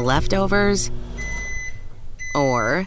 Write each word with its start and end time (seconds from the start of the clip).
leftovers, 0.00 0.90
or 2.34 2.86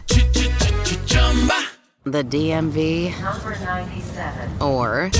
the 2.04 2.24
DMV, 2.24 3.10
Number 3.20 3.50
97. 3.60 4.62
or 4.62 5.10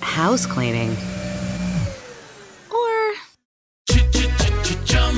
house 0.00 0.46
cleaning, 0.46 0.96
or 2.70 3.12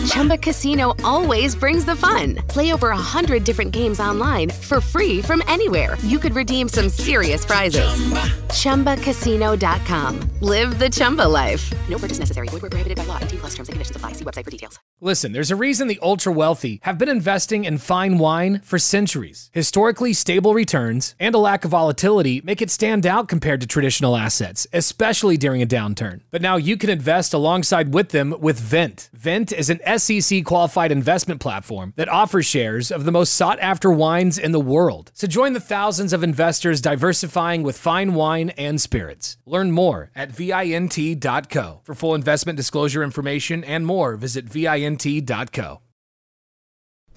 Chumba 0.07 0.39
Casino 0.39 0.95
always 1.05 1.55
brings 1.55 1.85
the 1.85 1.95
fun. 1.95 2.37
Play 2.49 2.73
over 2.73 2.89
a 2.91 2.97
hundred 2.97 3.45
different 3.45 3.73
games 3.73 4.01
online 4.01 4.51
for 4.51 4.81
free 4.81 5.21
from 5.23 5.43
anywhere. 5.47 5.97
You 6.03 6.19
could 6.19 6.35
redeem 6.35 6.69
some 6.69 6.89
serious 6.89 7.45
prizes. 7.45 8.01
ChumbaCasino.com. 8.49 10.21
Live 10.41 10.79
the 10.79 10.89
Chumba 10.91 11.23
life. 11.23 11.73
No 11.89 11.99
purchase 11.99 12.19
necessary. 12.19 12.49
Void 12.49 12.63
where 12.63 12.71
prohibited 12.71 12.97
by 12.99 13.05
law. 13.05 13.19
18 13.19 13.41
plus 13.41 13.55
terms 13.55 13.69
and 13.69 13.75
conditions 13.75 13.97
apply. 13.97 14.13
See 14.13 14.25
website 14.25 14.45
for 14.45 14.51
details. 14.51 14.79
Listen, 15.01 15.33
there's 15.33 15.51
a 15.51 15.57
reason 15.57 15.87
the 15.87 15.99
ultra 16.03 16.33
wealthy 16.33 16.81
have 16.83 16.99
been 16.99 17.09
investing 17.09 17.65
in 17.65 17.79
fine 17.79 18.19
wine 18.19 18.61
for 18.65 18.79
centuries. 18.79 19.49
Historically 19.53 20.13
stable 20.13 20.55
returns 20.55 21.15
and 21.21 21.35
a 21.35 21.39
lack 21.39 21.65
of 21.65 21.71
volatility 21.71 22.41
make 22.45 22.61
it 22.61 22.71
stand 22.71 23.07
out 23.07 23.29
compared 23.29 23.61
to 23.61 23.67
traditional 23.67 24.17
assets, 24.17 24.67
especially 24.73 25.37
during 25.37 25.63
a 25.63 25.67
downturn. 25.67 26.23
But 26.31 26.43
now 26.43 26.57
you 26.57 26.77
can 26.77 26.91
invest 26.91 27.33
alongside 27.33 27.95
with 27.95 28.09
them 28.11 28.35
with 28.41 28.59
Vent. 28.59 29.09
Vent 29.13 29.53
is 29.53 29.71
an 29.71 29.81
SEC 29.99 30.45
qualified 30.45 30.91
investment 30.91 31.41
platform 31.41 31.93
that 31.97 32.09
offers 32.09 32.47
shares 32.47 32.91
of 32.91 33.05
the 33.05 33.13
most 33.13 33.35
sought 33.35 33.61
after 33.61 33.91
wines 33.91 34.39
in 34.39 34.53
the 34.53 34.61
world. 34.61 35.13
So 35.15 35.27
join 35.27 35.53
the 35.53 35.61
thousands 35.61 36.13
of 36.13 36.25
investors 36.25 36.81
diversifying 36.81 37.63
with 37.63 37.79
fine 37.79 38.15
wine 38.15 38.38
and 38.57 38.81
spirits. 38.81 39.37
Learn 39.47 39.71
more 39.71 40.11
at 40.15 40.31
vint.co. 40.31 41.81
For 41.85 41.95
full 41.95 42.15
investment 42.15 42.57
disclosure 42.57 43.03
information 43.03 43.65
and 43.65 43.85
more, 43.85 44.17
visit 44.17 44.45
vint.co. 44.47 45.81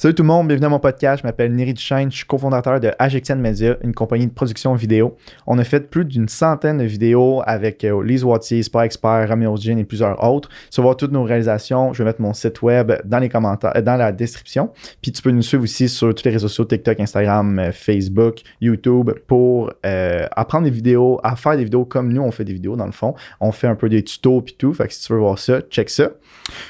Salut 0.02 0.16
tout 0.16 0.23
le 0.23 0.28
monde, 0.30 0.48
bienvenue 0.48 0.66
à 0.66 0.70
mon 0.70 0.80
podcast. 0.80 1.22
Je 1.22 1.28
m'appelle 1.28 1.55
Neri 1.55 1.76
Duchesne, 1.76 2.10
je 2.10 2.16
suis 2.16 2.26
cofondateur 2.26 2.80
de 2.80 2.91
HXN 2.99 3.35
Media, 3.35 3.77
une 3.84 3.94
compagnie 3.94 4.26
de 4.26 4.32
production 4.32 4.74
vidéo. 4.74 5.16
On 5.46 5.60
a 5.60 5.63
fait 5.63 5.91
plus 5.91 6.05
d'une 6.05 6.27
centaine 6.27 6.80
de 6.80 6.85
vidéos 6.85 7.44
avec 7.46 7.84
euh, 7.84 8.04
Lise 8.04 8.24
Wattier, 8.24 8.63
Sport 8.63 8.82
Expert, 8.82 9.29
Romeo 9.29 9.55
Jean 9.57 9.77
et 9.77 9.84
plusieurs 9.84 10.24
autres. 10.24 10.49
Tu 10.72 10.82
voir 10.82 10.98
toutes 10.98 11.12
nos 11.12 11.22
réalisations. 11.22 11.94
Je 11.94 12.02
vais 12.02 12.10
mettre 12.10 12.20
mon 12.20 12.34
site 12.34 12.63
web 12.63 12.94
dans 13.05 13.20
les 13.20 13.29
commentaires, 13.29 13.74
euh, 13.76 13.84
dans 13.84 13.96
la 13.96 14.12
description. 14.12 14.72
Puis 15.04 15.12
tu 15.12 15.22
peux 15.22 15.29
nous 15.29 15.44
suivre 15.44 15.62
aussi 15.62 15.88
sur 15.88 16.16
tous 16.16 16.26
les 16.26 16.32
réseaux 16.32 16.48
sociaux 16.48 16.66
TikTok, 16.66 16.99
Instagram, 16.99 17.60
euh, 17.60 17.72
Facebook, 17.72 18.41
YouTube 18.60 19.12
pour 19.27 19.72
euh, 19.85 20.26
apprendre 20.32 20.63
des 20.63 20.72
vidéos, 20.72 21.20
à 21.22 21.35
faire 21.35 21.57
des 21.57 21.66
vidéos 21.66 21.85
comme 21.85 22.12
nous 22.12 22.24
on 22.24 22.32
fait 22.32 22.44
des 22.44 22.54
vidéos 22.54 22.76
dans 22.76 22.88
le 22.88 22.91
fond. 22.91 23.13
On 23.40 23.52
fait 23.52 23.68
un 23.68 23.76
peu 23.76 23.88
des 23.88 24.04
tutos 24.04 24.41
puis 24.41 24.55
tout. 24.57 24.74
Fait 24.74 24.88
que 24.88 24.94
si 24.96 25.05
tu 25.05 25.13
veux 25.13 25.20
voir 25.20 25.38
ça, 25.38 25.62
check 25.62 25.91
ça. 25.91 26.10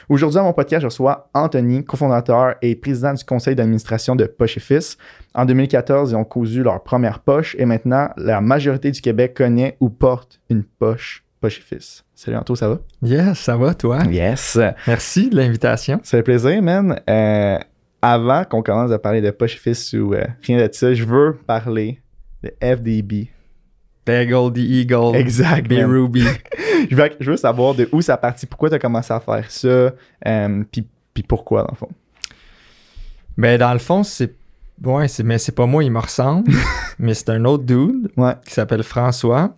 Aujourd'hui, 0.10 0.38
à 0.38 0.44
mon 0.44 0.52
podcast, 0.52 0.82
je 0.82 0.88
reçois 0.88 1.30
Anthony, 1.34 1.86
cofondateur 1.86 2.56
et 2.62 2.76
président 2.76 3.14
du 3.14 3.21
conseil 3.24 3.56
d'administration 3.56 4.16
de 4.16 4.26
Poche 4.26 4.58
et 4.58 4.62
Fils. 4.62 4.98
En 5.34 5.46
2014, 5.46 6.12
ils 6.12 6.16
ont 6.16 6.24
cousu 6.24 6.64
leur 6.64 6.84
première 6.84 7.20
poche 7.20 7.56
et 7.60 7.66
maintenant, 7.66 8.10
la 8.18 8.42
majorité 8.42 8.92
du 8.92 9.02
Québec 9.02 9.34
connaît 9.36 9.78
ou 9.80 9.90
porte 9.90 10.40
une 10.50 10.64
poche 10.64 11.24
Poche 11.40 11.58
et 11.58 11.76
Fils. 11.76 12.04
Salut 12.14 12.38
Anto, 12.38 12.56
ça 12.56 12.70
va? 12.70 12.80
Yes, 13.02 13.40
ça 13.40 13.58
va, 13.58 13.74
toi? 13.74 14.04
Yes! 14.10 14.60
Merci 14.86 15.30
de 15.30 15.36
l'invitation. 15.36 16.00
Ça 16.04 16.18
fait 16.18 16.24
plaisir, 16.24 16.62
man. 16.62 17.00
Euh, 17.10 17.58
avant 18.02 18.44
qu'on 18.44 18.62
commence 18.62 18.92
à 18.92 19.00
parler 19.00 19.22
de 19.22 19.32
Poche 19.32 19.56
et 19.56 19.60
Fils 19.60 19.94
ou 19.94 20.14
euh, 20.14 20.24
rien 20.44 20.66
de 20.66 20.72
ça, 20.72 20.94
je 20.94 21.04
veux 21.04 21.34
parler 21.48 22.00
de 22.44 22.52
FDB. 22.62 23.30
Bagel, 24.06 24.52
the 24.54 24.58
Eagle, 24.58 25.16
Exact, 25.16 25.68
B. 25.68 25.74
man. 25.74 25.86
Ruby. 25.92 26.24
Je 26.90 26.96
veux, 26.96 27.10
je 27.20 27.30
veux 27.30 27.38
savoir 27.38 27.76
de 27.76 27.88
où 27.92 28.02
ça 28.02 28.18
partit, 28.18 28.48
pourquoi 28.48 28.68
tu 28.68 28.76
as 28.76 28.80
commencé 28.80 29.14
à 29.14 29.20
faire 29.20 29.50
ça, 29.52 29.92
euh, 30.28 30.64
puis 30.72 31.24
pourquoi, 31.24 31.62
dans 31.62 31.70
le 31.72 31.78
fond? 31.78 31.90
Ben, 33.38 33.58
dans 33.58 33.74
le 33.74 33.80
fond, 33.80 34.04
c'est. 34.04 34.34
Ouais, 34.84 35.08
c'est... 35.08 35.24
mais 35.24 35.38
c'est 35.38 35.52
pas 35.52 35.66
moi, 35.66 35.84
il 35.84 35.92
me 35.92 36.00
ressemble. 36.00 36.52
mais 37.00 37.14
c'est 37.14 37.30
un 37.30 37.46
autre 37.46 37.64
dude 37.64 38.10
Ouais. 38.18 38.34
qui 38.46 38.54
s'appelle 38.54 38.84
François. 38.84 39.56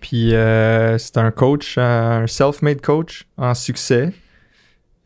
Puis 0.00 0.34
euh, 0.34 0.98
c'est 0.98 1.16
un 1.18 1.30
coach, 1.30 1.76
euh, 1.78 2.22
un 2.22 2.26
self-made 2.26 2.80
coach 2.80 3.26
en 3.36 3.54
succès. 3.54 4.12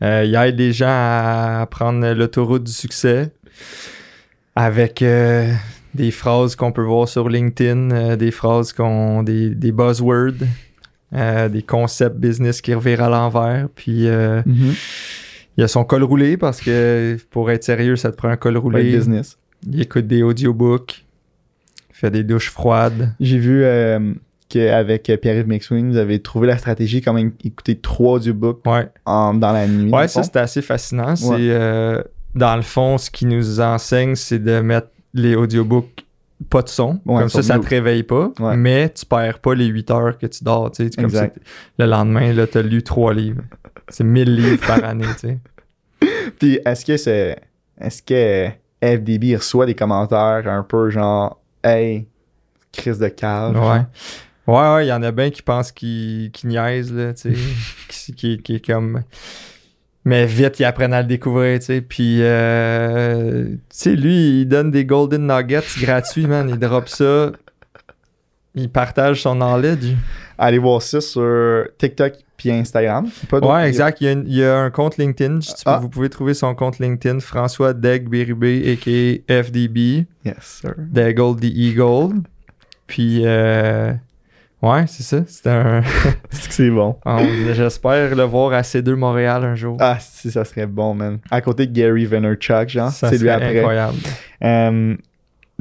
Euh, 0.03 0.23
il 0.25 0.33
aide 0.35 0.57
les 0.57 0.73
gens 0.73 0.87
à 0.89 1.67
prendre 1.69 2.11
l'autoroute 2.13 2.63
du 2.63 2.71
succès 2.71 3.31
avec 4.55 5.03
euh, 5.03 5.53
des 5.93 6.09
phrases 6.09 6.55
qu'on 6.55 6.71
peut 6.71 6.81
voir 6.83 7.07
sur 7.07 7.29
LinkedIn, 7.29 8.15
des 8.15 8.31
phrases 8.31 8.73
qu'on. 8.73 9.21
des, 9.21 9.51
des 9.51 9.71
buzzwords, 9.71 10.33
des 11.11 11.61
concepts 11.67 12.17
business 12.17 12.59
qui 12.61 12.73
revirent 12.73 13.03
à 13.03 13.09
l'envers. 13.09 13.67
Puis 13.75 14.07
euh, 14.07 14.41
il 15.57 15.63
a 15.63 15.67
son 15.67 15.83
col 15.83 16.03
roulé 16.03 16.37
parce 16.37 16.61
que 16.61 17.17
pour 17.29 17.51
être 17.51 17.63
sérieux, 17.63 17.95
ça 17.95 18.11
te 18.11 18.17
prend 18.17 18.29
un 18.29 18.37
col 18.37 18.57
roulé. 18.57 18.83
business. 18.95 19.37
Il 19.67 19.81
écoute 19.81 20.07
des 20.07 20.23
audiobooks, 20.23 21.05
fait 21.91 22.09
des 22.11 22.23
douches 22.23 22.49
froides. 22.49 23.13
J'ai 23.19 23.37
vu 23.37 23.63
euh, 23.63 24.13
qu'avec 24.49 25.03
Pierre-Yves 25.21 25.47
McSween, 25.47 25.91
vous 25.91 25.97
avez 25.97 26.19
trouvé 26.19 26.47
la 26.47 26.57
stratégie 26.57 27.01
quand 27.01 27.13
même 27.13 27.31
écouter 27.43 27.75
trois 27.77 28.15
audiobooks 28.17 28.65
Ouais. 28.65 28.87
en, 29.05 29.33
dans 29.33 29.51
la 29.51 29.67
nuit. 29.67 29.91
Ouais, 29.91 30.07
ça 30.07 30.23
c'était 30.23 30.39
assez 30.39 30.61
fascinant. 30.61 31.15
C'est 31.15 31.27
Ouais. 31.29 31.37
euh, 31.41 32.01
dans 32.33 32.55
le 32.55 32.61
fond, 32.61 32.97
ce 32.97 33.11
qui 33.11 33.25
nous 33.25 33.59
enseigne, 33.59 34.15
c'est 34.15 34.39
de 34.39 34.61
mettre 34.61 34.87
les 35.13 35.35
audiobooks 35.35 36.05
pas 36.49 36.63
de 36.63 36.69
son. 36.69 36.99
Ouais, 37.05 37.19
comme 37.19 37.29
ça, 37.29 37.43
ça 37.43 37.59
te 37.59 37.67
réveille 37.67 38.01
pas. 38.01 38.31
Ouais. 38.39 38.57
Mais 38.57 38.89
tu 38.89 39.05
perds 39.05 39.37
pas 39.39 39.53
les 39.53 39.67
8 39.67 39.91
heures 39.91 40.17
que 40.17 40.25
tu 40.25 40.43
dors. 40.43 40.71
tu 40.71 40.85
sais. 40.85 40.89
Comme 40.99 41.11
ça, 41.11 41.29
le 41.77 41.85
lendemain, 41.85 42.33
là, 42.33 42.47
t'as 42.47 42.63
lu 42.63 42.81
3 42.81 43.13
livres. 43.13 43.43
C'est 43.89 44.03
1000 44.03 44.35
livres 44.35 44.67
par 44.67 44.83
année. 44.83 45.05
tu 45.19 45.27
sais. 45.27 45.39
Puis 46.39 46.59
est-ce 46.65 46.85
que 46.85 46.97
c'est. 46.97 47.37
Est-ce 47.79 48.01
que 48.03 48.49
FDB 48.83 49.35
reçoit 49.35 49.65
des 49.65 49.75
commentaires 49.75 50.43
un 50.47 50.63
peu 50.63 50.89
genre 50.89 51.39
Hey, 51.63 52.07
crise 52.71 52.99
de 52.99 53.07
cave? 53.07 53.55
Ouais. 53.55 53.81
Ouais, 54.47 54.73
ouais, 54.73 54.85
il 54.85 54.89
y 54.89 54.93
en 54.93 55.03
a 55.03 55.11
bien 55.11 55.29
qui 55.29 55.41
pensent 55.41 55.71
qu'ils 55.71 56.31
niaisent, 56.43 56.93
là, 56.93 57.13
tu 57.13 57.35
sais. 57.35 57.41
qui, 57.87 58.13
qui, 58.13 58.37
qui 58.39 58.55
est 58.55 58.65
comme. 58.65 59.03
Mais 60.03 60.25
vite, 60.25 60.59
ils 60.59 60.65
apprennent 60.65 60.93
à 60.93 61.01
le 61.01 61.07
découvrir, 61.07 61.59
tu 61.59 61.65
sais. 61.65 61.81
Puis, 61.81 62.17
euh, 62.21 63.45
tu 63.45 63.57
sais, 63.69 63.95
lui, 63.95 64.41
il 64.41 64.45
donne 64.45 64.71
des 64.71 64.83
Golden 64.83 65.27
Nuggets 65.27 65.79
gratuits, 65.79 66.25
man. 66.25 66.49
Il 66.49 66.57
drop 66.57 66.89
ça. 66.89 67.31
Il 68.55 68.69
partage 68.69 69.21
son 69.21 69.35
knowledge. 69.35 69.93
Allez 70.39 70.57
voir 70.57 70.81
ça 70.81 70.99
sur 71.01 71.67
TikTok 71.77 72.13
puis 72.41 72.51
Instagram. 72.51 73.07
Pas 73.29 73.39
Ouais, 73.39 73.67
exact. 73.67 74.01
Il 74.01 74.05
y, 74.05 74.07
a 74.07 74.11
une- 74.13 74.23
il 74.27 74.35
y 74.35 74.43
a 74.43 74.57
un 74.57 74.69
compte 74.71 74.97
LinkedIn. 74.97 75.39
Ah. 75.65 75.77
Vous 75.81 75.89
pouvez 75.89 76.09
trouver 76.09 76.33
son 76.33 76.55
compte 76.55 76.79
LinkedIn, 76.79 77.19
François 77.19 77.73
Deg 77.73 78.07
Bérubé, 78.09 78.71
a.k.a. 78.73 79.43
FDB. 79.43 80.05
Yes, 80.25 80.35
sir. 80.61 80.73
Daigle 80.77 81.35
the 81.39 81.45
Eagle. 81.45 82.21
Puis, 82.87 83.21
euh, 83.25 83.93
ouais, 84.61 84.85
c'est 84.87 85.03
ça. 85.03 85.19
C'est 85.27 85.47
un. 85.47 85.81
C'est 86.31 86.69
bon. 86.69 86.97
On- 87.05 87.53
J'espère 87.53 88.15
le 88.15 88.23
voir 88.23 88.53
à 88.53 88.61
C2 88.63 88.95
Montréal 88.95 89.43
un 89.45 89.55
jour. 89.55 89.77
Ah, 89.79 89.97
si, 89.99 90.31
ça 90.31 90.43
serait 90.43 90.65
bon, 90.65 90.93
man. 90.95 91.19
À 91.29 91.41
côté 91.41 91.67
de 91.67 91.71
Gary 91.73 92.05
Vaynerchuk, 92.05 92.69
genre. 92.69 92.89
Ça 92.91 93.09
C'est 93.09 93.17
lui 93.19 93.29
après. 93.29 93.57
incroyable. 93.59 93.97
Euh, 94.43 94.95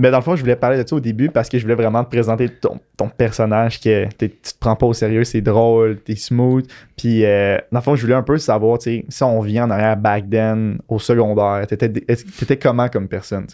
mais 0.01 0.11
dans 0.11 0.17
le 0.19 0.23
fond, 0.25 0.35
je 0.35 0.41
voulais 0.41 0.57
parler 0.57 0.83
de 0.83 0.89
ça 0.89 0.97
au 0.97 1.01
début 1.01 1.29
parce 1.29 1.49
que 1.49 1.59
je 1.59 1.63
voulais 1.63 1.75
vraiment 1.75 2.03
te 2.03 2.11
présenter 2.11 2.49
ton, 2.49 2.81
ton 2.97 3.09
personnage 3.09 3.81
que 3.81 4.07
tu 4.19 4.31
te 4.31 4.51
prends 4.59 4.75
pas 4.75 4.87
au 4.87 4.93
sérieux, 4.95 5.25
c'est 5.25 5.41
drôle, 5.41 5.99
t'es 6.01 6.17
smooth. 6.17 6.67
Puis 6.97 7.25
euh, 7.25 7.59
dans 7.71 7.79
le 7.79 7.83
fond, 7.85 7.95
je 7.97 8.03
voulais 8.03 8.15
un 8.15 8.23
peu 8.23 8.39
savoir, 8.39 8.79
tu 8.79 9.05
si 9.09 9.23
on 9.23 9.41
vient 9.41 9.67
en 9.67 9.71
arrière 9.71 9.97
back 9.97 10.29
then, 10.31 10.79
au 10.89 10.99
secondaire, 10.99 11.67
t'étais, 11.67 11.89
t'étais 11.91 12.57
comment 12.57 12.89
comme 12.89 13.09
personne? 13.09 13.47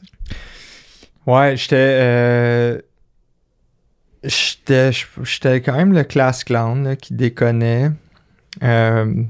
Ouais, 1.27 1.57
j'étais. 1.57 1.77
euh, 1.79 2.79
J'étais 4.25 4.91
j'étais 5.23 5.61
quand 5.61 5.77
même 5.77 5.93
le 5.93 6.03
class 6.03 6.43
clown 6.43 6.97
qui 6.97 7.15
déconnait. 7.15 7.91
Euh, 8.63 9.23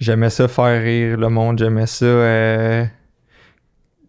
J'aimais 0.00 0.30
ça 0.30 0.48
faire 0.48 0.82
rire 0.82 1.16
le 1.18 1.28
monde, 1.28 1.58
j'aimais 1.58 1.86
ça. 1.86 2.06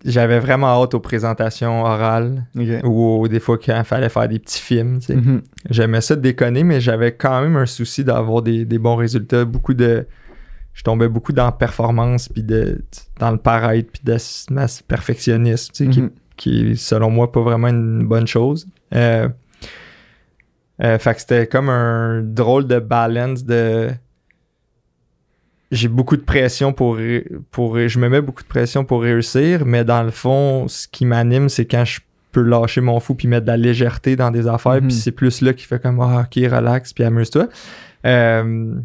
J'avais 0.05 0.39
vraiment 0.39 0.67
hâte 0.67 0.93
aux 0.93 0.99
présentations 0.99 1.83
orales 1.83 2.45
ou 2.83 3.27
des 3.27 3.39
fois 3.39 3.57
quand 3.57 3.77
il 3.77 3.83
fallait 3.83 4.09
faire 4.09 4.27
des 4.27 4.37
petits 4.39 4.61
films. 4.61 4.99
tu 4.99 5.07
sais. 5.07 5.15
Mhm. 5.15 5.41
J'aimais 5.69 6.01
ça 6.01 6.15
de 6.15 6.21
déconner, 6.21 6.63
mais 6.63 6.79
j'avais 6.79 7.13
quand 7.13 7.41
même 7.41 7.55
un 7.57 7.65
souci 7.65 8.03
d'avoir 8.03 8.41
des, 8.43 8.65
des 8.65 8.77
bons 8.77 8.95
résultats. 8.95 9.45
Beaucoup 9.45 9.73
de. 9.73 10.05
Je 10.73 10.83
tombais 10.83 11.07
beaucoup 11.07 11.31
dans 11.33 11.45
la 11.45 11.51
performance, 11.53 12.27
puis 12.29 12.43
de, 12.43 12.83
dans 13.19 13.31
le 13.31 13.37
paraître, 13.37 13.89
puis 13.93 14.01
de 14.03 14.17
ma 14.51 14.65
perfectionnisme, 14.87 15.71
tu 15.73 15.85
sais, 15.85 15.89
qui, 15.89 16.01
Mhm. 16.01 16.09
qui 16.37 16.71
est, 16.71 16.75
selon 16.75 17.09
moi, 17.09 17.31
pas 17.31 17.41
vraiment 17.41 17.69
une 17.69 18.05
bonne 18.05 18.27
chose. 18.27 18.67
Euh, 18.93 19.29
euh, 20.83 20.99
fait 20.99 21.13
que 21.15 21.21
c'était 21.21 21.47
comme 21.47 21.69
un 21.69 22.21
drôle 22.21 22.67
de 22.67 22.79
balance 22.79 23.43
de. 23.45 23.89
J'ai 25.71 25.87
beaucoup 25.87 26.15
de 26.15 26.21
pression 26.21 26.73
pour, 26.73 26.97
pour. 27.51 27.77
Je 27.87 27.99
me 27.99 28.07
mets 28.09 28.21
beaucoup 28.21 28.43
de 28.43 28.47
pression 28.47 28.85
pour 28.85 29.01
réussir, 29.01 29.65
mais 29.65 29.83
dans 29.83 30.03
le 30.03 30.11
fond, 30.11 30.67
ce 30.67 30.87
qui 30.87 31.05
m'anime, 31.05 31.49
c'est 31.49 31.65
quand 31.65 31.83
je 31.85 31.99
peux 32.31 32.41
lâcher 32.43 32.81
mon 32.81 32.99
fou 32.99 33.15
puis 33.15 33.27
mettre 33.27 33.45
de 33.45 33.51
la 33.51 33.57
légèreté 33.57 34.15
dans 34.15 34.29
des 34.29 34.47
affaires, 34.47 34.73
Mhm. 34.81 34.87
puis 34.87 34.95
c'est 34.95 35.11
plus 35.11 35.41
là 35.41 35.53
qui 35.53 35.65
fait 35.65 35.81
comme 35.81 35.99
Ah, 36.01 36.25
ok, 36.27 36.35
relax, 36.51 36.93
puis 36.93 37.03
amuse-toi. 37.03 37.47
Euh, 38.05 38.75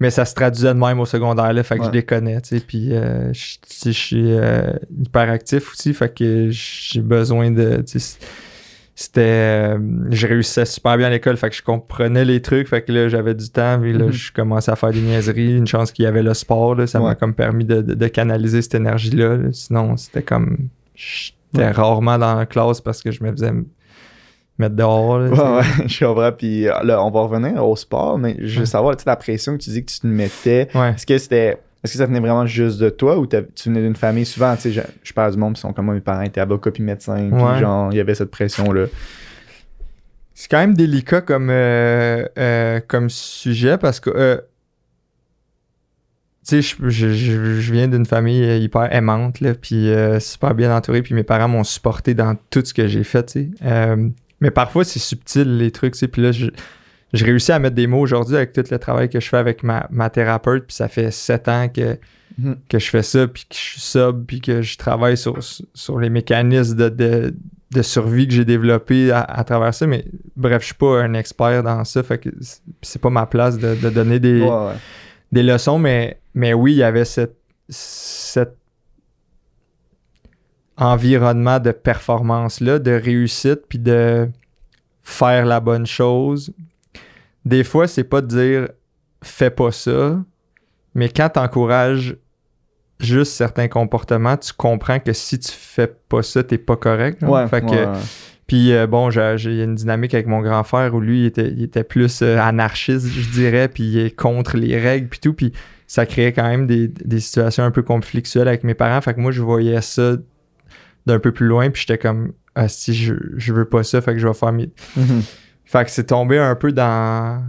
mais 0.00 0.10
ça 0.10 0.26
se 0.26 0.34
traduisait 0.34 0.74
de 0.74 0.78
même 0.78 1.00
au 1.00 1.06
secondaire, 1.06 1.50
là, 1.54 1.62
fait 1.62 1.76
que 1.76 1.82
Ouais. 1.82 1.86
je 1.86 1.92
les 1.92 2.02
connais, 2.04 2.38
tu 2.42 2.58
sais. 2.58 2.60
Puis 2.60 2.94
euh, 2.94 3.32
je 3.32 3.90
suis 3.90 4.32
euh, 4.32 4.72
hyper 5.00 5.30
actif 5.30 5.72
aussi, 5.72 5.94
fait 5.94 6.12
que 6.14 6.48
j'ai 6.50 7.00
besoin 7.00 7.50
de. 7.50 7.82
C'était. 8.98 9.20
euh, 9.20 9.78
je 10.10 10.26
réussissais 10.26 10.64
super 10.64 10.96
bien 10.96 11.08
à 11.08 11.10
l'école, 11.10 11.36
fait 11.36 11.50
que 11.50 11.54
je 11.54 11.62
comprenais 11.62 12.24
les 12.24 12.40
trucs, 12.40 12.66
fait 12.66 12.80
que 12.80 12.90
là, 12.90 13.08
j'avais 13.10 13.34
du 13.34 13.50
temps, 13.50 13.78
puis 13.78 13.92
là, 13.92 14.06
Mhm. 14.06 14.12
je 14.12 14.32
commençais 14.32 14.70
à 14.72 14.76
faire 14.76 14.90
des 14.90 15.02
niaiseries. 15.02 15.58
Une 15.58 15.66
chance 15.66 15.92
qu'il 15.92 16.04
y 16.04 16.08
avait 16.08 16.22
le 16.22 16.32
sport, 16.32 16.74
là, 16.74 16.86
ça 16.86 16.98
m'a 16.98 17.14
comme 17.14 17.34
permis 17.34 17.66
de, 17.66 17.82
de- 17.82 17.92
de 17.94 18.06
canaliser 18.08 18.62
cette 18.62 18.74
énergie-là. 18.74 19.36
là. 19.36 19.48
Sinon, 19.52 19.96
c'était 19.98 20.22
comme. 20.22 20.68
J'étais 20.94 21.34
Ouais. 21.58 21.70
rarement 21.70 22.18
dans 22.18 22.34
la 22.36 22.46
classe 22.46 22.80
parce 22.80 23.02
que 23.02 23.10
je 23.12 23.22
me 23.22 23.30
faisais 23.32 23.52
mettre 24.58 24.74
dehors. 24.74 25.18
là. 25.18 25.28
Ouais, 25.30 25.58
ouais, 25.58 25.62
je 25.88 26.04
comprends. 26.04 26.32
Puis 26.32 26.66
euh, 26.66 26.72
là, 26.82 27.04
on 27.04 27.10
va 27.10 27.20
revenir 27.20 27.62
au 27.66 27.76
sport, 27.76 28.16
mais 28.18 28.36
je 28.40 28.60
veux 28.60 28.66
savoir, 28.66 28.96
tu 28.96 29.04
sais, 29.04 29.10
la 29.10 29.16
pression 29.16 29.52
que 29.58 29.62
tu 29.62 29.68
dis 29.70 29.84
que 29.84 29.90
tu 29.92 30.00
te 30.00 30.06
mettais, 30.06 30.68
Ouais. 30.74 30.92
est-ce 30.94 31.04
que 31.04 31.18
c'était. 31.18 31.58
Est-ce 31.86 31.92
que 31.92 31.98
ça 31.98 32.06
venait 32.06 32.20
vraiment 32.20 32.46
juste 32.46 32.78
de 32.80 32.90
toi 32.90 33.16
ou 33.18 33.26
tu 33.26 33.38
venais 33.66 33.80
d'une 33.80 33.96
famille? 33.96 34.26
Souvent, 34.26 34.54
tu 34.56 34.62
sais, 34.62 34.72
je, 34.72 34.80
je 35.02 35.12
parle 35.12 35.30
du 35.32 35.38
monde, 35.38 35.54
qui 35.54 35.60
sont 35.60 35.72
comme 35.72 35.84
moi, 35.86 35.94
mes 35.94 36.00
parents 36.00 36.22
étaient 36.22 36.40
avocats 36.40 36.70
puis 36.72 36.82
médecins, 36.82 37.30
puis 37.32 37.42
Ouais. 37.42 37.58
genre, 37.58 37.92
il 37.92 37.96
y 37.96 38.00
avait 38.00 38.14
cette 38.16 38.30
pression-là. 38.30 38.86
C'est 40.34 40.50
quand 40.50 40.58
même 40.58 40.74
délicat 40.74 41.20
comme, 41.22 41.48
euh, 41.48 42.26
euh, 42.36 42.80
comme 42.86 43.08
sujet 43.08 43.78
parce 43.78 44.00
que, 44.00 44.10
euh, 44.10 44.36
tu 46.46 46.62
sais, 46.62 46.62
je, 46.62 46.88
je- 46.90 47.12
je- 47.12 47.60
je 47.60 47.72
viens 47.72 47.88
d'une 47.88 48.06
famille 48.06 48.60
hyper 48.62 48.92
aimante, 48.94 49.40
là, 49.40 49.54
puis 49.54 49.90
super 50.20 50.54
bien 50.54 50.74
entourée, 50.76 51.02
puis 51.02 51.14
mes 51.14 51.22
parents 51.24 51.48
m'ont 51.48 51.64
supporté 51.64 52.14
dans 52.14 52.36
tout 52.50 52.64
ce 52.64 52.74
que 52.74 52.86
j'ai 52.86 53.04
fait, 53.04 53.24
tu 53.26 53.50
sais. 53.62 53.96
Mais 54.40 54.50
parfois, 54.50 54.84
c'est 54.84 54.98
subtil, 54.98 55.56
les 55.56 55.70
trucs, 55.70 55.94
tu 55.94 56.00
sais, 56.00 56.08
puis 56.08 56.20
là, 56.22 56.30
je, 56.32 56.48
je 57.12 57.24
réussis 57.24 57.52
à 57.52 57.58
mettre 57.58 57.76
des 57.76 57.86
mots 57.86 58.00
aujourd'hui 58.00 58.36
avec 58.36 58.52
tout 58.52 58.64
le 58.70 58.78
travail 58.78 59.08
que 59.08 59.20
je 59.20 59.28
fais 59.28 59.36
avec 59.36 59.62
ma, 59.62 59.86
ma 59.90 60.10
thérapeute, 60.10 60.66
puis 60.66 60.74
ça 60.76 60.88
fait 60.88 61.10
sept 61.10 61.48
ans 61.48 61.68
que, 61.68 61.98
Mhm. 62.38 62.56
que 62.68 62.78
je 62.78 62.90
fais 62.90 63.02
ça, 63.02 63.26
puis 63.26 63.44
que 63.48 63.54
je 63.54 63.60
suis 63.60 63.80
sub, 63.80 64.26
puis 64.26 64.40
que 64.42 64.60
je 64.60 64.76
travaille 64.76 65.16
sur, 65.16 65.38
sur 65.42 65.98
les 65.98 66.10
mécanismes 66.10 66.76
de, 66.76 66.88
de, 66.90 67.34
de 67.70 67.82
survie 67.82 68.28
que 68.28 68.34
j'ai 68.34 68.44
développés 68.44 69.10
à, 69.10 69.20
à 69.22 69.42
travers 69.44 69.72
ça. 69.72 69.86
Mais 69.86 70.04
bref, 70.36 70.60
je 70.60 70.66
suis 70.66 70.74
pas 70.74 71.00
un 71.02 71.14
expert 71.14 71.62
dans 71.62 71.82
ça, 71.84 72.02
fait 72.02 72.18
que 72.18 72.28
c'est- 72.82 72.98
pas 73.00 73.08
ma 73.10 73.24
place 73.24 73.56
de, 73.56 73.74
de 73.76 73.88
donner 73.88 74.18
des, 74.20 74.42
Ouais, 74.42 74.48
ouais. 74.50 74.72
des 75.32 75.42
leçons, 75.42 75.78
mais, 75.78 76.18
mais 76.34 76.52
oui, 76.52 76.72
il 76.72 76.78
y 76.78 76.82
avait 76.82 77.06
cette, 77.06 77.36
cet 77.70 78.54
environnement 80.76 81.58
de 81.58 81.70
performance-là, 81.70 82.78
de 82.78 82.90
réussite, 82.90 83.60
puis 83.68 83.78
de 83.78 84.28
faire 85.02 85.46
la 85.46 85.60
bonne 85.60 85.86
chose. 85.86 86.52
Des 87.46 87.64
fois, 87.64 87.86
c'est 87.88 88.04
pas 88.04 88.20
de 88.20 88.26
dire 88.26 88.68
fais 89.22 89.50
pas 89.50 89.72
ça, 89.72 90.22
mais 90.94 91.08
quand 91.08 91.30
tu 91.30 91.38
encourages 91.40 92.16
juste 93.00 93.32
certains 93.32 93.68
comportements, 93.68 94.36
tu 94.36 94.52
comprends 94.52 94.98
que 95.00 95.12
si 95.12 95.38
tu 95.38 95.50
fais 95.52 95.86
pas 96.08 96.22
ça, 96.22 96.42
t'es 96.42 96.58
pas 96.58 96.76
correct. 96.76 97.22
hein. 97.22 97.28
Ouais, 97.28 97.46
Fait 97.48 97.60
que- 97.62 97.66
ouais, 97.66 98.00
puis 98.46 98.72
euh, 98.72 98.86
bon, 98.86 99.10
j'ai 99.10 99.62
une 99.64 99.74
dynamique 99.74 100.14
avec 100.14 100.26
mon 100.26 100.40
grand 100.40 100.62
frère 100.64 100.94
où 100.94 101.00
lui, 101.00 101.20
il 101.22 101.26
était, 101.26 101.48
il 101.50 101.62
était 101.62 101.82
plus 101.84 102.22
euh, 102.22 102.38
anarchiste, 102.38 103.06
je 103.08 103.28
dirais, 103.30 103.68
puis 103.68 103.82
il 103.84 103.98
est 103.98 104.10
contre 104.14 104.56
les 104.56 104.78
règles, 104.78 105.08
puis 105.08 105.18
tout. 105.20 105.34
Puis 105.34 105.52
ça 105.88 106.06
créait 106.06 106.32
quand 106.32 106.48
même 106.48 106.66
des, 106.66 106.88
des 106.88 107.20
situations 107.20 107.64
un 107.64 107.70
peu 107.70 107.82
conflictuelles 107.82 108.48
avec 108.48 108.64
mes 108.64 108.74
parents. 108.74 109.00
Fait 109.00 109.14
que 109.14 109.20
moi, 109.20 109.30
je 109.32 109.42
voyais 109.42 109.80
ça 109.82 110.16
d'un 111.06 111.18
peu 111.20 111.32
plus 111.32 111.46
loin, 111.46 111.70
puis 111.70 111.82
j'étais 111.86 111.98
comme, 111.98 112.32
ah, 112.54 112.68
si 112.68 112.94
je, 112.94 113.14
je 113.36 113.52
veux 113.52 113.64
pas 113.66 113.82
ça, 113.84 114.00
fait 114.00 114.12
que 114.14 114.18
je 114.18 114.26
vais 114.26 114.34
faire 114.34 114.52
mes. 114.52 114.70
Mhm. 114.96 115.22
Fait 115.66 115.84
que 115.84 115.90
c'est 115.90 116.04
tombé 116.04 116.38
un 116.38 116.54
peu 116.54 116.72
dans. 116.72 117.42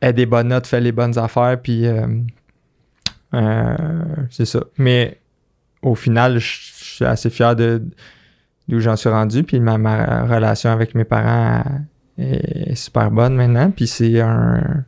Aie 0.00 0.12
des 0.12 0.26
bonnes 0.26 0.48
notes, 0.48 0.66
fais 0.66 0.80
les 0.80 0.92
bonnes 0.92 1.16
affaires, 1.18 1.58
puis. 1.62 1.86
euh, 1.86 2.06
euh, 3.34 3.76
c'est 4.30 4.44
ça. 4.44 4.62
Mais 4.78 5.18
au 5.80 5.94
final, 5.94 6.38
je 6.38 6.58
suis 6.60 7.04
assez 7.04 7.30
fier 7.30 7.56
de 7.56 7.82
d'où 8.68 8.78
j'en 8.80 8.96
suis 8.96 9.08
rendu, 9.08 9.42
puis 9.42 9.58
ma, 9.60 9.78
ma 9.78 10.24
relation 10.24 10.70
avec 10.70 10.94
mes 10.94 11.04
parents 11.04 11.62
est 12.18 12.74
super 12.74 13.10
bonne 13.10 13.34
maintenant, 13.34 13.70
puis 13.70 13.86
c'est 13.86 14.20
un. 14.20 14.84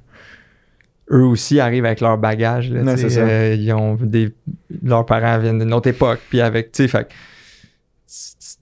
Eux 1.10 1.24
aussi 1.24 1.60
arrivent 1.60 1.84
avec 1.84 2.00
leur 2.00 2.16
bagage. 2.18 2.70
là, 2.70 2.82
ça. 2.96 3.20
euh, 3.20 3.54
ils 3.58 3.72
ont 3.72 3.94
des. 3.94 4.34
Leurs 4.82 5.04
parents 5.06 5.38
viennent 5.38 5.58
d'une 5.58 5.72
autre 5.74 5.88
époque, 5.88 6.20
puis 6.28 6.40
avec. 6.40 6.72
Tu 6.72 6.88
sais, 6.88 7.06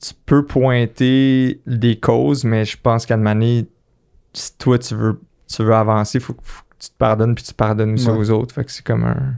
tu- 0.01 0.15
peux 0.27 0.45
pointer 0.47 1.61
des 1.67 1.99
causes, 1.99 2.45
mais 2.45 2.65
je 2.65 2.77
pense 2.81 3.07
qu'à 3.07 3.17
moment 3.17 3.35
donné, 3.35 3.67
si 4.33 4.57
toi 4.59 4.79
tu 4.79 4.95
veux, 4.95 5.21
tu 5.49 5.63
veux 5.63 5.75
avancer, 5.75 6.19
il 6.19 6.21
faut, 6.25 6.35
faut 6.43 6.63
que 6.71 6.77
tu 6.79 6.89
te 6.91 6.97
pardonnes 6.99 7.35
puis 7.35 7.45
tu 7.45 7.55
pardonnes 7.55 7.95
aussi 7.95 8.09
Ouais. 8.09 8.17
aux 8.17 8.31
autres. 8.31 8.55
Fait 8.55 8.65
que 8.65 8.71
c'est 8.73 8.85
comme 8.85 9.05
un. 9.05 9.35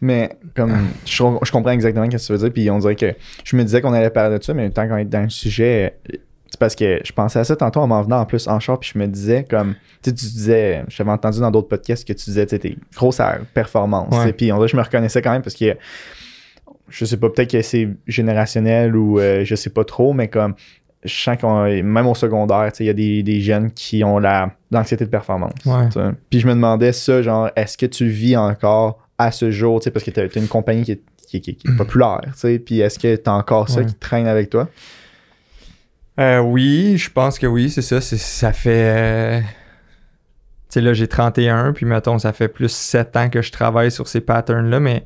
Mais 0.00 0.36
comme 0.54 0.88
je, 1.06 1.12
je 1.42 1.52
comprends 1.52 1.70
exactement 1.70 2.04
ce 2.10 2.16
que 2.16 2.22
tu 2.22 2.32
veux 2.32 2.38
dire, 2.38 2.52
puis 2.52 2.70
on 2.70 2.78
dirait 2.78 2.96
que 2.96 3.14
je 3.44 3.56
me 3.56 3.62
disais 3.64 3.80
qu'on 3.80 3.92
allait 3.92 4.10
parler 4.10 4.38
de 4.38 4.42
ça, 4.42 4.52
mais 4.54 4.68
tant 4.70 4.86
qu'on 4.88 4.96
est 4.96 5.04
dans 5.04 5.22
le 5.22 5.30
sujet, 5.30 5.98
c'est 6.50 6.58
parce 6.58 6.74
que 6.74 7.00
je 7.04 7.12
pensais 7.12 7.38
à 7.38 7.44
ça 7.44 7.56
tantôt 7.56 7.80
en 7.80 7.86
m'en 7.86 8.02
venant 8.02 8.20
en 8.20 8.26
plus 8.26 8.46
en 8.48 8.60
char, 8.60 8.78
puis 8.78 8.90
je 8.94 8.98
me 8.98 9.06
disais 9.06 9.44
comme, 9.48 9.74
tu 10.02 10.10
sais, 10.10 10.14
tu 10.14 10.24
disais, 10.26 10.84
j'avais 10.88 11.10
entendu 11.10 11.40
dans 11.40 11.50
d'autres 11.50 11.68
podcasts 11.68 12.06
que 12.06 12.12
tu 12.12 12.24
disais, 12.24 12.44
tu 12.46 12.58
t'es 12.58 12.76
grosse 12.94 13.20
à 13.20 13.38
performance, 13.54 14.14
sais, 14.22 14.32
puis 14.32 14.52
on 14.52 14.56
dirait 14.56 14.66
que 14.66 14.72
je 14.72 14.76
me 14.76 14.82
reconnaissais 14.82 15.22
quand 15.22 15.32
même 15.32 15.42
parce 15.42 15.56
que 15.56 15.76
je 16.88 17.04
sais 17.04 17.16
pas, 17.16 17.30
peut-être 17.30 17.50
que 17.50 17.62
c'est 17.62 17.88
générationnel 18.06 18.94
ou 18.96 19.18
euh, 19.18 19.44
je 19.44 19.54
sais 19.54 19.70
pas 19.70 19.84
trop, 19.84 20.12
mais 20.12 20.28
comme 20.28 20.54
je 21.04 21.14
sens 21.14 21.36
qu'on 21.40 21.64
même 21.64 22.06
au 22.06 22.14
secondaire, 22.14 22.70
tu 22.72 22.78
sais, 22.78 22.84
il 22.84 22.86
y 22.86 22.90
a 22.90 22.94
des, 22.94 23.22
des 23.22 23.40
jeunes 23.40 23.70
qui 23.72 24.02
ont 24.04 24.18
la 24.18 24.50
l'anxiété 24.70 25.04
de 25.04 25.10
performance. 25.10 25.52
Ouais. 25.66 25.88
tu. 25.90 25.98
Puis 26.30 26.40
je 26.40 26.46
me 26.46 26.52
demandais 26.54 26.92
ça, 26.92 27.20
genre, 27.22 27.50
est-ce 27.56 27.76
que 27.78 27.86
tu 27.86 28.06
vis 28.08 28.36
encore 28.36 29.06
à 29.18 29.30
ce 29.30 29.50
jour, 29.50 29.80
tu 29.80 29.84
sais, 29.84 29.90
parce 29.90 30.04
que 30.04 30.10
t'as 30.10 30.22
as 30.22 30.38
une 30.38 30.48
compagnie 30.48 30.82
qui 30.82 30.92
est, 30.92 31.02
qui, 31.28 31.36
est- 31.36 31.40
qui 31.40 31.50
est- 31.50 31.54
qui 31.54 31.68
est 31.68 31.76
populaire, 31.76 32.20
tu 32.24 32.32
sais, 32.34 32.58
puis 32.58 32.80
est-ce 32.80 32.98
que 32.98 33.14
t'as 33.16 33.32
encore 33.32 33.68
ça 33.68 33.80
Ouais. 33.80 33.86
qui 33.86 33.94
traîne 33.94 34.26
avec 34.26 34.50
toi? 34.50 34.68
Euh, 36.20 36.38
oui, 36.38 36.96
je 36.96 37.10
pense 37.10 37.38
que 37.38 37.46
oui, 37.46 37.70
c'est 37.70 37.82
ça. 37.82 38.00
c'est- 38.00 38.16
ça 38.16 38.52
fait. 38.52 38.70
euh, 38.96 39.40
Tu 40.70 40.80
sais, 40.80 40.80
là, 40.80 40.92
j'ai 40.92 41.06
31, 41.06 41.72
puis 41.72 41.86
mettons, 41.86 42.18
ça 42.18 42.32
fait 42.32 42.48
plus 42.48 42.70
7 42.72 43.16
ans 43.16 43.28
que 43.30 43.42
je 43.42 43.52
travaille 43.52 43.92
sur 43.92 44.08
ces 44.08 44.20
patterns-là, 44.20 44.80
mais 44.80 45.04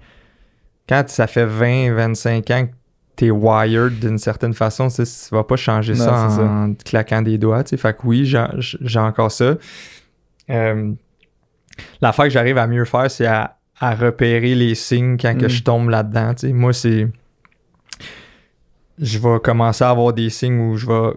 quand 0.89 1.07
ça 1.09 1.27
fait 1.27 1.45
20, 1.45 1.93
25 1.95 2.51
ans 2.53 2.67
que 2.67 2.73
t'es 3.19 3.33
wired 3.33 3.99
d'une 3.99 4.17
certaine 4.17 4.55
façon, 4.55 4.87
tu 4.89 5.03
vas 5.33 5.43
pas 5.43 5.57
changer 5.57 5.93
Non, 5.95 5.99
ça 5.99 6.29
en, 6.41 6.73
claquant 6.75 7.21
des 7.21 7.37
doigts, 7.37 7.65
tu 7.65 7.71
sais. 7.71 7.77
Fait 7.77 7.93
que 7.93 8.07
oui, 8.07 8.25
j'ai 8.25 8.99
encore 9.01 9.33
ça. 9.33 9.57
Euh, 10.51 10.93
L'affaire 12.01 12.27
que 12.27 12.31
j'arrive 12.31 12.59
à 12.59 12.69
mieux 12.69 12.85
faire, 12.85 13.11
c'est 13.11 13.27
à, 13.27 13.59
à 13.81 13.97
repérer 13.97 14.55
les 14.55 14.77
signes 14.77 15.17
quand 15.17 15.37
que 15.37 15.47
Mm. 15.47 15.49
je 15.49 15.63
tombe 15.65 15.89
là-dedans. 15.91 16.33
Moi, 16.55 16.73
c'est 16.73 17.09
je 19.01 19.19
vais 19.19 19.41
commencer 19.41 19.83
à 19.85 19.91
avoir 19.91 20.13
des 20.13 20.31
signes 20.31 20.59
où 20.61 20.77
je 20.77 20.87
vais 20.87 21.11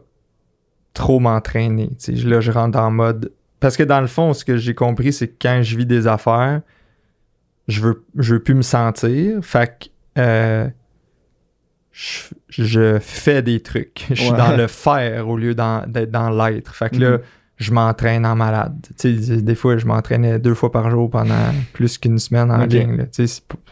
trop 0.94 1.20
m'entraîner. 1.20 1.92
Là, 2.26 2.42
je 2.42 2.52
rentre 2.52 2.80
en 2.80 2.90
mode. 2.92 3.32
Parce 3.60 3.78
que 3.78 3.84
dans 3.84 4.02
le 4.02 4.08
fond, 4.08 4.34
ce 4.34 4.44
que 4.44 4.58
j'ai 4.58 4.74
compris, 4.74 5.14
c'est 5.14 5.28
que 5.28 5.36
quand 5.40 5.62
je 5.62 5.78
vis 5.78 5.86
des 5.86 6.08
affaires, 6.08 6.62
je 7.68 7.82
veux, 7.82 8.04
je 8.18 8.34
veux 8.36 8.40
plus 8.44 8.56
me 8.56 8.64
sentir. 8.64 9.44
Fait 9.44 9.68
que 9.68 10.22
euh, 10.22 10.68
je, 12.50 12.64
je 12.64 13.00
fais 13.00 13.42
des 13.42 13.60
trucs. 13.62 14.06
Je 14.10 14.16
suis 14.16 14.32
Ouais. 14.32 14.38
dans 14.38 14.56
le 14.58 14.68
faire 14.68 15.28
au 15.28 15.38
lieu 15.38 15.54
d'être 15.56 16.12
dans 16.12 16.30
l'être. 16.30 16.74
Fait 16.76 16.90
que 16.90 16.98
là, 16.98 17.12
Mhm. 17.12 17.20
je 17.58 17.72
m'entraîne 17.72 18.26
en 18.26 18.36
malade. 18.36 18.88
Tu 19.00 19.22
sais, 19.22 19.42
des 19.42 19.56
fois, 19.56 19.78
je 19.78 19.86
m'entraînais 19.86 20.40
deux 20.40 20.56
fois 20.56 20.72
par 20.72 20.90
jour 20.90 21.10
pendant 21.10 21.36
plus 21.74 21.98
qu'une 22.00 22.18
semaine 22.18 22.50
en 22.52 22.64
Ok. 22.64 22.72
ligne. 22.74 22.98
là. 22.98 23.06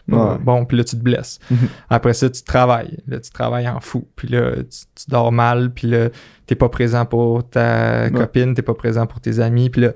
Ouais. 0.08 0.38
bon, 0.42 0.64
puis 0.64 0.76
là, 0.76 0.82
tu 0.84 0.96
te 0.96 1.02
blesses. 1.02 1.38
Mhm. 1.50 1.58
Après 1.88 2.14
ça, 2.14 2.28
tu 2.30 2.42
travailles. 2.42 2.98
Là, 3.06 3.20
tu 3.20 3.30
travailles 3.30 3.68
en 3.68 3.78
fou. 3.80 4.06
Puis 4.16 4.28
là, 4.28 4.56
tu, 4.56 4.80
tu 4.94 5.04
dors 5.08 5.30
mal. 5.32 5.70
Puis 5.72 5.88
là, 5.88 6.08
t'es 6.46 6.54
pas 6.56 6.68
présent 6.68 7.04
pour 7.06 7.48
ta 7.48 8.04
Ouais. 8.04 8.10
copine, 8.12 8.54
t'es 8.54 8.62
pas 8.62 8.74
présent 8.74 9.06
pour 9.06 9.20
tes 9.20 9.38
amis. 9.40 9.70
Puis 9.70 9.82
là, 9.82 9.92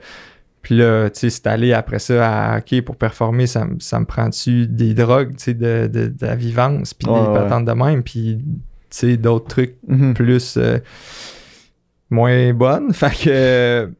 puis 0.64 0.76
là 0.76 1.08
tu 1.10 1.20
sais, 1.20 1.30
c'est 1.30 1.46
allé 1.46 1.72
après 1.72 2.00
ça 2.00 2.54
à 2.54 2.58
OK, 2.58 2.80
pour 2.80 2.96
performer, 2.96 3.46
ça, 3.46 3.64
me- 3.64 3.78
ça 3.78 4.00
me 4.00 4.04
prend-tu 4.06 4.66
des 4.66 4.94
drogues, 4.94 5.36
tu 5.36 5.44
sais, 5.44 5.54
de, 5.54 5.86
de, 5.86 6.08
de 6.08 6.26
la 6.26 6.34
vivance, 6.34 6.92
puis 6.94 7.08
Ouais, 7.08 7.20
des 7.20 7.28
ouais. 7.28 7.34
patentes 7.34 7.64
de 7.66 7.72
même, 7.72 8.02
puis 8.02 8.38
tu 8.42 8.44
sais, 8.90 9.16
d'autres 9.16 9.46
trucs 9.46 9.76
Mhm. 9.86 10.14
plus 10.14 10.56
euh, 10.56 10.78
moins 12.10 12.52
bonnes. 12.52 12.92
Fait 12.92 13.14
que. 13.24 13.90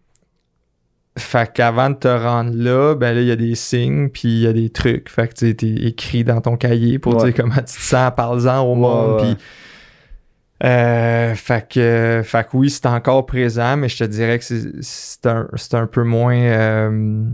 Fait 1.17 1.53
qu'avant 1.53 1.91
de 1.91 1.95
te 1.95 2.09
rendre 2.09 2.51
là, 2.55 2.97
ben 2.97 3.15
là, 3.15 3.21
il 3.21 3.29
y 3.29 3.31
a 3.31 3.37
des 3.37 3.55
signes, 3.55 4.09
puis 4.09 4.29
il 4.29 4.41
y 4.41 4.47
a 4.49 4.53
des 4.53 4.69
trucs. 4.71 5.09
Fait 5.09 5.29
que 5.29 5.35
tu 5.55 5.87
écrit 5.87 6.25
dans 6.25 6.41
ton 6.41 6.57
cahier 6.57 6.99
pour 6.99 7.15
Ouais. 7.17 7.31
dire 7.31 7.35
comment 7.45 7.55
tu 7.55 7.63
te 7.65 7.71
sens, 7.71 8.11
parle-en 8.17 8.63
au 8.63 8.75
monde. 8.75 9.21
Puis. 9.21 9.37
Euh, 10.65 11.35
fait 11.35 11.69
que, 11.69 12.23
fait 12.25 12.45
que 12.45 12.57
oui, 12.57 12.71
c'est 12.71 12.87
encore 12.87 13.27
présent, 13.27 13.77
mais 13.77 13.89
je 13.89 13.99
te 13.99 14.05
dirais 14.05 14.39
que 14.39 14.45
c'est- 14.45 15.27
un, 15.27 15.47
un 15.73 15.87
peu 15.87 16.03
moins. 16.05 16.37
euh, 16.37 17.25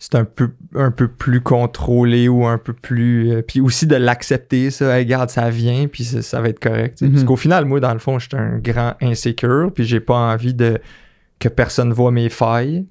c'est 0.00 0.14
un 0.14 0.24
peu, 0.24 0.50
un 0.76 0.90
peu 0.92 1.08
plus 1.08 1.40
contrôlé 1.40 2.28
ou 2.28 2.46
un 2.46 2.58
peu 2.58 2.72
plus. 2.72 3.32
euh, 3.32 3.42
puis 3.42 3.60
aussi 3.60 3.86
de 3.86 3.96
l'accepter, 3.96 4.70
ça. 4.70 4.96
Hey, 4.96 5.04
regarde, 5.04 5.28
ça 5.30 5.50
vient, 5.50 5.88
puis 5.88 6.04
ça, 6.04 6.22
ça 6.22 6.40
va 6.40 6.48
être 6.50 6.60
correct. 6.60 6.98
sais. 6.98 7.06
Mhm. 7.06 7.12
Parce 7.12 7.24
qu'au 7.24 7.36
final, 7.36 7.64
moi, 7.64 7.80
dans 7.80 7.92
le 7.92 7.98
fond, 7.98 8.18
je 8.18 8.28
suis 8.28 8.36
un 8.36 8.58
grand 8.58 8.94
insécure, 9.02 9.72
puis 9.74 9.84
j'ai 9.84 10.00
pas 10.00 10.14
envie 10.14 10.54
de 10.54 10.78
que 11.40 11.48
personne 11.48 11.92
voit 11.92 12.10
mes 12.12 12.28
failles. 12.28 12.86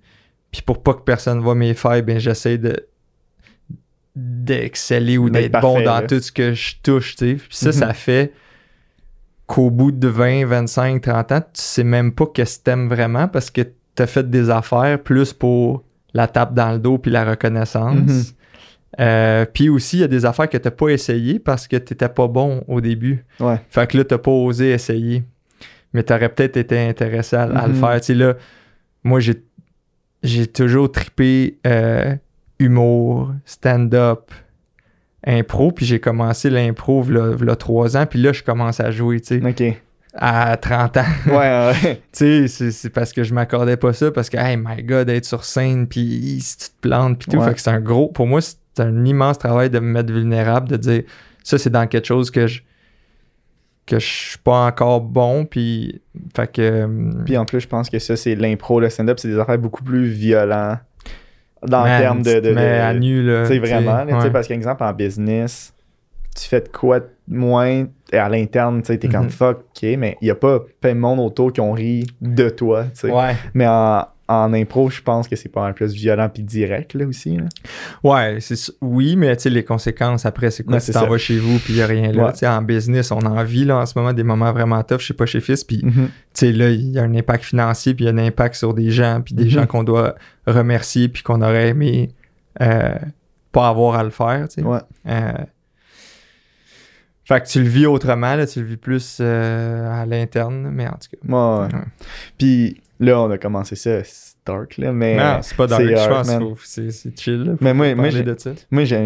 Puis 0.52 0.62
pour 0.62 0.82
pas 0.84 0.94
que 0.94 1.02
personne 1.02 1.40
voit 1.40 1.56
mes 1.56 1.74
failles, 1.74 2.02
ben 2.02 2.20
j'essaie 2.20 2.58
de 2.58 2.88
d'exceller 4.16 5.18
ou 5.18 5.30
D'être 5.30 5.60
bon 5.62 5.82
dans 5.82 6.00
là. 6.00 6.08
tout 6.08 6.20
ce 6.20 6.32
que 6.32 6.54
je 6.54 6.76
touche, 6.82 7.16
tu 7.16 7.26
sais. 7.30 7.36
Puis 7.36 7.48
ça, 7.52 7.68
Mhm. 7.68 7.74
ça 7.74 7.94
fait 7.94 8.34
qu'au 9.48 9.70
bout 9.72 9.92
de 9.92 10.08
20, 10.08 10.46
25, 10.46 11.02
30 11.02 11.32
ans, 11.32 11.40
tu 11.42 11.48
sais 11.54 11.84
même 11.84 12.12
pas 12.12 12.26
qu'est-ce 12.34 12.60
que 12.60 12.64
t'aimes 12.66 12.88
vraiment 12.90 13.28
parce 13.28 13.50
que 13.50 13.62
t'as 13.96 14.06
fait 14.08 14.30
des 14.30 14.50
affaires 14.50 15.02
plus 15.02 15.34
pour 15.34 15.84
la 16.14 16.28
tape 16.28 16.54
dans 16.54 16.72
le 16.72 16.80
dos 16.80 16.98
puis 16.98 17.10
la 17.12 17.24
reconnaissance. 17.26 17.96
Mhm. 17.96 18.24
Euh, 19.00 19.46
puis 19.46 19.70
aussi, 19.70 19.98
il 19.98 20.00
y 20.02 20.04
a 20.04 20.08
des 20.08 20.26
affaires 20.26 20.50
que 20.50 20.58
t'as 20.58 20.72
pas 20.72 20.90
essayé 20.90 21.40
parce 21.40 21.68
que 21.68 21.76
t'étais 21.78 22.10
pas 22.10 22.28
bon 22.28 22.64
au 22.68 22.82
début. 22.82 23.26
Ouais. 23.40 23.60
Fait 23.70 23.88
que 23.90 23.98
là, 23.98 24.04
t'as 24.04 24.18
pas 24.18 24.32
osé 24.32 24.70
essayer. 24.72 25.24
Mais 25.94 26.04
t'aurais 26.04 26.30
peut-être 26.30 26.58
été 26.58 26.80
intéressé 26.88 27.36
à, 27.36 27.44
à 27.44 27.68
le 27.68 27.74
Mhm. 27.74 27.80
faire. 27.80 28.02
Tu 28.02 28.06
sais, 28.08 28.14
là, 28.16 28.36
moi, 29.04 29.20
j'ai, 29.20 29.42
j'ai 30.24 30.48
toujours 30.48 30.92
trippé 30.92 31.60
euh, 31.68 32.16
humour, 32.60 33.32
stand-up, 33.46 34.32
impro. 35.28 35.72
Puis 35.72 35.86
j'ai 35.86 36.00
commencé 36.00 36.50
l'impro 36.50 37.04
il 37.08 37.46
y 37.46 37.50
a 37.50 37.56
trois 37.56 37.98
ans. 37.98 38.06
Puis 38.06 38.22
là, 38.22 38.34
je 38.34 38.44
commence 38.44 38.80
à 38.80 38.90
jouer, 38.92 39.20
tu 39.20 39.40
sais, 39.40 39.46
Ok. 39.46 39.60
Ouais, 39.60 39.82
à 40.20 40.58
30 40.58 40.98
ans. 40.98 41.02
ouais. 41.28 42.02
tu 42.12 42.48
sais, 42.48 42.72
c'est, 42.72 42.90
parce 42.90 43.14
que 43.14 43.24
je 43.24 43.34
m'accordais 43.34 43.78
pas 43.78 43.94
ça. 43.94 44.10
Parce 44.12 44.30
que, 44.30 44.38
hey, 44.38 44.58
my 44.58 44.82
God, 44.82 45.10
être 45.10 45.26
sur 45.26 45.44
scène, 45.44 45.86
puis 45.88 46.40
si 46.42 46.58
tu 46.58 46.66
te 46.70 46.88
plantes, 46.88 47.20
puis 47.20 47.30
tout. 47.32 47.38
Ouais. 47.38 47.46
Fait 47.50 47.54
que 47.54 47.62
c'est 47.62 47.70
un 47.70 47.82
gros... 47.82 48.08
Pour 48.08 48.26
moi, 48.26 48.42
c'est 48.42 48.58
un 48.80 49.06
immense 49.06 49.38
travail 49.38 49.70
de 49.70 49.78
me 49.80 49.92
mettre 49.92 50.12
vulnérable, 50.12 50.70
de 50.70 50.78
dire, 50.78 51.04
ça, 51.44 51.58
c'est 51.60 51.70
dans 51.70 51.86
quelque 51.88 52.08
chose 52.08 52.32
que 52.32 52.48
je 52.48 52.62
que 53.86 54.00
je 54.00 54.06
suis 54.06 54.38
pas 54.40 54.66
encore 54.66 55.00
bon, 55.00 55.46
puis... 55.46 56.02
Fait 56.36 56.52
que... 56.52 56.62
euh, 56.62 56.88
Puis 57.26 57.38
en 57.38 57.46
plus, 57.46 57.62
je 57.62 57.70
pense 57.70 57.90
que 57.90 58.00
ça, 58.00 58.18
c'est 58.18 58.36
l'impro, 58.36 58.82
le 58.82 58.90
stand-up, 58.90 59.18
c'est 59.18 59.30
des 59.30 59.40
affaires 59.40 59.58
beaucoup 59.58 59.82
plus 59.82 60.08
violents 60.08 60.78
dans 61.66 61.84
le 61.84 61.90
terme 62.00 62.22
de. 62.22 62.40
de, 62.40 62.54
de- 62.54 62.58
à 62.58 62.94
nu, 62.94 63.22
là. 63.24 63.44
Tu 63.44 63.54
sais, 63.54 63.60
vraiment, 63.60 64.04
là, 64.04 64.06
tu 64.06 64.12
sais, 64.12 64.18
ouais. 64.28 64.30
parce 64.32 64.48
qu'exemple, 64.48 64.84
en 64.84 64.94
business, 64.94 65.74
tu 66.36 66.48
fais 66.48 66.62
de 66.62 66.68
quoi 66.70 67.00
de 67.00 67.08
moins 67.28 67.86
et 68.14 68.18
à 68.18 68.30
l'interne, 68.30 68.82
tu 68.82 68.88
sais, 68.88 68.98
t'es 68.98 69.08
comme 69.10 69.24
Mhm. 69.24 69.30
fuck, 69.30 69.58
ok, 69.76 69.84
mais 69.98 70.18
il 70.22 70.26
n'y 70.26 70.32
a 70.32 70.36
pas 70.36 70.60
plein 70.80 70.94
de 70.94 71.00
monde 71.00 71.20
autour 71.20 71.52
qui 71.52 71.60
ont 71.62 71.72
ri 71.74 72.06
de 72.22 72.50
toi, 72.50 72.84
tu 72.86 72.90
sais. 73.08 73.12
Ouais. 73.12 73.36
Mais 73.54 73.68
en, 73.68 74.06
en 74.30 74.54
impro, 74.54 74.90
je 74.90 75.02
pense 75.02 75.28
que 75.28 75.36
c'est 75.38 75.48
pas 75.50 75.62
mal 75.62 75.74
plus 75.74 75.94
violent 75.94 76.28
puis 76.28 76.44
direct, 76.44 76.94
là, 76.94 77.06
aussi. 77.08 77.38
là. 77.38 77.46
Ouais, 78.04 78.38
c'est 78.42 78.56
oui, 78.82 79.16
mais 79.16 79.36
tu 79.38 79.44
sais, 79.44 79.50
les 79.50 79.64
conséquences 79.64 80.26
après, 80.26 80.52
c'est 80.52 80.64
quoi? 80.64 80.82
Tu 80.82 80.92
t'en 80.92 81.08
vas 81.08 81.18
chez 81.18 81.38
vous, 81.40 81.60
puis 81.60 81.74
il 81.76 81.82
a 81.82 81.88
rien 81.88 82.12
là. 82.12 82.26
Ouais. 82.26 82.32
Tu 82.34 82.40
sais, 82.40 82.48
en 82.48 82.62
business, 82.62 83.12
on 83.12 83.20
en 83.20 83.44
vit, 83.44 83.64
là, 83.66 83.78
en 83.78 83.86
ce 83.86 83.98
moment, 83.98 84.12
des 84.14 84.24
moments 84.24 84.52
vraiment 84.52 84.84
tough. 84.84 85.00
Je 85.00 85.08
sais 85.08 85.14
pas 85.14 85.26
chez 85.26 85.40
Fils, 85.40 85.64
puis 85.64 85.80
Mhm. 85.84 85.94
tu 85.94 86.12
sais, 86.34 86.52
là, 86.52 86.70
il 86.70 86.92
y 86.92 87.00
a 87.00 87.04
un 87.04 87.16
impact 87.16 87.46
financier, 87.46 87.94
puis 87.94 88.04
il 88.04 88.08
y 88.08 88.10
a 88.10 88.14
un 88.14 88.18
impact 88.26 88.56
sur 88.56 88.74
des 88.74 88.92
gens, 88.92 89.22
puis 89.24 89.34
des 89.34 89.44
Mhm. 89.46 89.50
gens 89.50 89.66
qu'on 89.66 89.84
doit 89.84 90.16
remercier, 90.46 91.08
puis 91.08 91.24
qu'on 91.24 91.42
aurait 91.42 91.70
aimé 91.70 92.10
euh, 92.60 92.96
pas 93.52 93.70
avoir 93.70 93.96
à 93.96 94.04
le 94.04 94.10
faire, 94.10 94.48
tu 94.50 94.62
sais. 94.62 94.68
Ouais. 94.68 94.80
Euh, 95.08 95.32
Fait 97.24 97.42
que 97.42 97.48
tu 97.48 97.62
le 97.62 97.68
vis 97.68 97.86
autrement, 97.86 98.36
là, 98.36 98.48
tu 98.48 98.62
le 98.62 98.66
vis 98.66 98.78
plus 98.78 99.18
euh, 99.20 100.02
à 100.02 100.06
l'interne, 100.06 100.70
mais 100.72 100.88
en 100.88 100.92
tout 100.94 101.10
cas. 101.12 101.18
Ouais, 101.28 101.68
ouais. 101.68 101.74
Ouais. 101.76 101.84
Puis 102.38 102.82
là, 103.00 103.20
on 103.22 103.30
a 103.32 103.38
commencé 103.38 103.76
ça, 103.76 104.04
c'est 104.04 104.36
dark, 104.46 104.78
là, 104.78 104.92
mais. 104.92 105.16
non, 105.18 105.40
c'est 105.42 105.56
pas 105.58 105.68
dark, 105.68 105.84
je 105.84 105.94
hard, 105.94 106.28
pense 106.28 106.60
c'est 106.64 106.92
c'est 106.92 107.20
chill. 107.20 107.44
là, 107.44 107.54
Mais 107.62 107.74
moi, 107.74 107.94
moi, 107.96 108.10
de 108.10 108.36
ça. 108.38 108.52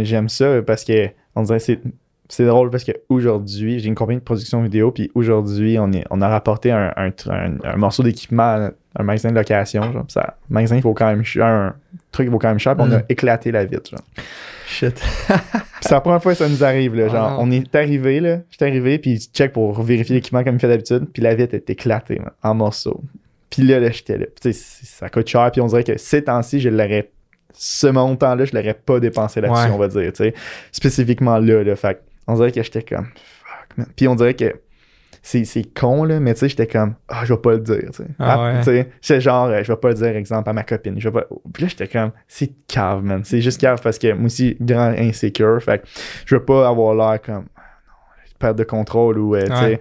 J'aime 0.04 0.30
ça 0.30 0.62
parce 0.62 0.84
que 0.84 1.10
on 1.36 1.44
dirait 1.44 1.60
c'est 1.60 1.80
c'est 2.30 2.46
drôle 2.46 2.70
parce 2.70 2.86
qu'aujourd'hui, 2.86 3.80
j'ai 3.80 3.90
une 3.90 3.96
compagnie 3.96 4.20
de 4.20 4.24
production 4.24 4.62
vidéo, 4.64 4.92
puis 4.92 5.12
aujourd'hui, 5.16 5.78
on, 5.80 5.92
est, 5.92 6.06
on 6.12 6.22
a 6.22 6.30
rapporté 6.30 6.72
un, 6.72 6.94
un, 6.96 7.10
un- 7.30 7.58
un 7.62 7.76
morceau 7.76 8.04
d'équipement 8.04 8.44
à 8.44 8.72
un 8.98 9.04
magasin 9.04 9.32
de 9.32 9.36
location. 9.36 9.84
Genre, 9.92 10.06
ça, 10.08 10.38
un 10.50 10.54
magasin, 10.54 10.80
vaut 10.80 10.94
quand 10.94 11.08
même 11.08 11.26
cher, 11.26 11.44
un 11.46 11.76
truc 12.14 12.30
vaut 12.30 12.40
quand 12.40 12.48
même 12.48 12.58
cher, 12.60 12.78
puis 12.78 12.86
on 12.88 12.92
a 12.94 13.00
Mm. 13.00 13.04
éclaté 13.10 13.52
la 13.52 13.66
vitre. 13.66 13.92
Genre. 13.92 14.00
Shit. 14.66 14.96
Puis 15.28 15.36
c'est 15.82 15.92
la 15.92 16.00
première 16.00 16.24
fois 16.24 16.32
que 16.32 16.38
ça 16.38 16.48
nous 16.48 16.64
arrive. 16.64 16.96
Là, 16.96 17.08
Ah 17.10 17.12
genre, 17.12 17.32
non. 17.32 17.38
on 17.42 17.52
est 17.52 17.76
arrivé, 17.76 18.22
là, 18.22 18.38
j'étais 18.50 18.66
arrivé, 18.66 18.98
puis 19.00 19.18
check 19.34 19.52
pour 19.52 19.82
vérifier 19.84 20.16
l'équipement 20.16 20.46
comme 20.46 20.56
il 20.56 20.60
fait 20.62 20.70
d'habitude, 20.70 21.08
puis 21.12 21.22
la 21.22 21.36
vitre 21.36 21.54
est 21.56 21.70
éclatée 21.70 22.20
man, 22.20 22.32
en 22.44 22.54
morceaux. 22.54 23.02
Puis 23.52 23.62
là, 23.64 23.80
là 23.80 23.92
j'étais 23.92 24.18
là. 24.18 24.26
Puis 24.26 24.36
tu 24.42 24.54
sais, 24.54 24.60
c- 24.60 24.86
ça 24.86 25.10
coûte 25.10 25.28
cher, 25.28 25.52
puis 25.52 25.62
on 25.62 25.68
dirait 25.68 25.84
que 25.84 25.98
ces 25.98 26.24
temps-ci, 26.24 26.60
je 26.60 26.70
l'aurais. 26.70 27.12
Ce 27.54 27.86
montant-là, 27.88 28.46
je 28.46 28.56
l'aurais 28.56 28.74
pas 28.74 29.00
dépensé 29.00 29.42
là-dessus, 29.42 29.66
Ouais. 29.66 29.72
on 29.74 29.78
va 29.78 29.88
dire. 29.90 30.12
tu 30.14 30.24
sais. 30.24 30.34
Spécifiquement 30.72 31.38
là, 31.38 31.64
là. 31.64 31.76
Fait 31.76 31.96
que 31.96 32.00
on 32.28 32.36
dirait 32.36 32.52
que 32.52 32.64
j'étais 32.64 32.82
comme. 32.82 33.06
Fuck, 33.06 33.78
man. 33.78 33.88
Puis 33.96 34.08
on 34.08 34.16
dirait 34.16 34.34
que. 34.34 34.54
C'est, 35.24 35.46
con, 35.80 36.04
là, 36.04 36.20
mais 36.20 36.34
tu 36.34 36.40
sais, 36.40 36.50
j'étais 36.50 36.66
comme, 36.66 36.96
ah, 37.08 37.24
je 37.26 37.34
vais 37.36 37.40
pas 37.40 37.52
le 37.52 37.60
dire, 37.60 37.92
tu 37.92 37.98
sais. 38.04 38.08
Ah 38.18 38.44
ouais. 38.44 38.58
tu 38.60 38.64
sais, 38.64 38.90
c'est 39.02 39.22
genre, 39.22 39.46
euh, 39.50 39.62
je 39.62 39.72
vais 39.72 39.78
pas 39.78 39.90
le 39.90 39.94
dire, 39.94 40.16
exemple, 40.16 40.50
à 40.50 40.54
ma 40.54 40.64
copine. 40.64 41.00
Je 41.00 41.10
vais 41.10 41.22
pas... 41.22 41.28
Puis 41.54 41.62
là, 41.62 41.70
j'étais 41.70 41.88
comme, 41.88 42.12
c'est 42.28 42.52
cave, 42.68 43.04
man. 43.04 43.24
C'est 43.24 43.40
juste 43.40 43.62
cave 43.62 43.80
parce 43.84 44.00
que 44.00 44.12
moi 44.14 44.26
aussi, 44.26 44.58
grand 44.60 44.96
insécure. 44.98 45.62
Fait 45.62 45.80
que 45.84 45.88
je 46.26 46.34
veux 46.34 46.44
pas 46.44 46.68
avoir 46.68 46.96
l'air 46.96 47.22
comme, 47.22 47.46
ah, 47.56 47.62
non, 47.88 47.94
perte 48.40 48.58
de 48.58 48.64
contrôle 48.64 49.20
ou, 49.20 49.36
euh, 49.36 49.42
tu 49.44 49.48
sais. 49.56 49.62
Ouais. 49.64 49.80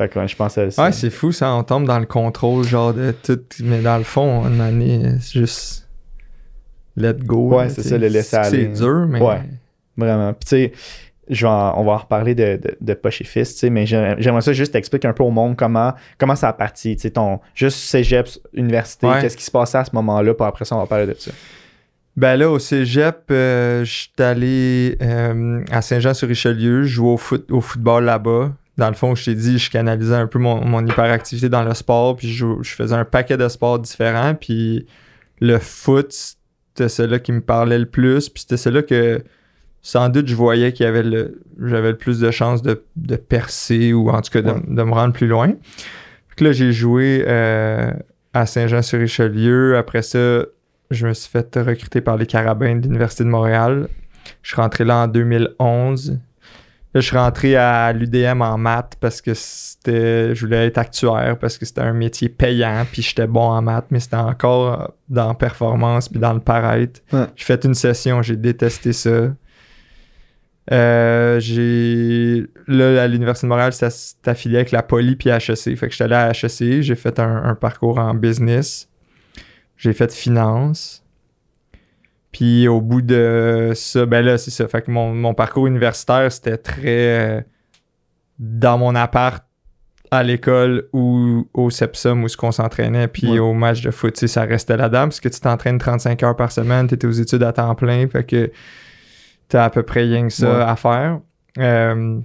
Fait 0.00 0.08
que 0.08 0.18
ouais, 0.18 0.26
je 0.28 0.34
pense 0.34 0.56
à 0.56 0.70
ça. 0.70 0.84
Ouais, 0.84 0.92
c'est 0.92 1.10
fou, 1.10 1.30
ça. 1.30 1.52
On 1.54 1.62
tombe 1.62 1.84
dans 1.84 1.98
le 1.98 2.06
contrôle, 2.06 2.64
genre 2.64 2.94
de 2.94 3.12
tout. 3.22 3.38
Mais 3.62 3.82
dans 3.82 3.98
le 3.98 4.04
fond, 4.04 4.46
une 4.48 4.60
année, 4.62 5.02
c'est 5.20 5.40
juste. 5.40 5.86
Let 6.96 7.14
go. 7.24 7.54
Ouais, 7.58 7.68
c'est 7.68 7.82
ça, 7.82 7.98
le 7.98 8.08
laisser 8.08 8.36
aller. 8.36 8.70
C'est 8.74 8.82
dur, 8.82 9.06
mais. 9.08 9.20
Ouais. 9.20 9.42
Vraiment. 9.98 10.32
Puis 10.32 10.40
tu 10.40 10.48
sais, 10.48 10.72
je 11.28 11.44
vais 11.44 11.50
en- 11.52 11.74
on 11.78 11.84
va 11.84 11.92
en 11.92 11.96
reparler 11.98 12.34
de, 12.34 12.58
de, 12.62 12.76
de 12.80 12.94
Poche 12.94 13.20
et 13.20 13.24
Fils, 13.24 13.52
tu 13.52 13.58
sais, 13.58 13.68
mais 13.70 13.84
j'aimerais 13.84 14.16
j'aimerais 14.20 14.40
ça 14.40 14.52
juste 14.54 14.72
t'expliquer 14.72 15.06
un 15.06 15.12
peu 15.12 15.22
au 15.22 15.30
monde 15.30 15.54
comment, 15.56 15.92
comment 16.18 16.34
ça 16.34 16.48
a 16.48 16.52
parti, 16.54 16.96
tu 16.96 17.02
sais, 17.02 17.10
ton, 17.10 17.38
juste 17.54 17.76
cégep, 17.78 18.26
université, 18.54 19.06
Ouais. 19.06 19.20
qu'est-ce 19.20 19.36
qui 19.36 19.44
se 19.44 19.50
passait 19.50 19.78
à 19.78 19.84
ce 19.84 19.90
moment-là, 19.94 20.32
puis 20.32 20.46
après 20.46 20.64
ça, 20.64 20.76
on 20.76 20.80
va 20.80 20.86
parler 20.86 21.06
de 21.06 21.14
ça. 21.18 21.30
Ben 22.16 22.36
là, 22.36 22.50
au 22.50 22.58
cégep, 22.58 23.24
euh, 23.30 23.84
je 23.84 23.92
suis 23.92 24.10
allé 24.18 24.96
euh, 25.02 25.62
à 25.70 25.82
Saint-Jean-sur-Richelieu, 25.82 26.82
jouer 26.84 27.10
au, 27.10 27.16
foot, 27.18 27.50
au 27.50 27.60
football 27.60 28.04
là-bas. 28.04 28.52
Dans 28.80 28.88
le 28.88 28.94
fond, 28.94 29.14
je 29.14 29.26
t'ai 29.26 29.34
dit, 29.34 29.58
je 29.58 29.70
canalisais 29.70 30.14
un 30.14 30.26
peu 30.26 30.38
mon, 30.38 30.64
mon 30.64 30.84
hyperactivité 30.86 31.50
dans 31.50 31.62
le 31.62 31.74
sport, 31.74 32.16
puis 32.16 32.32
je, 32.32 32.46
faisais 32.62 32.94
un 32.94 33.04
paquet 33.04 33.36
de 33.36 33.46
sports 33.46 33.78
différents, 33.78 34.34
puis 34.34 34.86
le 35.38 35.58
foot, 35.58 36.10
c'était 36.12 36.88
celui 36.88 37.20
qui 37.20 37.32
me 37.32 37.42
parlait 37.42 37.78
le 37.78 37.84
plus, 37.84 38.30
puis 38.30 38.40
c'était 38.40 38.56
celui 38.56 38.86
que 38.86 39.22
sans 39.82 40.08
doute 40.08 40.28
je 40.28 40.34
voyais 40.34 40.72
qu'il 40.72 40.84
y 40.84 40.88
avait 40.88 41.02
le 41.02 41.42
j'avais 41.62 41.90
le 41.90 41.96
plus 41.98 42.20
de 42.20 42.30
chances 42.30 42.62
de, 42.62 42.82
de 42.96 43.16
percer 43.16 43.92
ou 43.92 44.08
en 44.10 44.22
tout 44.22 44.30
cas 44.30 44.40
de, 44.40 44.50
Ouais. 44.50 44.62
de 44.66 44.82
me 44.82 44.92
rendre 44.92 45.12
plus 45.12 45.26
loin. 45.26 45.52
Que 46.36 46.44
là, 46.44 46.52
j'ai 46.52 46.72
joué 46.72 47.22
euh, 47.26 47.90
à 48.32 48.46
Saint-Jean-sur-Richelieu. 48.46 49.76
Après 49.76 50.00
ça, 50.00 50.42
je 50.90 51.06
me 51.06 51.12
suis 51.12 51.28
fait 51.30 51.54
recruter 51.56 52.00
par 52.00 52.16
les 52.16 52.24
Carabins 52.24 52.76
de 52.76 52.82
l'Université 52.82 53.24
de 53.24 53.28
Montréal. 53.28 53.88
Je 54.42 54.52
suis 54.52 54.60
rentré 54.60 54.84
là 54.84 54.96
en 55.04 55.06
2011. 55.06 56.18
Là, 56.92 57.00
je 57.00 57.06
suis 57.06 57.16
rentré 57.16 57.54
à 57.54 57.92
l'UDM 57.92 58.42
en 58.42 58.58
maths 58.58 58.96
parce 58.98 59.20
que 59.20 59.32
c'était. 59.34 60.34
Je 60.34 60.44
voulais 60.44 60.66
être 60.66 60.78
actuaire 60.78 61.38
parce 61.38 61.56
que 61.56 61.64
c'était 61.64 61.82
un 61.82 61.92
métier 61.92 62.28
payant, 62.28 62.84
puis 62.90 63.02
j'étais 63.02 63.28
bon 63.28 63.42
en 63.48 63.62
maths, 63.62 63.86
mais 63.90 64.00
c'était 64.00 64.16
encore 64.16 64.92
dans 65.08 65.34
performance 65.34 66.08
puis 66.08 66.18
dans 66.18 66.32
le 66.32 66.40
paraître. 66.40 67.00
Ouais. 67.12 67.26
J'ai 67.36 67.44
fait 67.44 67.64
une 67.64 67.74
session, 67.74 68.22
j'ai 68.22 68.36
détesté 68.36 68.92
ça. 68.92 69.32
Euh, 70.72 71.38
j'ai. 71.38 72.46
Là, 72.66 73.02
à 73.02 73.06
l'Université 73.06 73.46
de 73.46 73.50
Montréal, 73.50 73.72
c'était 73.72 73.90
c'était 73.90 74.30
affilié 74.30 74.56
avec 74.56 74.72
la 74.72 74.82
Poly 74.82 75.14
puis 75.14 75.30
HEC. 75.30 75.76
Fait 75.76 75.86
que 75.86 75.90
j'étais 75.90 76.04
allé 76.04 76.14
à 76.14 76.30
HEC, 76.30 76.82
j'ai 76.82 76.96
fait 76.96 77.20
un, 77.20 77.44
un 77.44 77.54
parcours 77.54 77.98
en 77.98 78.14
business. 78.14 78.88
J'ai 79.76 79.92
fait 79.92 80.12
finance. 80.12 81.04
Puis 82.32 82.68
au 82.68 82.80
bout 82.80 83.02
de 83.02 83.72
ça, 83.74 84.06
ben 84.06 84.24
là, 84.24 84.38
c'est 84.38 84.50
ça. 84.52 84.68
Fait 84.68 84.82
que 84.82 84.90
mon, 84.90 85.12
mon 85.14 85.34
parcours 85.34 85.66
universitaire, 85.66 86.30
c'était 86.30 86.56
très 86.56 87.38
euh, 87.38 87.40
dans 88.38 88.78
mon 88.78 88.94
appart 88.94 89.44
à 90.12 90.22
l'école 90.22 90.88
ou 90.92 91.48
au 91.54 91.70
Sepsum 91.70 92.24
où 92.24 92.28
ce 92.28 92.36
qu'on 92.36 92.52
s'entraînait, 92.52 93.06
puis 93.08 93.28
Ouais. 93.32 93.38
au 93.38 93.52
match 93.54 93.80
de 93.82 93.90
foot, 93.90 94.16
ça 94.26 94.42
restait 94.42 94.76
là-dedans 94.76 95.02
parce 95.04 95.20
que 95.20 95.28
tu 95.28 95.38
t'entraînes 95.40 95.78
35 95.78 96.22
heures 96.24 96.36
par 96.36 96.50
semaine, 96.50 96.88
tu 96.88 96.94
étais 96.94 97.06
aux 97.06 97.10
études 97.12 97.42
à 97.44 97.52
temps 97.52 97.74
plein, 97.76 98.08
fait 98.08 98.24
que 98.24 98.50
t'as 99.48 99.64
à 99.64 99.70
peu 99.70 99.82
près 99.84 100.02
rien 100.02 100.26
que 100.26 100.32
ça 100.32 100.48
Ouais. 100.52 100.62
à 100.64 100.74
faire. 100.76 101.20
Euh, 101.58 102.18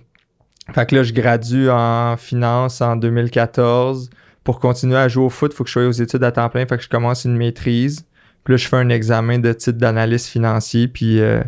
fait 0.74 0.86
que 0.88 0.96
là, 0.96 1.04
je 1.04 1.14
gradue 1.14 1.70
en 1.70 2.16
finance 2.18 2.82
en 2.82 2.96
2014. 2.96 4.10
Pour 4.44 4.60
continuer 4.60 4.98
à 4.98 5.08
jouer 5.08 5.26
au 5.26 5.30
foot, 5.30 5.52
il 5.54 5.56
faut 5.56 5.64
que 5.64 5.68
je 5.70 5.74
sois 5.74 5.88
aux 5.88 5.92
études 5.92 6.24
à 6.24 6.32
temps 6.32 6.50
plein, 6.50 6.66
fait 6.66 6.78
que 6.78 6.84
je 6.84 6.90
commence 6.90 7.26
une 7.26 7.36
maîtrise. 7.38 8.06
Puis 8.46 8.54
là, 8.54 8.58
je 8.58 8.68
fais 8.68 8.78
un 8.78 8.90
examen 8.90 9.40
de 9.40 9.52
titre 9.52 9.78
d'analyste 9.80 10.28
financier, 10.28 10.88
puis 10.88 11.20
euh, 11.20 11.42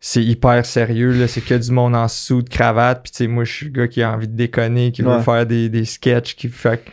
c'est 0.00 0.22
hyper 0.24 0.64
sérieux, 0.64 1.12
là. 1.12 1.28
C'est 1.28 1.42
que 1.42 1.54
du 1.54 1.70
monde 1.72 1.94
en 1.94 2.08
sous 2.08 2.40
de 2.40 2.48
cravate, 2.48 3.02
puis 3.02 3.12
tu 3.12 3.18
sais, 3.18 3.26
moi, 3.26 3.44
je 3.44 3.52
suis 3.52 3.66
le 3.66 3.72
gars 3.72 3.88
qui 3.88 4.02
a 4.02 4.12
envie 4.12 4.28
de 4.28 4.36
déconner, 4.36 4.92
qui 4.92 5.02
veut 5.02 5.20
faire 5.20 5.44
des, 5.44 5.68
des 5.68 5.84
sketchs, 5.84 6.36
qui 6.36 6.48
fait 6.48 6.84
que 6.84 6.90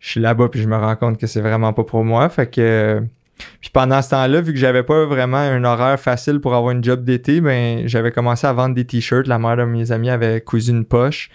je 0.00 0.08
suis 0.08 0.20
là-bas, 0.20 0.48
puis 0.48 0.60
je 0.60 0.66
me 0.66 0.76
rends 0.76 0.96
compte 0.96 1.18
que 1.18 1.26
c'est 1.28 1.42
vraiment 1.42 1.72
pas 1.72 1.84
pour 1.84 2.04
moi, 2.04 2.28
fait 2.28 2.48
que... 2.48 3.02
puis 3.60 3.70
pendant 3.70 4.02
ce 4.02 4.10
temps-là, 4.10 4.40
vu 4.40 4.52
que 4.52 4.58
j'avais 4.58 4.82
pas 4.82 5.04
vraiment 5.04 5.36
un 5.36 5.62
horaire 5.62 6.00
facile 6.00 6.40
pour 6.40 6.54
avoir 6.54 6.72
une 6.72 6.82
job 6.82 7.04
d'été, 7.04 7.40
ben 7.40 7.86
j'avais 7.86 8.10
commencé 8.10 8.46
à 8.46 8.52
vendre 8.52 8.74
des 8.74 8.84
t-shirts. 8.84 9.28
La 9.28 9.38
mère 9.38 9.56
de 9.58 9.64
mes 9.64 9.92
amis 9.92 10.10
avait 10.10 10.40
cousu 10.40 10.70
une 10.70 10.84
poche. 10.84 11.30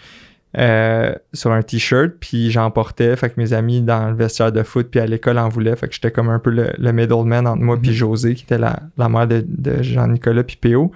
Euh, 0.58 1.14
sur 1.34 1.52
un 1.52 1.62
t-shirt, 1.62 2.14
puis 2.20 2.52
j'en 2.52 2.72
portais. 2.72 3.16
Fait 3.16 3.30
que 3.30 3.40
mes 3.40 3.54
amis 3.54 3.82
dans 3.82 4.10
le 4.10 4.16
vestiaire 4.16 4.52
de 4.52 4.64
foot, 4.64 4.88
puis 4.90 5.00
à 5.00 5.06
l'école 5.06 5.38
en 5.38 5.50
voulaient. 5.50 5.76
Fait 5.76 5.88
que 5.88 5.94
j'étais 5.94 6.10
comme 6.10 6.30
un 6.30 6.40
peu 6.40 6.50
le, 6.50 6.72
le 6.78 6.92
middleman 6.94 7.46
entre 7.46 7.62
moi 7.62 7.78
puis 7.78 7.92
Mhm. 7.92 7.96
José, 7.96 8.34
qui 8.34 8.44
était 8.44 8.58
la, 8.58 8.80
la 8.98 9.10
mère 9.10 9.28
de, 9.28 9.44
de 9.46 9.84
Jean-Nicolas 9.84 10.44
puis 10.44 10.56
P.O. 10.56 10.92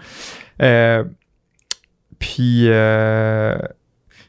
Euh, 0.62 1.04
puis 2.18 2.64
euh, 2.68 3.58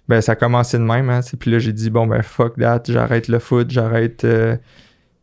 ben 0.08 0.20
ça 0.20 0.32
a 0.32 0.34
commencé 0.34 0.76
de 0.76 0.82
même. 0.82 1.08
Hein, 1.08 1.20
puis 1.38 1.50
là, 1.52 1.58
j'ai 1.60 1.72
dit, 1.72 1.88
bon, 1.88 2.06
ben 2.06 2.22
fuck 2.22 2.58
that, 2.58 2.82
j'arrête 2.88 3.28
le 3.28 3.38
foot, 3.38 3.70
j'arrête 3.70 4.26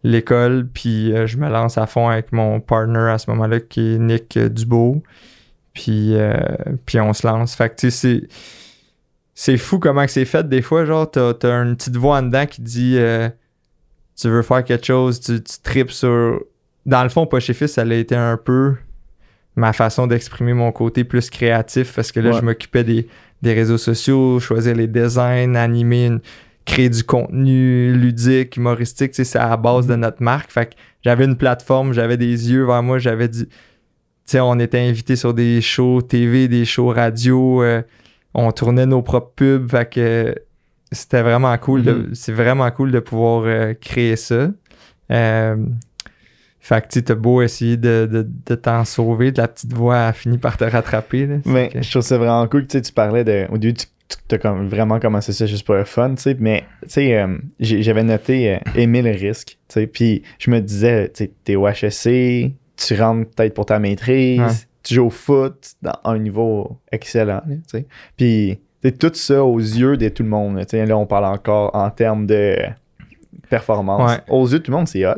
l'école, 0.03 0.68
puis 0.74 1.13
je 1.27 1.38
me 1.38 1.50
lance 1.50 1.77
à 1.77 1.86
fond 1.88 2.08
avec 2.08 2.32
mon 2.32 2.62
partner 2.62 3.10
à 3.12 3.18
ce 3.18 3.29
moment-là, 3.32 3.60
qui 3.60 3.96
est 3.96 3.98
Nick 4.00 4.39
Dubois. 4.39 4.96
Puis, 5.74 6.15
puis 6.86 7.00
on 7.00 7.13
se 7.13 7.27
lance. 7.27 7.53
Fait 7.56 7.70
que 7.70 7.75
tu 7.75 7.91
sais, 7.91 8.22
c'est 8.22 8.27
c'est 9.41 9.55
fou 9.55 9.79
comment 9.79 10.05
c'est 10.05 10.25
fait. 10.25 10.50
Des 10.50 10.62
fois, 10.62 10.84
genre, 10.84 11.10
t'as, 11.10 11.34
t'as 11.34 11.63
une 11.63 11.77
petite 11.77 11.96
voix 11.96 12.17
en 12.17 12.24
dedans 12.24 12.46
qui 12.46 12.62
dit 12.62 12.96
euh, 12.98 13.29
tu 14.19 14.27
veux 14.27 14.41
faire 14.41 14.65
quelque 14.65 14.86
chose, 14.86 15.22
tu, 15.22 15.41
tu 15.41 15.60
tripes 15.63 15.91
sur. 15.91 16.41
Dans 16.86 17.03
le 17.03 17.10
fond, 17.10 17.25
pas 17.25 17.39
chez 17.39 17.53
Fils, 17.53 17.72
ça 17.74 17.84
a 17.84 17.93
été 17.93 18.15
un 18.17 18.36
peu 18.36 18.75
ma 19.55 19.72
façon 19.72 20.08
d'exprimer 20.08 20.53
mon 20.53 20.74
côté 20.74 21.05
plus 21.05 21.29
créatif 21.29 21.93
parce 21.96 22.12
que 22.12 22.19
là, 22.19 22.31
Ouais. 22.31 22.38
je 22.39 22.43
m'occupais 22.43 22.84
des, 22.84 23.08
des 23.41 23.53
réseaux 23.53 23.77
sociaux, 23.77 24.41
choisir 24.41 24.75
les 24.75 24.88
designs, 24.88 25.55
animer, 25.55 26.08
une- 26.08 26.19
créer 26.65 26.89
du 26.89 27.03
contenu 27.05 27.93
ludique, 27.93 28.58
humoristique, 28.58 29.12
c'est 29.15 29.36
à 29.38 29.50
la 29.50 29.58
base 29.58 29.88
de 29.88 29.96
notre 29.96 30.22
marque. 30.22 30.51
Fait 30.51 30.65
que 30.65 30.72
j'avais 31.01 31.24
une 31.24 31.38
plateforme, 31.38 31.93
j'avais 31.93 32.17
des 32.17 32.51
yeux 32.51 32.65
vers 32.65 32.84
moi, 32.84 33.00
j'avais 33.00 33.29
du. 33.29 33.46
Tu 33.48 33.53
sais, 34.25 34.39
on 34.41 34.60
était 34.60 34.79
invités 34.79 35.15
sur 35.15 35.34
des 35.34 35.62
shows 35.62 36.01
TV, 36.01 36.50
des 36.50 36.65
shows 36.65 36.89
radio, 36.89 37.63
euh, 37.63 37.81
on 38.33 38.51
tournait 38.51 38.86
nos 38.86 39.01
propres 39.01 39.31
pubs, 39.36 39.69
fait 39.69 39.89
que 39.89 40.36
c'était 40.91 41.21
vraiment 41.21 41.55
cool. 41.57 41.83
de- 41.83 41.91
Mhm. 41.93 42.15
c'est 42.15 42.31
vraiment 42.31 42.69
cool 42.71 42.91
de 42.91 43.00
pouvoir 43.00 43.43
euh, 43.45 43.74
créer 43.74 44.15
ça. 44.15 44.50
Euh, 45.12 45.55
fait 46.59 46.81
que 46.83 46.88
tu 46.89 47.03
t'as 47.03 47.15
beau 47.15 47.41
essayer 47.41 47.77
de, 47.77 48.07
de, 48.12 48.27
de 48.45 48.55
t'en 48.55 48.86
sauver, 48.86 49.31
de 49.31 49.41
la 49.41 49.48
petite 49.48 49.74
voix 49.74 50.07
a 50.07 50.13
fini 50.13 50.38
par 50.38 50.57
te 50.57 50.63
rattraper. 50.65 51.25
là. 51.25 51.36
Mais 51.45 51.69
que- 51.69 51.81
je 51.81 51.89
trouve 51.89 52.01
ça 52.03 52.17
vraiment 52.17 52.48
cool 52.48 52.67
que 52.67 52.71
tu 52.77 52.81
tu 52.81 52.91
parlais 52.91 53.24
de. 53.24 53.45
Au 53.50 53.57
début, 53.57 53.74
tu 53.75 54.36
as 54.36 54.38
comme 54.38 54.67
vraiment 54.67 55.00
commencé 55.00 55.31
ça 55.33 55.45
juste 55.45 55.65
pour 55.65 55.75
le 55.75 55.83
fun, 55.86 56.15
tu 56.15 56.21
sais. 56.24 56.36
Mais 56.39 56.65
tu 56.83 56.89
sais, 56.89 57.17
euh, 57.17 57.38
j'avais 57.59 58.03
noté 58.03 58.59
aimer 58.75 59.01
le 59.01 59.12
risque, 59.12 59.57
tu 59.67 59.74
sais. 59.74 59.88
Puis 59.88 60.24
je 60.38 60.51
me 60.51 60.59
disais, 60.59 61.09
tu 61.13 61.29
t'es 61.43 61.55
au 61.55 61.67
HEC, 61.67 62.53
tu 62.75 62.95
rentres 63.01 63.29
peut-être 63.31 63.53
pour 63.53 63.65
ta 63.65 63.79
maîtrise, 63.79 64.39
Ouais. 64.39 64.48
Tu 64.83 64.93
joues 64.95 65.05
au 65.07 65.09
foot 65.09 65.74
dans 65.81 65.91
à 66.03 66.12
un 66.12 66.19
niveau 66.19 66.77
excellent, 66.91 67.41
là, 67.48 67.55
tu 67.69 67.79
sais. 67.79 67.86
Puis 68.17 68.59
tout 68.98 69.12
ça 69.13 69.43
aux 69.43 69.59
yeux 69.59 69.98
de 69.98 70.09
tout 70.09 70.24
le 70.24 70.29
monde, 70.29 70.57
là, 70.71 70.98
on 70.98 71.05
parle 71.05 71.25
encore 71.25 71.75
en 71.75 71.89
termes 71.89 72.25
de 72.25 72.55
performance. 73.50 74.12
Ouais. 74.12 74.17
Aux 74.29 74.48
yeux 74.48 74.59
de 74.59 74.63
tout 74.63 74.71
le 74.71 74.77
monde, 74.77 74.88
c'est 74.88 75.05
hot. 75.05 75.13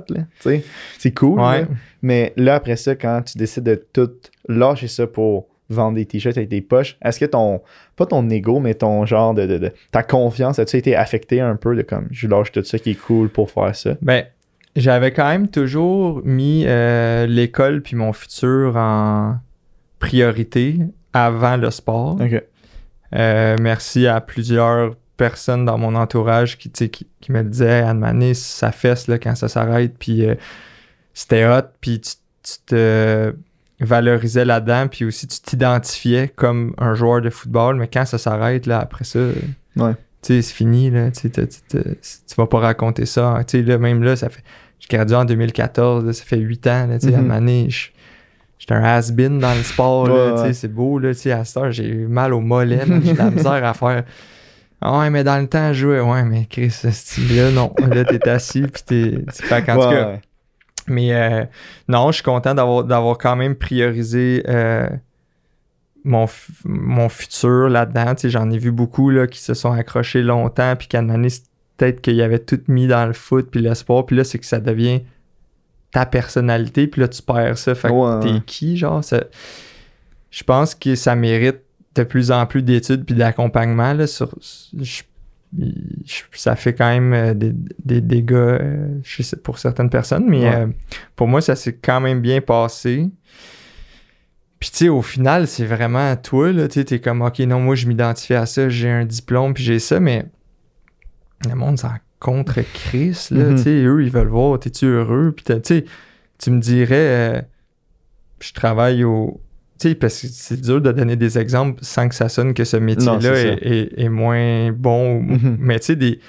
C'est 0.98 1.12
cool, 1.14 1.40
Ouais. 1.40 1.62
là. 1.62 1.68
Mais 2.02 2.34
là, 2.38 2.56
après 2.56 2.76
ça, 2.76 2.96
quand 2.96 3.22
tu 3.24 3.38
décides 3.38 3.64
de 3.64 3.76
tout 3.94 4.10
lâcher 4.48 4.88
ça 4.88 5.06
pour 5.08 5.48
vendre 5.70 5.96
des 5.96 6.06
t-shirts 6.06 6.38
avec 6.38 6.50
des 6.50 6.62
poches, 6.62 6.98
est-ce 7.04 7.20
que 7.20 7.26
ton, 7.26 7.62
pas 7.96 8.06
ton 8.06 8.28
ego, 8.30 8.60
mais 8.60 8.74
ton 8.74 9.06
genre 9.06 9.34
de, 9.34 9.46
de, 9.46 9.58
de- 9.58 9.72
ta 9.92 10.04
confiance, 10.04 10.60
as-tu 10.60 10.78
été 10.78 10.96
affecté 10.96 11.40
un 11.40 11.56
peu 11.56 11.76
de 11.76 11.82
comme, 11.82 12.08
je 12.12 12.28
lâche 12.28 12.52
tout 12.52 12.64
ça 12.64 12.78
qui 12.80 12.92
est 12.92 12.96
cool 12.96 13.30
pour 13.30 13.50
faire 13.52 13.76
ça? 13.76 13.92
Ben, 14.02 14.26
j'avais 14.76 15.12
quand 15.14 15.28
même 15.30 15.48
toujours 15.48 16.22
mis 16.26 16.64
euh, 16.68 17.26
l'école 17.28 17.82
puis 17.82 17.96
mon 17.96 18.12
futur 18.14 18.76
en 18.76 19.36
priorité 20.02 20.80
avant 21.14 21.56
le 21.58 21.72
sport. 21.72 22.18
Euh, 23.14 23.58
merci 23.60 24.08
à 24.08 24.20
plusieurs 24.22 24.96
personnes 25.18 25.66
dans 25.66 25.78
mon 25.78 25.96
entourage 25.96 26.58
qui, 26.58 26.70
qui, 26.72 27.08
qui 27.20 27.32
me 27.32 27.44
disaient 27.44 27.82
Anne-Mané, 27.82 28.34
ça 28.34 28.72
fesse 28.72 29.08
là, 29.08 29.20
quand 29.20 29.36
ça 29.36 29.48
s'arrête, 29.48 29.96
puis 30.00 30.26
euh, 30.26 30.36
c'était 31.14 31.46
hot, 31.46 31.68
puis 31.82 32.00
tu, 32.02 32.12
tu 32.44 32.54
te 32.66 33.34
valorisais 33.80 34.46
là-dedans, 34.46 34.88
puis 34.88 35.06
aussi 35.06 35.28
tu 35.28 35.40
t'identifiais 35.42 36.28
comme 36.30 36.74
un 36.78 36.94
joueur 36.96 37.22
de 37.22 37.30
football, 37.30 37.76
mais 37.78 37.88
quand 37.88 38.06
ça 38.06 38.18
s'arrête, 38.18 38.66
là, 38.66 38.80
après 38.80 39.04
ça, 39.04 39.20
Ouais. 39.76 39.92
c'est 40.22 40.42
fini, 40.42 40.90
là, 40.90 41.12
tu 41.12 41.30
vas 42.38 42.48
pas 42.48 42.60
raconter 42.60 43.06
ça, 43.06 43.30
hein. 43.30 43.44
tu 43.44 43.60
sais, 43.60 43.64
là, 43.64 43.78
même 43.78 44.02
là, 44.04 44.16
ça 44.16 44.30
fait, 44.30 44.44
j'ai 44.80 44.88
gradué 44.90 45.16
en 45.18 45.26
2014, 45.26 46.06
là, 46.06 46.14
ça 46.14 46.24
fait 46.24 46.38
8 46.38 46.66
ans, 46.68 46.88
là, 46.88 46.98
tu 47.00 47.08
sais, 47.08 47.12
Mhm. 47.14 47.20
Anne-Mané, 47.20 47.70
je- 47.70 47.90
J'étais 48.62 48.76
un 48.76 48.84
has-been 48.84 49.40
dans 49.40 49.56
le 49.56 49.64
sport, 49.64 50.04
Ouais, 50.08 50.54
c'est 50.54 50.72
beau, 50.72 51.00
là, 51.00 51.10
à 51.10 51.14
cette 51.16 51.58
heure, 51.58 51.72
j'ai 51.72 51.88
eu 51.88 52.06
mal 52.06 52.32
au 52.32 52.42
mollet, 52.42 52.82
j'ai 53.04 53.14
de 53.14 53.18
la 53.18 53.32
misère 53.32 53.66
à 53.66 53.74
faire. 53.74 54.04
Ah 54.80 55.00
ouais, 55.00 55.10
mais 55.10 55.24
dans 55.24 55.40
le 55.40 55.48
temps, 55.48 55.74
je 55.74 55.80
jouais. 55.88 56.00
Ouais, 56.00 56.22
mais 56.24 56.46
Chris, 56.46 56.70
ce 56.70 56.92
style-là, 56.92 57.50
non. 57.50 57.74
Là, 57.80 58.06
t'es 58.06 58.30
assis, 58.30 58.62
puis 58.62 58.84
t'es. 58.86 59.24
tu- 59.36 59.44
Fait 59.48 59.64
qu'en 59.66 59.74
tout 59.80 59.88
Ouais, 59.88 59.94
cas, 59.96 60.08
ouais. 60.10 60.22
mais 60.88 61.12
euh, 61.12 61.44
non, 61.88 62.10
je 62.12 62.18
suis 62.18 62.24
content 62.24 62.54
d'avoir, 62.54 62.84
d'avoir 62.84 63.18
quand 63.18 63.36
même 63.36 63.56
priorisé 63.56 64.44
euh, 64.48 64.88
mon, 66.04 66.28
mon 66.64 67.10
futur 67.10 67.68
là-dedans. 67.70 68.14
J'en 68.24 68.50
ai 68.52 68.60
vu 68.60 68.72
beaucoup 68.72 69.10
là, 69.10 69.26
qui 69.26 69.40
se 69.40 69.56
sont 69.56 69.72
accrochés 69.72 70.22
longtemps, 70.22 70.76
puis 70.76 70.88
qu'à 70.88 71.00
un 71.00 71.02
moment 71.02 71.14
donné, 71.16 71.30
c'est 71.30 71.44
peut-être 71.78 72.02
qu'ils 72.02 72.22
avaient 72.22 72.38
tout 72.38 72.60
mis 72.68 72.86
dans 72.86 73.08
le 73.08 73.14
foot, 73.14 73.50
puis 73.52 73.62
le 73.62 73.74
sport, 73.74 74.06
puis 74.06 74.16
là, 74.16 74.24
c'est 74.24 74.38
que 74.38 74.46
ça 74.46 74.60
devient 74.60 75.02
ta 75.92 76.06
personnalité, 76.06 76.88
puis 76.88 77.02
là, 77.02 77.08
tu 77.08 77.22
perds 77.22 77.58
ça. 77.58 77.76
Fait 77.76 77.90
que 77.90 78.22
t'es 78.22 78.44
qui, 78.46 78.78
genre? 78.78 79.04
ça- 79.04 79.26
Je 80.30 80.44
pense 80.44 80.74
que 80.76 80.96
ça 80.96 81.16
mérite 81.16 81.58
de 81.96 82.04
plus 82.04 82.32
en 82.32 82.46
plus 82.46 82.62
d'études 82.64 83.04
puis 83.06 83.16
d'accompagnement. 83.16 83.92
Là, 83.94 84.08
sur, 84.08 84.34
je- 84.42 85.02
je- 85.54 86.22
ça 86.34 86.56
fait 86.56 86.74
quand 86.74 86.88
même 86.90 87.14
euh, 87.14 87.34
des, 87.34 87.52
des 87.84 88.00
dégâts 88.00 88.32
euh, 88.34 89.00
je 89.04 89.24
sais, 89.24 89.36
pour 89.36 89.60
certaines 89.60 89.90
personnes, 89.90 90.26
mais 90.30 90.40
Ouais. 90.48 90.56
euh, 90.56 90.68
pour 91.18 91.28
moi, 91.28 91.42
ça 91.42 91.58
s'est 91.58 91.74
quand 91.76 92.00
même 92.00 92.22
bien 92.22 92.40
passé. 92.40 93.10
Puis, 94.60 94.70
tu 94.70 94.78
sais, 94.78 94.90
au 94.90 95.02
final, 95.02 95.48
c'est 95.48 95.66
vraiment 95.66 96.16
toi, 96.16 96.52
là, 96.54 96.68
tu 96.68 96.76
sais, 96.80 96.86
t'es 96.86 97.00
comme, 97.02 97.22
OK, 97.24 97.40
non, 97.40 97.60
moi, 97.60 97.76
je 97.76 97.88
m'identifie 97.88 98.36
à 98.36 98.46
ça, 98.46 98.70
j'ai 98.70 98.90
un 98.90 99.04
diplôme, 99.06 99.54
puis 99.54 99.64
j'ai 99.64 99.80
ça, 99.80 100.00
mais 100.00 100.26
le 101.50 101.56
monde 101.56 101.78
s'en 101.80 101.90
contre 102.22 102.62
Chris, 102.74 103.28
là, 103.32 103.50
tu 103.56 103.64
sais, 103.64 103.84
eux, 103.84 104.02
ils 104.04 104.10
veulent 104.12 104.28
voir, 104.30 104.58
t'es-tu 104.60 104.86
heureux, 104.86 105.34
puis 105.36 105.44
tu 106.40 106.52
me 106.52 106.60
dirais, 106.60 106.96
euh, 106.96 107.42
je 108.40 108.54
travaille 108.54 109.04
au... 109.04 109.42
Tu 109.80 109.90
sais, 109.90 109.96
parce 109.96 110.22
que 110.22 110.28
c'est 110.28 110.62
dur 110.62 110.80
de 110.80 110.92
donner 110.92 111.16
des 111.16 111.38
exemples 111.40 111.80
sans 111.84 112.08
que 112.08 112.14
ça 112.16 112.30
sonne 112.30 112.54
que 112.54 112.64
ce 112.64 112.78
métier-là 112.78 113.34
est, 113.64 113.68
est- 113.68 114.00
est 114.06 114.10
moins 114.10 114.72
bon. 114.72 115.22
Mhm. 115.22 115.58
Mais 115.60 115.80
tu 115.80 115.88
sais, 115.88 115.96
des... 115.96 116.20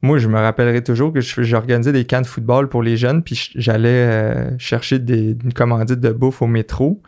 Moi, 0.00 0.18
je 0.18 0.28
me 0.28 0.38
rappellerai 0.38 0.84
toujours 0.84 1.12
que 1.12 1.20
j'organisais 1.20 1.90
des 1.92 2.04
camps 2.04 2.20
de 2.20 2.26
football 2.28 2.68
pour 2.68 2.84
les 2.84 2.96
jeunes, 2.96 3.24
puis 3.24 3.50
j'allais 3.56 3.88
euh, 3.88 4.56
chercher 4.58 5.00
des, 5.00 5.36
une 5.42 5.52
commandite 5.52 5.98
de 5.98 6.10
bouffe 6.12 6.40
au 6.40 6.46
métro. 6.46 7.02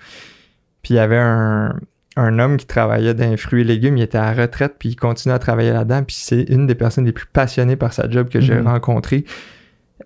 Puis 0.83 0.95
il 0.95 0.97
y 0.97 1.01
avait 1.01 1.17
un, 1.19 1.79
un 2.21 2.39
homme 2.39 2.57
qui 2.57 2.67
travaillait 2.67 3.15
dans 3.15 3.31
les 3.31 3.37
fruits 3.37 3.63
et 3.63 3.65
légumes, 3.65 3.97
il 3.97 4.03
était 4.03 4.19
à 4.19 4.35
la 4.35 4.43
retraite, 4.43 4.75
puis 4.79 4.91
il 4.91 4.97
continuait 4.97 5.35
à 5.35 5.39
travailler 5.39 5.73
là-dedans. 5.73 6.03
Puis 6.05 6.17
c'est 6.19 6.43
une 6.43 6.67
des 6.67 6.75
personnes 6.75 7.05
les 7.07 7.13
plus 7.13 7.27
passionnées 7.27 7.77
par 7.77 7.93
sa 7.93 8.09
job 8.11 8.29
que 8.29 8.41
j'ai 8.41 8.55
Mhm. 8.57 8.67
rencontré. 8.69 9.25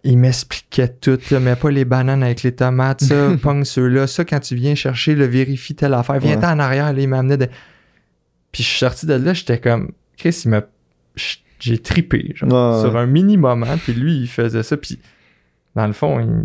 Il 0.03 0.18
m'expliquait 0.18 0.88
tout, 0.88 1.18
là, 1.31 1.40
mets 1.40 1.57
pas 1.57 1.70
les 1.70 1.85
bananes 1.85 2.22
avec 2.22 2.42
les 2.42 2.53
tomates, 2.53 3.03
ça, 3.05 3.14
pogne 3.42 3.64
ceux-là, 3.64 4.07
ça 4.07 4.24
quand 4.24 4.40
tu 4.40 4.55
viens 4.55 4.74
chercher, 4.74 5.14
le 5.14 5.24
vérifie 5.24 5.74
telle 5.74 5.94
affaire, 5.94 6.18
viens 6.18 6.38
Ouais. 6.38 6.44
en 6.46 6.59
arrière, 6.59 6.92
là, 6.92 7.00
il 7.00 7.09
m'amenait 7.09 7.37
de... 7.38 7.46
Puis 8.53 8.62
je 8.62 8.68
suis 8.68 8.79
sorti 8.79 9.07
de 9.07 9.14
là, 9.14 9.33
j'étais 9.33 9.59
comme, 9.59 9.92
Chris, 10.16 10.42
il 10.44 10.50
m'a... 10.50 10.62
J'ai 11.61 11.79
tripé, 11.79 12.33
genre, 12.35 12.74
Ouais, 12.77 12.81
sur 12.83 12.96
un 12.96 13.07
mini 13.07 13.37
moment, 13.38 13.77
puis 13.83 13.94
lui, 13.94 14.16
il 14.18 14.29
faisait 14.29 14.62
ça, 14.62 14.77
puis 14.77 14.98
dans 15.74 15.87
le 15.87 15.92
fond, 15.94 16.20
il... 16.20 16.44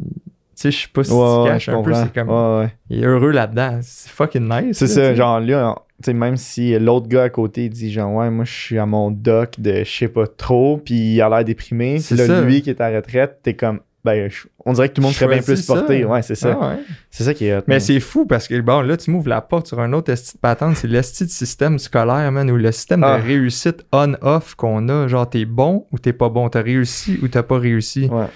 tu 0.60 0.64
sais, 0.64 0.72
je 0.72 0.82
sais 0.84 0.88
pas 0.94 1.04
si 1.04 1.12
Ouais, 1.12 1.44
tu 1.46 1.50
caches 1.52 1.70
un 1.70 1.82
peu, 1.82 1.94
c'est 1.94 2.14
comme, 2.14 2.30
Ouais, 2.30 2.60
ouais. 2.66 2.74
il 2.90 3.04
est 3.04 3.06
heureux 3.08 3.32
là-dedans, 3.32 3.80
c'est 3.82 4.10
fucking 4.10 4.50
nice. 4.50 4.78
C'est 4.78 4.88
ça, 4.88 5.14
genre 5.16 5.40
là, 5.40 5.76
tu 6.02 6.06
sais, 6.08 6.14
même 6.14 6.38
si 6.38 6.78
l'autre 6.80 7.08
gars 7.08 7.24
à 7.24 7.30
côté 7.30 7.70
dit 7.70 7.92
genre 7.92 8.14
ouais, 8.14 8.30
moi 8.30 8.46
je 8.46 8.52
suis 8.54 8.78
à 8.80 8.86
mon 8.86 9.12
doc 9.12 9.52
de 9.58 9.84
je 9.84 9.90
sais 9.92 10.08
pas 10.08 10.28
trop, 10.28 10.78
puis 10.78 11.16
il 11.16 11.22
a 11.22 11.30
l'air 11.30 11.44
déprimé, 11.46 12.00
C'est 12.00 12.16
là 12.16 12.26
ça. 12.28 12.42
lui 12.42 12.62
qui 12.62 12.70
est 12.70 12.82
à 12.82 12.90
la 12.92 12.98
retraite, 12.98 13.40
t'es 13.44 13.54
comme 13.54 13.80
ben 14.06 14.30
je- 14.30 14.48
on 14.66 14.72
dirait 14.72 14.88
que 14.88 14.94
tout 14.94 15.02
le 15.02 15.08
monde 15.08 15.14
serait 15.14 15.28
bien 15.28 15.42
plus 15.44 15.58
ça. 15.58 15.74
porté, 15.76 16.06
ouais, 16.06 16.22
c'est 16.22 16.36
ça. 16.36 16.58
Ah 16.62 16.70
ouais. 16.70 16.76
C'est 17.12 17.26
ça 17.26 17.34
qui 17.34 17.46
est 17.48 17.58
hot, 17.58 17.62
Mais 17.68 17.82
c'est 17.82 18.00
fou 18.00 18.26
parce 18.26 18.48
que 18.48 18.60
bon, 18.62 18.80
là, 18.82 18.96
tu 18.96 19.12
m'ouvres 19.12 19.28
la 19.28 19.42
porte 19.42 19.68
sur 19.68 19.80
un 19.82 19.92
autre 19.92 20.10
esti 20.12 20.36
de 20.36 20.40
patente. 20.40 20.78
C'est 20.78 20.88
l'esti 20.88 21.26
de 21.26 21.30
système 21.30 21.78
scolaire, 21.80 22.32
man, 22.32 22.50
ou 22.50 22.56
le 22.56 22.72
système 22.72 23.04
Ah. 23.04 23.18
de 23.18 23.24
réussite 23.24 23.86
on-off 23.92 24.56
qu'on 24.56 24.88
a. 24.88 25.08
Genre, 25.10 25.30
t'es 25.30 25.44
bon 25.44 25.86
ou 25.92 26.00
t'es 26.00 26.14
pas 26.14 26.30
bon? 26.30 26.48
T'as 26.48 26.62
réussi 26.62 27.20
ou 27.22 27.28
t'as 27.28 27.44
pas 27.44 27.60
réussi? 27.60 28.06
Ouais. 28.10 28.28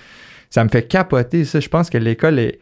Ça 0.54 0.64
me 0.64 0.70
fait 0.70 0.84
capoter, 0.88 1.46
ça. 1.46 1.60
Je 1.60 1.68
pense 1.68 1.90
que 1.90 1.98
l'école 1.98 2.38
est. 2.38 2.60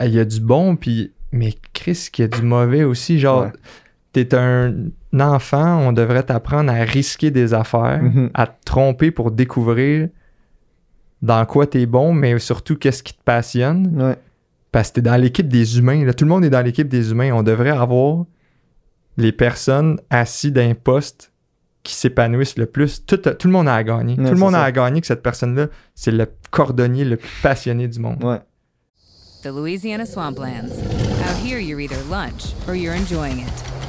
Il 0.00 0.10
y 0.12 0.20
a 0.20 0.26
du 0.26 0.40
bon, 0.40 0.76
puis. 0.76 1.12
Mais 1.32 1.54
Chris, 1.72 2.08
qu'il 2.12 2.24
y 2.24 2.26
a 2.26 2.28
du 2.28 2.42
mauvais 2.42 2.84
aussi. 2.84 3.18
Genre, 3.18 3.44
Ouais. 3.44 3.52
t'es 4.12 4.34
un 4.34 4.74
enfant, 5.18 5.78
on 5.88 5.92
devrait 5.92 6.24
t'apprendre 6.24 6.70
à 6.70 6.82
risquer 6.82 7.30
des 7.30 7.54
affaires, 7.54 8.02
Mhm. 8.02 8.28
à 8.34 8.46
te 8.46 8.62
tromper 8.66 9.10
pour 9.10 9.30
découvrir 9.30 10.10
dans 11.22 11.46
quoi 11.46 11.66
t'es 11.66 11.86
bon, 11.86 12.12
mais 12.12 12.38
surtout 12.38 12.76
qu'est-ce 12.76 13.02
qui 13.02 13.14
te 13.14 13.22
passionne. 13.24 13.90
Ouais. 14.02 14.16
Parce 14.70 14.90
que 14.90 14.96
t'es 14.96 15.02
dans 15.02 15.16
l'équipe 15.16 15.48
des 15.48 15.78
humains. 15.78 16.04
Là. 16.04 16.12
Tout 16.12 16.24
le 16.26 16.30
monde 16.30 16.44
est 16.44 16.50
dans 16.50 16.60
l'équipe 16.62 16.88
des 16.88 17.10
humains. 17.10 17.32
On 17.32 17.42
devrait 17.42 17.70
avoir 17.70 18.26
les 19.16 19.32
personnes 19.32 19.98
assises 20.10 20.52
d'un 20.52 20.74
poste 20.74 21.32
qui 21.84 21.94
s'épanouissent 21.94 22.56
le 22.56 22.66
plus. 22.66 23.04
Tout, 23.06 23.18
tout 23.18 23.46
le 23.46 23.52
monde 23.52 23.68
a 23.68 23.74
à 23.76 23.84
gagner. 23.84 24.16
Ouais, 24.18 24.24
tout 24.24 24.32
le 24.34 24.38
monde 24.38 24.52
c'est 24.52 24.56
a 24.58 24.60
ça. 24.60 24.64
à 24.66 24.72
gagner 24.72 25.00
que 25.00 25.06
cette 25.06 25.22
personne-là, 25.22 25.68
c'est 25.94 26.10
le 26.10 26.26
cordonnier 26.50 27.04
le 27.04 27.16
plus 27.16 27.30
passionné 27.42 27.86
du 27.86 28.00
monde. 28.00 28.24
Ouais. 28.24 28.40
The 29.42 29.48
Louisiana 29.48 30.06
Swamplands. 30.06 30.72
Out 30.72 31.36
here, 31.44 31.58
you're 31.60 31.80
either 31.80 32.02
lunch 32.10 32.54
or 32.66 32.74
you're 32.74 32.94
enjoying 32.96 33.38
it. 33.40 33.73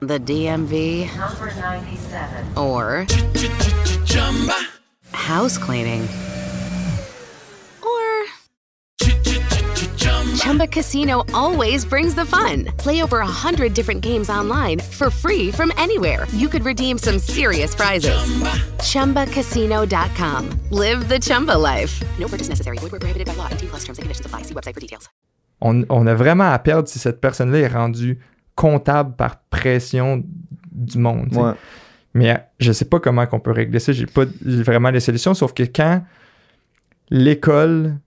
the 0.00 0.18
DMV? 0.18 1.14
Number 1.16 1.46
97. 1.54 2.56
Or 2.56 3.06
house 5.12 5.58
cleaning? 5.58 6.02
Or 7.82 8.24
Chumba 10.36 10.66
Casino 10.66 11.24
always 11.34 11.84
brings 11.84 12.14
the 12.14 12.24
fun. 12.24 12.64
Play 12.78 13.02
over 13.02 13.18
a 13.18 13.26
hundred 13.26 13.74
different 13.74 14.00
games 14.00 14.30
online 14.30 14.78
for 14.80 15.10
free 15.10 15.50
from 15.50 15.72
anywhere. 15.76 16.26
You 16.32 16.48
could 16.48 16.64
redeem 16.64 16.98
some 16.98 17.18
serious 17.18 17.74
prizes. 17.74 18.18
ChumbaCasino.com. 18.78 20.60
Live 20.70 21.08
the 21.08 21.18
Chumba 21.18 21.52
life. 21.58 22.02
No 22.18 22.28
purchase 22.28 22.48
necessary. 22.48 22.78
Void 22.78 22.92
where 22.92 23.00
prohibited 23.00 23.26
by 23.26 23.34
law. 23.34 23.48
18 23.50 23.68
plus 23.68 23.80
terms 23.84 23.98
and 23.98 24.04
conditions 24.04 24.26
apply. 24.26 24.42
See 24.42 24.54
website 24.54 24.74
for 24.74 24.80
details. 24.80 25.08
On, 25.60 25.84
on 25.90 26.06
a 26.06 26.14
vraiment 26.14 26.52
à 26.52 26.58
perdre 26.60 26.88
si 26.88 27.00
cette 27.00 27.20
personne-là 27.20 27.58
est 27.58 27.66
rendue 27.72 28.20
comptable 28.58 29.14
par 29.14 29.38
pression 29.50 30.24
du 30.72 30.98
monde. 30.98 31.32
Ouais. 31.32 31.52
Mais 32.12 32.32
euh, 32.32 32.38
je 32.58 32.72
sais 32.72 32.86
pas 32.86 32.98
comment 32.98 33.24
qu'on 33.24 33.38
peut 33.38 33.52
régler 33.52 33.78
ça. 33.78 33.92
J'ai 33.92 34.06
pas 34.06 34.24
vraiment 34.42 34.90
les 34.90 34.98
solutions. 34.98 35.32
Sauf 35.32 35.54
que 35.54 35.62
quand 35.62 36.02
l'école 37.08 37.98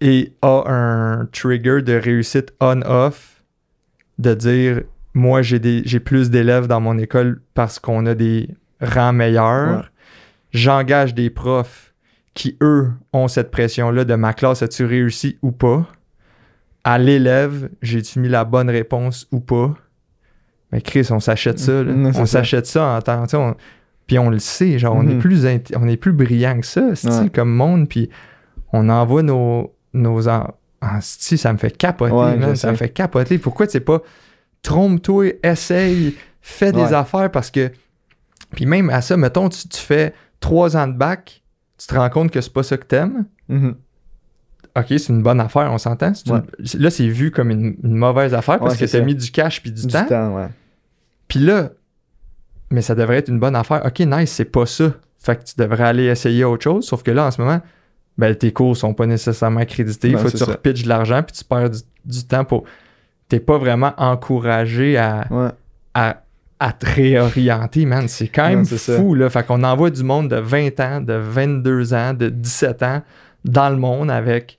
et 0.00 0.34
a 0.42 0.62
un 0.70 1.26
trigger 1.26 1.82
de 1.82 1.94
réussite 1.94 2.54
on-off, 2.60 3.42
de 4.18 4.34
dire 4.34 4.82
moi 5.14 5.42
j'ai 5.42 5.58
des 5.58 5.82
j'ai 5.84 5.98
plus 5.98 6.30
d'élèves 6.30 6.68
dans 6.68 6.80
mon 6.80 6.96
école 6.96 7.42
parce 7.54 7.80
qu'on 7.80 8.06
a 8.06 8.14
des 8.14 8.48
rangs 8.80 9.12
meilleurs. 9.12 9.78
Ouais. 9.78 9.84
J'engage 10.52 11.12
des 11.12 11.28
profs 11.28 11.92
qui, 12.34 12.56
eux, 12.62 12.92
ont 13.12 13.26
cette 13.26 13.50
pression-là 13.50 14.04
de 14.04 14.14
ma 14.14 14.32
classe, 14.32 14.62
as-tu 14.62 14.84
réussi 14.84 15.38
ou 15.42 15.50
pas? 15.50 15.88
À 16.90 16.98
l'élève, 16.98 17.68
j'ai-tu 17.82 18.18
mis 18.20 18.28
la 18.28 18.44
bonne 18.44 18.70
réponse 18.70 19.26
ou 19.30 19.40
pas? 19.40 19.74
Mais 20.72 20.80
Chris, 20.80 21.06
on 21.10 21.20
s'achète 21.20 21.58
ça. 21.58 21.82
là. 21.82 21.92
Mm, 21.92 22.12
on 22.16 22.26
s'achète 22.26 22.66
ça 22.66 22.96
en 22.96 23.02
temps. 23.02 23.24
on- 23.34 23.54
Puis 24.06 24.18
on 24.18 24.30
le 24.30 24.38
sait, 24.38 24.78
genre, 24.78 24.96
on, 24.96 25.02
est 25.06 25.14
Mhm. 25.14 25.18
plus 25.18 25.44
int- 25.44 25.72
on 25.76 25.86
est 25.86 25.98
plus 25.98 26.12
brillant 26.14 26.58
que 26.60 26.66
ça, 26.66 26.80
Ouais. 27.04 27.28
comme 27.30 27.54
monde. 27.54 27.88
Puis 27.88 28.08
on 28.72 28.88
envoie 28.88 29.22
nos. 29.22 29.74
nos 29.92 30.28
en... 30.28 30.46
en- 30.80 31.00
c'est-tu, 31.02 31.36
ça 31.36 31.52
me 31.52 31.58
fait 31.58 31.76
capoter, 31.76 32.12
Ouais, 32.14 32.36
man, 32.36 32.56
ça 32.56 32.70
me 32.70 32.76
fait 32.76 32.88
capoter. 32.88 33.36
Pourquoi 33.38 33.66
tu 33.66 33.72
sais 33.72 33.80
pas, 33.80 34.00
trompe-toi, 34.62 35.34
essaye, 35.42 36.14
fais 36.40 36.72
des 36.72 36.80
Ouais. 36.80 36.94
affaires 36.94 37.30
parce 37.30 37.50
que. 37.50 37.70
Puis 38.54 38.64
même 38.66 38.88
à 38.90 39.02
ça, 39.02 39.16
mettons, 39.18 39.48
tu, 39.50 39.68
tu 39.68 39.78
fais 39.80 40.14
trois 40.40 40.74
ans 40.76 40.86
de 40.88 40.96
bac, 40.96 41.42
tu 41.78 41.86
te 41.86 41.94
rends 41.94 42.08
compte 42.08 42.30
que 42.30 42.40
c'est 42.40 42.52
pas 42.52 42.62
ça 42.62 42.76
que 42.78 42.84
t'aimes. 42.86 43.26
Mhm. 43.48 43.74
OK, 44.78 44.86
c'est 44.88 45.08
une 45.08 45.22
bonne 45.22 45.40
affaire, 45.40 45.70
on 45.72 45.78
s'entend? 45.78 46.12
C'est 46.14 46.26
une- 46.28 46.34
Ouais. 46.36 46.42
Là, 46.78 46.90
c'est 46.90 47.08
vu 47.08 47.30
comme 47.30 47.50
une, 47.50 47.76
une 47.82 47.94
mauvaise 47.96 48.34
affaire 48.34 48.58
parce 48.58 48.76
que 48.76 48.84
t'as 48.84 49.00
mis 49.04 49.14
du 49.14 49.30
cash 49.30 49.60
puis 49.62 49.70
du, 49.72 49.86
Du 49.86 49.92
temps. 49.92 50.04
temps, 50.06 50.36
ouais. 50.36 50.48
Puis 51.28 51.40
là, 51.40 51.70
mais 52.70 52.82
ça 52.82 52.94
devrait 52.94 53.16
être 53.18 53.28
une 53.28 53.38
bonne 53.40 53.56
affaire. 53.56 53.82
OK, 53.86 54.00
nice, 54.00 54.30
c'est 54.32 54.44
pas 54.44 54.66
ça. 54.66 54.92
Fait 55.18 55.36
que 55.36 55.44
tu 55.44 55.54
devrais 55.56 55.84
aller 55.84 56.04
essayer 56.04 56.44
autre 56.44 56.62
chose. 56.64 56.86
Sauf 56.86 57.02
que 57.02 57.10
là, 57.10 57.26
en 57.26 57.30
ce 57.30 57.40
moment, 57.40 57.60
ben, 58.18 58.34
tes 58.34 58.52
cours 58.52 58.76
sont 58.76 58.94
pas 58.94 59.06
nécessairement 59.06 59.60
accrédités. 59.60 60.08
Il 60.08 60.18
faut 60.18 60.24
que 60.30 60.36
tu 60.36 60.44
repitches 60.52 60.82
de 60.84 60.88
l'argent 60.88 61.22
puis 61.22 61.36
tu 61.36 61.44
perds 61.44 61.70
du, 61.70 61.78
du 62.04 62.24
temps 62.24 62.44
pour. 62.44 62.64
T'es 63.28 63.40
pas 63.40 63.58
vraiment 63.58 63.92
encouragé 63.96 64.96
à, 64.96 65.26
à, 65.94 66.22
à 66.60 66.72
te 66.72 66.86
réorienter, 66.86 67.84
man. 67.86 68.08
C'est 68.08 68.28
quand 68.28 68.48
même 68.48 68.60
Non, 68.60 68.64
c'est 68.64 68.78
ça. 68.78 68.96
fou, 68.96 69.14
là. 69.14 69.28
Fait 69.30 69.44
qu'on 69.46 69.62
envoie 69.64 69.90
du 69.90 70.02
monde 70.02 70.28
de 70.30 70.36
20 70.36 70.80
ans, 70.80 71.00
de 71.00 71.12
22 71.14 71.94
ans, 71.94 72.14
de 72.14 72.28
17 72.28 72.82
ans 72.82 73.02
dans 73.44 73.68
le 73.70 73.76
monde 73.76 74.10
avec. 74.10 74.57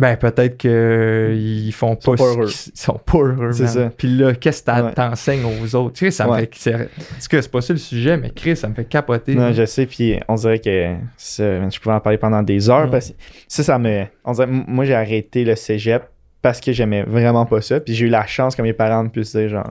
Ben, 0.00 0.16
peut-être 0.16 0.56
qu'ils 0.56 1.72
font 1.74 1.94
pas. 1.94 2.02
sont 2.02 2.14
pas 2.14 2.16
ce 2.16 2.22
heureux. 2.38 2.46
qu'ils- 2.46 2.72
Ils 2.74 2.80
sont 2.80 3.00
pas 3.04 3.18
heureux, 3.18 3.52
C'est 3.52 3.66
ça. 3.66 3.90
Puis 3.96 4.08
là, 4.08 4.32
qu'est-ce 4.34 4.60
que 4.62 4.66
t'as- 4.66 4.84
Ouais. 4.84 4.92
t'enseignes 4.92 5.44
aux 5.44 5.74
autres? 5.76 5.94
Chris, 5.96 6.10
ça 6.10 6.26
me 6.26 6.30
Ouais. 6.32 6.40
fait. 6.40 6.50
c'est- 6.54 6.74
En 6.74 6.78
tout 6.78 7.28
cas, 7.30 7.42
c'est 7.42 7.50
pas 7.50 7.60
ça 7.60 7.72
le 7.74 7.78
sujet, 7.78 8.16
mais 8.16 8.30
Chris, 8.30 8.56
ça 8.56 8.68
me 8.68 8.74
fait 8.74 8.86
capoter. 8.86 9.34
Non, 9.34 9.52
je 9.52 9.66
sais, 9.66 9.84
puis 9.86 10.18
on 10.26 10.34
dirait 10.36 10.58
que 10.58 10.94
ça, 11.16 11.68
je 11.68 11.78
pouvais 11.78 11.94
en 11.94 12.00
parler 12.00 12.18
pendant 12.18 12.42
des 12.42 12.70
heures 12.70 12.86
Mm. 12.86 12.90
parce 12.90 13.10
que 13.10 13.14
ça, 13.46 13.62
ça 13.62 13.78
me. 13.78 14.04
On 14.24 14.32
dirait, 14.32 14.46
moi, 14.48 14.84
j'ai 14.86 14.94
arrêté 14.94 15.44
le 15.44 15.54
cégep 15.54 16.02
parce 16.40 16.60
que 16.60 16.72
j'aimais 16.72 17.02
vraiment 17.02 17.44
pas 17.44 17.60
ça, 17.60 17.78
puis 17.80 17.94
j'ai 17.94 18.06
eu 18.06 18.08
la 18.10 18.26
chance 18.26 18.56
que 18.56 18.62
mes 18.62 18.72
parents 18.72 19.04
me 19.04 19.10
puissent 19.10 19.36
dire, 19.36 19.48
genre, 19.50 19.70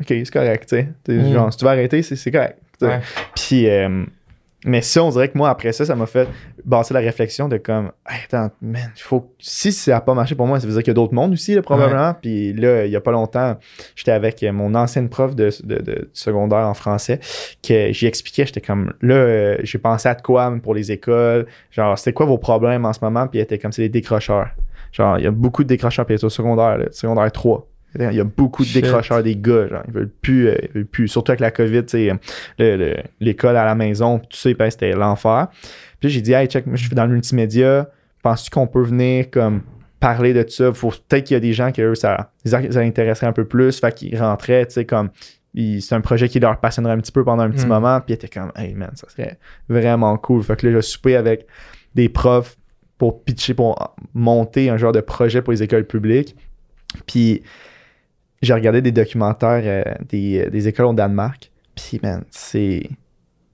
OK, 0.00 0.06
c'est 0.08 0.30
correct, 0.30 0.68
tu 0.68 0.76
sais. 0.76 1.12
Mm. 1.12 1.32
Genre, 1.32 1.52
si 1.52 1.58
tu 1.58 1.64
veux 1.64 1.70
arrêter, 1.72 2.02
c'est 2.02 2.30
correct. 2.30 2.56
tu 2.78 2.86
sais. 2.86 2.92
Ouais. 2.92 3.00
Puis, 3.34 3.68
euh, 3.68 4.04
mais 4.64 4.82
ça, 4.82 5.02
on 5.02 5.08
dirait 5.10 5.28
que 5.28 5.38
moi, 5.38 5.48
après 5.50 5.72
ça, 5.72 5.84
ça 5.84 5.94
m'a 5.94 6.06
fait 6.06 6.28
bâtir 6.64 6.94
la 6.94 7.00
réflexion 7.00 7.48
de 7.48 7.56
comme, 7.56 7.92
Hey, 8.08 8.18
attends, 8.24 8.50
man, 8.60 8.90
faut. 8.96 9.32
Si 9.38 9.72
ça 9.72 9.92
n'a 9.92 10.00
pas 10.00 10.12
marché 10.14 10.34
pour 10.34 10.46
moi, 10.46 10.60
ça 10.60 10.66
veut 10.66 10.72
dire 10.72 10.82
qu'il 10.82 10.90
y 10.90 10.90
a 10.90 10.94
d'autres 10.94 11.14
mondes 11.14 11.32
aussi, 11.32 11.54
là, 11.54 11.62
probablement. 11.62 12.14
Puis 12.20 12.52
là, 12.52 12.84
il 12.84 12.92
y 12.92 12.96
a 12.96 13.00
pas 13.00 13.12
longtemps, 13.12 13.56
j'étais 13.96 14.10
avec 14.12 14.42
mon 14.42 14.74
ancienne 14.74 15.08
prof 15.08 15.34
de, 15.34 15.50
de- 15.64 15.82
de 15.82 16.10
secondaire 16.12 16.66
en 16.66 16.74
français, 16.74 17.20
que 17.66 17.92
j'y 17.92 18.06
expliquais, 18.06 18.44
j'étais 18.46 18.60
comme, 18.60 18.92
là, 19.00 19.14
euh, 19.14 19.56
j'ai 19.62 19.78
pensé 19.78 20.08
à 20.08 20.14
de 20.14 20.22
quoi 20.22 20.52
pour 20.62 20.74
les 20.74 20.92
écoles. 20.92 21.46
Genre, 21.70 21.98
c'était 21.98 22.12
quoi 22.12 22.26
vos 22.26 22.38
problèmes 22.38 22.84
en 22.84 22.92
ce 22.92 23.00
moment? 23.02 23.26
Puis 23.28 23.38
elle 23.38 23.44
était 23.44 23.58
comme, 23.58 23.72
c'est 23.72 23.82
les 23.82 23.88
décrocheurs. 23.88 24.48
Genre, 24.92 25.18
il 25.18 25.24
y 25.24 25.26
a 25.26 25.30
beaucoup 25.30 25.62
de 25.62 25.68
décrocheurs, 25.68 26.04
puis 26.04 26.16
au 26.22 26.28
secondaire, 26.28 26.76
là, 26.78 26.84
secondaire 26.90 27.30
3. 27.32 27.66
Il 27.98 28.12
y 28.12 28.20
a 28.20 28.24
beaucoup 28.24 28.62
de 28.62 28.68
Shit. 28.68 28.82
décrocheurs 28.84 29.22
des 29.22 29.34
gars, 29.36 29.66
genre, 29.68 29.82
ils 29.88 29.92
veulent 29.94 30.10
plus, 30.22 30.48
euh, 30.48 30.54
ils 30.62 30.70
veulent 30.70 30.86
plus, 30.86 31.08
surtout 31.08 31.32
avec 31.32 31.40
la 31.40 31.50
COVID, 31.50 31.84
le- 32.58 32.96
l'école 33.20 33.56
à 33.56 33.64
la 33.64 33.74
maison, 33.74 34.18
tout 34.18 34.26
ça, 34.36 34.52
que 34.52 34.70
c'était 34.70 34.92
l'enfer. 34.92 35.48
Puis 35.98 36.08
j'ai 36.10 36.20
dit, 36.20 36.32
hey, 36.32 36.46
check, 36.46 36.66
moi, 36.66 36.76
je 36.76 36.86
suis 36.86 36.94
dans 36.94 37.04
le 37.06 37.12
multimédia, 37.12 37.88
penses-tu 38.22 38.50
qu'on 38.50 38.66
peut 38.66 38.82
venir 38.82 39.30
comme 39.30 39.62
parler 39.98 40.32
de 40.32 40.44
ça? 40.48 40.72
Faut, 40.72 40.90
peut-être 40.90 41.24
qu'il 41.24 41.34
y 41.34 41.36
a 41.36 41.40
des 41.40 41.52
gens 41.52 41.72
qui, 41.72 41.82
eux, 41.82 41.94
ça, 41.94 42.30
ça 42.44 42.60
les 42.60 42.76
intéresserait 42.78 43.26
un 43.26 43.32
peu 43.32 43.44
plus, 43.44 43.80
fait 43.80 43.94
qu'ils 43.94 44.16
rentraient, 44.20 44.66
tu 44.66 44.74
sais, 44.74 44.84
comme, 44.84 45.10
c'est 45.54 45.94
un 45.94 46.00
projet 46.00 46.28
qui 46.28 46.38
leur 46.38 46.60
passionnerait 46.60 46.94
un 46.94 46.98
petit 47.00 47.10
peu 47.12 47.24
pendant 47.24 47.42
un 47.42 47.50
petit 47.50 47.66
Mm. 47.66 47.70
moment, 47.70 48.00
puis 48.00 48.12
ils 48.12 48.14
étaient 48.14 48.28
comme, 48.28 48.52
hey 48.56 48.72
man, 48.74 48.90
ça 48.94 49.08
serait 49.08 49.36
vraiment 49.68 50.16
cool. 50.16 50.42
Fait 50.44 50.54
que 50.56 50.66
là, 50.68 50.74
j'ai 50.74 50.82
soupé 50.82 51.16
avec 51.16 51.44
des 51.96 52.08
profs 52.08 52.56
pour 52.98 53.24
pitcher, 53.24 53.54
pour 53.54 53.96
monter 54.14 54.70
un 54.70 54.76
genre 54.76 54.92
de 54.92 55.00
projet 55.00 55.42
pour 55.42 55.52
les 55.52 55.62
écoles 55.64 55.86
publiques. 55.86 56.36
Puis 57.06 57.42
j'ai 58.42 58.54
regardé 58.54 58.80
des 58.80 58.92
documentaires 58.92 59.62
euh, 59.64 59.94
des, 60.08 60.48
des 60.50 60.68
écoles 60.68 60.86
au 60.86 60.94
Danemark. 60.94 61.50
Puis, 61.74 62.00
man, 62.02 62.24
c'est. 62.30 62.88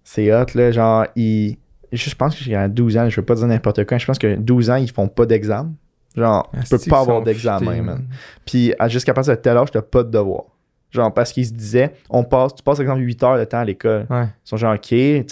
C'est 0.04 0.32
hot, 0.32 0.46
là. 0.54 0.70
Genre, 0.70 1.06
ils. 1.16 1.58
Je 1.92 2.14
pense 2.14 2.36
que 2.36 2.44
j'ai 2.44 2.54
à 2.54 2.68
12 2.68 2.96
ans, 2.96 3.08
je 3.08 3.16
veux 3.20 3.24
pas 3.24 3.34
dire 3.34 3.46
n'importe 3.46 3.84
quoi. 3.84 3.98
Je 3.98 4.06
pense 4.06 4.18
que 4.18 4.36
12 4.36 4.70
ans, 4.70 4.76
ils 4.76 4.90
font 4.90 5.08
pas 5.08 5.24
d'examen. 5.24 5.72
Genre, 6.16 6.50
tu 6.52 6.68
peux 6.68 6.90
pas 6.90 7.00
avoir 7.00 7.22
d'examen, 7.22 7.82
man. 7.82 8.06
Puis, 8.44 8.72
jusqu'à 8.88 9.14
partir 9.14 9.36
de 9.36 9.40
tel 9.40 9.56
âge, 9.56 9.70
t'as 9.70 9.82
pas 9.82 10.02
de 10.02 10.10
devoir. 10.10 10.44
Genre, 10.90 11.12
parce 11.12 11.32
qu'ils 11.32 11.46
se 11.46 11.52
disaient, 11.52 11.92
on 12.08 12.24
passe, 12.24 12.54
tu 12.54 12.62
passes, 12.62 12.80
exemple, 12.80 13.00
8 13.00 13.22
heures 13.22 13.38
de 13.38 13.44
temps 13.44 13.58
à 13.58 13.64
l'école. 13.64 14.06
Ouais. 14.08 14.24
Ils 14.24 14.48
sont 14.48 14.56
genre, 14.56 14.74
OK, 14.74 14.88
tu 14.88 15.26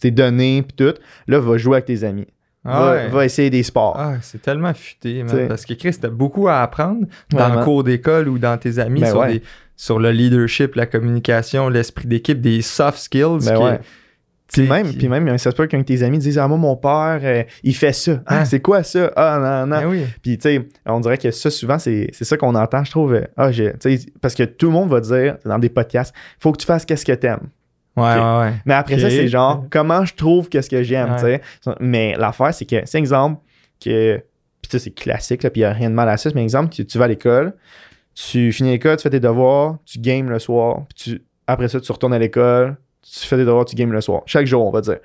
t'es 0.00 0.10
donné, 0.10 0.62
puis 0.62 0.76
tout. 0.76 0.94
Là, 1.26 1.38
va 1.38 1.56
jouer 1.56 1.76
avec 1.76 1.86
tes 1.86 2.04
amis. 2.04 2.26
Ah 2.66 2.80
va, 2.80 2.90
ouais. 2.92 3.08
va 3.08 3.24
essayer 3.24 3.50
des 3.50 3.62
sports. 3.62 3.96
Ah, 3.98 4.14
c'est 4.22 4.40
tellement 4.42 4.74
futé, 4.74 5.22
man. 5.22 5.48
Parce 5.48 5.64
que 5.64 5.74
Chris, 5.74 5.96
t'as 6.00 6.08
beaucoup 6.08 6.48
à 6.48 6.60
apprendre 6.62 7.06
dans 7.30 7.38
Vraiment. 7.38 7.58
le 7.60 7.64
cours 7.64 7.84
d'école 7.84 8.28
ou 8.28 8.38
dans 8.38 8.56
tes 8.58 8.78
amis 8.78 9.00
Ben 9.00 9.10
sur, 9.10 9.18
ouais. 9.20 9.32
des- 9.34 9.42
sur 9.76 9.98
le 9.98 10.10
leadership, 10.10 10.74
la 10.74 10.86
communication, 10.86 11.68
l'esprit 11.68 12.06
d'équipe, 12.08 12.40
des 12.40 12.62
soft 12.62 12.98
skills. 12.98 13.44
Ben 13.46 13.56
qui- 13.56 13.62
ouais. 13.62 13.80
Puis 14.52 14.62
même, 14.62 14.88
qui- 14.90 14.96
puis 14.98 15.08
même, 15.08 15.36
ça 15.38 15.50
se 15.50 15.56
peut 15.56 15.66
qu'un 15.66 15.80
de 15.80 15.82
tes 15.82 16.04
amis 16.04 16.18
disent 16.18 16.38
Ah, 16.38 16.46
moi, 16.46 16.56
mon 16.56 16.76
père, 16.76 17.18
euh, 17.22 17.42
il 17.64 17.74
fait 17.74 17.92
ça. 17.92 18.22
Ah, 18.26 18.38
Ah. 18.40 18.44
c'est 18.44 18.60
quoi 18.60 18.84
ça? 18.84 19.10
Ah, 19.16 19.38
non, 19.66 19.66
non. 19.74 19.80
Ben 19.82 19.88
oui. 19.88 20.04
Puis, 20.22 20.38
tu 20.38 20.42
sais, 20.48 20.68
on 20.86 21.00
dirait 21.00 21.18
que 21.18 21.32
ça, 21.32 21.50
souvent, 21.50 21.80
c'est 21.80 22.08
c'est 22.12 22.24
ça 22.24 22.36
qu'on 22.36 22.54
entend, 22.54 22.84
je 22.84 22.90
trouve. 22.92 23.14
euh, 23.14 23.24
Ah, 23.36 23.50
parce 24.22 24.34
que 24.36 24.44
tout 24.44 24.66
le 24.66 24.72
monde 24.72 24.88
va 24.88 25.00
dire 25.00 25.36
dans 25.44 25.58
des 25.58 25.68
podcasts 25.68 26.14
faut 26.38 26.52
que 26.52 26.58
tu 26.58 26.66
fasses 26.66 26.84
qu'est-ce 26.84 27.04
que 27.04 27.12
t'aimes. 27.12 27.48
Ouais, 27.96 28.02
ouais, 28.14 28.38
ouais. 28.40 28.52
Mais 28.66 28.74
après 28.74 28.98
ça, 28.98 29.08
c'est 29.08 29.28
genre 29.28 29.64
comment 29.70 30.04
je 30.04 30.14
trouve 30.14 30.48
qu'est-ce 30.48 30.68
que 30.70 30.82
j'aime, 30.82 31.12
Ouais. 31.12 31.40
tu 31.62 31.70
sais? 31.70 31.74
Mais 31.80 32.14
l'affaire, 32.16 32.52
c'est 32.52 32.66
que, 32.66 32.76
c'est 32.84 32.98
exemple 32.98 33.40
que. 33.82 34.22
Puis, 34.62 34.70
ça, 34.72 34.78
c'est 34.78 34.90
classique, 34.90 35.42
là, 35.44 35.50
puis 35.50 35.60
il 35.60 35.64
n'y 35.64 35.70
a 35.70 35.72
rien 35.72 35.88
de 35.90 35.94
mal 35.94 36.08
à 36.08 36.16
ça. 36.16 36.28
Mais 36.34 36.42
exemple, 36.42 36.70
tu, 36.70 36.84
tu 36.84 36.98
vas 36.98 37.04
à 37.04 37.08
l'école, 37.08 37.54
tu 38.14 38.50
finis 38.52 38.70
l'école, 38.70 38.96
tu 38.96 39.04
fais 39.04 39.10
tes 39.10 39.20
devoirs, 39.20 39.76
tu 39.84 39.98
games 40.00 40.28
le 40.28 40.38
soir, 40.38 40.82
puis 40.88 41.12
tu, 41.14 41.22
après 41.46 41.68
ça, 41.68 41.80
tu 41.80 41.92
retournes 41.92 42.14
à 42.14 42.18
l'école, 42.18 42.76
tu 43.02 43.26
fais 43.26 43.36
tes 43.36 43.44
devoirs, 43.44 43.64
tu 43.64 43.76
games 43.76 43.92
le 43.92 44.00
soir. 44.00 44.22
Chaque 44.26 44.46
jour, 44.46 44.66
on 44.66 44.70
va 44.70 44.80
dire. 44.80 44.98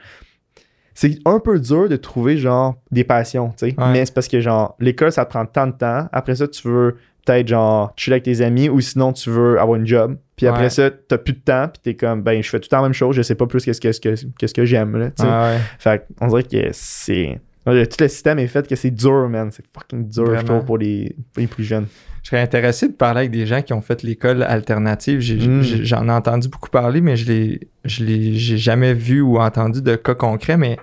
C'est 0.94 1.20
un 1.26 1.40
peu 1.40 1.60
dur 1.60 1.88
de 1.88 1.96
trouver, 1.96 2.38
genre, 2.38 2.76
des 2.92 3.04
passions, 3.04 3.50
tu 3.50 3.70
sais. 3.70 3.76
Ouais. 3.78 3.92
Mais 3.94 4.06
c'est 4.06 4.14
parce 4.14 4.28
que, 4.28 4.40
genre, 4.42 4.76
l'école, 4.80 5.12
ça 5.12 5.26
te 5.26 5.30
prend 5.30 5.46
tant 5.46 5.68
de 5.68 5.72
temps. 5.74 6.08
Après 6.12 6.36
ça, 6.36 6.48
tu 6.48 6.68
veux 6.68 6.98
peut-être, 7.26 7.48
genre, 7.48 7.94
chiller 7.96 8.16
avec 8.16 8.24
tes 8.24 8.42
amis 8.42 8.68
ou 8.68 8.82
sinon, 8.82 9.14
tu 9.14 9.30
veux 9.30 9.60
avoir 9.60 9.78
une 9.78 9.86
job. 9.88 10.18
Puis 10.42 10.48
après 10.48 10.64
Ouais. 10.64 10.70
ça, 10.70 10.90
t'as 10.90 11.18
plus 11.20 11.34
de 11.34 11.40
temps, 11.40 11.68
puis 11.68 11.82
t'es 11.84 11.94
comme, 11.96 12.24
ben, 12.24 12.42
je 12.42 12.50
fais 12.50 12.60
tout 12.60 12.66
le 12.66 12.70
temps 12.70 12.78
la 12.78 12.84
même 12.84 12.94
chose, 12.94 13.16
je 13.16 13.22
sais 13.22 13.36
pas 13.36 13.46
plus 13.46 13.64
qu'est-ce 13.64 13.80
que, 13.80 13.88
qu'est-ce 13.90 14.02
que, 14.26 14.32
qu'est-ce 14.40 14.54
que 14.56 14.66
j'aime, 14.66 14.98
là, 14.98 15.12
tu 15.12 15.22
sais. 15.22 15.30
Ah 15.30 15.52
ouais. 15.54 15.60
Fait 15.78 16.06
qu'on 16.20 16.28
dirait 16.28 16.44
que 16.44 16.70
c'est. 16.72 17.40
Tout 17.64 17.72
le 18.00 18.08
système 18.08 18.40
est 18.40 18.48
fait 18.48 18.68
que 18.68 18.76
c'est 18.76 18.90
dur, 18.90 19.30
man. 19.30 19.52
C'est 19.52 19.64
fucking 19.72 20.08
dur, 20.10 20.36
je 20.40 20.44
trouve, 20.44 20.66
pour 20.66 20.80
les, 20.80 21.16
pour 21.32 21.42
les 21.42 21.46
plus 21.48 21.64
jeunes. 21.64 21.86
Je 22.24 22.30
serais 22.30 22.42
intéressé 22.42 22.88
de 22.88 22.94
parler 22.94 23.20
avec 23.20 23.32
des 23.32 23.46
gens 23.46 23.62
qui 23.62 23.72
ont 23.74 23.82
fait 23.82 24.02
l'école 24.02 24.42
alternative. 24.42 25.20
Mm. 25.20 25.62
J'en 25.84 26.08
ai 26.08 26.12
entendu 26.12 26.48
beaucoup 26.50 26.70
parler, 26.72 27.02
mais 27.02 27.16
je 27.16 27.28
l'ai, 27.32 27.60
je 27.86 28.04
l'ai, 28.04 28.34
j'ai 28.34 28.58
jamais 28.58 28.96
vu 28.96 29.22
ou 29.22 29.38
entendu 29.40 29.84
de 29.84 29.96
cas 29.96 30.16
concrets. 30.16 30.58
Mais 30.58 30.76
tu 30.78 30.82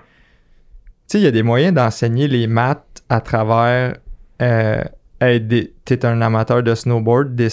sais, 1.07 1.19
il 1.19 1.23
y 1.23 1.27
a 1.27 1.31
des 1.31 1.43
moyens 1.43 1.73
d'enseigner 1.73 2.29
les 2.29 2.47
maths 2.47 3.03
à 3.09 3.19
travers. 3.19 3.97
Euh, 4.41 4.81
hey, 5.19 5.69
t'es 5.83 6.05
un 6.05 6.21
amateur 6.21 6.63
de 6.63 6.73
snowboard, 6.75 7.35
des- 7.35 7.49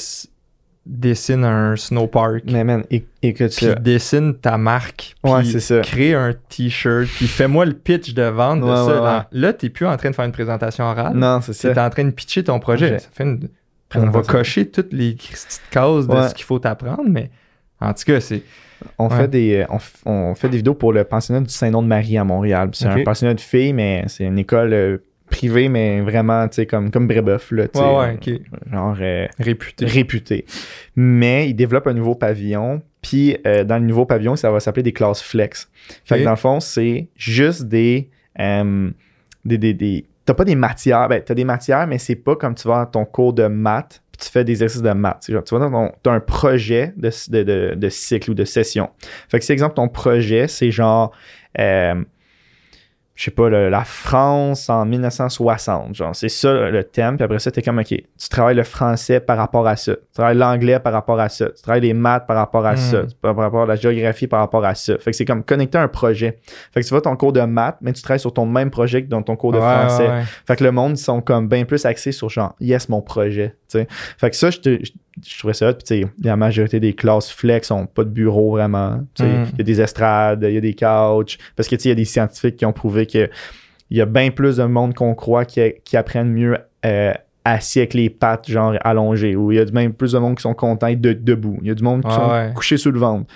dessine 0.87 1.44
un 1.44 1.75
snowpark. 1.77 2.44
Mais 2.51 2.62
man, 2.64 2.85
écoute 3.22 3.53
Puis 3.57 3.66
dessine 3.81 4.35
ta 4.35 4.57
marque. 4.57 5.14
Ouais, 5.25 5.44
c'est 5.44 5.61
ça. 5.61 5.81
Crée 5.81 6.14
un 6.14 6.33
t-shirt. 6.49 7.07
Puis 7.16 7.27
fais-moi 7.27 7.64
le 7.66 7.72
pitch 7.75 8.14
de 8.14 8.22
vente 8.22 8.61
de 8.61 8.66
ça. 8.66 8.87
ouais, 8.87 8.94
Là, 9.01 9.29
là 9.33 9.53
t'es 9.53 9.68
plus 9.68 9.87
en 9.87 9.96
train 9.96 10.11
de 10.11 10.14
faire 10.14 10.25
une 10.25 10.33
présentation 10.33 10.85
orale. 10.85 11.14
Non, 11.16 11.40
c'est 11.42 11.53
Tu 11.53 11.66
es 11.66 11.75
ça. 11.75 11.87
en 11.87 11.90
train 11.90 12.05
de 12.05 12.11
pitcher 12.11 12.44
ton 12.44 12.59
projet. 12.61 12.87
Projet. 12.90 12.99
Ça 13.01 13.09
fait 13.12 13.25
une- 13.25 13.49
On 13.94 14.11
va 14.11 14.22
cocher 14.22 14.68
toutes 14.68 14.92
les 14.92 15.12
petites 15.14 15.61
cases 15.70 16.07
de 16.07 16.29
ce 16.29 16.35
qu'il 16.35 16.44
faut 16.44 16.59
t'apprendre, 16.59 17.05
mais 17.09 17.31
en 17.81 17.92
tout 17.92 18.05
cas, 18.07 18.20
c'est. 18.20 18.42
On, 18.99 19.09
fait 19.09 19.27
des, 19.29 19.64
on, 19.70 19.77
f- 19.79 20.03
on 20.05 20.35
fait 20.35 20.49
des 20.51 20.59
vidéos 20.59 20.75
pour 20.75 20.92
le 20.92 21.03
pensionnat 21.05 21.40
du 21.40 21.49
Saint-Nom 21.53 21.83
de 21.83 21.88
Marie 21.88 22.18
à 22.18 22.25
Montréal. 22.25 22.68
C'est 22.75 22.87
un 22.87 23.03
pensionnat 23.05 23.33
de 23.35 23.40
filles, 23.40 23.72
mais 23.72 24.05
c'est 24.09 24.25
une 24.25 24.38
école 24.38 25.01
privée, 25.30 25.68
mais 25.68 26.00
vraiment, 26.00 26.46
tu 26.48 26.56
sais, 26.56 26.66
comme, 26.66 26.90
comme 26.90 27.06
Brébeuf, 27.06 27.50
là, 27.50 27.68
tu 27.68 27.78
sais. 27.78 27.84
Ouais, 27.84 27.96
ouais, 27.96 28.14
ok. 28.14 28.70
Genre 28.72 28.96
euh, 29.00 29.26
Réputé. 29.38 29.86
réputé. 29.86 30.44
Mais 30.94 31.48
ils 31.48 31.54
développent 31.54 31.86
un 31.86 31.94
nouveau 31.94 32.14
pavillon. 32.14 32.82
Puis 33.02 33.36
euh, 33.46 33.62
dans 33.64 33.78
le 33.78 33.84
nouveau 33.84 34.04
pavillon, 34.06 34.34
ça 34.36 34.50
va 34.50 34.60
s'appeler 34.60 34.82
des 34.82 34.92
classes 34.92 35.22
flex. 35.22 35.70
Fait 36.04 36.18
que 36.18 36.24
dans 36.24 36.30
le 36.30 36.36
fond, 36.36 36.60
c'est 36.60 37.08
juste 37.16 37.64
des. 37.68 38.10
euh, 38.40 38.90
des, 39.44 39.58
des, 39.58 39.74
des- 39.74 40.06
T'as 40.24 40.34
pas 40.34 40.44
des 40.44 40.56
matières. 40.56 41.08
Ben, 41.08 41.22
t'as 41.24 41.34
des 41.34 41.44
matières, 41.44 41.86
mais 41.86 41.98
c'est 41.98 42.16
pas 42.16 42.34
comme 42.34 42.56
tu 42.56 42.66
vas 42.66 42.84
dans 42.84 42.90
ton 42.90 43.04
cours 43.04 43.32
de 43.32 43.46
maths, 43.46 44.02
puis 44.10 44.26
tu 44.26 44.32
fais 44.32 44.42
des 44.42 44.54
exercices 44.54 44.82
de 44.82 44.90
maths. 44.90 45.18
C'est 45.20 45.32
genre, 45.32 45.44
tu 45.44 45.54
vas 45.56 45.60
dans 45.68 45.92
ton. 46.02 46.10
Un 46.10 46.18
projet 46.18 46.92
de, 46.96 47.10
de, 47.30 47.42
de, 47.44 47.74
de 47.76 47.88
cycle 47.88 48.32
ou 48.32 48.34
de 48.34 48.44
session. 48.44 48.90
Fait 49.28 49.38
que 49.38 49.44
si, 49.44 49.52
exemple, 49.52 49.74
ton 49.74 49.86
projet, 49.88 50.48
c'est 50.48 50.72
genre. 50.72 51.12
Je 53.16 53.24
sais 53.24 53.31
pas, 53.31 53.48
le- 53.48 53.68
la 53.70 53.83
France 53.85 54.68
en 54.70 54.85
1960. 54.85 55.94
Genre, 55.94 56.14
c'est 56.14 56.29
ça 56.29 56.52
le 56.70 56.85
thème. 56.85 57.16
Puis 57.16 57.24
après 57.24 57.38
ça, 57.38 57.50
t'es 57.50 57.62
comme, 57.62 57.79
OK, 57.79 57.87
tu 57.88 58.29
travailles 58.31 58.55
le 58.57 58.62
français 58.62 59.20
par 59.20 59.37
rapport 59.38 59.66
à 59.66 59.74
ça. 59.76 59.94
Tu 59.96 60.00
travailles 60.14 60.37
l'anglais 60.37 60.79
par 60.79 60.92
rapport 60.92 61.18
à 61.18 61.29
ça. 61.29 61.46
Tu 61.50 61.62
travailles 61.62 61.81
les 61.81 61.94
maths 61.94 62.26
par 62.26 62.37
rapport 62.37 62.66
à 62.66 62.76
ça. 62.76 63.02
Par 63.22 63.35
rapport 63.35 63.62
à 63.62 63.66
la 63.66 63.76
géographie 63.76 64.26
par 64.26 64.40
rapport 64.40 64.64
à 64.64 64.74
ça. 64.74 64.98
Fait 64.98 65.11
que 65.12 65.16
c'est 65.16 65.24
comme 65.24 65.42
connecter 65.42 65.79
un 65.79 65.88
projet. 65.88 66.38
Fait 66.72 66.83
que 66.83 66.87
tu 66.87 66.92
vas 66.94 67.00
ton 67.00 67.16
cours 67.16 67.33
de 67.33 67.40
maths, 67.40 67.79
mais 67.81 67.92
tu 67.92 68.02
travailles 68.02 68.20
sur 68.20 68.33
ton 68.35 68.44
même 68.46 68.70
projet 68.70 69.02
que 69.02 69.09
dans 69.09 69.22
ton 69.22 69.35
cours 69.35 69.52
de 69.52 69.59
Ouais, 69.59 69.64
français. 69.64 70.09
ouais, 70.09 70.14
ouais. 70.16 70.22
Fait 70.46 70.57
que 70.57 70.64
le 70.64 70.70
monde, 70.72 70.92
ils 70.98 71.02
sont 71.02 71.20
comme 71.22 71.48
bien 71.48 71.64
plus 71.64 71.85
axés 71.87 72.12
sur 72.12 72.29
genre, 72.29 72.55
yes, 72.61 72.88
mon 72.88 73.00
projet. 73.00 73.57
Fait 73.68 74.31
que 74.31 74.37
ça, 74.37 74.50
je, 74.50 74.59
te- 74.59 74.81
je, 75.24 75.38
trouvais 75.38 75.55
ça 75.55 75.70
hot. 75.70 75.74
Puis, 75.87 76.05
la 76.22 76.37
majorité 76.37 76.81
des 76.81 76.92
classes 76.94 77.31
flex 77.31 77.70
ont 77.70 77.87
pas 77.87 78.05
de 78.05 78.11
bureau 78.11 78.50
vraiment. 78.52 79.00
Sais. 79.16 79.24
Il 79.24 79.31
Mm. 79.40 79.46
y 79.59 79.61
a 79.61 79.64
des 79.64 79.81
estrades, 79.81 80.44
il 80.48 80.55
y 80.55 80.59
a 80.59 80.61
des 80.61 80.74
couches. 80.74 81.38
Parce 81.55 81.68
que, 81.68 81.76
il 81.76 81.88
y 81.88 81.90
a 81.90 81.94
des 81.94 82.05
scientifiques 82.05 82.57
qui 82.57 82.66
ont 82.66 82.72
prouvé 82.72 83.07
que 83.07 83.29
il 83.90 83.96
y 83.96 84.00
a 84.00 84.07
bien 84.07 84.31
plus 84.31 84.57
de 84.57 84.64
monde 84.64 84.94
qu'on 84.94 85.14
croit 85.14 85.44
qui, 85.44 85.61
qui 85.85 85.96
apprennent 85.96 86.33
mieux 86.33 86.59
euh, 86.85 87.12
assis 87.44 87.79
avec 87.79 87.94
les 87.94 88.11
pattes, 88.11 88.50
genre 88.50 88.74
allongées. 88.83 89.37
Ou 89.37 89.52
il 89.52 89.59
y 89.59 89.61
a 89.61 89.64
même 89.72 89.92
plus 89.92 90.12
de 90.12 90.18
monde 90.18 90.37
qui 90.37 90.42
sont 90.42 90.55
contents 90.55 90.92
de- 90.92 91.12
debout. 91.12 91.59
Il 91.62 91.68
y 91.68 91.70
a 91.70 91.74
du 91.74 91.85
monde 91.85 92.02
qui 92.05 92.12
sont 92.12 92.29
ouais. 92.31 92.50
couchés 92.55 92.76
sur 92.79 92.90
le 92.90 92.98
ventre. 92.98 93.33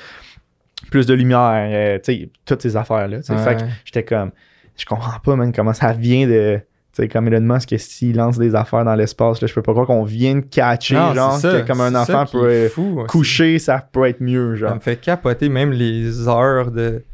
Plus 0.90 1.06
de 1.06 1.14
lumière, 1.14 1.68
euh, 1.70 1.98
tu 2.02 2.12
sais, 2.14 2.30
toutes 2.44 2.62
ces 2.62 2.76
affaires-là. 2.76 3.18
Ouais. 3.18 3.36
Fait 3.38 3.56
que 3.56 3.62
j'étais 3.84 4.02
comme, 4.02 4.32
je 4.76 4.84
comprends 4.86 5.20
pas, 5.20 5.36
man, 5.36 5.52
comment 5.52 5.72
ça 5.74 5.92
vient 5.92 6.26
de. 6.26 6.58
Sais, 7.02 7.08
comme 7.08 7.28
Elon 7.28 7.40
Musk, 7.54 7.74
s'il 7.78 8.16
lance 8.16 8.38
des 8.38 8.54
affaires 8.54 8.84
dans 8.84 8.94
l'espace, 8.94 9.40
là, 9.40 9.46
je 9.46 9.54
peux 9.54 9.62
pas 9.62 9.72
croire 9.72 9.86
qu'on 9.86 10.04
vient 10.04 10.36
de 10.36 10.40
catcher, 10.40 10.94
Non, 10.96 11.14
genre, 11.14 11.32
ça, 11.38 11.60
que 11.60 11.66
comme 11.66 11.80
un 11.80 11.92
ça 11.92 12.02
enfant 12.02 12.26
peut 12.26 12.68
fou, 12.68 12.98
aussi. 13.00 13.06
coucher, 13.06 13.58
ça 13.58 13.78
peut 13.92 14.04
être 14.06 14.20
mieux, 14.20 14.54
Ça 14.56 14.60
genre. 14.66 14.74
me 14.76 14.80
fait 14.80 14.96
capoter 14.96 15.48
même 15.48 15.72
les 15.72 16.28
heures 16.28 16.70
de, 16.70 16.98
tu 16.98 17.04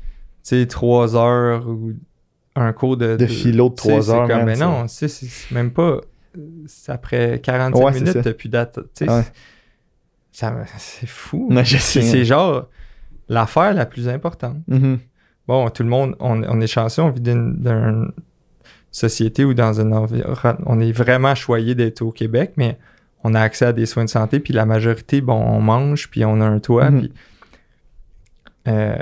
sais, 0.42 0.66
trois 0.66 1.14
heures 1.16 1.68
ou 1.68 1.92
un 2.54 2.72
cours 2.72 2.96
de... 2.96 3.16
De 3.16 3.26
philo 3.26 3.68
de 3.68 3.74
tu 3.74 3.82
sais, 3.82 3.88
trois 3.90 4.10
heures, 4.14 4.28
comme, 4.28 4.44
mais 4.44 4.54
ça. 4.56 4.64
non, 4.66 4.84
c'est 4.88 5.10
même 5.52 5.70
pas... 5.70 6.00
c'est 6.66 6.92
après 6.92 7.40
45 7.42 7.84
Ouais, 7.84 7.92
minutes, 7.92 8.12
ça. 8.12 8.22
t'as 8.22 8.32
plus 8.32 8.48
date. 8.48 8.78
Tu 8.94 9.04
sais, 9.04 9.10
Ouais. 9.10 9.22
c'est- 9.22 9.32
ça 10.46 10.52
fou. 11.06 11.48
Je 11.50 11.64
C'est 11.64 11.78
sais. 11.78 12.02
c'est 12.02 12.24
genre 12.24 12.68
l'affaire 13.28 13.72
la 13.74 13.86
plus 13.86 14.08
importante. 14.08 14.56
Mhm. 14.68 14.98
Bon, 15.48 15.68
tout 15.70 15.82
le 15.82 15.88
monde, 15.88 16.16
on, 16.18 16.42
on 16.42 16.60
est 16.60 16.66
chanceux, 16.66 17.02
on 17.02 17.10
vit 17.10 17.20
d'une 17.20 17.56
société 18.96 19.44
ou 19.44 19.52
dans 19.54 19.80
un 19.80 19.92
environnement. 19.92 20.56
On 20.66 20.80
est 20.80 20.92
vraiment 20.92 21.34
choyé 21.34 21.74
d'être 21.74 22.02
au 22.02 22.12
Québec, 22.12 22.52
mais 22.56 22.78
on 23.24 23.34
a 23.34 23.40
accès 23.40 23.66
à 23.66 23.72
des 23.72 23.86
soins 23.86 24.04
de 24.04 24.10
santé, 24.10 24.40
puis 24.40 24.54
la 24.54 24.64
majorité, 24.66 25.20
bon, 25.20 25.34
on 25.40 25.60
mange, 25.60 26.08
puis 26.10 26.24
on 26.24 26.40
a 26.40 26.44
un 26.46 26.58
toit, 26.60 26.90
Mhm. 26.90 27.00
puis. 27.00 27.12
euh, 28.68 28.96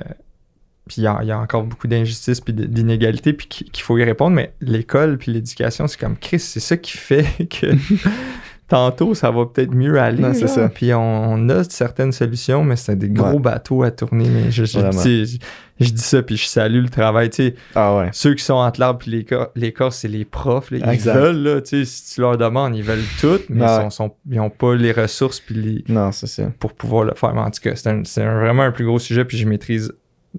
puis 0.87 0.97
il 1.01 1.05
y, 1.05 1.07
a- 1.07 1.19
il 1.23 1.29
y 1.29 1.33
a 1.33 1.39
encore 1.39 1.63
beaucoup 1.63 1.87
d'injustices 1.89 2.43
puis 2.43 2.53
d'inégalités 2.53 3.33
puis 3.33 3.47
qu'il 3.49 3.83
faut 3.83 3.97
y 3.97 4.05
répondre 4.05 4.37
mais 4.37 4.53
l'école 4.61 5.17
puis 5.17 5.33
l'éducation 5.33 5.87
c'est 5.87 5.99
comme 5.99 6.19
Chris 6.19 6.41
c'est 6.41 6.61
ça 6.61 6.77
qui 6.77 6.99
fait 6.99 7.25
que 7.49 7.69
tantôt 8.69 9.15
ça 9.15 9.31
va 9.31 9.47
peut-être 9.47 9.75
mieux 9.75 9.99
aller 9.99 10.35
c'est 10.35 10.47
ça. 10.47 10.69
puis 10.69 10.93
on, 10.93 11.01
on 11.33 11.49
a 11.49 11.65
certaines 11.65 12.13
solutions 12.13 12.63
mais 12.65 12.77
c'est 12.77 12.97
des 12.97 13.09
gros 13.09 13.37
Ouais. 13.37 13.39
bateaux 13.39 13.83
à 13.83 13.91
tourner 13.91 14.29
mais 14.29 14.51
je, 14.51 14.67
je, 14.67 14.79
je- 15.81 15.91
dis 15.91 16.03
ça 16.03 16.23
puis 16.23 16.37
je 16.37 16.47
salue 16.47 16.83
le 16.83 16.89
travail 16.89 17.31
tu 17.31 17.37
sais 17.49 17.55
Ah 17.75 17.97
ouais. 17.97 18.09
ceux 18.13 18.35
qui 18.35 18.45
sont 18.45 18.55
entre 18.55 18.79
l'arbre 18.81 19.01
et 19.07 19.11
l'écor- 19.11 19.49
l'écorce, 19.57 19.97
c'est 19.99 20.09
les 20.09 20.25
profs. 20.25 20.71
là. 20.71 20.79
Ils 20.79 20.89
Exact. 20.89 21.15
veulent, 21.15 21.43
là, 21.43 21.61
tu 21.61 21.69
sais, 21.71 21.85
si 21.85 22.15
tu 22.15 22.21
leur 22.21 22.37
demandes, 22.39 22.77
ils 22.77 22.83
veulent 22.83 23.03
tout, 23.21 23.41
mais 23.49 23.65
Ouais. 23.65 23.71
ils, 23.79 23.83
sont, 23.83 23.91
sont- 23.91 24.15
ils 24.31 24.41
ont 24.41 24.51
pas 24.51 24.75
les 24.75 24.93
ressources 24.93 25.41
puis 25.41 25.55
les, 25.55 25.85
Non, 25.89 26.13
c'est 26.13 26.27
ça. 26.29 26.45
pour 26.59 26.73
pouvoir 26.75 27.05
le 27.05 27.15
faire. 27.15 27.35
Mais 27.35 27.41
en 27.41 27.51
tout 27.51 27.61
cas, 27.61 27.75
c'est 27.75 28.25
vraiment 28.25 28.63
un 28.63 28.71
plus 28.73 28.85
gros 28.87 28.99
sujet, 28.99 29.25
puis 29.25 29.37
je 29.37 29.47
maîtrise 29.49 29.93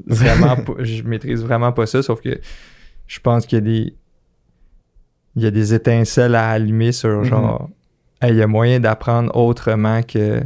vraiment 0.08 0.56
pas, 0.66 0.74
je 0.80 1.04
maîtrise 1.04 1.42
vraiment 1.44 1.72
pas 1.72 1.86
ça, 1.86 2.02
sauf 2.02 2.22
que 2.22 2.40
je 3.08 3.20
pense 3.20 3.46
qu'il 3.46 3.58
y 3.58 3.62
a 3.62 3.64
des 3.64 3.96
il 5.38 5.44
y 5.44 5.46
a 5.48 5.52
des 5.52 5.74
étincelles 5.74 6.34
à 6.36 6.50
allumer 6.50 6.92
sur 6.94 7.10
Mhm. 7.20 7.24
genre 7.26 7.70
Hey, 8.22 8.32
il 8.32 8.38
y 8.38 8.42
a 8.42 8.48
moyen 8.48 8.80
d'apprendre 8.80 9.36
autrement 9.36 10.02
que 10.02 10.42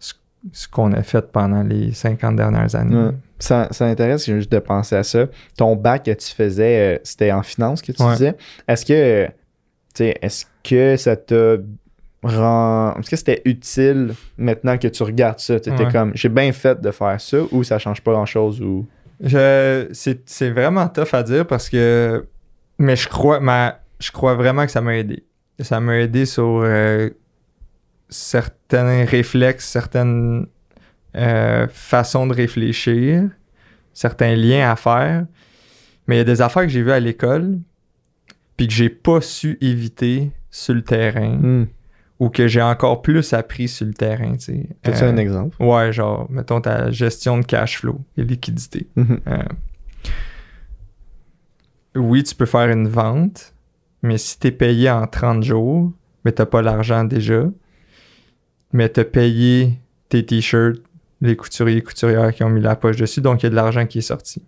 ce, 0.00 0.14
ce 0.50 0.66
qu'on 0.66 0.92
a 0.92 1.02
fait 1.04 1.30
pendant 1.30 1.62
les 1.62 1.92
50 1.92 2.34
dernières 2.34 2.74
années. 2.74 2.96
Ouais. 2.96 3.12
Ça, 3.42 3.68
ça 3.72 3.86
m'intéresse 3.86 4.24
juste 4.26 4.52
de 4.52 4.58
penser 4.60 4.94
à 4.96 5.02
ça. 5.02 5.26
Ton 5.56 5.74
bac 5.76 6.04
que 6.04 6.12
tu 6.12 6.28
faisais, 6.32 6.96
euh, 6.96 6.98
c'était 7.02 7.32
en 7.32 7.42
finance 7.42 7.82
que 7.82 7.90
tu 7.92 8.02
Ouais. 8.02 8.12
disais. 8.12 8.34
Est-ce 8.68 8.84
que, 8.86 9.28
est-ce 9.98 10.46
que 10.62 10.96
ça 10.96 11.16
t'a 11.16 11.56
rend... 12.22 12.94
Est-ce 13.00 13.10
que 13.10 13.16
c'était 13.16 13.42
utile 13.44 14.14
maintenant 14.38 14.78
que 14.78 14.86
tu 14.86 15.02
regardes 15.02 15.40
ça? 15.40 15.58
Tu 15.58 15.70
Ouais. 15.70 15.90
comme, 15.90 16.12
j'ai 16.14 16.28
bien 16.28 16.52
fait 16.52 16.80
de 16.80 16.90
faire 16.92 17.20
ça 17.20 17.38
ou 17.50 17.64
ça 17.64 17.78
change 17.80 18.00
pas 18.00 18.12
grand-chose 18.12 18.60
ou... 18.62 18.86
Je, 19.20 19.88
c'est, 19.92 20.20
c'est 20.28 20.50
vraiment 20.50 20.88
tough 20.88 21.12
à 21.14 21.22
dire 21.22 21.46
parce 21.46 21.68
que. 21.68 22.24
Mais 22.78 22.96
je 22.96 23.08
crois, 23.08 23.38
ma, 23.38 23.78
je 24.00 24.10
crois 24.10 24.34
vraiment 24.34 24.64
que 24.66 24.72
ça 24.72 24.80
m'a 24.80 24.96
aidé. 24.96 25.24
Ça 25.60 25.78
m'a 25.78 25.96
aidé 25.98 26.26
sur 26.26 26.62
euh, 26.64 27.08
certains 28.08 29.04
réflexes, 29.04 29.66
certaines 29.68 30.46
euh, 31.16 31.66
façons 31.70 32.26
de 32.26 32.34
réfléchir, 32.34 33.28
certains 33.92 34.34
liens 34.34 34.70
à 34.70 34.76
faire. 34.76 35.26
Mais 36.06 36.16
il 36.16 36.18
y 36.18 36.22
a 36.22 36.24
des 36.24 36.40
affaires 36.42 36.62
que 36.64 36.68
j'ai 36.68 36.82
vues 36.82 36.92
à 36.92 37.00
l'école 37.00 37.58
puis 38.56 38.66
que 38.68 38.72
j'ai 38.74 38.88
pas 38.90 39.20
su 39.20 39.56
éviter 39.60 40.30
sur 40.50 40.74
le 40.74 40.82
terrain 40.82 41.36
Hmm. 41.36 41.66
ou 42.18 42.28
que 42.28 42.46
j'ai 42.46 42.62
encore 42.62 43.02
plus 43.02 43.32
appris 43.32 43.68
sur 43.68 43.86
le 43.86 43.94
terrain. 43.94 44.36
tu. 44.36 44.68
As-tu 44.84 45.04
Euh, 45.04 45.10
un 45.10 45.16
exemple? 45.16 45.56
Ouais, 45.62 45.92
genre, 45.92 46.30
mettons 46.30 46.60
ta 46.60 46.90
gestion 46.90 47.38
de 47.38 47.44
cash 47.44 47.78
flow 47.80 48.00
et 48.16 48.24
liquidité. 48.24 48.86
Mhm. 48.96 49.20
Euh, 49.26 49.42
oui, 51.94 52.22
tu 52.22 52.34
peux 52.34 52.46
faire 52.46 52.68
une 52.70 52.88
vente, 52.88 53.54
mais 54.02 54.18
si 54.18 54.38
tu 54.38 54.46
es 54.48 54.50
payé 54.52 54.90
en 54.90 55.06
30 55.06 55.42
jours, 55.42 55.92
mais 56.24 56.32
tu 56.32 56.44
pas 56.46 56.62
l'argent 56.62 57.04
déjà, 57.04 57.44
mais 58.72 58.88
tu 58.90 59.00
as 59.00 59.04
payé 59.04 59.78
tes 60.08 60.24
t-shirts, 60.24 60.80
les 61.22 61.36
couturiers 61.36 61.78
et 61.78 61.82
couturières 61.82 62.34
qui 62.34 62.44
ont 62.44 62.50
mis 62.50 62.60
la 62.60 62.76
poche 62.76 62.96
dessus, 62.96 63.20
donc 63.22 63.42
il 63.42 63.44
y 63.44 63.46
a 63.46 63.50
de 63.50 63.54
l'argent 63.54 63.86
qui 63.86 63.98
est 63.98 64.02
sorti. 64.02 64.42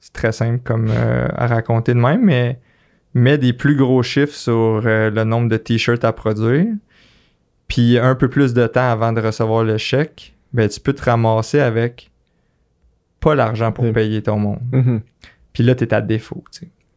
C'est 0.00 0.12
très 0.12 0.32
simple 0.32 0.60
comme 0.64 0.88
euh, 0.90 1.28
à 1.36 1.46
raconter 1.46 1.94
de 1.94 2.00
même, 2.00 2.24
mais 2.24 2.58
mets 3.14 3.38
des 3.38 3.52
plus 3.52 3.76
gros 3.76 4.02
chiffres 4.02 4.34
sur 4.34 4.82
euh, 4.84 5.10
le 5.10 5.24
nombre 5.24 5.48
de 5.48 5.56
t-shirts 5.56 6.04
à 6.04 6.12
produire, 6.12 6.66
puis 7.68 7.98
un 7.98 8.14
peu 8.14 8.28
plus 8.28 8.54
de 8.54 8.66
temps 8.66 8.90
avant 8.90 9.12
de 9.12 9.20
recevoir 9.20 9.62
le 9.62 9.76
chèque, 9.76 10.34
ben 10.52 10.68
tu 10.68 10.80
peux 10.80 10.94
te 10.94 11.02
ramasser 11.04 11.60
avec 11.60 12.10
pas 13.20 13.34
l'argent 13.34 13.70
pour 13.72 13.84
Mm. 13.84 13.92
payer 13.92 14.22
ton 14.22 14.38
monde. 14.38 14.60
Mhm. 14.72 15.00
Puis 15.52 15.62
là, 15.64 15.74
tu 15.74 15.84
es 15.84 15.92
à 15.92 16.00
défaut. 16.00 16.42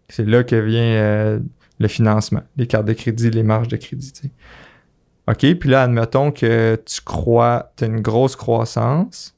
C'est 0.08 0.26
là 0.26 0.44
que 0.44 0.56
vient 0.56 0.82
euh, 0.82 1.40
le 1.80 1.88
financement, 1.88 2.44
les 2.58 2.68
cartes 2.68 2.86
de 2.86 2.94
crédit, 2.94 3.32
les 3.32 3.44
marges 3.44 3.68
de 3.68 3.78
crédit. 3.78 4.14
OK, 5.32 5.56
puis 5.56 5.70
là, 5.70 5.84
admettons 5.84 6.32
que 6.32 6.80
tu 6.86 7.02
crois, 7.02 7.72
tu 7.78 7.84
as 7.84 7.88
une 7.88 8.02
grosse 8.02 8.36
croissance. 8.36 9.36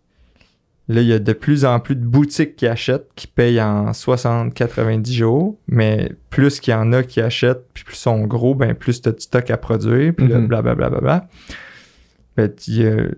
Là, 0.89 1.01
il 1.01 1.07
y 1.07 1.13
a 1.13 1.19
de 1.19 1.33
plus 1.33 1.63
en 1.63 1.79
plus 1.79 1.95
de 1.95 2.03
boutiques 2.03 2.57
qui 2.57 2.67
achètent, 2.67 3.09
qui 3.15 3.27
payent 3.27 3.61
en 3.61 3.91
60-90 3.91 5.13
jours, 5.13 5.57
mais 5.67 6.11
plus 6.29 6.59
qu'il 6.59 6.71
y 6.73 6.75
en 6.75 6.91
a 6.91 7.03
qui 7.03 7.21
achètent, 7.21 7.65
puis 7.73 7.83
plus 7.85 7.95
ils 7.95 7.99
sont 7.99 8.25
gros, 8.27 8.53
ben 8.53 8.73
plus 8.75 9.01
tu 9.01 9.07
as 9.09 9.13
du 9.13 9.21
stock 9.21 9.49
à 9.49 9.55
produire, 9.57 10.13
puis 10.13 10.27
là, 10.27 10.39
Mhm. 10.39 10.47
blablabla. 10.47 10.89
Bla, 10.89 10.99
bla, 10.99 11.01
bla. 11.01 11.27
Ben, 12.35 12.51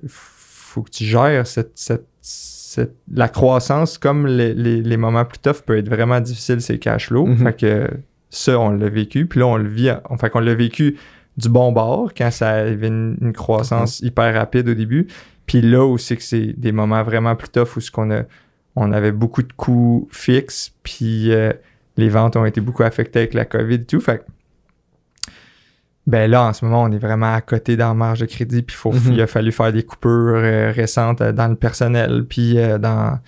faut 0.07 0.83
que 0.83 0.91
tu 0.91 1.05
gères 1.05 1.47
cette, 1.47 1.71
cette- 1.75 2.05
cette- 2.21 2.95
la 3.11 3.29
croissance, 3.29 3.97
comme 3.97 4.27
les, 4.27 4.53
les- 4.53 4.81
les 4.81 4.97
moments 4.97 5.25
plus 5.25 5.39
tough, 5.39 5.61
peut 5.65 5.77
être 5.77 5.89
vraiment 5.89 6.19
difficile, 6.19 6.61
c'est 6.61 6.77
cash 6.77 7.07
flow. 7.07 7.25
Mhm. 7.25 7.37
Fait 7.37 7.53
que 7.59 7.89
ça, 8.29 8.59
on 8.59 8.71
l'a 8.71 8.89
vécu, 8.89 9.25
puis 9.25 9.39
là, 9.39 9.47
on 9.47 9.57
le 9.57 9.69
vit, 9.69 9.89
en- 9.91 10.17
fait 10.17 10.29
qu'on 10.29 10.39
l'a 10.41 10.53
vécu 10.53 10.97
du 11.37 11.49
bon 11.49 11.71
bord 11.71 12.13
quand 12.17 12.31
ça 12.31 12.49
avait 12.51 12.87
une, 12.87 13.17
une 13.21 13.33
croissance 13.33 13.99
hyper 14.01 14.33
rapide 14.33 14.69
au 14.69 14.73
début. 14.73 15.07
Puis 15.45 15.61
là 15.61 15.83
aussi 15.85 16.15
que 16.17 16.23
c'est 16.23 16.53
des 16.57 16.71
moments 16.71 17.03
vraiment 17.03 17.35
plus 17.35 17.49
tough 17.49 17.75
où 17.75 17.79
ce 17.81 17.91
qu'on 17.91 18.09
a, 18.11 18.23
on 18.75 18.91
avait 18.91 19.11
beaucoup 19.11 19.43
de 19.43 19.53
coûts 19.53 20.07
fixes, 20.11 20.73
puis 20.83 21.31
euh, 21.31 21.51
les 21.97 22.09
ventes 22.09 22.35
ont 22.35 22.45
été 22.45 22.61
beaucoup 22.61 22.83
affectées 22.83 23.19
avec 23.19 23.33
la 23.33 23.45
COVID 23.45 23.75
et 23.75 23.83
tout. 23.85 23.99
Fait 24.01 24.19
que, 24.19 24.23
ben 26.07 26.29
là, 26.29 26.43
en 26.45 26.53
ce 26.53 26.63
moment, 26.65 26.83
on 26.83 26.91
est 26.91 26.97
vraiment 26.99 27.33
à 27.33 27.41
côté 27.41 27.75
dans 27.77 27.87
la 27.89 27.93
marge 27.95 28.19
de 28.19 28.25
crédit, 28.25 28.61
puis 28.61 28.75
faut, 28.75 28.91
Mhm. 28.91 29.13
il 29.13 29.21
a 29.21 29.27
fallu 29.27 29.51
faire 29.51 29.73
des 29.73 29.83
coupures 29.83 30.09
euh, 30.35 30.71
récentes 30.71 31.21
euh, 31.21 31.31
dans 31.31 31.47
le 31.47 31.55
personnel, 31.55 32.25
puis 32.29 32.57
euh, 32.59 32.77
dans 32.77 33.19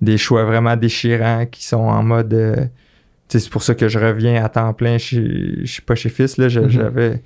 des 0.00 0.18
choix 0.18 0.44
vraiment 0.44 0.76
déchirants 0.76 1.46
qui 1.46 1.64
sont 1.64 1.76
en 1.76 2.02
mode... 2.02 2.70
c'est 3.28 3.48
pour 3.50 3.62
ça 3.62 3.74
que 3.74 3.88
je 3.88 3.98
reviens 3.98 4.44
à 4.44 4.48
temps 4.48 4.72
plein 4.74 4.98
chez, 4.98 5.58
je 5.60 5.66
suis 5.72 5.82
pas 5.82 5.94
chez 5.94 6.08
Fils, 6.08 6.36
là, 6.36 6.46
Mhm. 6.46 6.68
j'avais... 6.68 7.22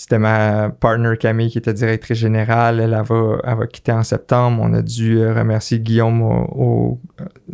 C'était 0.00 0.18
ma 0.18 0.70
partner 0.70 1.14
Camille 1.18 1.50
qui 1.50 1.58
était 1.58 1.74
directrice 1.74 2.16
générale. 2.16 2.80
Elle, 2.80 2.98
va, 3.04 3.38
elle 3.44 3.58
va 3.58 3.66
quitter 3.66 3.92
en 3.92 4.02
septembre. 4.02 4.62
On 4.62 4.72
a 4.72 4.80
dû 4.80 5.18
euh, 5.18 5.34
remercier 5.34 5.78
Guillaume, 5.78 6.22
au, 6.22 6.46
au- 6.54 7.00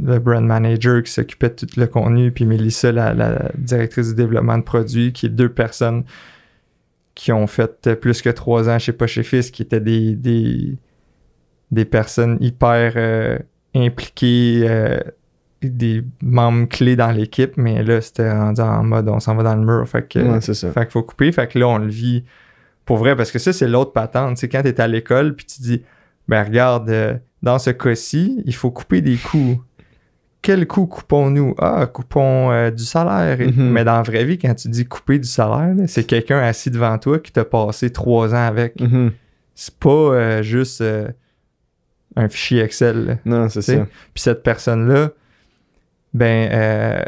le 0.01 0.21
brand 0.21 0.45
manager 0.45 1.03
qui 1.03 1.11
s'occupait 1.11 1.49
de 1.49 1.55
tout 1.55 1.67
le 1.77 1.89
contenu, 1.89 2.31
puis 2.31 2.47
Mélissa, 2.47 2.93
la, 2.93 3.51
directrice 3.59 4.11
du 4.11 4.15
développement 4.15 4.59
de 4.59 4.63
produits, 4.63 5.13
qui 5.13 5.27
est 5.27 5.31
deux 5.31 5.49
personnes 5.49 6.05
qui 7.17 7.33
ont 7.33 7.49
fait 7.49 7.85
euh, 7.89 7.97
plus 7.97 8.23
que 8.23 8.31
trois 8.31 8.69
ans 8.69 8.79
chez 8.79 8.95
chez 9.07 9.25
Fils, 9.25 9.51
qui 9.51 9.63
étaient 9.63 9.81
des, 9.81 10.15
des, 10.15 10.77
des 11.73 11.85
personnes 11.85 12.39
hyper 12.41 12.93
euh, 12.95 13.41
impliquées, 13.75 14.67
euh, 14.69 15.01
des 15.71 16.05
membres 16.23 16.69
clés 16.69 16.97
dans 16.97 17.11
l'équipe, 17.11 17.57
mais 17.57 17.83
là, 17.83 18.01
c'était 18.01 18.31
rendu 18.31 18.61
en 18.61 18.83
mode 18.83 19.09
on 19.09 19.21
s'en 19.21 19.35
va 19.35 19.43
dans 19.43 19.55
le 19.57 19.65
mur. 19.65 19.89
Fait 19.89 20.07
que, 20.07 20.19
Ouais, 20.19 20.41
c'est 20.41 20.55
ça. 20.55 20.71
fait 20.73 20.81
qu'il 20.83 20.93
faut 20.93 21.03
couper. 21.03 21.31
Fait 21.33 21.47
que 21.47 21.59
là, 21.59 21.69
on 21.69 21.79
le 21.79 21.89
vit 21.89 22.25
pour 22.85 22.99
vrai, 22.99 23.17
parce 23.17 23.31
que 23.33 23.39
ça, 23.39 23.53
c'est 23.53 23.67
l'autre 23.69 23.93
patente. 23.93 24.37
Tu 24.37 24.41
sais, 24.43 24.49
quand 24.49 24.63
t'es 24.63 24.81
à 24.81 24.87
l'école, 24.87 25.35
puis 25.35 25.45
tu 25.47 25.61
dis, 25.63 25.83
ben 26.29 26.43
regarde, 26.45 26.89
euh, 26.91 27.15
dans 27.43 27.59
ce 27.59 27.71
cas-ci, 27.71 28.43
il 28.47 28.55
faut 28.55 28.71
couper 28.71 29.01
des 29.01 29.17
coûts. 29.17 29.61
Quel 30.43 30.67
coût 30.69 30.87
coupons-nous? 30.87 31.55
Ah, 31.59 31.87
coupons 31.93 32.53
euh, 32.53 32.71
du 32.71 32.85
salaire. 32.85 33.39
Mhm. 33.41 33.71
Mais 33.71 33.83
dans 33.85 33.97
la 33.97 34.03
vraie 34.03 34.25
vie, 34.25 34.39
quand 34.39 34.55
tu 34.55 34.69
dis 34.69 34.87
couper 34.87 35.19
du 35.19 35.27
salaire, 35.29 35.75
c'est 35.89 36.05
quelqu'un 36.05 36.39
assis 36.39 36.71
devant 36.71 36.97
toi 36.99 37.19
qui 37.19 37.33
t'a 37.33 37.45
passé 37.45 37.91
trois 37.91 38.33
ans 38.35 38.47
avec. 38.47 38.81
Mhm. 38.81 39.11
C'est 39.57 39.75
pas 39.75 39.89
euh, 39.91 40.43
juste 40.43 40.85
un 42.15 42.29
fichier 42.29 42.61
Excel. 42.63 43.05
là. 43.07 43.17
Non, 43.25 43.49
c'est 43.49 43.61
Tu 43.61 43.73
ça. 43.75 43.87
Puis 44.15 44.23
cette 44.23 44.43
personne-là, 44.43 45.11
ben, 46.17 46.51
euh, 46.53 47.03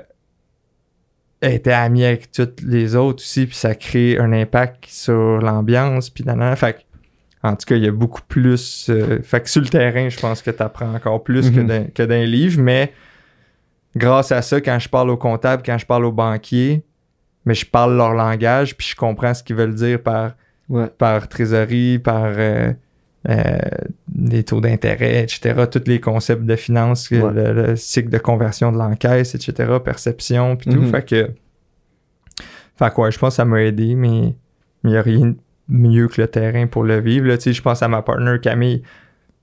elle 1.41 1.55
était 1.55 1.73
amie 1.73 2.05
avec 2.05 2.33
toutes 2.33 2.61
les 2.63 2.97
autres 2.97 3.23
aussi, 3.23 3.47
puis 3.47 3.55
ça 3.57 3.75
crée 3.75 4.19
un 4.19 4.33
impact 4.33 4.85
sur 4.87 5.39
l'ambiance, 5.39 6.11
puis 6.11 6.25
nanana. 6.25 6.57
Fait 6.57 6.73
que, 6.75 6.79
en 7.47 7.55
tout 7.55 7.67
cas, 7.67 7.77
il 7.77 7.85
y 7.85 7.89
a 7.89 7.93
beaucoup 7.93 8.23
plus. 8.27 8.89
euh, 8.91 9.21
fait 9.23 9.41
que 9.43 9.49
sur 9.51 9.63
le 9.63 9.69
terrain, 9.69 10.09
je 10.09 10.19
pense 10.19 10.43
que 10.43 10.51
tu 10.51 10.63
apprends 10.63 10.93
encore 10.95 11.23
plus 11.23 11.51
que 11.51 11.61
Mhm. 11.61 11.91
que 11.93 12.03
dans 12.03 12.15
un 12.15 12.25
livre, 12.25 12.61
mais 12.61 12.93
grâce 13.97 14.33
à 14.33 14.43
ça, 14.43 14.61
quand 14.61 14.79
je 14.79 14.89
parle 14.89 15.11
au 15.11 15.17
comptable, 15.17 15.63
quand 15.65 15.79
je 15.79 15.87
parle 15.87 16.05
au 16.05 16.13
banquier, 16.13 16.83
mais 17.45 17.55
je 17.55 17.65
parle 17.67 17.97
leur 17.97 18.13
langage, 18.15 18.77
puis 18.77 18.89
je 18.89 18.97
comprends 18.97 19.33
ce 19.33 19.43
qu'ils 19.43 19.57
veulent 19.57 19.75
dire 19.75 20.03
par 20.03 20.33
Ouais. 20.69 20.89
par 20.99 21.29
trésorerie, 21.29 21.99
par 21.99 22.27
euh, 22.37 22.73
euh, 23.29 23.59
les 24.17 24.45
taux 24.45 24.61
d'intérêt, 24.61 25.23
etc. 25.23 25.65
Tous 25.71 25.83
les 25.87 26.01
concepts 26.01 26.45
de 26.45 26.57
finance, 26.57 27.11
Ouais. 27.11 27.19
le, 27.33 27.53
le 27.53 27.77
cycle 27.77 28.11
de 28.11 28.19
conversion 28.19 28.71
de 28.73 28.79
l'encaisse, 28.79 29.35
etc., 29.35 29.73
perception, 29.85 30.57
puis 30.57 30.71
tout. 30.71 30.81
Mhm. 30.81 30.91
Fait 30.91 31.03
que, 31.05 31.31
fait 32.77 32.95
que 32.95 33.01
ouais, 33.01 33.11
je 33.11 33.19
pense 33.19 33.31
que 33.31 33.37
ça 33.37 33.45
m'a 33.45 33.63
aidé, 33.63 33.95
mais 33.95 34.35
il 34.85 34.91
n'y 34.91 34.97
a 34.97 35.03
rien 35.03 35.27
de 35.27 35.37
mieux 35.69 36.09
que 36.09 36.21
le 36.21 36.29
terrain 36.29 36.67
pour 36.67 36.85
le 36.85 37.01
vivre. 37.01 37.27
Là, 37.27 37.37
Tu 37.37 37.45
sais, 37.45 37.53
je 37.53 37.63
pense 37.63 37.83
à 37.83 37.89
ma 37.89 38.03
partner 38.03 38.37
Camille, 38.41 38.83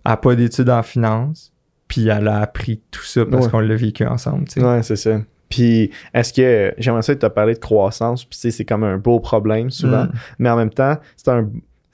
elle 0.06 0.12
n'a 0.12 0.18
pas 0.18 0.36
d'études 0.36 0.70
en 0.70 0.82
finance, 0.84 1.52
puis 1.88 2.08
elle 2.08 2.28
a 2.28 2.40
appris 2.42 2.82
tout 2.92 3.04
ça 3.04 3.26
parce 3.26 3.46
Ouais. 3.46 3.52
qu'on 3.52 3.60
l'a 3.60 3.76
vécu 3.76 4.06
ensemble. 4.06 4.46
tu 4.46 4.60
sais. 4.60 4.66
Ouais, 4.66 4.82
c'est 4.84 4.96
ça. 4.96 5.20
Puis, 5.50 5.92
est-ce 6.14 6.34
que 6.34 6.74
j'aimerais 6.80 7.04
ça 7.04 7.14
que 7.14 7.20
tu 7.20 7.26
as 7.26 7.30
parlé 7.30 7.54
de 7.54 7.60
croissance, 7.60 8.26
puis 8.26 8.52
c'est 8.52 8.66
comme 8.66 8.84
un 8.84 8.98
beau 8.98 9.20
problème 9.20 9.70
souvent, 9.70 10.06
Mm. 10.06 10.12
mais 10.40 10.50
en 10.50 10.56
même 10.56 10.72
temps, 10.72 10.98
c'est 11.18 11.30
un 11.30 11.48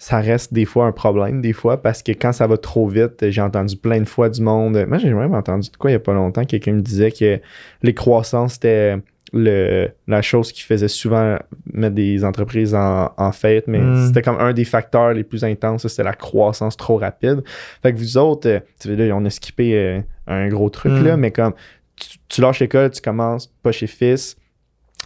ça 0.04 0.20
reste 0.20 0.52
des 0.52 0.66
fois 0.66 0.88
un 0.88 0.92
problème, 0.92 1.42
des 1.42 1.54
fois, 1.54 1.80
parce 1.80 2.02
que 2.02 2.12
quand 2.12 2.32
ça 2.32 2.48
va 2.48 2.58
trop 2.58 2.88
vite, 2.88 3.30
j'ai 3.30 3.40
entendu 3.42 3.76
plein 3.78 4.00
de 4.00 4.10
fois 4.10 4.30
du 4.30 4.42
monde. 4.42 4.84
Moi, 4.88 4.98
j'ai 4.98 5.14
même 5.14 5.36
entendu 5.36 5.70
de 5.70 5.78
quoi 5.78 5.92
il 5.92 5.94
y 5.94 5.96
a 5.96 6.00
pas 6.00 6.14
longtemps, 6.14 6.44
quelqu'un 6.44 6.74
me 6.74 6.82
disait 6.82 7.12
que 7.12 7.40
les 7.84 7.94
croissances, 7.94 8.54
c'était 8.54 8.98
le, 9.32 9.90
la 10.08 10.24
chose 10.24 10.52
qui 10.52 10.64
faisait 10.64 10.88
souvent 10.88 11.38
mettre 11.72 11.94
des 11.94 12.26
entreprises 12.26 12.74
en, 12.74 13.12
en 13.16 13.32
fête, 13.32 13.68
mais 13.68 13.78
Mm. 13.80 14.08
c'était 14.08 14.24
comme 14.24 14.40
un 14.40 14.54
des 14.54 14.66
facteurs 14.66 15.14
les 15.14 15.24
plus 15.24 15.44
intenses, 15.44 15.88
c'était 15.88 16.04
la 16.04 16.14
croissance 16.14 16.76
trop 16.78 16.98
rapide. 16.98 17.44
Fait 17.84 17.94
que 17.94 17.98
vous 18.00 18.18
autres, 18.18 18.50
euh, 18.50 18.60
tu 18.80 18.90
sais, 18.90 18.96
là, 18.96 19.16
on 19.16 19.24
a 19.24 19.30
skippé 19.30 19.76
euh, 19.78 20.02
un 20.26 20.48
gros 20.50 20.72
truc, 20.72 20.94
Mm. 20.94 21.04
là, 21.06 21.16
mais 21.16 21.30
comme 21.30 21.54
tu, 21.96 22.18
tu 22.28 22.42
lâches 22.42 22.60
l'école, 22.60 22.90
tu 22.90 23.02
commences 23.02 23.48
pas 23.62 23.72
chez 23.72 23.86
Fils, 23.88 24.36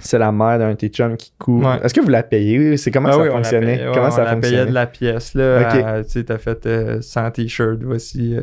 c'est 0.01 0.17
la 0.19 0.31
mère 0.31 0.59
d'un 0.59 0.71
de 0.71 0.75
tes 0.75 0.89
chums 0.89 1.15
qui 1.17 1.31
court. 1.39 1.63
Ouais. 1.63 1.79
Est-ce 1.83 1.93
que 1.93 2.01
vous 2.01 2.09
la 2.09 2.23
payez? 2.23 2.75
C'est 2.77 2.91
comment 2.91 3.09
Ah 3.09 3.13
ça 3.13 3.19
oui, 3.21 3.29
fonctionnait? 3.29 3.75
payait, 3.77 3.87
ouais, 3.87 3.93
comment 3.93 4.07
on 4.07 4.11
ça 4.11 4.23
la 4.25 4.35
payait 4.35 4.41
fonctionnait? 4.41 4.65
de 4.69 4.73
la 4.73 4.87
pièce, 4.87 5.33
là. 5.35 6.03
Tu 6.03 6.09
sais, 6.11 6.23
t'as 6.25 6.37
fait 6.37 6.65
euh, 6.65 7.01
100 7.01 7.31
t-shirts, 7.31 7.81
voici 7.81 8.35
euh, 8.35 8.41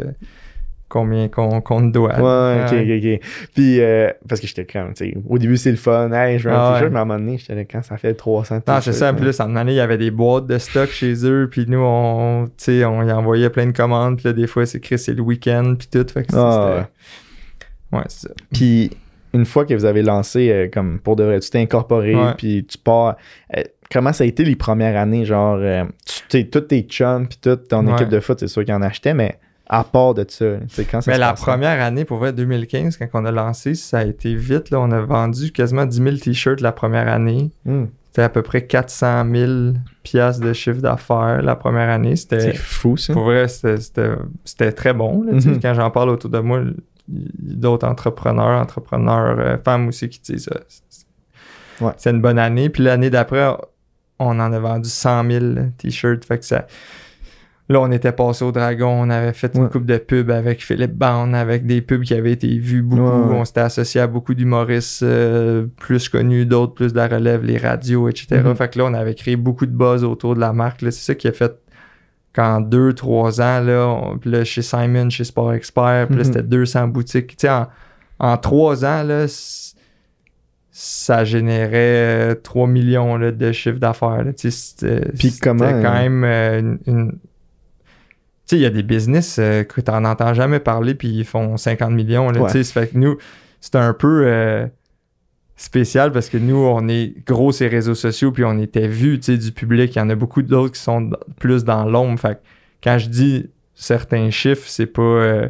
combien 0.88 1.28
qu'on 1.28 1.60
qu'on 1.60 1.86
te 1.88 1.92
doit. 1.92 2.14
Ouais, 2.18 2.62
ok, 2.64 2.72
ok, 2.72 3.04
ok. 3.04 3.48
Puis, 3.54 3.80
euh, 3.80 4.10
parce 4.28 4.40
que 4.40 4.46
j'étais 4.46 4.64
comme, 4.64 4.94
tu 4.94 5.10
sais, 5.10 5.16
au 5.28 5.38
début, 5.38 5.56
c'est 5.58 5.70
le 5.70 5.76
fun. 5.76 6.10
Hey, 6.12 6.38
je 6.38 6.48
veux 6.48 6.54
un 6.54 6.58
Ah 6.58 6.72
t-shirt, 6.74 6.92
mais 6.92 6.98
à 6.98 7.02
un 7.02 7.04
moment 7.04 7.18
donné, 7.20 7.36
j'étais 7.38 7.54
là, 7.54 7.64
quand 7.64 7.82
ça 7.82 7.96
fait 7.98 8.14
300 8.14 8.60
t-shirts. 8.60 8.68
Non, 8.68 8.80
c'est 8.82 8.92
ça. 8.98 9.10
En 9.10 9.14
plus, 9.14 9.38
en 9.40 9.54
année, 9.56 9.72
il 9.72 9.76
y 9.76 9.80
avait 9.80 9.98
des 9.98 10.10
boîtes 10.10 10.46
de 10.46 10.56
stock 10.58 10.88
chez 10.90 11.14
eux. 11.26 11.48
Puis 11.50 11.66
nous, 11.68 11.80
on, 11.82 12.46
tu 12.46 12.52
sais, 12.64 12.84
on 12.86 13.02
y 13.02 13.12
envoyait 13.12 13.50
plein 13.50 13.66
de 13.66 13.72
commandes. 13.76 14.16
Puis 14.16 14.26
là, 14.28 14.32
des 14.32 14.46
fois, 14.46 14.64
c'est 14.64 14.78
écrit, 14.78 14.98
c'est 14.98 15.14
le 15.14 15.22
week-end. 15.22 15.74
Puis 15.78 15.88
tout. 15.92 16.06
Fait 16.12 16.22
que 16.24 16.34
Ah, 16.34 16.86
c'était. 17.90 17.96
Ouais, 17.98 18.04
c'est 18.08 18.28
ça. 18.28 18.34
Puis, 18.52 18.90
une 19.34 19.44
fois 19.46 19.64
que 19.64 19.74
vous 19.74 19.84
avez 19.84 20.02
lancé, 20.02 20.50
euh, 20.50 20.68
comme 20.72 20.98
pour 21.00 21.16
de 21.16 21.24
vrai, 21.24 21.40
tu 21.40 21.50
t'es 21.50 21.58
incorporé, 21.60 22.14
puis 22.36 22.64
tu 22.66 22.78
pars. 22.78 23.16
euh, 23.56 23.62
comment 23.90 24.12
ça 24.12 24.24
a 24.24 24.26
été 24.26 24.44
les 24.44 24.56
premières 24.56 24.96
années? 25.00 25.24
Genre, 25.24 25.58
euh, 25.60 25.84
tu 26.28 26.48
tous 26.50 26.60
tes 26.62 26.82
chums, 26.82 27.26
puis 27.28 27.38
toute 27.40 27.68
ton 27.68 27.86
équipe 27.94 28.08
de 28.08 28.20
foot, 28.20 28.38
c'est 28.40 28.48
sûr 28.48 28.64
qu'ils 28.64 28.74
en 28.74 28.82
achetaient, 28.82 29.14
mais 29.14 29.38
à 29.68 29.84
part 29.84 30.12
de 30.14 30.26
ça, 30.28 30.44
quand 30.90 31.00
ça 31.00 31.10
Mais 31.10 31.14
se 31.16 31.20
la 31.20 31.30
passait? 31.30 31.44
première 31.46 31.80
année, 31.82 32.04
pour 32.04 32.18
vrai, 32.18 32.32
2015, 32.34 32.98
quand 32.98 33.06
on 33.14 33.24
a 33.24 33.30
lancé, 33.30 33.74
ça 33.74 34.00
a 34.00 34.04
été 34.04 34.34
vite. 34.34 34.68
Là, 34.70 34.80
on 34.80 34.90
a 34.90 35.00
vendu 35.00 35.50
quasiment 35.50 35.86
10 35.86 35.96
000 36.02 36.16
t-shirts 36.16 36.60
la 36.60 36.72
première 36.72 37.08
année. 37.08 37.50
Hmm, 37.64 37.84
C'était 38.08 38.22
à 38.22 38.28
peu 38.28 38.42
près 38.42 38.66
400 38.66 39.24
000 39.34 39.50
piastres 40.02 40.44
de 40.44 40.52
chiffre 40.52 40.82
d'affaires 40.82 41.40
la 41.40 41.56
première 41.56 41.88
année. 41.88 42.16
c'est 42.16 42.38
C'était 42.40 42.52
fou, 42.54 42.98
ça. 42.98 43.14
Pour 43.14 43.24
vrai, 43.24 43.46
c'était- 43.48 44.72
très 44.72 44.92
bon. 44.92 45.22
là. 45.22 45.32
Mhm. 45.32 45.60
Quand 45.62 45.72
j'en 45.72 45.90
parle 45.90 46.10
autour 46.10 46.28
de 46.28 46.38
moi, 46.40 46.60
d'autres 47.12 47.86
entrepreneurs, 47.86 48.60
entrepreneurs, 48.60 49.36
euh, 49.38 49.56
femmes 49.64 49.88
aussi 49.88 50.08
qui 50.08 50.20
disent 50.20 50.44
ça. 50.44 50.60
C'est 50.68 51.04
Ouais. 51.80 51.92
c'est 51.96 52.10
une 52.10 52.20
bonne 52.20 52.38
année. 52.38 52.68
Puis 52.68 52.82
l'année 52.84 53.10
d'après, 53.10 53.48
on 54.18 54.38
en 54.38 54.52
a 54.52 54.58
vendu 54.58 54.88
100 54.88 55.28
000 55.30 55.44
t-shirts. 55.78 56.24
Fait 56.24 56.38
que 56.38 56.44
ça. 56.44 56.66
Là, 57.68 57.80
on 57.80 57.90
était 57.90 58.12
passé 58.12 58.44
au 58.44 58.52
Dragon, 58.52 58.88
on 58.90 59.08
avait 59.08 59.32
fait 59.32 59.54
une 59.54 59.62
Ouais. 59.64 59.68
coupe 59.70 59.86
de 59.86 59.96
pubs 59.96 60.30
avec 60.30 60.62
Philippe 60.62 60.92
Bound, 60.94 61.34
avec 61.34 61.64
des 61.66 61.80
pubs 61.80 62.02
qui 62.02 62.12
avaient 62.14 62.32
été 62.32 62.58
vues 62.58 62.82
beaucoup. 62.82 63.02
Ouais. 63.02 63.36
On 63.36 63.44
s'était 63.44 63.60
associé 63.60 64.00
à 64.00 64.06
beaucoup 64.06 64.34
d'humoristes 64.34 65.02
euh, 65.02 65.66
plus 65.78 66.08
connus, 66.08 66.44
d'autres 66.44 66.74
plus 66.74 66.92
de 66.92 66.98
la 66.98 67.08
relève, 67.08 67.42
les 67.44 67.56
radios, 67.58 68.08
etc. 68.08 68.42
Mhm. 68.44 68.54
Fait 68.56 68.68
que 68.68 68.78
là, 68.78 68.84
on 68.84 68.94
avait 68.94 69.14
créé 69.14 69.36
beaucoup 69.36 69.66
de 69.66 69.72
buzz 69.72 70.04
autour 70.04 70.34
de 70.34 70.40
la 70.40 70.52
marque. 70.52 70.80
C'est 70.80 70.92
ça 70.92 71.14
qui 71.14 71.28
a 71.28 71.32
fait 71.32 71.52
qu'en 72.34 72.60
deux, 72.60 72.92
trois 72.94 73.40
ans, 73.40 73.60
là, 73.60 73.86
on- 73.88 74.18
puis 74.18 74.30
là, 74.30 74.44
chez 74.44 74.62
Simon, 74.62 75.10
chez 75.10 75.24
Sport 75.24 75.52
Expert, 75.54 76.06
puis 76.08 76.16
là, 76.16 76.22
Mhm. 76.22 76.24
c'était 76.24 76.42
200 76.42 76.88
boutiques. 76.88 77.36
Tu 77.36 77.46
sais, 77.46 77.50
en, 77.50 77.66
en 78.18 78.36
trois 78.38 78.84
ans, 78.84 79.02
là, 79.02 79.26
ça 80.74 81.24
générait 81.24 82.30
euh, 82.32 82.34
3 82.34 82.66
millions 82.66 83.16
là, 83.16 83.30
de 83.30 83.52
chiffre 83.52 83.78
d'affaires. 83.78 84.24
Tu 84.38 84.50
sais, 84.50 85.00
C'était 85.18 85.30
quand 85.42 85.60
euh, 85.60 85.82
même 85.82 86.24
euh, 86.24 86.58
une. 86.60 86.78
une- 86.86 87.12
Tu 87.12 88.56
sais, 88.56 88.56
il 88.56 88.62
y 88.62 88.66
a 88.66 88.70
des 88.70 88.82
business 88.82 89.36
euh, 89.38 89.62
que 89.64 89.80
t'en 89.80 90.04
entends 90.04 90.34
jamais 90.34 90.58
parler, 90.60 90.94
puis 90.94 91.08
ils 91.08 91.24
font 91.24 91.56
50 91.56 91.92
millions. 91.92 92.30
Là, 92.30 92.42
Ouais. 92.42 92.50
tu 92.50 92.64
fait 92.64 92.88
que 92.88 92.98
nous, 92.98 93.16
c'est 93.60 93.76
un 93.76 93.92
peu 93.94 94.22
euh, 94.26 94.66
spécial 95.62 96.12
parce 96.12 96.28
que 96.28 96.36
nous, 96.38 96.56
on 96.56 96.88
est 96.88 97.14
gros 97.26 97.52
ces 97.52 97.68
réseaux 97.68 97.94
sociaux, 97.94 98.32
puis 98.32 98.44
on 98.44 98.58
était 98.58 98.88
vus 98.88 99.18
du 99.18 99.52
public. 99.52 99.94
Il 99.94 99.98
y 99.98 100.02
en 100.02 100.10
a 100.10 100.14
beaucoup 100.14 100.42
d'autres 100.42 100.72
qui 100.74 100.80
sont 100.80 101.10
plus 101.38 101.64
dans 101.64 101.84
l'ombre. 101.84 102.18
Fait 102.18 102.34
que 102.36 102.40
quand 102.82 102.98
je 102.98 103.08
dis 103.08 103.50
certains 103.74 104.30
chiffres, 104.30 104.64
c'est 104.66 104.86
pas. 104.86 105.02
euh, 105.02 105.48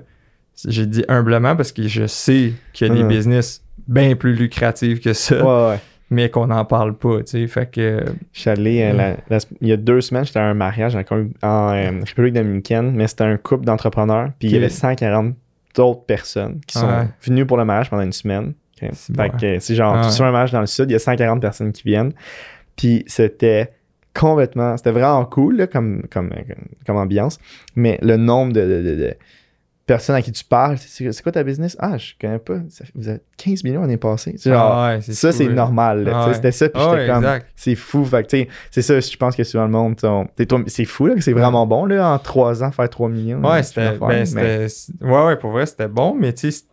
j'ai 0.69 0.87
dit 0.87 1.05
humblement 1.09 1.57
parce 1.57 1.73
que 1.73 1.89
je 1.89 2.07
sais 2.07 2.53
qu'il 2.73 2.87
y 2.87 2.91
a 2.91 2.95
des 2.95 3.05
business 3.05 3.65
bien 3.89 4.15
plus 4.15 4.35
lucratifs 4.35 5.01
que 5.01 5.13
ça, 5.13 5.37
Ouais, 5.45 5.71
ouais. 5.73 5.81
mais 6.11 6.29
qu'on 6.31 6.47
n'en 6.49 6.65
parle 6.65 6.97
pas, 6.97 7.19
tu 7.21 7.27
sais. 7.33 7.47
Fait 7.47 7.69
que. 7.71 8.05
Je 8.33 8.41
suis 8.41 8.51
allé, 8.51 8.83
euh, 8.83 8.93
la- 8.93 9.17
la- 9.31 9.39
il 9.61 9.69
y 9.69 9.73
a 9.73 9.77
deux 9.77 10.01
semaines, 10.03 10.25
j'étais 10.27 10.39
à 10.39 10.45
un 10.45 10.55
mariage 10.55 10.95
en, 10.95 11.01
en, 11.43 11.73
euh, 11.75 12.01
République 12.07 12.35
dominicaine, 12.35 12.93
mais 12.93 13.09
c'était 13.09 13.25
un 13.25 13.39
couple 13.39 13.65
d'entrepreneurs, 13.65 14.31
puis 14.39 14.49
il 14.49 14.55
y 14.55 14.57
avait 14.57 14.69
140 14.69 15.35
d'autres 15.75 16.05
personnes 16.05 16.61
qui 16.67 16.79
sont 16.79 16.87
Ouais. 16.87 17.09
venues 17.23 17.47
pour 17.47 17.57
le 17.57 17.65
mariage 17.65 17.89
pendant 17.89 18.03
une 18.03 18.13
semaine. 18.13 18.53
C'est 18.93 19.15
Fait 19.17 19.29
bon. 19.31 19.39
que 19.39 19.59
c'est 19.61 19.75
genre, 19.75 19.97
Ouais. 19.97 20.11
sur 20.11 20.25
un 20.25 20.31
mariage 20.33 20.53
dans 20.53 20.61
le 20.61 20.67
sud, 20.67 20.91
il 20.91 20.93
y 20.93 20.97
a 20.97 20.99
140 20.99 21.41
personnes 21.41 21.73
qui 21.73 21.83
viennent, 21.85 22.13
puis 22.77 23.05
c'était 23.07 23.73
complètement, 24.15 24.77
c'était 24.77 24.91
vraiment 24.91 25.25
cool 25.25 25.57
là, 25.57 25.67
comme, 25.67 26.03
comme, 26.11 26.29
comme, 26.31 26.67
comme 26.87 26.97
ambiance, 26.97 27.39
mais 27.77 27.99
le 28.03 28.17
nombre 28.17 28.53
de, 28.53 28.61
de- 28.61 28.83
de- 28.83 28.97
de 28.97 29.15
personnes 29.87 30.15
à 30.17 30.23
qui 30.23 30.31
tu 30.31 30.45
parles, 30.45 30.79
c'est 30.79 31.23
quoi 31.23 31.33
ta 31.33 31.43
business? 31.43 31.77
Ah, 31.81 31.99
je 31.99 32.13
connais 32.21 32.39
pas, 32.39 32.59
Ça 32.69 32.85
vous 32.95 33.09
êtes 33.09 33.25
15 33.37 33.65
millions 33.65 33.81
l'année 33.81 33.97
passée. 33.97 34.37
Genre, 34.43 34.55
Ah 34.57 34.95
ouais, 34.95 35.01
ça, 35.01 35.33
c'est 35.33 35.47
là. 35.49 35.53
normal. 35.55 36.09
Ah 36.13 36.29
ouais. 36.29 36.35
C'était 36.35 36.53
ça, 36.53 36.69
puis 36.69 36.81
Ah 36.81 36.91
j'étais 36.97 37.13
ouais, 37.13 37.21
comme, 37.21 37.39
c'est 37.57 37.75
fou. 37.75 38.07
C'est 38.71 38.83
ça, 38.83 39.01
je 39.01 39.17
pense 39.17 39.35
que 39.37 39.43
souvent 39.45 39.65
le 39.65 39.71
monde, 39.71 39.97
c'est 40.69 40.85
fou, 40.85 41.07
là, 41.07 41.15
que 41.15 41.21
c'est 41.21 41.33
vraiment 41.33 41.67
bon, 41.67 41.87
là, 41.87 42.13
en 42.15 42.19
trois 42.19 42.63
ans, 42.63 42.71
faire 42.71 42.89
3 42.89 43.09
millions. 43.09 43.39
Ouais, 43.41 43.57
là, 43.57 43.63
c'était. 43.63 43.99
ben, 43.99 44.25
mais- 44.35 44.67
ouais, 45.01 45.27
ouais, 45.27 45.37
pour 45.37 45.51
vrai, 45.51 45.67
c'était 45.67 45.89
bon, 45.89 46.15
mais 46.19 46.33
tu 46.33 46.51
sais, 46.53 46.65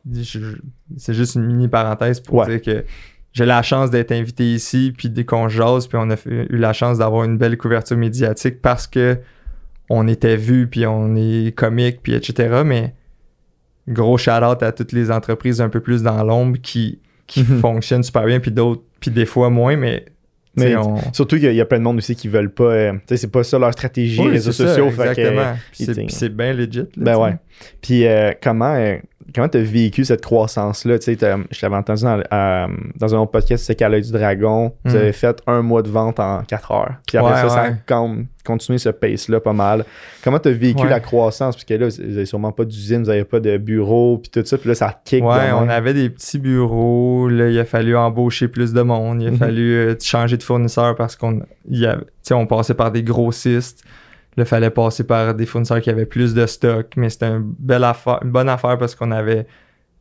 c'est- 0.97 1.14
juste 1.14 1.36
une 1.36 1.45
mini 1.45 1.68
parenthèse 1.68 2.20
pour 2.20 2.45
dire 2.45 2.62
que 2.62 2.86
j'ai 3.34 3.45
la 3.45 3.62
chance 3.62 3.89
d'être 3.91 4.12
invité 4.12 4.43
ici, 4.53 4.93
puis 4.95 5.10
dès 5.10 5.24
qu'on 5.26 5.49
jase, 5.49 5.88
puis 5.88 5.97
on 5.99 6.10
a 6.10 6.16
fait- 6.16 6.47
eu 6.49 6.57
la 6.57 6.74
chance 6.74 6.97
d'avoir 6.99 7.24
une 7.24 7.38
belle 7.38 7.57
couverture 7.57 7.97
médiatique 7.97 8.62
parce 8.62 8.86
que 8.88 9.18
on 9.89 10.07
était 10.07 10.36
vu, 10.36 10.68
puis 10.68 10.86
on 10.86 11.16
est 11.16 11.55
comique, 11.55 12.01
puis 12.03 12.14
etc. 12.14 12.62
Mais 12.64 12.93
gros 13.90 14.18
shout-out 14.18 14.62
à 14.64 14.72
toutes 14.72 14.92
les 14.92 15.12
entreprises 15.12 15.60
un 15.62 15.70
peu 15.70 15.80
plus 15.82 16.04
dans 16.04 16.24
l'ombre 16.24 16.58
qui, 16.62 17.00
qui 17.28 17.42
Mhm. 17.44 17.60
fonctionnent 17.60 18.04
super 18.04 18.26
bien, 18.26 18.40
puis 18.40 18.52
d'autres, 18.52 18.82
puis 19.00 19.12
des 19.12 19.26
fois 19.26 19.50
moins, 19.50 19.76
mais. 19.76 20.06
on... 20.76 20.98
Surtout 21.14 21.36
qu'il 21.38 21.46
y, 21.46 21.48
a- 21.48 21.52
il 21.52 21.58
y 21.58 21.62
a 21.62 21.66
plein 21.66 21.78
de 21.80 21.84
monde 21.84 21.98
aussi 21.98 22.16
qui 22.16 22.28
veulent 22.28 22.52
pas. 22.54 22.64
euh, 22.66 22.94
c'est 23.08 23.32
pas 23.32 23.44
ça 23.44 23.58
leur 23.60 23.72
stratégie, 23.72 24.20
Oui, 24.20 24.30
réseaux 24.32 24.52
ça, 24.52 24.68
sociaux. 24.68 24.86
que, 24.88 24.92
exactement. 25.10 25.54
Puis 25.72 25.84
ils- 25.86 25.86
c'est- 26.12 26.30
bien 26.30 26.54
legit. 26.54 26.80
là, 26.80 26.86
Ben 26.98 27.18
ouais. 27.18 27.36
Puis 27.82 28.06
euh, 28.06 28.32
comment 28.42 28.76
comment 29.34 29.47
t'as 29.49 29.59
vécu 29.61 30.05
cette 30.05 30.21
croissance-là? 30.21 30.99
Tu 30.99 31.11
je 31.13 31.59
t'avais 31.59 31.75
entendu 31.75 32.03
dans, 32.03 32.21
euh, 32.34 32.67
dans 32.95 33.15
un 33.15 33.19
autre 33.19 33.32
podcast, 33.32 33.63
c'était 33.65 33.75
qu'à 33.75 33.89
l'œil 33.89 34.01
du 34.01 34.11
dragon, 34.11 34.73
vous 34.86 34.93
Mm. 34.93 34.97
avez 34.97 35.11
fait 35.11 35.41
un 35.47 35.61
mois 35.61 35.82
de 35.82 35.89
vente 35.89 36.19
en 36.19 36.43
4 36.43 36.71
heures. 36.71 36.93
Puis 37.07 37.17
après 37.17 37.34
Ouais, 37.34 37.41
ça, 37.41 37.49
ça 37.49 37.61
a 37.63 37.71
comme 37.86 38.27
continué 38.45 38.77
ce 38.80 38.89
pace-là 38.89 39.39
pas 39.39 39.53
mal. 39.53 39.86
Comment 40.23 40.39
t'as 40.39 40.49
vécu 40.51 40.82
Ouais. 40.84 40.89
la 40.89 40.99
croissance? 40.99 41.55
Parce 41.55 41.65
que 41.65 41.73
là, 41.75 41.88
vous 41.88 42.01
avez 42.01 42.25
sûrement 42.25 42.51
pas 42.51 42.65
d'usine, 42.65 43.03
vous 43.03 43.09
avez 43.09 43.23
pas 43.25 43.39
de 43.39 43.57
bureau, 43.57 44.17
puis 44.17 44.32
tout 44.32 44.45
ça, 44.45 44.57
puis 44.57 44.69
là, 44.69 44.75
ça 44.75 44.99
kick. 45.05 45.23
Ouais, 45.23 45.51
on 45.53 45.69
avait 45.69 45.93
des 45.93 46.09
petits 46.09 46.39
bureaux. 46.39 47.27
Là, 47.30 47.49
il 47.49 47.59
a 47.59 47.65
fallu 47.65 47.95
embaucher 47.95 48.47
plus 48.47 48.73
de 48.73 48.82
monde. 48.82 49.21
Il 49.21 49.27
a 49.27 49.32
Mhm. 49.32 49.38
fallu 49.38 49.73
euh, 49.75 49.95
changer 50.01 50.38
de 50.38 50.43
fournisseur 50.43 50.95
parce 50.95 51.15
qu'on 51.15 51.41
tu 51.69 52.34
on 52.34 52.45
passait 52.47 52.73
par 52.73 52.91
des 52.91 53.03
grossistes. 53.03 53.84
Là, 54.38 54.43
il 54.43 54.45
fallait 54.45 54.69
passer 54.69 55.03
par 55.03 55.34
des 55.34 55.45
fournisseurs 55.45 55.82
qui 55.82 55.89
avaient 55.89 56.05
plus 56.05 56.34
de 56.34 56.45
stock. 56.45 56.93
Mais 56.95 57.09
c'était 57.09 57.27
une, 57.27 57.53
belle 57.59 57.84
affaire, 57.84 58.19
une 58.23 58.32
bonne 58.32 58.49
affaire 58.49 58.77
parce 58.77 58.95
qu'on 58.95 59.11
avait 59.11 59.47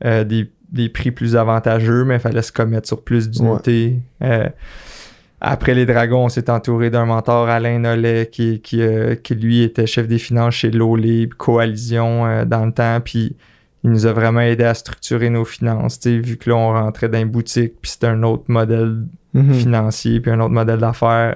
euh, 0.04 0.24
des, 0.24 0.50
des 0.70 0.88
prix 0.88 1.10
plus 1.10 1.36
avantageux, 1.36 2.04
mais 2.04 2.16
il 2.16 2.20
fallait 2.20 2.42
se 2.42 2.52
commettre 2.52 2.86
sur 2.86 3.02
plus 3.02 3.28
d'unités. 3.30 3.98
Euh, 4.22 4.48
après 5.40 5.74
les 5.74 5.86
Dragons, 5.86 6.24
on 6.24 6.28
s'est 6.28 6.50
entouré 6.50 6.90
d'un 6.90 7.04
mentor, 7.06 7.48
Alain 7.48 7.78
Nollet, 7.78 8.28
qui, 8.30 8.60
qui, 8.60 8.82
euh, 8.82 9.14
qui 9.14 9.34
lui 9.34 9.62
était 9.62 9.86
chef 9.86 10.08
des 10.08 10.18
finances 10.18 10.54
chez 10.54 10.70
Libre, 10.70 11.36
Coalition 11.36 12.44
dans 12.44 12.66
le 12.66 12.72
temps. 12.72 13.00
Puis 13.00 13.36
il 13.84 13.90
nous 13.90 14.06
a 14.06 14.12
vraiment 14.12 14.40
aidé 14.40 14.64
à 14.64 14.74
structurer 14.74 15.30
nos 15.30 15.44
finances. 15.44 16.00
Vu 16.04 16.36
que 16.36 16.50
là, 16.50 16.56
on 16.56 16.72
rentrait 16.72 17.08
dans 17.08 17.20
une 17.20 17.28
boutique, 17.30 17.74
puis 17.80 17.92
c'était 17.92 18.08
un 18.08 18.22
autre 18.24 18.44
modèle 18.48 19.04
Mhm. 19.34 19.54
financier, 19.54 20.20
puis 20.20 20.30
un 20.30 20.40
autre 20.40 20.54
modèle 20.54 20.78
d'affaires. 20.78 21.34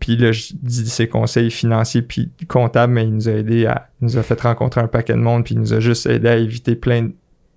Puis 0.00 0.16
là, 0.16 0.32
je 0.32 0.52
dis 0.54 0.88
ses 0.88 1.08
conseils 1.08 1.50
financiers 1.50 2.02
puis 2.02 2.30
comptables, 2.48 2.92
mais 2.92 3.04
il 3.04 3.14
nous 3.14 3.28
a 3.28 3.32
aidé 3.32 3.66
à. 3.66 3.88
Il 4.00 4.06
nous 4.06 4.16
a 4.18 4.22
fait 4.22 4.40
rencontrer 4.40 4.80
un 4.80 4.88
paquet 4.88 5.14
de 5.14 5.18
monde, 5.18 5.44
puis 5.44 5.54
il 5.54 5.60
nous 5.60 5.72
a 5.72 5.80
juste 5.80 6.06
aidé 6.06 6.28
à 6.28 6.36
éviter 6.36 6.74
plein, 6.74 7.10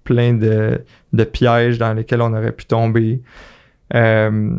plein 0.04 0.34
de, 0.34 0.80
pièges 1.32 1.78
dans 1.78 1.94
lesquels 1.94 2.22
on 2.22 2.34
aurait 2.34 2.52
pu 2.52 2.66
tomber. 2.66 3.22
Euh, 3.94 4.58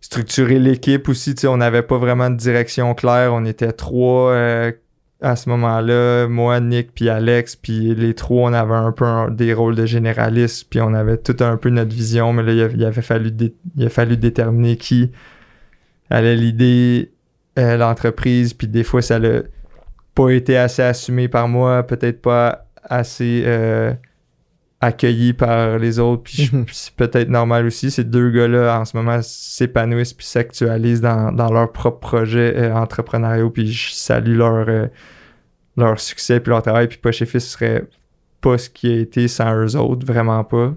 structurer 0.00 0.58
l'équipe 0.58 1.08
aussi, 1.08 1.34
tu 1.34 1.42
sais, 1.42 1.46
on 1.46 1.58
n'avait 1.58 1.82
pas 1.82 1.98
vraiment 1.98 2.30
de 2.30 2.36
direction 2.36 2.94
claire. 2.94 3.32
On 3.34 3.44
était 3.44 3.72
trois 3.72 4.32
euh, 4.32 4.72
à 5.20 5.36
ce 5.36 5.48
moment-là, 5.50 6.26
moi, 6.28 6.60
Nick, 6.60 6.94
puis 6.94 7.08
Alex, 7.08 7.56
puis 7.56 7.94
les 7.94 8.14
trois, 8.14 8.50
on 8.50 8.52
avait 8.54 8.74
un 8.74 8.92
peu 8.92 9.04
des 9.30 9.52
rôles 9.52 9.76
de 9.76 9.84
généralistes, 9.84 10.66
puis 10.70 10.80
on 10.80 10.94
avait 10.94 11.18
tout 11.18 11.36
un 11.40 11.56
peu 11.56 11.68
notre 11.68 11.94
vision, 11.94 12.32
mais 12.32 12.42
là, 12.42 12.68
il, 12.74 12.84
avait 12.84 13.02
fallu, 13.02 13.30
il 13.76 13.86
a 13.86 13.90
fallu 13.90 14.16
déterminer 14.16 14.76
qui 14.76 15.12
allait 16.10 16.36
l'idée, 16.36 17.12
euh, 17.58 17.76
l'entreprise, 17.76 18.52
puis 18.54 18.66
des 18.68 18.84
fois, 18.84 19.02
ça 19.02 19.18
n'a 19.18 19.40
pas 20.14 20.30
été 20.30 20.56
assez 20.56 20.82
assumé 20.82 21.28
par 21.28 21.48
moi, 21.48 21.82
peut-être 21.84 22.20
pas 22.20 22.66
assez 22.82 23.42
euh, 23.46 23.92
accueilli 24.80 25.32
par 25.34 25.78
les 25.78 25.98
autres, 25.98 26.22
puis 26.24 26.50
Mhm. 26.52 26.64
puis 26.64 26.74
c'est 26.74 26.94
peut-être 26.94 27.28
normal 27.28 27.66
aussi. 27.66 27.90
Ces 27.90 28.04
deux 28.04 28.30
gars-là, 28.30 28.78
en 28.80 28.84
ce 28.84 28.96
moment, 28.96 29.20
s'épanouissent 29.22 30.14
puis 30.14 30.26
s'actualisent 30.26 31.00
dans, 31.02 31.32
dans 31.32 31.52
leurs 31.52 31.70
propres 31.70 32.00
projets 32.00 32.54
euh, 32.56 32.74
entrepreneuriaux, 32.74 33.50
puis 33.50 33.70
je 33.70 33.92
salue 33.92 34.36
leur, 34.36 34.68
euh, 34.68 34.86
leur 35.76 36.00
succès 36.00 36.40
puis 36.40 36.50
leur 36.50 36.62
travail, 36.62 36.88
puis 36.88 36.98
Poche 36.98 37.22
et 37.22 37.26
Fils 37.26 37.46
serait 37.48 37.84
pas 38.40 38.56
ce 38.56 38.70
qui 38.70 38.90
a 38.90 38.96
été 38.96 39.28
sans 39.28 39.54
eux 39.54 39.76
autres, 39.76 40.06
vraiment 40.06 40.44
pas. 40.44 40.72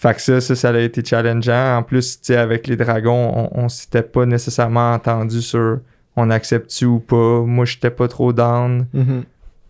Fait 0.00 0.14
que 0.14 0.22
ça, 0.22 0.40
ça, 0.40 0.54
ça 0.54 0.70
a 0.70 0.78
été 0.78 1.04
challengeant. 1.04 1.76
En 1.76 1.82
plus, 1.82 2.20
tu 2.20 2.28
sais, 2.28 2.36
avec 2.36 2.66
les 2.66 2.76
dragons, 2.76 3.32
on, 3.54 3.64
on 3.64 3.68
s'était 3.68 4.02
pas 4.02 4.24
nécessairement 4.24 4.94
entendu 4.94 5.42
sur 5.42 5.80
on 6.16 6.30
accepte-tu 6.30 6.86
ou 6.86 7.00
pas. 7.00 7.42
Moi, 7.42 7.66
j'étais 7.66 7.90
pas 7.90 8.08
trop 8.08 8.32
down. 8.32 8.86
Mhm. 8.94 9.24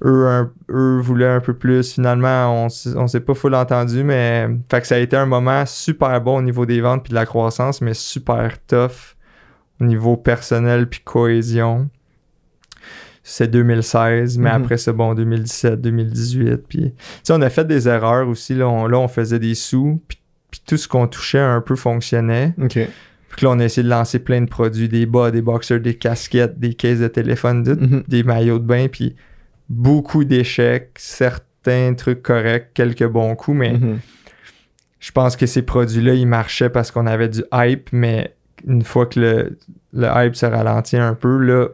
Eux, 0.04 0.26
un- 0.28 0.50
eux 0.70 1.00
voulaient 1.00 1.28
un 1.28 1.40
peu 1.40 1.52
plus. 1.54 1.92
Finalement, 1.94 2.64
on, 2.64 2.68
on 2.96 3.06
s'est 3.08 3.20
pas 3.20 3.34
full 3.34 3.54
entendu, 3.56 4.04
mais 4.04 4.48
fait 4.70 4.80
que 4.80 4.86
ça 4.86 4.94
a 4.94 4.98
été 4.98 5.16
un 5.16 5.26
moment 5.26 5.66
super 5.66 6.20
bon 6.20 6.38
au 6.38 6.42
niveau 6.42 6.64
des 6.64 6.80
ventes 6.80 7.02
puis 7.02 7.10
de 7.10 7.16
la 7.16 7.26
croissance, 7.26 7.80
mais 7.80 7.92
super 7.92 8.56
tough 8.68 9.16
au 9.80 9.84
niveau 9.84 10.16
personnel 10.16 10.88
puis 10.88 11.00
cohésion. 11.04 11.88
C'est 13.22 13.48
2016, 13.50 14.38
mais 14.38 14.50
Mhm. 14.50 14.62
après 14.62 14.78
c'est 14.78 14.92
bon 14.92 15.14
2017, 15.14 15.80
2018. 15.80 16.56
Puis, 16.68 16.92
tu 16.96 17.02
sais, 17.22 17.32
on 17.34 17.42
a 17.42 17.50
fait 17.50 17.66
des 17.66 17.86
erreurs 17.88 18.26
aussi. 18.28 18.54
Là, 18.54 18.68
on, 18.68 18.86
là, 18.86 18.98
on 18.98 19.08
faisait 19.08 19.38
des 19.38 19.54
sous, 19.54 20.00
puis, 20.08 20.18
puis 20.50 20.60
tout 20.66 20.76
ce 20.76 20.88
qu'on 20.88 21.06
touchait 21.06 21.38
un 21.38 21.60
peu 21.60 21.76
fonctionnait. 21.76 22.54
Puis 23.36 23.46
là, 23.46 23.50
on 23.52 23.58
a 23.60 23.64
essayé 23.64 23.84
de 23.84 23.88
lancer 23.88 24.18
plein 24.18 24.40
de 24.40 24.48
produits, 24.48 24.88
des 24.88 25.06
bas, 25.06 25.30
des 25.30 25.40
boxers, 25.42 25.80
des 25.80 25.94
casquettes, 25.94 26.58
des 26.58 26.74
caisses 26.74 26.98
de 27.00 27.08
téléphone, 27.08 27.62
Mhm. 27.68 28.02
des 28.08 28.22
maillots 28.24 28.58
de 28.58 28.64
bain, 28.66 28.88
puis 28.90 29.14
beaucoup 29.68 30.24
d'échecs, 30.24 30.90
certains 30.96 31.94
trucs 31.94 32.22
corrects, 32.22 32.70
quelques 32.74 33.06
bons 33.06 33.36
coups, 33.36 33.56
mais 33.56 33.72
Mhm. 33.74 33.98
je 34.98 35.12
pense 35.12 35.36
que 35.36 35.46
ces 35.46 35.62
produits-là, 35.62 36.14
ils 36.14 36.26
marchaient 36.26 36.70
parce 36.70 36.90
qu'on 36.90 37.06
avait 37.06 37.28
du 37.28 37.42
hype, 37.52 37.90
mais 37.92 38.34
une 38.66 38.82
fois 38.82 39.06
que 39.06 39.20
le, 39.20 39.58
le 39.92 40.08
hype 40.16 40.34
se 40.36 40.46
ralentit 40.46 40.96
un 40.96 41.14
peu, 41.14 41.38
là, 41.38 41.68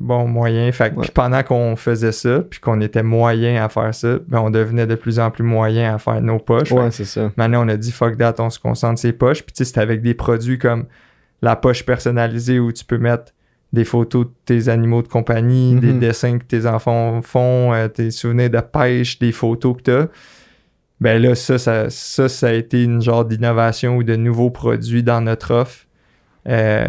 bon, 0.00 0.26
moyen. 0.28 0.70
Fait 0.72 0.92
Ouais. 0.94 1.02
Puis 1.02 1.10
pendant 1.10 1.42
qu'on 1.42 1.76
faisait 1.76 2.12
ça, 2.12 2.40
puis 2.48 2.60
qu'on 2.60 2.80
était 2.80 3.02
moyen 3.02 3.62
à 3.64 3.68
faire 3.68 3.94
ça, 3.94 4.18
ben 4.28 4.40
on 4.40 4.50
devenait 4.50 4.86
de 4.86 4.94
plus 4.94 5.18
en 5.18 5.30
plus 5.30 5.42
moyen 5.44 5.94
à 5.94 5.98
faire 5.98 6.20
nos 6.20 6.38
poches. 6.38 6.72
Ouais, 6.72 6.90
c'est 6.90 7.04
ça. 7.04 7.30
Maintenant, 7.36 7.64
on 7.64 7.68
a 7.68 7.76
dit 7.76 7.92
fuck 7.92 8.16
that, 8.18 8.34
on 8.38 8.50
se 8.50 8.58
concentre 8.58 8.98
sur 8.98 9.08
ses 9.08 9.12
poches. 9.12 9.42
Puis 9.42 9.52
tu 9.52 9.64
sais, 9.64 9.72
c'est 9.72 9.80
avec 9.80 10.02
des 10.02 10.14
produits 10.14 10.58
comme 10.58 10.86
la 11.42 11.56
poche 11.56 11.84
personnalisée 11.84 12.58
où 12.58 12.72
tu 12.72 12.84
peux 12.84 12.98
mettre 12.98 13.32
des 13.72 13.84
photos 13.84 14.26
de 14.26 14.30
tes 14.46 14.68
animaux 14.70 15.02
de 15.02 15.08
compagnie, 15.08 15.74
des 15.76 15.92
Mhm. 15.92 15.98
dessins 16.00 16.38
que 16.38 16.44
tes 16.44 16.64
enfants 16.66 17.20
font, 17.22 17.74
euh, 17.74 17.86
tes 17.88 18.10
souvenirs 18.10 18.48
de 18.50 18.60
pêche, 18.60 19.18
des 19.18 19.30
photos 19.30 19.76
que 19.76 19.82
tu 19.82 19.90
as. 19.90 20.08
Ben 21.00 21.20
là, 21.22 21.34
ça 21.34 21.58
ça, 21.58 21.90
ça, 21.90 22.28
ça 22.28 22.46
a 22.48 22.52
été 22.52 22.82
une 22.82 23.02
genre 23.02 23.24
d'innovation 23.24 23.96
ou 23.96 24.02
de 24.04 24.16
nouveaux 24.16 24.50
produits 24.50 25.02
dans 25.02 25.20
notre 25.20 25.52
offre. 25.54 25.84
Euh, 26.48 26.88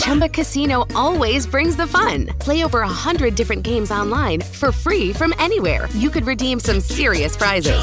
Chumba 0.00 0.28
Casino 0.28 0.86
always 0.96 1.46
brings 1.46 1.76
the 1.76 1.86
fun. 1.86 2.26
Play 2.40 2.64
over 2.64 2.80
a 2.80 2.88
hundred 2.88 3.34
different 3.36 3.62
games 3.62 3.90
online 3.90 4.40
for 4.40 4.72
free 4.72 5.12
from 5.12 5.32
anywhere. 5.38 5.88
You 5.94 6.10
could 6.10 6.26
redeem 6.26 6.58
some 6.60 6.80
serious 6.80 7.36
prizes. 7.36 7.78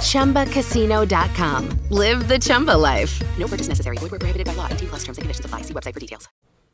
Chumba. 0.00 0.44
ChumbaCasino.com. 0.46 1.68
Live 1.90 2.26
the 2.28 2.38
Chumba 2.38 2.76
life. 2.76 3.20
No 3.38 3.46
purchase 3.46 3.68
necessary. 3.68 3.96
Void 3.98 4.10
where 4.12 4.18
prohibited 4.20 4.46
by 4.46 4.54
law. 4.54 4.68
18 4.70 4.88
plus 4.88 5.00
terms 5.04 5.18
and 5.18 5.22
conditions 5.24 5.44
apply. 5.44 5.62
See 5.62 5.74
website 5.74 5.94
for 5.94 6.00
details. 6.00 6.28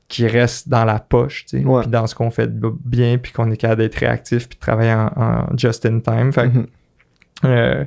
qui 0.06 0.26
reste 0.28 0.68
dans 0.68 0.84
la 0.84 0.98
poche, 1.00 1.46
tu 1.46 1.58
sais, 1.58 1.64
Ouais. 1.64 1.80
puis 1.82 1.90
dans 1.90 2.06
ce 2.06 2.14
qu'on 2.14 2.30
fait 2.30 2.50
bien, 2.84 3.16
puis 3.16 3.32
qu'on 3.32 3.50
est 3.50 3.56
capable 3.56 3.80
d'être 3.80 3.94
réactif, 3.96 4.48
puis 4.50 4.56
de 4.56 4.60
travailler 4.60 4.92
en, 4.92 5.06
en 5.16 5.56
just 5.56 5.86
in 5.86 6.00
time. 6.00 6.30
Fait 6.30 6.42
que, 6.50 6.58
Mhm. 6.58 6.66
euh, 7.46 7.84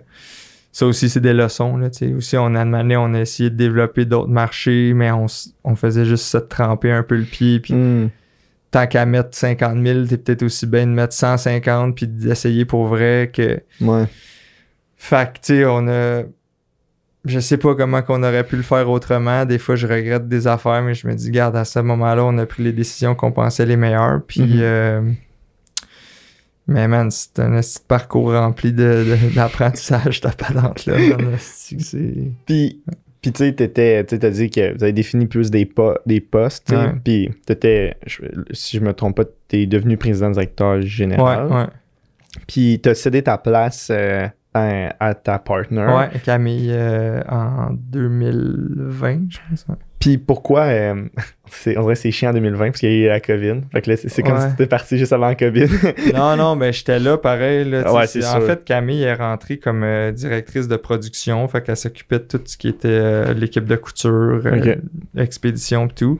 ça 0.77 0.85
aussi, 0.85 1.09
c'est 1.09 1.21
des 1.21 1.33
leçons. 1.33 1.75
Là, 1.77 1.87
aussi, 2.15 2.37
on 2.37 2.53
a 2.53 2.63
demandé, 2.63 2.95
on 2.97 3.11
a 3.15 3.21
essayé 3.21 3.49
de 3.49 3.55
développer 3.55 4.05
d'autres 4.05 4.29
marchés, 4.29 4.93
mais 4.93 5.09
on, 5.09 5.25
on 5.63 5.75
faisait 5.75 6.05
juste 6.05 6.25
ça 6.25 6.39
de 6.39 6.45
tremper 6.45 6.91
un 6.91 7.01
peu 7.01 7.15
le 7.15 7.23
pied, 7.23 7.59
puis 7.59 7.73
Hmm. 7.73 8.09
tant 8.69 8.85
qu'à 8.85 9.07
mettre 9.07 9.29
50 9.35 9.83
000, 9.83 10.05
t'es 10.05 10.17
peut-être 10.17 10.43
aussi 10.43 10.67
bien 10.67 10.85
de 10.85 10.91
mettre 10.91 11.13
150 11.15 11.95
puis 11.95 12.07
d'essayer 12.07 12.63
pour 12.65 12.85
vrai 12.85 13.31
que. 13.33 13.59
Ouais. 13.81 14.05
Fait 14.97 15.33
que, 15.33 15.39
tu 15.39 15.55
sais, 15.61 15.65
on 15.65 15.87
a. 15.87 16.21
Je 17.25 17.39
sais 17.39 17.57
pas 17.57 17.73
comment 17.73 18.03
qu'on 18.03 18.21
aurait 18.21 18.43
pu 18.43 18.55
le 18.55 18.61
faire 18.61 18.87
autrement. 18.87 19.45
Des 19.45 19.57
fois, 19.57 19.75
je 19.75 19.87
regrette 19.87 20.27
des 20.29 20.45
affaires, 20.45 20.83
mais 20.83 20.93
je 20.93 21.07
me 21.07 21.15
dis, 21.15 21.31
garde, 21.31 21.55
à 21.55 21.65
ce 21.65 21.79
moment-là, 21.79 22.23
on 22.23 22.37
a 22.37 22.45
pris 22.45 22.61
les 22.61 22.71
décisions 22.71 23.15
qu'on 23.15 23.31
pensait 23.31 23.65
les 23.65 23.77
meilleures. 23.77 24.21
Puis. 24.27 24.41
Mhm. 24.41 24.59
euh, 24.61 25.01
Mais 26.67 26.87
man, 26.87 27.09
c'est 27.11 27.39
un 27.39 27.59
petit 27.61 27.79
parcours 27.87 28.33
rempli 28.33 28.73
de- 28.73 29.05
de- 29.29 29.35
d'apprentissage, 29.35 30.19
ta 30.21 30.31
patente 30.31 30.85
là. 30.85 30.97
man. 30.97 31.35
C'est 31.39 31.77
que 31.77 31.83
c'est- 31.83 32.31
Puis, 32.45 32.81
puis 33.21 33.31
tu 33.31 33.37
sais, 33.45 33.53
t'étais- 33.53 34.03
tu 34.05 34.19
t'as 34.19 34.29
dit 34.29 34.49
que 34.49 34.75
vous 34.75 34.83
avez 34.83 34.93
défini 34.93 35.27
plus 35.27 35.49
des, 35.49 35.65
po- 35.65 35.97
des 36.05 36.19
postes, 36.21 36.67
tu. 36.67 36.75
Ouais. 36.75 36.91
Puis, 37.03 37.29
t'étais, 37.45 37.95
je- 38.05 38.21
si 38.51 38.77
je 38.77 38.83
me 38.83 38.93
trompe 38.93 39.15
pas, 39.17 39.23
t'es 39.47 39.65
devenu 39.65 39.95
président 39.97 40.29
directeur 40.29 40.75
Ouais, 40.75 40.81
général. 40.81 41.47
ouais. 41.47 41.65
Puis, 42.47 42.79
t'as 42.83 42.93
cédé 42.95 43.23
ta 43.23 43.37
place 43.37 43.87
euh, 43.91 44.27
à, 44.53 44.93
à 44.99 45.13
ta 45.13 45.39
partner. 45.39 45.85
Ouais, 45.87 46.09
Camille 46.23 46.69
euh, 46.71 47.21
en 47.29 47.69
2020, 47.71 49.27
je 49.29 49.37
pense. 49.49 49.65
ouais. 49.69 49.75
Puis, 49.99 50.17
pourquoi, 50.17 50.61
euh, 50.65 50.93
on 51.65 51.81
dirait 51.81 51.93
que 51.93 51.95
c'est 51.95 52.11
chiant 52.11 52.29
en 52.29 52.33
2020 52.33 52.65
parce 52.67 52.79
qu'il 52.79 52.89
y 52.91 53.03
a 53.03 53.05
eu 53.05 53.07
la 53.07 53.19
COVID. 53.19 53.61
Fait 53.71 53.81
que 53.81 53.89
là, 53.91 53.97
c'est, 53.97 54.21
comme 54.21 54.33
Ouais. 54.33 54.41
si 54.41 54.49
t'étais 54.51 54.67
parti 54.67 54.97
juste 54.97 55.11
avant 55.13 55.27
la 55.27 55.35
COVID. 55.35 55.67
non, 56.13 56.35
non, 56.37 56.55
ben 56.55 56.71
j'étais 56.71 56.99
là 56.99 57.17
pareil. 57.17 57.69
Là, 57.69 57.83
tu 57.83 57.89
sais, 57.89 57.95
Ouais, 57.95 58.07
c'est 58.07 58.25
en 58.25 58.41
fait, 58.41 58.63
Camille 58.63 59.03
est 59.03 59.13
rentrée 59.15 59.57
comme 59.57 59.83
euh, 59.83 60.11
directrice 60.11 60.67
de 60.67 60.75
production. 60.75 61.47
Fait 61.47 61.63
qu'elle 61.63 61.77
s'occupait 61.77 62.19
de 62.19 62.25
tout 62.25 62.41
ce 62.45 62.57
qui 62.57 62.67
était 62.67 62.87
euh, 62.89 63.33
l'équipe 63.33 63.65
de 63.65 63.75
couture, 63.75 64.41
Ok. 64.45 64.77
l'expédition 65.15 65.87
et 65.87 65.93
tout. 65.93 66.19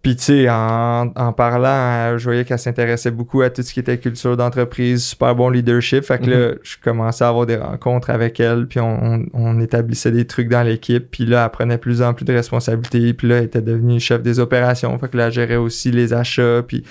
Puis, 0.00 0.14
tu 0.14 0.22
sais, 0.22 0.48
en, 0.48 1.12
en 1.16 1.32
parlant, 1.32 1.66
euh, 2.12 2.18
je 2.18 2.24
voyais 2.24 2.44
qu'elle 2.44 2.58
s'intéressait 2.60 3.10
beaucoup 3.10 3.42
à 3.42 3.50
tout 3.50 3.62
ce 3.62 3.72
qui 3.74 3.80
était 3.80 3.98
culture 3.98 4.36
d'entreprise, 4.36 5.04
super 5.04 5.34
bon 5.34 5.50
leadership. 5.50 6.04
Fait 6.04 6.18
que 6.18 6.30
là, 6.30 6.54
je 6.62 6.76
commençais 6.82 7.24
à 7.24 7.28
avoir 7.28 7.46
des 7.46 7.56
rencontres 7.56 8.10
avec 8.10 8.38
elle, 8.38 8.68
puis 8.68 8.78
on, 8.78 9.02
on- 9.04 9.26
on 9.34 9.60
établissait 9.60 10.12
des 10.12 10.24
trucs 10.24 10.48
dans 10.48 10.62
l'équipe. 10.62 11.10
Puis 11.10 11.26
là, 11.26 11.44
elle 11.44 11.50
prenait 11.50 11.78
plus 11.78 12.00
en 12.00 12.14
plus 12.14 12.24
de 12.24 12.32
responsabilités. 12.32 13.12
Puis 13.12 13.26
là, 13.28 13.38
elle 13.38 13.44
était 13.44 13.60
devenue 13.60 13.98
chef 13.98 14.22
des 14.22 14.38
opérations. 14.38 14.96
Fait 14.98 15.08
que 15.08 15.16
là, 15.16 15.26
elle 15.26 15.32
gérait 15.32 15.56
aussi 15.56 15.90
les 15.90 16.12
achats. 16.12 16.62
Puis 16.66 16.84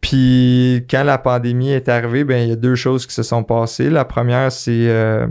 puis 0.00 0.84
quand 0.90 1.04
la 1.04 1.18
pandémie 1.18 1.70
est 1.70 1.88
arrivée, 1.88 2.24
ben 2.24 2.42
il 2.42 2.48
y 2.48 2.52
a 2.52 2.56
deux 2.56 2.74
choses 2.74 3.06
qui 3.06 3.14
se 3.14 3.22
sont 3.22 3.44
passées. 3.44 3.88
La 3.88 4.04
première, 4.04 4.50
c'est 4.50 4.88
euh, 4.88 5.26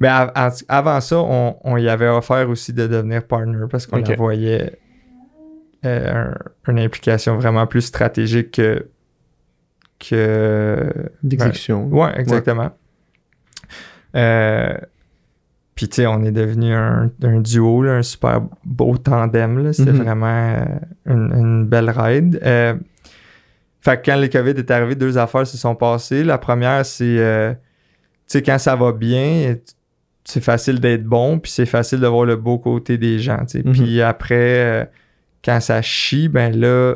ben, 0.00 0.30
av- 0.34 0.62
avant 0.68 1.00
ça, 1.00 1.18
on, 1.18 1.56
on 1.64 1.76
y 1.76 1.88
avait 1.88 2.08
offert 2.08 2.48
aussi 2.48 2.72
de 2.72 2.86
devenir 2.86 3.26
partner 3.26 3.64
parce 3.70 3.86
qu'on 3.86 4.00
Ok. 4.00 4.08
la 4.08 4.16
voyait 4.16 4.78
euh, 5.84 6.30
un- 6.66 6.72
une 6.72 6.78
implication 6.78 7.36
vraiment 7.36 7.66
plus 7.66 7.82
stratégique 7.82 8.52
que 8.52 8.86
que 9.98 10.92
D'exécution. 11.22 11.86
Ouais, 11.88 12.18
exactement. 12.20 12.70
Euh, 14.14 14.74
puis, 15.74 15.88
tu 15.88 15.96
sais, 15.96 16.06
on 16.06 16.22
est 16.22 16.32
devenu 16.32 16.72
un, 16.74 17.10
un 17.22 17.40
duo, 17.40 17.82
là, 17.82 17.92
un 17.96 18.02
super 18.02 18.42
beau 18.64 18.96
tandem. 18.96 19.72
C'était 19.72 19.92
Mhm. 19.92 20.02
vraiment 20.02 20.54
euh, 20.54 20.64
une, 21.06 21.32
une 21.34 21.66
belle 21.66 21.90
ride. 21.90 22.38
Fait 23.80 23.96
que 24.02 24.10
quand 24.10 24.16
le 24.20 24.28
COVID 24.28 24.50
est 24.50 24.70
arrivé, 24.70 24.94
deux 24.96 25.16
affaires 25.18 25.46
se 25.46 25.56
sont 25.56 25.74
passées. 25.74 26.24
La 26.24 26.38
première, 26.38 26.84
c'est, 26.84 27.56
sais, 28.26 28.42
quand 28.42 28.58
ça 28.58 28.76
va 28.76 28.92
bien, 28.92 29.56
c'est 30.24 30.42
facile 30.42 30.80
d'être 30.80 31.04
bon, 31.04 31.38
puis 31.38 31.50
c'est 31.50 31.66
facile 31.66 32.00
de 32.00 32.06
voir 32.06 32.24
le 32.24 32.36
beau 32.36 32.58
côté 32.58 32.98
des 32.98 33.18
gens, 33.18 33.44
tu. 33.46 33.62
Mhm. 33.64 33.72
Puis 33.72 34.02
après, 34.02 34.34
euh, 34.34 34.84
quand 35.44 35.60
ça 35.60 35.80
chie, 35.82 36.28
ben 36.28 36.54
là, 36.58 36.94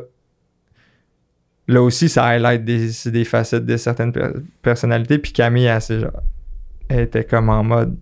là 1.68 1.83
aussi, 1.83 2.09
ça 2.09 2.24
highlight 2.24 2.64
des, 2.64 2.91
des 3.07 3.24
facettes 3.24 3.66
de 3.66 3.76
certaines 3.76 4.12
per- 4.12 4.33
personnalités. 4.62 5.18
Puis 5.18 5.33
Camille, 5.33 5.66
elle, 5.66 5.81
c'est 5.81 6.01
genre, 6.01 6.11
elle 6.89 7.01
était 7.01 7.24
comme 7.24 7.49
en 7.49 7.62
mode 7.62 7.97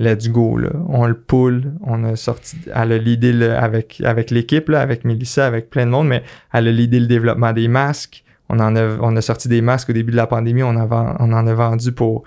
let's 0.00 0.28
go, 0.28 0.56
là. 0.56 0.70
On 0.88 1.06
le 1.06 1.14
pull. 1.14 1.72
On 1.82 2.02
a 2.04 2.16
sorti, 2.16 2.56
elle 2.66 2.92
a 2.92 2.98
l'idée 2.98 3.44
avec, 3.44 4.02
avec 4.04 4.30
l'équipe, 4.30 4.68
là, 4.68 4.80
avec 4.80 5.04
Melissa, 5.04 5.46
avec 5.46 5.70
plein 5.70 5.86
de 5.86 5.90
monde, 5.90 6.08
mais 6.08 6.22
elle 6.52 6.68
a 6.68 6.72
l'idée 6.72 7.00
le 7.00 7.06
développement 7.06 7.52
des 7.52 7.68
masques. 7.68 8.24
On 8.48 8.58
en 8.58 8.74
a, 8.74 8.96
on 9.00 9.14
a 9.14 9.20
sorti 9.20 9.48
des 9.48 9.60
masques 9.60 9.90
au 9.90 9.92
début 9.92 10.10
de 10.10 10.16
la 10.16 10.26
pandémie. 10.26 10.62
On, 10.62 10.76
a 10.76 11.16
on 11.20 11.32
en 11.32 11.46
a 11.46 11.54
vendu 11.54 11.92
pour 11.92 12.24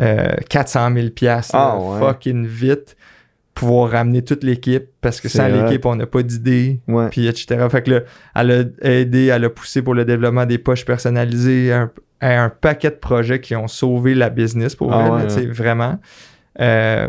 euh, 0.00 0.32
400 0.48 0.94
000 0.94 1.08
piastres, 1.10 1.54
Ah, 1.54 1.78
ouais. 1.78 1.98
fucking 2.00 2.46
vite. 2.46 2.96
Pouvoir 3.54 3.90
ramener 3.90 4.22
toute 4.22 4.44
l'équipe 4.44 4.86
parce 5.02 5.20
que 5.20 5.28
sans 5.28 5.46
l'équipe, 5.46 5.84
on 5.84 5.94
n'a 5.96 6.06
pas 6.06 6.22
d'idée 6.22 6.80
Ouais. 6.88 7.08
puis 7.10 7.26
etc. 7.28 7.66
Fait 7.70 7.82
que 7.82 7.90
là, 7.90 8.00
elle 8.34 8.50
a 8.82 8.88
aidé, 8.90 9.26
elle 9.26 9.44
a 9.44 9.50
poussé 9.50 9.82
pour 9.82 9.92
le 9.94 10.06
développement 10.06 10.46
des 10.46 10.56
poches 10.56 10.86
personnalisées, 10.86 11.70
un, 11.70 11.90
un 12.22 12.48
paquet 12.48 12.88
de 12.90 12.96
projets 12.96 13.40
qui 13.40 13.54
ont 13.54 13.68
sauvé 13.68 14.14
la 14.14 14.30
business 14.30 14.74
pour 14.74 14.90
Ah 14.94 15.02
elle, 15.04 15.12
ouais, 15.12 15.18
là, 15.18 15.24
tu 15.26 15.34
sais, 15.34 15.40
ouais. 15.40 15.46
vraiment. 15.48 15.98
Euh, 16.60 17.08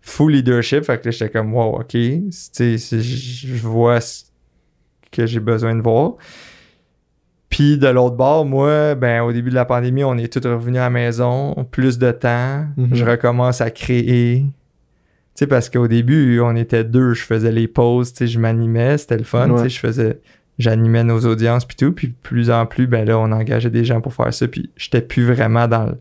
full 0.00 0.32
leadership, 0.32 0.84
fait 0.84 0.98
que 1.00 1.06
là, 1.06 1.10
j'étais 1.10 1.28
comme, 1.30 1.52
wow, 1.54 1.80
ok, 1.80 1.92
je 1.94 3.56
vois 3.62 4.00
ce 4.00 4.24
que 5.12 5.26
j'ai 5.26 5.40
besoin 5.40 5.74
de 5.74 5.82
voir. 5.82 6.14
Puis 7.54 7.78
de 7.78 7.86
l'autre 7.86 8.16
bord, 8.16 8.44
moi, 8.44 8.96
ben 8.96 9.22
au 9.22 9.32
début 9.32 9.50
de 9.50 9.54
la 9.54 9.64
pandémie, 9.64 10.02
on 10.02 10.18
est 10.18 10.32
tous 10.32 10.46
revenus 10.48 10.78
à 10.80 10.84
la 10.84 10.90
maison, 10.90 11.54
plus 11.70 11.98
de 11.98 12.10
temps, 12.10 12.64
Mhm. 12.76 12.88
je 12.92 13.04
recommence 13.04 13.60
à 13.60 13.70
créer. 13.70 14.40
Tu 14.44 14.50
sais, 15.36 15.46
parce 15.46 15.68
qu'au 15.70 15.86
début, 15.86 16.40
on 16.40 16.56
était 16.56 16.82
deux, 16.84 17.14
je 17.14 17.22
faisais 17.22 17.52
les 17.52 17.68
pauses, 17.68 18.12
tu 18.12 18.18
sais, 18.18 18.26
je 18.26 18.38
m'animais, 18.40 18.98
c'était 18.98 19.16
le 19.18 19.24
fun, 19.24 19.48
tu 19.54 19.62
sais, 19.62 19.68
je 19.68 19.78
faisais, 19.78 20.20
j'animais 20.58 21.04
nos 21.04 21.20
audiences 21.26 21.64
puis 21.64 21.76
tout, 21.76 21.92
puis 21.92 22.08
de 22.08 22.14
plus 22.22 22.50
en 22.50 22.66
plus, 22.66 22.86
ben 22.88 23.04
là, 23.06 23.18
on 23.18 23.30
engageait 23.30 23.70
des 23.70 23.84
gens 23.84 24.00
pour 24.00 24.14
faire 24.14 24.32
ça, 24.34 24.48
puis 24.48 24.70
j'étais 24.76 25.00
plus 25.00 25.24
vraiment 25.24 25.68
dans, 25.68 25.86
le- 25.86 25.98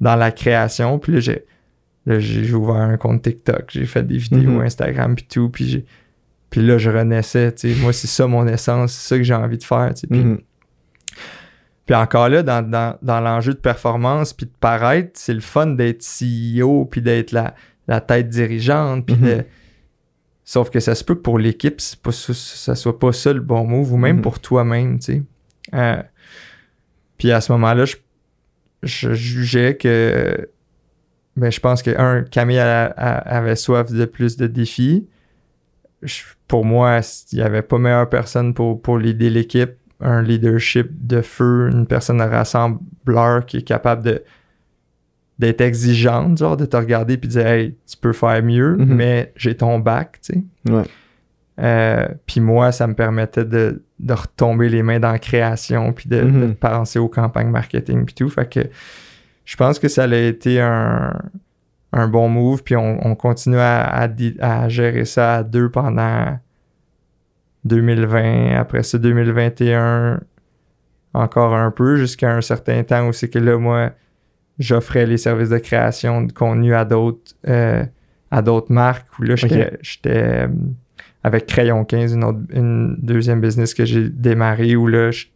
dans 0.00 0.14
la 0.16 0.30
création, 0.30 0.98
puis 1.00 1.14
là, 1.14 1.20
j'ai, 1.20 1.44
là, 2.06 2.18
j'ai 2.20 2.44
j'ai 2.44 2.54
ouvert 2.54 2.76
un 2.76 2.96
compte 2.96 3.22
TikTok, 3.22 3.66
j'ai 3.72 3.86
fait 3.86 4.04
des 4.06 4.18
vidéos 4.18 4.50
Mhm. 4.50 4.60
Instagram 4.62 5.14
puis 5.16 5.26
tout, 5.28 5.48
puis 5.48 5.66
j'ai, 5.68 5.84
puis 6.50 6.64
là, 6.64 6.78
je 6.78 6.90
renaissais, 6.90 7.52
tu 7.52 7.72
sais, 7.74 7.80
moi, 7.82 7.92
c'est 7.92 8.06
ça 8.08 8.26
mon 8.28 8.46
essence, 8.46 8.92
c'est 8.92 9.08
ça 9.08 9.16
que 9.18 9.24
j'ai 9.24 9.34
envie 9.34 9.58
de 9.58 9.64
faire, 9.64 9.92
tu 9.94 10.02
sais, 10.02 10.06
puis 10.08 10.20
Mhm. 10.24 10.38
Puis 11.86 11.94
encore 11.94 12.28
là, 12.28 12.42
dans, 12.42 12.68
dans, 12.68 12.98
dans 13.00 13.20
l'enjeu 13.20 13.54
de 13.54 13.58
performance, 13.58 14.32
puis 14.32 14.46
de 14.46 14.52
paraître, 14.60 15.12
c'est 15.14 15.34
le 15.34 15.40
fun 15.40 15.68
d'être 15.68 16.02
CEO, 16.02 16.84
puis 16.84 17.00
d'être 17.00 17.32
la, 17.32 17.54
la 17.88 18.00
tête 18.00 18.28
dirigeante, 18.28 19.06
puis 19.06 19.16
Mhm. 19.16 19.22
de- 19.26 19.44
Sauf 20.48 20.70
que 20.70 20.78
ça 20.78 20.94
se 20.94 21.02
peut 21.02 21.16
que 21.16 21.20
pour 21.22 21.40
l'équipe, 21.40 21.80
pas 22.04 22.12
ça, 22.12 22.74
soit 22.76 22.98
pas 23.00 23.12
ça 23.12 23.32
le 23.32 23.40
bon 23.40 23.64
move, 23.66 23.92
ou 23.92 23.96
même 23.96 24.16
Mhm. 24.16 24.22
pour 24.22 24.38
toi-même, 24.38 25.00
tu 25.00 25.04
sais. 25.14 25.22
Euh, 25.74 26.00
puis 27.18 27.32
à 27.32 27.40
ce 27.40 27.50
moment-là, 27.52 27.84
je, 27.84 27.96
je 28.84 29.12
jugeais 29.14 29.76
que... 29.76 30.48
Ben, 31.36 31.50
je 31.50 31.58
pense 31.58 31.82
que, 31.82 31.90
un, 31.98 32.22
Camille 32.22 32.60
a- 32.60 32.86
a- 32.86 33.36
avait 33.36 33.56
soif 33.56 33.90
de 33.90 34.04
plus 34.04 34.36
de 34.36 34.46
défis. 34.46 35.08
Je- 36.02 36.22
pour 36.46 36.64
moi, 36.64 37.00
il 37.32 37.36
n'y 37.36 37.42
avait 37.42 37.62
pas 37.62 37.78
meilleure 37.78 38.08
personne 38.08 38.54
pour, 38.54 38.80
pour 38.80 38.98
l'aider 38.98 39.30
l'équipe 39.30 39.72
un 40.00 40.22
leadership 40.22 40.88
de 41.06 41.20
feu, 41.22 41.70
une 41.72 41.86
personne 41.86 42.20
rassembleur 42.20 43.46
qui 43.46 43.58
est 43.58 43.62
capable 43.62 44.02
de 44.04 44.22
d'être 45.38 45.60
exigeante, 45.60 46.38
genre 46.38 46.56
de 46.56 46.64
te 46.64 46.76
regarder 46.78 47.18
puis 47.18 47.28
de 47.28 47.32
dire 47.34 47.46
Hey, 47.46 47.76
tu 47.86 47.96
peux 47.98 48.12
faire 48.14 48.42
mieux, 48.42 48.76
Mhm. 48.76 48.94
mais 48.94 49.32
j'ai 49.36 49.54
ton 49.54 49.78
bac, 49.78 50.18
tu 50.22 50.32
sais. 50.32 50.72
Ouais. 50.72 50.82
Euh, 51.60 52.08
puis 52.26 52.40
moi, 52.40 52.72
ça 52.72 52.86
me 52.86 52.94
permettait 52.94 53.44
de, 53.44 53.82
de 53.98 54.12
retomber 54.14 54.68
les 54.70 54.82
mains 54.82 54.98
dans 55.00 55.12
la 55.12 55.18
création 55.18 55.92
puis 55.92 56.08
de, 56.08 56.22
Mhm. 56.22 56.40
de 56.48 56.52
penser 56.54 56.98
aux 56.98 57.08
campagnes 57.08 57.50
marketing 57.50 58.04
puis 58.06 58.14
tout. 58.14 58.28
Fait 58.30 58.50
que 58.50 58.60
je 59.44 59.56
pense 59.56 59.78
que 59.78 59.88
ça 59.88 60.04
a 60.04 60.14
été 60.16 60.60
un, 60.60 61.14
un 61.92 62.08
bon 62.08 62.28
move. 62.30 62.62
Puis 62.62 62.76
on, 62.76 63.06
on 63.06 63.14
continue 63.14 63.58
à, 63.58 64.08
à 64.40 64.68
gérer 64.70 65.04
ça 65.04 65.34
à 65.36 65.42
deux 65.42 65.68
pendant 65.70 66.38
2020. 67.66 68.56
Après 68.56 68.82
ça, 68.82 68.98
2021, 68.98 70.20
encore 71.14 71.54
un 71.54 71.70
peu 71.70 71.96
jusqu'à 71.96 72.32
un 72.34 72.40
certain 72.40 72.82
temps 72.82 73.08
où 73.08 73.12
c'est 73.12 73.28
que 73.28 73.38
là, 73.38 73.58
moi, 73.58 73.92
j'offrais 74.58 75.06
les 75.06 75.16
services 75.18 75.50
de 75.50 75.58
création 75.58 76.22
de 76.22 76.32
contenu 76.32 76.74
à 76.74 76.84
d'autres 76.84 77.32
euh, 77.48 77.84
à 78.30 78.42
d'autres 78.42 78.72
marques 78.72 79.06
où 79.18 79.22
là, 79.22 79.34
j'étais 79.36 79.78
euh, 80.06 80.48
avec 81.22 81.46
Crayon 81.46 81.84
15, 81.84 82.14
une, 82.14 82.24
autre, 82.24 82.38
une 82.52 82.96
deuxième 83.00 83.40
business 83.40 83.72
que 83.74 83.84
j'ai 83.84 84.08
démarré 84.08 84.76
où 84.76 84.86
là, 84.86 85.10
je- 85.10 85.26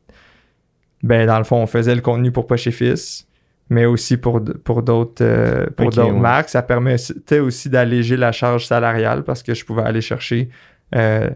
ben, 1.02 1.26
dans 1.26 1.38
le 1.38 1.44
fond, 1.44 1.56
on 1.62 1.66
faisait 1.66 1.94
le 1.94 2.00
contenu 2.02 2.30
pour 2.30 2.46
Poche 2.46 2.66
et 2.66 2.72
Fils, 2.72 3.26
mais 3.70 3.86
aussi 3.86 4.16
pour, 4.16 4.42
pour 4.64 4.82
d'autres 4.82 5.24
euh, 5.24 5.66
pour 5.76 5.90
d'autres 5.90 6.10
ouais. 6.12 6.18
marques. 6.18 6.48
Ça 6.50 6.62
permettait 6.62 7.38
aussi 7.38 7.70
d'alléger 7.70 8.16
la 8.16 8.32
charge 8.32 8.66
salariale 8.66 9.22
parce 9.24 9.42
que 9.42 9.54
je 9.54 9.64
pouvais 9.64 9.82
aller 9.82 10.00
chercher 10.02 10.50
euh, 10.94 11.30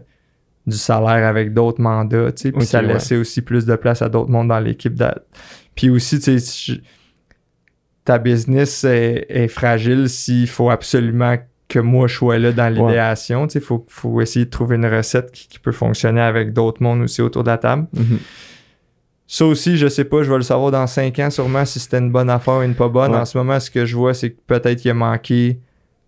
du 0.67 0.77
salaire 0.77 1.27
avec 1.27 1.53
d'autres 1.53 1.81
mandats, 1.81 2.31
tu 2.31 2.43
sais, 2.43 2.51
puis 2.51 2.65
ça 2.65 2.81
ouais. 2.81 2.93
laissait 2.93 3.17
aussi 3.17 3.41
plus 3.41 3.65
de 3.65 3.75
place 3.75 4.01
à 4.01 4.09
d'autres 4.09 4.31
mondes 4.31 4.47
dans 4.47 4.59
l'équipe. 4.59 5.01
Puis 5.75 5.89
aussi, 5.89 6.19
tu 6.19 6.39
sais, 6.39 6.81
ta 8.03 8.17
business 8.17 8.83
est, 8.83 9.25
est 9.29 9.47
fragile 9.47 10.09
s'il 10.09 10.47
faut 10.47 10.69
absolument 10.69 11.37
que 11.67 11.79
moi 11.79 12.07
je 12.07 12.15
sois 12.15 12.37
là 12.37 12.51
dans 12.51 12.63
Ouais. 12.65 12.87
l'idéation. 12.89 13.47
Il 13.47 13.61
faut, 13.61 13.85
faut 13.89 14.21
essayer 14.21 14.45
de 14.45 14.49
trouver 14.51 14.75
une 14.75 14.85
recette 14.85 15.31
qui, 15.31 15.47
qui 15.47 15.59
peut 15.59 15.71
fonctionner 15.71 16.21
avec 16.21 16.53
d'autres 16.53 16.81
mondes 16.83 17.01
aussi 17.01 17.21
autour 17.21 17.43
de 17.43 17.49
la 17.49 17.57
table. 17.57 17.87
Mhm. 17.93 18.19
Ça 19.27 19.45
aussi, 19.45 19.75
je 19.77 19.87
sais 19.87 20.05
pas, 20.05 20.21
je 20.21 20.29
vais 20.29 20.37
le 20.37 20.43
savoir 20.43 20.69
dans 20.69 20.85
cinq 20.85 21.17
ans 21.17 21.31
sûrement 21.31 21.65
si 21.65 21.79
c'était 21.79 21.97
une 21.97 22.11
bonne 22.11 22.29
affaire 22.29 22.57
ou 22.57 22.61
une 22.61 22.75
pas 22.75 22.89
bonne. 22.89 23.11
Ouais. 23.11 23.17
En 23.17 23.25
ce 23.25 23.35
moment, 23.37 23.59
ce 23.59 23.71
que 23.71 23.83
je 23.85 23.95
vois, 23.95 24.13
c'est 24.13 24.31
que 24.31 24.39
peut-être 24.45 24.79
qu'il 24.81 24.91
a 24.91 24.93
manqué 24.93 25.59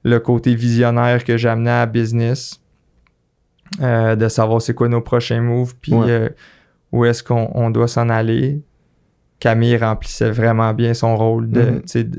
le 0.03 0.20
côté 0.20 0.53
visionnaire 0.53 1.24
que 1.24 1.36
j'amenais 1.36 1.72
à 1.72 1.80
la 1.80 1.86
business. 1.88 2.62
Euh, 3.82 4.15
de 4.15 4.28
savoir 4.30 4.61
c'est 4.61 4.74
quoi 4.74 4.88
nos 4.88 5.01
prochains 5.01 5.41
moves, 5.41 5.76
puis 5.82 5.93
Ouais. 5.93 6.09
euh, 6.09 6.30
où 6.91 7.03
est-ce 7.05 7.22
qu'on 7.24 7.49
on 7.53 7.70
doit 7.70 7.88
s'en 7.88 8.09
aller. 8.09 8.61
Camille 9.39 9.78
remplissait 9.78 10.32
vraiment 10.32 10.74
bien 10.74 10.93
son 10.93 11.15
rôle 11.18 11.49
de, 11.49 11.61
Mhm. 11.61 12.11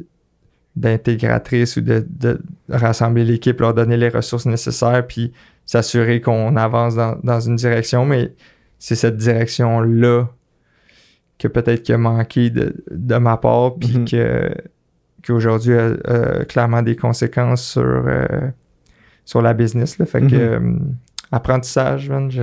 d'intégratrice 0.76 1.76
ou 1.76 1.80
de, 1.80 2.06
de 2.08 2.40
rassembler 2.68 3.24
l'équipe, 3.24 3.58
leur 3.60 3.74
donner 3.74 3.96
les 3.96 4.08
ressources 4.08 4.46
nécessaires, 4.46 5.06
puis 5.06 5.32
s'assurer 5.66 6.20
qu'on 6.20 6.54
avance 6.56 6.94
dans, 6.94 7.16
dans 7.24 7.40
une 7.40 7.56
direction. 7.56 8.04
Mais 8.06 8.32
c'est 8.78 8.94
cette 8.94 9.16
direction-là 9.16 10.26
que 11.38 11.48
peut-être 11.48 11.82
qu'il 11.82 11.94
a 11.94 11.98
manqué 11.98 12.50
de, 12.50 12.74
de 12.90 13.16
ma 13.16 13.36
part, 13.36 13.74
puis 13.76 13.98
Mhm. 13.98 14.04
que 14.08 14.50
qu'aujourd'hui 15.26 15.74
a, 15.76 15.94
a 16.04 16.44
clairement 16.44 16.82
des 16.82 16.94
conséquences 16.94 17.62
sur, 17.64 17.82
euh, 17.82 18.26
sur 19.24 19.42
la 19.42 19.52
business. 19.54 19.98
Là. 19.98 20.06
Fait 20.06 20.20
que 20.20 20.58
Mhm. 20.58 20.94
Apprentissage, 21.32 22.08
man, 22.08 22.30
je... 22.30 22.42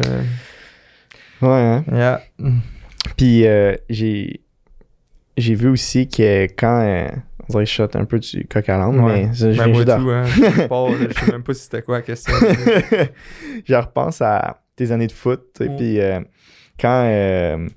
Ouais, 1.42 1.50
hein? 1.50 1.84
Yeah. 1.92 2.22
Puis 3.18 3.46
euh, 3.46 3.76
j'ai 3.90 4.42
j'ai 5.38 5.54
vu 5.56 5.68
aussi 5.68 6.08
que 6.08 6.46
quand 6.58 6.80
euh, 6.82 7.08
on 7.44 7.52
dirait 7.52 7.66
que 7.66 7.70
je 7.70 7.76
shot 7.76 7.90
un 7.96 8.06
peu 8.06 8.20
du 8.20 8.48
coq 8.48 8.68
à 8.70 8.78
l'âne, 8.78 9.00
Ouais. 9.02 9.28
mais 9.28 9.34
ça, 9.34 9.52
je 9.52 9.58
Ben, 9.58 9.68
moi 9.70 9.84
tout, 9.86 10.10
hein, 10.10 10.24
je 11.10 11.20
sais 11.26 11.32
même 11.32 11.44
pas 11.44 11.54
si 11.54 11.64
c'était 11.64 11.82
quoi 11.82 11.98
la 11.98 12.02
question. 12.04 12.34
je 13.66 13.76
repense 13.76 14.22
à 14.22 14.62
tes 14.76 14.92
années 14.92 15.08
de 15.08 15.12
foot, 15.12 15.42
tu 15.56 15.64
sais, 15.66 15.70
Mm. 15.70 15.76
puis 15.76 16.00
euh, 16.00 16.20
quand 16.80 17.68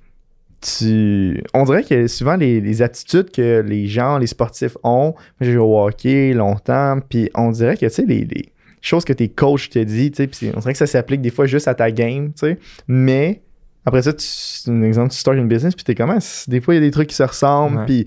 tu... 0.60 1.42
On 1.54 1.64
dirait 1.64 1.84
que 1.84 2.06
souvent 2.08 2.36
les, 2.36 2.60
les 2.60 2.82
attitudes 2.82 3.30
que 3.30 3.60
les 3.66 3.86
gens, 3.86 4.18
les 4.18 4.26
sportifs 4.26 4.76
ont, 4.82 5.12
moi 5.14 5.16
j'ai 5.40 5.52
joué 5.52 5.62
au 5.62 5.78
hockey 5.80 6.32
longtemps, 6.32 6.98
puis 7.08 7.30
on 7.34 7.50
dirait 7.50 7.76
que, 7.76 7.86
tu 7.86 7.92
sais, 7.92 8.04
les, 8.06 8.24
les 8.24 8.52
choses 8.80 9.04
que 9.04 9.12
tes 9.12 9.28
coachs 9.28 9.70
te 9.70 9.78
disent, 9.78 10.12
tu 10.12 10.28
sais, 10.32 10.52
on 10.56 10.60
dirait 10.60 10.72
que 10.72 10.78
ça 10.78 10.86
s'applique 10.86 11.20
des 11.20 11.30
fois 11.30 11.46
juste 11.46 11.68
à 11.68 11.74
ta 11.74 11.90
game, 11.90 12.28
tu 12.32 12.40
sais, 12.46 12.58
mais 12.86 13.42
après 13.84 14.02
ça, 14.02 14.12
tu, 14.12 14.26
un 14.70 14.82
exemple, 14.82 15.10
tu 15.12 15.18
starts 15.18 15.34
une 15.34 15.48
business, 15.48 15.74
puis 15.74 15.84
t'es 15.84 15.94
comment? 15.94 16.18
Des 16.48 16.60
fois, 16.60 16.74
il 16.74 16.78
y 16.78 16.80
a 16.80 16.86
des 16.86 16.90
trucs 16.90 17.08
qui 17.08 17.16
se 17.16 17.22
ressemblent, 17.22 17.78
puis 17.86 18.06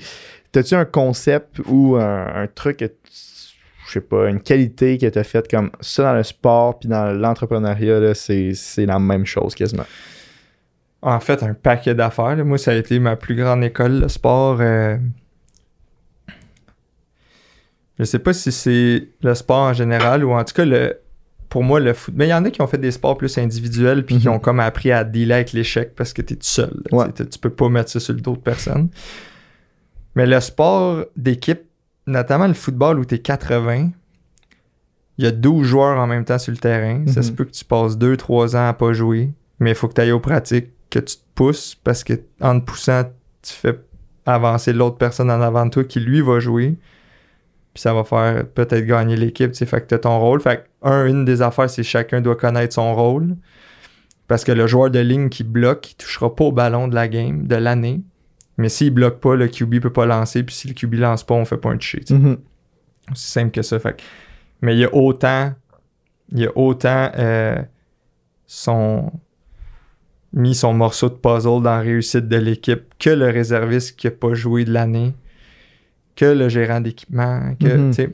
t'as-tu 0.52 0.76
un 0.76 0.86
concept 0.86 1.60
ou 1.68 1.96
un, 1.96 2.28
un 2.44 2.48
truc 2.48 2.78
que 2.78 2.86
tu- 2.86 2.94
je 3.88 3.94
sais 3.94 4.02
pas, 4.02 4.30
une 4.30 4.40
qualité 4.40 4.98
que 4.98 5.08
tu 5.08 5.20
as 5.20 5.24
faite 5.24 5.50
comme 5.50 5.70
ça 5.82 6.04
dans 6.04 6.14
le 6.14 6.24
sport 6.24 6.80
puis 6.80 6.88
dans 6.88 7.12
l'entrepreneuriat, 7.12 8.14
c'est, 8.14 8.54
la 8.86 9.00
même 9.00 9.26
chose 9.26 9.54
quasiment? 9.56 9.86
En 11.02 11.20
fait, 11.20 11.42
un 11.44 11.54
paquet 11.56 11.96
d'affaires. 11.96 12.38
Moi, 12.46 12.58
ça 12.60 12.72
a 12.72 12.76
été 12.76 13.00
ma 13.00 13.16
plus 13.16 13.36
grande 13.36 13.64
école, 13.64 14.00
le 14.02 14.08
sport. 14.08 14.60
euh, 14.62 14.98
Je 18.02 18.06
sais 18.06 18.20
pas 18.20 18.34
si 18.34 18.52
c'est 18.52 19.08
le 19.22 19.36
sport 19.36 19.60
en 19.60 19.74
général 19.74 20.26
ou 20.26 20.32
en 20.32 20.44
tout 20.44 20.54
cas, 20.56 20.66
le... 20.66 20.98
pour 21.50 21.64
moi, 21.64 21.80
le 21.80 21.94
foot. 21.94 22.14
Mais 22.18 22.26
il 22.26 22.30
y 22.30 22.34
en 22.34 22.44
a 22.44 22.50
qui 22.50 22.60
ont 22.62 22.68
fait 22.68 22.80
des 22.80 22.90
sports 22.92 23.16
plus 23.16 23.38
individuels 23.38 24.04
puis 24.06 24.18
qui 24.18 24.28
Mhm. 24.28 24.34
ont 24.34 24.40
comme 24.40 24.60
appris 24.60 24.92
à 24.92 25.04
dealer 25.04 25.36
avec 25.36 25.54
l'échec 25.54 25.94
parce 25.96 26.12
que 26.12 26.22
tu 26.24 26.34
es 26.34 26.38
tout 26.38 26.42
seul. 26.48 26.82
Ouais. 26.92 27.06
Tu 27.14 27.38
peux 27.40 27.52
pas 27.52 27.70
mettre 27.70 27.92
ça 27.92 28.00
sur 28.00 28.14
le 28.16 28.20
dos 28.22 28.34
de 28.36 28.42
personne. 28.42 28.90
Mais 30.16 30.26
le 30.26 30.40
sport 30.40 31.06
d'équipe, 31.16 31.62
notamment 32.08 32.48
le 32.48 32.54
football 32.56 32.98
où 33.00 33.06
tu 33.06 33.16
es 33.16 33.20
80, 33.20 33.92
il 35.18 35.24
y 35.24 35.28
a 35.28 35.32
12 35.32 35.66
joueurs 35.68 36.00
en 36.00 36.08
même 36.08 36.26
temps 36.26 36.40
sur 36.40 36.52
le 36.52 36.58
terrain. 36.58 37.04
Ça 37.08 37.20
Mhm. 37.20 37.24
se 37.28 37.32
peut 37.32 37.46
que 37.46 37.52
tu 37.52 37.64
passes 37.66 37.98
2-3 37.98 38.56
ans 38.56 38.68
à 38.68 38.74
pas 38.74 38.94
jouer, 38.94 39.30
mais 39.60 39.70
il 39.72 39.76
faut 39.76 39.88
que 39.88 39.94
tu 39.94 40.02
ailles 40.02 40.12
aux 40.12 40.20
pratiques, 40.20 40.70
que 40.90 41.00
tu 41.00 41.16
te 41.18 41.22
pousses 41.36 41.76
parce 41.76 42.04
que 42.04 42.14
en 42.42 42.60
te 42.60 42.66
poussant, 42.66 43.04
tu 43.44 43.54
fais 43.54 43.80
avancer 44.26 44.74
l'autre 44.74 44.98
personne 44.98 45.30
en 45.30 45.42
avant 45.42 45.66
de 45.66 45.70
toi 45.72 45.84
qui 45.84 46.00
lui 46.00 46.22
va 46.22 46.40
jouer. 46.40 46.76
Puis 47.74 47.82
ça 47.82 47.94
va 47.94 48.04
faire 48.04 48.46
peut-être 48.48 48.86
gagner 48.86 49.16
l'équipe. 49.16 49.52
tu 49.52 49.58
sais. 49.58 49.66
Fait 49.66 49.82
que 49.82 49.88
tu 49.88 49.94
as 49.96 50.00
ton 50.00 50.20
rôle. 50.20 50.42
Fait 50.42 50.58
que, 50.58 50.88
un, 50.90 51.06
une 51.06 51.24
des 51.26 51.42
affaires, 51.42 51.70
c'est 51.70 51.84
chacun 51.84 52.20
doit 52.22 52.36
connaître 52.36 52.74
son 52.74 52.94
rôle. 52.96 53.36
Parce 54.28 54.44
que 54.44 54.52
le 54.52 54.68
joueur 54.68 54.90
de 54.92 55.00
ligne 55.00 55.30
qui 55.30 55.44
bloque, 55.44 55.92
il 55.92 55.96
touchera 55.96 56.36
pas 56.36 56.46
au 56.46 56.52
ballon 56.52 56.88
de 56.88 56.96
la 56.96 57.08
game, 57.08 57.48
de 57.48 57.56
l'année. 57.56 58.02
Mais 58.58 58.70
s'il 58.70 58.92
bloque 58.94 59.20
pas, 59.20 59.36
le 59.36 59.48
QB 59.48 59.80
peut 59.80 59.94
pas 59.94 60.06
lancer. 60.06 60.44
Puis 60.44 60.54
si 60.56 60.68
le 60.68 60.74
QB 60.74 60.96
lance 60.96 61.24
pas, 61.24 61.34
on 61.36 61.46
fait 61.46 61.58
pas 61.58 61.70
un 61.70 61.78
toucher. 61.78 62.02
tu 62.02 62.16
sais. 62.16 62.38
C'est 63.14 63.40
simple 63.40 63.52
que 63.52 63.62
ça. 63.62 63.80
Fait 63.80 63.98
que- 63.98 64.04
Mais 64.62 64.76
il 64.76 64.80
y 64.80 64.86
a 64.86 64.94
autant, 64.94 65.54
il 66.32 66.40
y 66.40 66.46
a 66.46 66.52
autant 66.58 67.10
euh, 67.18 67.56
son 68.46 69.12
mis 70.34 70.56
son 70.56 70.74
morceau 70.74 71.10
de 71.10 71.16
puzzle 71.16 71.62
dans 71.62 71.76
la 71.76 71.80
réussite 71.80 72.28
de 72.30 72.38
l'équipe 72.38 72.84
que 73.00 73.10
le 73.10 73.30
réserviste 73.30 73.98
qui 74.00 74.08
a 74.08 74.12
pas 74.12 74.34
joué 74.34 74.64
de 74.64 74.72
l'année, 74.72 75.14
que 76.16 76.26
le 76.26 76.50
gérant 76.50 76.82
d'équipement, 76.82 77.56
que 77.60 77.78
Mhm. 77.78 77.94
tu 77.94 78.10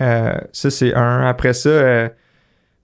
euh, 0.00 0.34
ça 0.52 0.70
c'est 0.70 0.94
un. 0.94 1.26
Après 1.26 1.52
ça, 1.54 1.68
euh, 1.68 2.08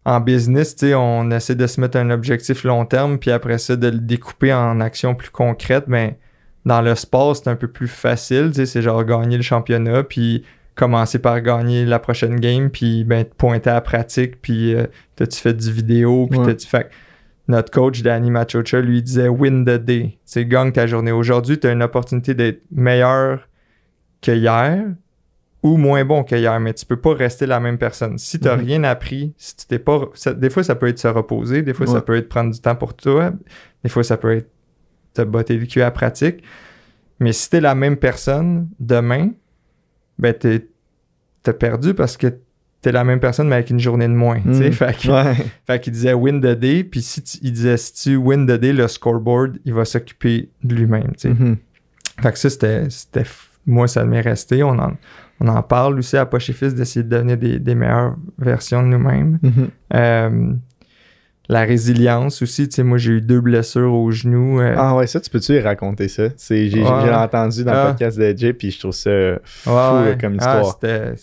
en 0.04 0.20
business, 0.20 0.74
tu 0.76 0.94
on 0.94 1.30
essaie 1.30 1.54
de 1.54 1.66
se 1.66 1.80
mettre 1.80 1.98
un 1.98 2.10
objectif 2.10 2.64
long 2.64 2.84
terme, 2.86 3.18
puis 3.18 3.30
après 3.30 3.58
ça 3.58 3.76
de 3.76 3.88
le 3.88 3.98
découper 3.98 4.52
en 4.52 4.80
actions 4.80 5.14
plus 5.14 5.30
concrètes, 5.30 5.84
mais 5.88 6.18
dans 6.64 6.80
le 6.80 6.94
sport, 6.94 7.36
c'est 7.36 7.48
un 7.48 7.56
peu 7.56 7.68
plus 7.68 7.88
facile, 7.88 8.50
tu 8.54 8.66
c'est 8.66 8.82
genre 8.82 9.04
gagner 9.04 9.36
le 9.36 9.42
championnat, 9.42 10.04
puis 10.04 10.44
commencer 10.74 11.18
par 11.18 11.40
gagner 11.42 11.84
la 11.84 11.98
prochaine 11.98 12.40
game, 12.40 12.70
puis 12.70 13.04
ben, 13.04 13.24
te 13.24 13.34
pointer 13.34 13.70
à 13.70 13.74
la 13.74 13.80
pratique, 13.82 14.40
puis 14.40 14.74
euh, 14.74 14.86
t'as-tu 15.16 15.38
fait 15.38 15.52
du 15.54 15.70
vidéo, 15.70 16.26
puis 16.30 16.38
Ouais. 16.40 16.46
t'as-tu 16.46 16.66
fait... 16.66 16.88
Notre 17.48 17.72
coach, 17.72 18.02
Danny 18.02 18.30
Machocha, 18.30 18.80
lui 18.80 19.02
disait 19.02 19.26
«win 19.28 19.64
the 19.64 19.70
day», 19.84 20.16
c'est 20.24 20.46
gagne 20.46 20.70
ta 20.70 20.86
journée. 20.86 21.10
Aujourd'hui, 21.10 21.58
tu 21.58 21.66
as 21.66 21.72
une 21.72 21.82
opportunité 21.82 22.34
d'être 22.34 22.62
meilleur 22.70 23.48
que 24.22 24.30
hier 24.32 24.84
ou 25.62 25.76
moins 25.76 26.04
bon 26.04 26.24
que 26.24 26.34
hier, 26.34 26.58
mais 26.58 26.72
tu 26.74 26.84
peux 26.86 26.96
pas 26.96 27.14
rester 27.14 27.46
la 27.46 27.60
même 27.60 27.76
personne. 27.78 28.16
Si 28.18 28.38
tu 28.40 28.46
n'as 28.46 28.56
Mhm. 28.56 28.64
rien 28.64 28.84
appris, 28.84 29.32
si 29.36 29.54
tu 29.56 29.66
t'es 29.66 29.78
pas... 29.78 30.08
ça- 30.14 30.32
des 30.34 30.48
fois, 30.50 30.64
ça 30.64 30.74
peut 30.74 30.88
être 30.88 30.98
se 30.98 31.06
reposer, 31.08 31.62
des 31.62 31.72
fois, 31.74 31.86
Ouais. 31.86 31.92
ça 31.92 32.00
peut 32.00 32.16
être 32.16 32.28
prendre 32.28 32.50
du 32.52 32.60
temps 32.60 32.74
pour 32.74 32.94
toi, 32.94 33.32
des 33.84 33.88
fois, 33.90 34.02
ça 34.02 34.16
peut 34.16 34.32
être 34.36 34.48
te 35.14 35.22
botter 35.22 35.56
le 35.58 35.66
cul 35.66 35.80
à 35.82 35.84
la 35.84 35.90
pratique. 35.90 36.42
Mais 37.20 37.32
si 37.32 37.48
tu 37.50 37.56
es 37.56 37.60
la 37.60 37.74
même 37.76 37.96
personne 37.96 38.68
demain, 38.80 39.30
ben 40.18 40.32
t'es 40.34 40.66
t'as 41.44 41.52
perdu 41.52 41.92
parce 41.94 42.16
que 42.16 42.28
t'es 42.80 42.90
la 42.92 43.04
même 43.04 43.20
personne 43.20 43.46
mais 43.48 43.56
avec 43.56 43.70
une 43.70 43.78
journée 43.80 44.06
de 44.08 44.12
moins. 44.14 44.40
tu. 44.40 44.48
Mhm. 44.48 44.72
Fait 44.72 45.08
Ouais. 45.08 45.34
fait 45.66 45.80
qu'il 45.80 45.92
disait 45.92 46.12
win 46.14 46.40
the 46.40 46.58
day, 46.58 46.82
puis 46.82 47.02
si 47.02 47.22
tu- 47.22 47.38
il 47.42 47.52
disait 47.52 47.76
si 47.76 47.92
tu 47.92 48.16
win 48.16 48.46
the 48.46 48.52
day, 48.58 48.72
le 48.72 48.88
scoreboard, 48.88 49.58
il 49.64 49.74
va 49.74 49.84
s'occuper 49.84 50.48
de 50.64 50.74
lui-même. 50.74 51.12
tu. 51.16 51.28
Mhm. 51.28 51.56
Fait 52.20 52.32
que 52.32 52.38
ça, 52.38 52.50
c'était. 52.50 52.88
Moi, 53.66 53.86
ça 53.88 54.04
m'est 54.04 54.20
resté. 54.20 54.62
On 54.62 54.78
en, 54.78 54.92
on 55.40 55.48
en 55.48 55.62
parle 55.62 55.98
aussi 55.98 56.16
à 56.16 56.26
Poche 56.26 56.50
et 56.50 56.52
Fils 56.52 56.74
d'essayer 56.74 57.02
de 57.04 57.08
donner 57.08 57.36
des, 57.36 57.58
des 57.58 57.74
meilleures 57.74 58.16
versions 58.38 58.82
de 58.82 58.88
nous-mêmes. 58.88 59.38
Mhm. 59.42 59.68
Euh, 59.94 60.52
la 61.48 61.62
résilience 61.64 62.40
aussi. 62.42 62.68
Tu 62.68 62.76
sais, 62.76 62.82
moi, 62.82 62.98
j'ai 62.98 63.12
eu 63.12 63.20
deux 63.20 63.40
blessures 63.40 63.92
au 63.92 64.10
genou. 64.10 64.60
euh, 64.60 64.74
Ah 64.76 64.94
ouais, 64.96 65.06
ça, 65.06 65.20
tu 65.20 65.28
peux-tu 65.30 65.58
raconter 65.60 66.08
ça? 66.08 66.24
J'ai, 66.48 66.70
Ouais. 66.82 66.88
entendu 67.14 67.64
dans 67.64 67.72
Ah. 67.72 67.84
le 67.84 67.90
podcast 67.90 68.18
de 68.18 68.36
Jay, 68.36 68.52
puis 68.52 68.70
je 68.70 68.78
trouve 68.78 68.92
ça 68.92 69.10
fou 69.44 69.70
ouais, 69.70 70.02
ouais. 70.10 70.18
comme 70.20 70.36
Ah, 70.40 70.60
histoire. 70.60 70.78
c'était- 70.80 71.14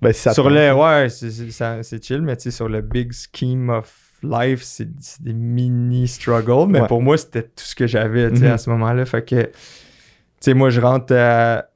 ben, 0.00 0.12
si 0.12 0.20
ça 0.20 0.30
te 0.30 0.34
sur 0.34 0.48
le 0.48 0.72
ouais 0.72 1.08
c'est- 1.10 2.02
chill 2.02 2.22
mais 2.22 2.34
tu 2.36 2.44
sais 2.44 2.50
sur 2.52 2.70
le 2.70 2.80
big 2.80 3.12
scheme 3.12 3.68
of 3.68 3.92
life 4.22 4.62
c'est 4.62 4.88
des 5.22 5.34
mini 5.34 6.08
struggles 6.08 6.68
mais 6.70 6.80
Ouais. 6.80 6.86
pour 6.88 7.02
moi 7.02 7.18
c'était 7.18 7.42
tout 7.42 7.50
ce 7.56 7.74
que 7.74 7.86
j'avais 7.86 8.30
tu 8.30 8.38
sais 8.38 8.46
Mhm. 8.46 8.52
à 8.52 8.56
ce 8.58 8.70
moment-là 8.70 9.04
fait 9.04 9.22
que 9.22 9.50
sais 10.40 10.54
moi 10.54 10.70
je 10.70 10.80
rentre 10.80 11.14
à- 11.14 11.66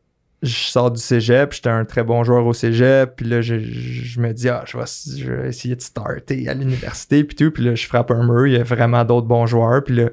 je 0.43 0.53
sors 0.55 0.91
du 0.91 1.01
cégep 1.01 1.53
j'étais 1.55 1.71
un 1.71 1.85
très 1.85 2.05
bon 2.05 2.23
joueur 2.25 2.45
au 2.47 2.53
cégep 2.53 3.17
puis 3.17 3.27
là 3.27 3.41
je, 3.41 3.59
je- 3.59 4.21
me 4.21 4.33
dis 4.33 4.49
ah 4.49 4.65
je 4.67 4.77
vais, 4.77 5.49
essayer 5.49 5.77
de 5.77 5.81
starter 5.81 6.49
à 6.49 6.55
l'université 6.55 7.25
puis 7.25 7.37
tout 7.37 7.51
puis 7.51 7.65
là 7.65 7.75
je 7.75 7.87
frappe 7.87 8.11
un 8.11 8.25
mur 8.27 8.47
il 8.47 8.55
y 8.55 8.57
a 8.57 8.63
vraiment 8.63 9.05
d'autres 9.05 9.27
bons 9.27 9.47
joueurs 9.47 9.83
puis 9.85 9.95
là 9.97 10.11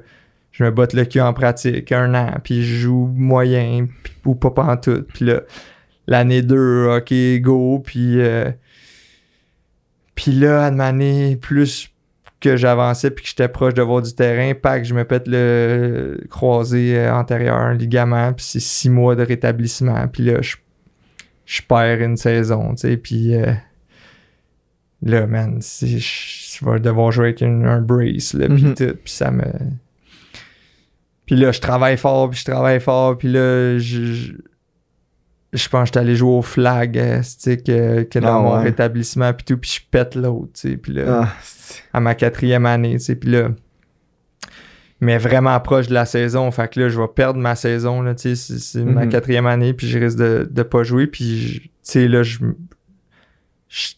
je 0.52 0.64
me 0.64 0.70
botte 0.70 0.92
le 0.92 1.04
cul 1.04 1.20
en 1.20 1.32
pratique 1.32 1.92
un 1.92 2.14
an 2.14 2.34
puis 2.42 2.62
je 2.64 2.76
joue 2.76 3.10
moyen 3.14 3.88
ou 4.24 4.34
pas 4.34 4.50
pantoute 4.50 5.08
puis 5.12 5.26
là 5.26 5.42
l'année 6.06 6.42
2, 6.42 6.88
ok, 6.96 7.14
go, 7.40 7.78
puis 7.78 8.20
euh, 8.20 8.50
puis 10.14 10.32
là, 10.32 10.64
à 10.64 10.66
année, 10.66 11.36
plus 11.36 11.91
que 12.42 12.56
j'avançais 12.56 13.10
puis 13.10 13.22
que 13.24 13.28
j'étais 13.30 13.48
proche 13.48 13.72
de 13.74 13.82
voir 13.82 14.02
du 14.02 14.12
terrain, 14.14 14.52
pack, 14.54 14.84
je 14.84 14.92
me 14.94 15.04
pète 15.04 15.28
le 15.28 16.20
croisé 16.28 16.98
euh, 16.98 17.14
antérieur, 17.14 17.56
un 17.56 17.74
ligament, 17.74 18.32
puis 18.32 18.44
c'est 18.44 18.60
six 18.60 18.90
mois 18.90 19.14
de 19.16 19.22
rétablissement, 19.22 20.08
puis 20.08 20.24
là, 20.24 20.42
je, 20.42 20.56
je 21.46 21.62
perds 21.62 22.00
une 22.02 22.16
saison, 22.16 22.74
tu 22.74 22.88
sais, 22.88 22.96
puis 22.96 23.34
euh, 23.36 23.52
là, 25.02 25.26
man, 25.26 25.60
je 25.62 25.86
je 25.98 26.64
vais 26.70 26.78
devoir 26.80 27.10
jouer 27.10 27.26
avec 27.28 27.40
une- 27.40 27.64
un 27.66 27.80
brace, 27.80 28.34
là, 28.34 28.46
puis 28.48 28.62
Mhm. 28.64 28.74
tout, 28.74 28.94
puis 29.02 29.12
ça 29.12 29.30
me... 29.30 29.42
Puis 31.26 31.36
là, 31.36 31.50
je 31.52 31.60
travaille 31.60 31.96
fort, 31.96 32.28
puis 32.30 32.40
je 32.40 32.44
travaille 32.44 32.80
fort, 32.80 33.16
puis 33.18 33.28
là, 33.32 33.78
je... 33.78 34.02
je- 34.12 34.32
je 35.54 35.68
pense 35.68 35.82
que 35.82 35.86
j'étais 35.88 35.98
allé 35.98 36.16
jouer 36.16 36.30
au 36.30 36.40
flag, 36.42 36.96
euh, 36.98 37.18
tu 37.18 37.24
sais, 37.38 37.56
que, 37.58 38.04
que 38.04 38.18
dans 38.18 38.38
Ah 38.38 38.40
mon 38.40 38.54
ouais. 38.56 38.62
rétablissement, 38.62 39.34
puis 39.34 39.44
tout, 39.44 39.58
puis 39.58 39.70
je 39.82 39.86
pète 39.90 40.14
l'autre, 40.14 40.52
tu 40.54 40.70
sais, 40.70 40.76
puis 40.78 40.94
là, 40.94 41.24
Ah, 41.24 41.28
à 41.92 42.00
ma 42.00 42.14
quatrième 42.14 42.66
année, 42.66 42.94
tu 42.94 43.00
sais, 43.00 43.14
puis 43.16 43.30
là, 43.30 43.48
mais 45.00 45.18
vraiment 45.18 45.58
proche 45.60 45.88
de 45.88 45.94
la 45.94 46.04
saison, 46.06 46.50
fait 46.52 46.68
que 46.72 46.80
là, 46.80 46.88
je 46.88 47.00
vais 47.00 47.08
perdre 47.08 47.40
ma 47.40 47.54
saison, 47.56 48.02
là, 48.02 48.14
tu 48.14 48.36
sais, 48.36 48.58
c'est, 48.58 48.84
ma 48.84 49.04
Mhm. 49.04 49.10
quatrième 49.10 49.46
année, 49.46 49.72
puis 49.74 49.88
je 49.88 49.98
risque 49.98 50.18
de, 50.18 50.48
de 50.50 50.62
pas 50.62 50.82
jouer, 50.84 51.06
puis, 51.08 51.60
tu 51.64 51.70
sais, 51.82 52.06
là, 52.08 52.22
je, 52.22 52.38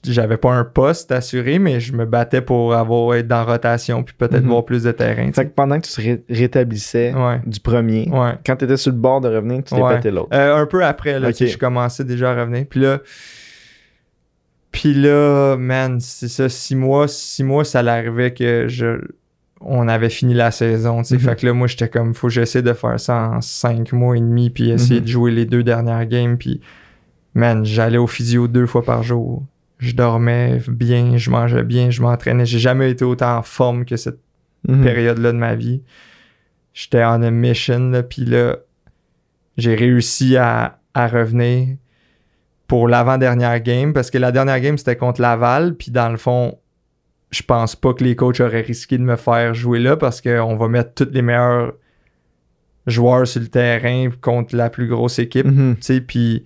j'avais 0.05 0.37
pas 0.37 0.53
un 0.53 0.65
poste 0.65 1.11
assuré, 1.11 1.59
mais 1.59 1.81
je 1.81 1.93
me 1.95 2.07
battais 2.07 2.41
pour 2.41 2.75
avoir, 2.75 3.17
être 3.17 3.27
dans 3.27 3.45
rotation, 3.45 4.03
puis 4.05 4.15
peut-être 4.17 4.45
Mhm. 4.45 4.49
voir 4.51 4.65
plus 4.65 4.85
de 4.85 4.93
terrain, 4.93 5.27
tu 5.27 5.33
Fait 5.33 5.47
que 5.47 5.51
pendant 5.53 5.81
que 5.81 5.87
tu 5.87 5.93
te 5.93 6.01
ré- 6.01 6.25
rétablissais 6.31 7.13
Ouais, 7.13 7.41
du 7.45 7.59
premier, 7.61 8.09
ouais. 8.11 8.35
quand 8.47 8.57
t'étais 8.57 8.77
sur 8.77 8.93
le 8.93 8.99
bord 8.99 9.21
de 9.21 9.29
revenir, 9.29 9.65
tu 9.65 9.75
t'es 9.75 9.83
Ouais. 9.83 9.97
pété 9.97 10.11
l'autre. 10.13 10.29
Euh, 10.33 10.57
un 10.57 10.67
peu 10.67 10.85
après, 10.85 11.19
là, 11.19 11.29
Ok. 11.29 11.35
tu 11.35 11.47
sais, 11.47 11.53
je 11.53 11.59
commençais 11.59 12.05
déjà 12.05 12.31
à 12.33 12.41
revenir. 12.41 12.65
Puis 12.71 12.81
là, 12.81 13.01
puis 14.75 14.93
là, 14.93 15.57
man, 15.57 16.01
c'est 16.01 16.27
ça, 16.29 16.49
six 16.49 16.75
mois, 16.75 17.07
six 17.09 17.45
mois, 17.45 17.65
ça 17.65 17.81
l'arrivait 17.83 18.35
que 18.35 18.67
je, 18.69 18.99
on 19.61 19.87
avait 19.89 20.11
fini 20.11 20.35
la 20.35 20.51
saison, 20.51 20.99
tu 21.03 21.09
sais. 21.11 21.15
Mhm. 21.15 21.21
Fait 21.21 21.37
que 21.41 21.47
là, 21.47 21.53
moi, 21.53 21.67
j'étais 21.69 21.89
comme, 21.89 22.13
faut 22.13 22.27
que 22.27 22.33
j'essaie 22.35 22.61
de 22.61 22.73
faire 22.73 22.99
ça 22.99 23.31
en 23.31 23.41
cinq 23.41 23.93
mois 23.93 24.17
et 24.17 24.21
demi, 24.21 24.51
puis 24.51 24.71
essayer 24.71 24.97
Mhm. 25.01 25.07
de 25.07 25.11
jouer 25.11 25.31
les 25.31 25.47
deux 25.47 25.63
dernières 25.63 26.05
games, 26.07 26.37
puis 26.37 26.61
man, 27.35 27.65
j'allais 27.65 27.99
au 27.99 28.07
physio 28.09 28.49
deux 28.49 28.67
fois 28.67 28.83
par 28.85 29.03
jour. 29.05 29.45
Je 29.79 29.95
dormais 29.95 30.61
bien, 30.69 31.17
je 31.19 31.31
mangeais 31.31 31.63
bien, 31.65 31.91
je 31.91 32.03
m'entraînais. 32.03 32.45
J'ai 32.47 32.59
jamais 32.59 32.91
été 32.91 33.05
autant 33.05 33.39
en 33.39 33.43
forme 33.43 33.85
que 33.85 33.97
cette 33.97 34.19
Mhm. 34.69 34.83
période-là 34.83 35.33
de 35.33 35.39
ma 35.39 35.55
vie. 35.55 35.83
J'étais 36.73 37.05
en 37.05 37.23
a 37.23 37.31
mission, 37.31 37.91
là, 37.91 38.03
puis 38.03 38.25
là, 38.25 38.57
j'ai 39.57 39.75
réussi 39.77 40.37
à, 40.37 40.81
à 40.95 41.07
revenir 41.07 41.77
pour 42.67 42.89
l'avant-dernière 42.89 43.61
game, 43.61 43.93
parce 43.93 44.11
que 44.11 44.19
la 44.19 44.33
dernière 44.33 44.61
game, 44.61 44.79
c'était 44.79 44.97
contre 44.97 45.21
Laval, 45.21 45.75
puis 45.75 45.91
dans 45.91 46.09
le 46.09 46.17
fond, 46.17 46.59
je 47.31 47.43
pense 47.43 47.77
pas 47.77 47.93
que 47.95 48.03
les 48.05 48.17
coachs 48.17 48.41
auraient 48.41 48.61
risqué 48.63 48.97
de 48.99 49.03
me 49.03 49.17
faire 49.17 49.55
jouer 49.55 49.79
là, 49.81 49.97
parce 49.97 50.21
qu'on 50.21 50.57
va 50.57 50.69
mettre 50.69 50.95
tous 50.95 51.13
les 51.13 51.23
meilleurs 51.23 51.75
joueurs 52.87 53.27
sur 53.27 53.41
le 53.41 53.49
terrain 53.49 54.09
contre 54.21 54.55
la 54.57 54.71
plus 54.71 54.89
grosse 54.89 55.19
équipe, 55.19 55.47
Mhm. 55.47 55.77
tu 55.77 55.83
sais, 55.83 56.01
puis... 56.01 56.45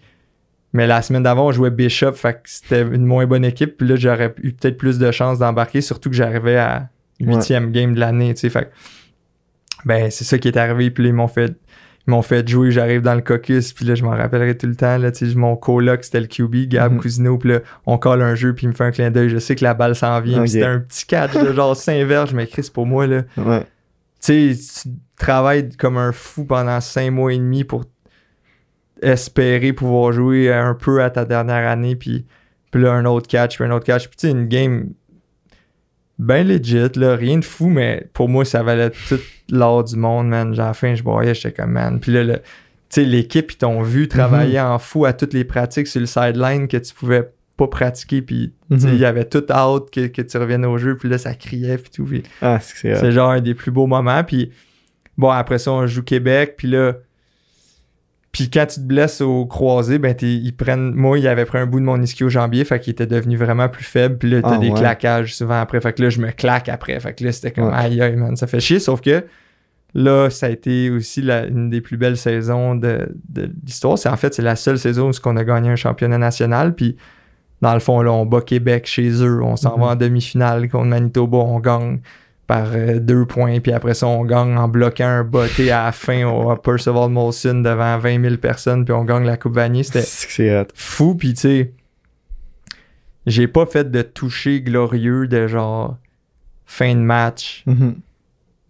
Mais 0.74 0.86
la 0.86 1.00
semaine 1.00 1.22
d'avant, 1.22 1.46
on 1.46 1.52
jouait 1.52 1.70
Bishop, 1.70 2.12
fait 2.12 2.34
que 2.34 2.40
c'était 2.44 2.82
une 2.82 3.06
moins 3.06 3.26
bonne 3.26 3.44
équipe. 3.44 3.78
Puis 3.78 3.88
là, 3.88 3.96
j'aurais 3.96 4.34
eu 4.42 4.52
peut-être 4.52 4.76
plus 4.76 4.98
de 4.98 5.10
chances 5.10 5.38
d'embarquer, 5.38 5.80
surtout 5.80 6.10
que 6.10 6.14
j'arrivais 6.14 6.58
à 6.58 6.90
huitième 7.20 7.72
game 7.72 7.94
de 7.94 8.00
l'année, 8.00 8.34
tu 8.34 8.40
sais. 8.40 8.50
Fait 8.50 8.64
que, 8.66 8.68
ben, 9.86 10.10
c'est 10.10 10.24
ça 10.24 10.36
qui 10.36 10.46
est 10.46 10.58
arrivé. 10.58 10.90
Puis 10.90 11.04
là, 11.04 11.08
ils 11.08 11.14
m'ont 11.14 11.26
fait, 11.26 11.56
ils 12.09 12.11
m'ont 12.11 12.22
fait 12.22 12.48
jouer. 12.48 12.70
J'arrive 12.72 13.02
dans 13.02 13.14
le 13.14 13.20
caucus. 13.20 13.72
Puis 13.72 13.84
là, 13.84 13.94
je 13.94 14.02
m'en 14.02 14.11
rappellerai 14.11 14.56
tout 14.56 14.66
le 14.66 14.74
temps. 14.74 14.96
Là, 14.98 15.12
tu 15.12 15.28
sais, 15.30 15.36
mon 15.36 15.54
coloc, 15.56 16.02
c'était 16.02 16.20
le 16.20 16.26
QB, 16.26 16.66
Gab 16.68 16.92
Mhm. 16.94 17.00
Cousineau. 17.00 17.38
Puis 17.38 17.50
là, 17.50 17.61
on 17.86 17.98
colle 17.98 18.22
un 18.22 18.34
jeu. 18.34 18.54
Puis 18.54 18.64
il 18.66 18.70
me 18.70 18.74
fait 18.74 18.84
un 18.84 18.90
clin 18.90 19.11
d'œil. 19.11 19.28
Je 19.28 19.38
sais 19.38 19.54
que 19.54 19.62
la 19.62 19.74
balle 19.74 19.94
s'en 19.94 20.20
vient. 20.20 20.38
Ok. 20.38 20.44
Puis 20.44 20.50
c'était 20.52 20.64
un 20.64 20.80
petit 20.80 21.06
catch 21.06 21.34
de 21.34 21.52
genre 21.52 21.76
5 21.76 22.02
verges. 22.06 22.32
Mais 22.34 22.46
Chris, 22.46 22.70
pour 22.72 22.86
moi, 22.86 23.06
là, 23.06 23.22
Ouais. 23.36 23.61
tu 24.24 24.54
sais, 24.54 24.82
tu 24.84 24.88
travailles 25.18 25.68
comme 25.76 25.96
un 25.98 26.12
fou 26.12 26.44
pendant 26.44 26.80
cinq 26.80 27.11
mois 27.11 27.32
et 27.34 27.38
demi 27.38 27.62
pour 27.64 27.84
espérer 29.02 29.72
pouvoir 29.72 30.12
jouer 30.12 30.52
un 30.52 30.74
peu 30.74 31.02
à 31.02 31.11
ta 31.11 31.24
dernière 31.24 31.68
année, 31.68 31.94
puis, 31.96 32.26
puis 32.70 32.82
là, 32.82 32.92
un 32.92 33.04
autre 33.04 33.28
catch, 33.28 33.56
puis 33.56 33.64
un 33.64 33.70
autre 33.70 33.84
catch. 33.86 34.09
Puis 34.09 34.16
tu 34.16 34.26
sais, 34.26 34.32
une 34.32 34.46
game 34.48 34.90
ben 36.18 36.46
legit, 36.46 36.88
là, 36.96 37.14
rien 37.16 37.38
de 37.38 37.44
fou, 37.44 37.68
mais 37.68 38.06
pour 38.12 38.28
moi, 38.28 38.44
ça 38.44 38.62
valait 38.62 38.90
tout 39.08 39.18
l'or 39.50 39.84
du 39.84 39.96
monde, 39.96 40.28
man. 40.28 40.52
J'ai- 40.54 40.62
À 40.62 40.66
la 40.66 40.74
fin, 40.74 40.94
je 40.94 41.02
broyais, 41.02 41.34
j'étais 41.34 41.52
comme, 41.52 41.72
man. 41.72 42.00
Puis 42.00 42.12
là, 42.12 42.24
le- 42.24 42.36
tu 42.36 42.40
sais, 42.90 43.04
l'équipe, 43.04 43.52
ils 43.52 43.56
t'ont 43.56 43.82
vu 43.82 44.08
travailler 44.08 44.60
en 44.60 44.78
fou 44.78 45.04
à 45.04 45.12
toutes 45.12 45.34
les 45.34 45.44
pratiques 45.44 45.86
sur 45.86 46.00
le 46.00 46.06
sideline 46.06 46.66
que 46.68 46.76
tu 46.78 46.94
pouvais 46.94 47.28
pas 47.56 47.66
pratiquer, 47.66 48.22
puis 48.22 48.52
tu 48.70 48.78
sais, 48.80 48.86
Mhm. 48.88 48.94
il 48.94 49.00
y 49.00 49.04
avait 49.04 49.24
tout 49.24 49.44
hâte 49.50 49.90
que, 49.90 50.06
que 50.06 50.22
tu 50.22 50.36
reviennes 50.38 50.64
au 50.64 50.78
jeu, 50.78 50.96
puis 50.96 51.08
là, 51.08 51.18
ça 51.18 51.34
criait, 51.34 51.76
puis 51.78 51.90
tout. 51.90 52.04
puis- 52.04 52.22
Ah, 52.40 52.58
c'est 52.60 52.76
c'est 52.76 52.96
c'est 52.96 53.12
genre 53.12 53.30
un 53.30 53.40
des 53.40 53.54
plus 53.54 53.70
beaux 53.72 53.86
moments. 53.86 54.22
Puis 54.24 54.50
bon, 55.16 55.30
après 55.30 55.58
ça, 55.58 55.72
on 55.72 55.86
joue 55.86 56.02
Québec. 56.02 56.54
Puis 56.56 56.68
là, 56.68 56.94
puis 58.32 58.50
quand 58.50 58.66
tu 58.66 58.76
te 58.80 58.84
blesses 58.86 59.20
au 59.20 59.46
croisé, 59.46 59.98
ben 59.98 60.14
ils 60.20 60.54
prennent. 60.54 60.92
Moi, 60.94 61.18
il 61.18 61.26
avait 61.26 61.44
pris 61.46 61.58
un 61.58 61.66
bout 61.66 61.80
de 61.80 61.84
mon 61.84 62.00
ischio-jambier, 62.00 62.64
fait 62.64 62.78
qu'il 62.78 62.90
était 62.92 63.06
devenu 63.06 63.36
vraiment 63.36 63.68
plus 63.68 63.84
faible. 63.84 64.18
Puis 64.18 64.30
là, 64.30 64.42
t'as 64.42 64.54
Ah, 64.56 64.58
des 64.58 64.68
ouais. 64.70 64.78
claquages 64.78 65.34
souvent 65.34 65.60
après. 65.60 65.80
Fait 65.80 65.92
que 65.94 66.02
là, 66.02 66.10
je 66.10 66.20
me 66.20 66.30
claque 66.30 66.68
après. 66.68 66.98
Fait 67.00 67.14
que 67.14 67.24
là, 67.24 67.32
c'était 67.32 67.50
comme 67.52 67.68
Ouais. 67.68 67.74
aïe 67.74 68.00
aïe, 68.02 68.16
man, 68.16 68.36
ça 68.36 68.46
fait 68.46 68.60
chier. 68.60 68.78
Sauf 68.80 69.00
que 69.00 69.24
là, 69.94 70.28
ça 70.30 70.46
a 70.46 70.48
été 70.50 70.90
aussi 70.90 71.22
la- 71.22 71.46
une 71.46 71.70
des 71.70 71.80
plus 71.80 71.96
belles 71.96 72.18
saisons 72.18 72.74
de, 72.74 73.08
de 73.30 73.50
l'histoire. 73.64 73.96
C'est 73.98 74.10
en 74.10 74.16
fait, 74.16 74.34
c'est 74.34 74.42
la 74.42 74.56
seule 74.56 74.78
saison 74.78 75.10
où 75.10 75.12
on 75.24 75.36
a 75.36 75.44
gagné 75.44 75.70
un 75.70 75.76
championnat 75.76 76.18
national. 76.18 76.74
Puis 76.74 76.96
dans 77.62 77.72
le 77.74 77.80
fond, 77.80 78.02
là, 78.02 78.12
on 78.12 78.26
bat 78.26 78.42
Québec 78.42 78.86
chez 78.86 79.08
eux. 79.24 79.42
On 79.42 79.56
s'en 79.56 79.74
Mhm. 79.76 79.80
va 79.82 79.86
en 79.92 79.96
demi-finale 79.96 80.68
contre 80.68 80.86
Manitoba. 80.86 81.38
On 81.38 81.58
gagne 81.60 82.00
par 82.49 82.70
euh, 82.72 82.99
deux 82.99 83.26
points. 83.26 83.61
Puis 83.61 83.72
après 83.72 83.94
ça, 83.94 84.09
on 84.09 84.24
gagne 84.24 84.57
en 84.57 84.66
bloquant 84.66 85.07
un 85.07 85.22
botté 85.22 85.70
à 85.70 85.84
la 85.84 85.92
fin 85.92 86.26
au 86.26 86.57
Percival 86.57 87.11
Molson 87.11 87.61
devant 87.61 87.99
20 87.99 88.22
000 88.22 88.36
personnes. 88.38 88.84
Puis 88.84 88.94
on 88.94 89.05
gagne 89.05 89.24
la 89.24 89.36
Coupe 89.36 89.55
Vanier. 89.55 89.84
C'était 89.84 90.66
fou. 90.74 91.14
Puis 91.14 91.34
tu 91.34 91.40
sais, 91.40 91.72
j'ai 93.26 93.46
pas 93.46 93.66
fait 93.66 93.90
de 93.90 94.03
toucher 94.03 94.62
glorieux 94.62 95.28
de 95.28 95.46
genre 95.46 95.99
fin 96.64 96.94
de 96.94 97.01
match. 97.01 97.62
Mhm. 97.66 97.96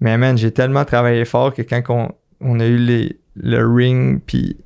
Mais 0.01 0.18
man, 0.18 0.37
j'ai 0.37 0.51
tellement 0.51 0.85
travaillé 0.85 1.24
fort 1.24 1.55
que 1.55 1.62
quand 1.62 1.83
on, 1.89 2.09
on 2.41 2.61
a 2.61 2.66
eu 2.66 2.76
les, 2.76 3.18
le 3.37 3.64
ring, 3.64 4.20
puis 4.24 4.57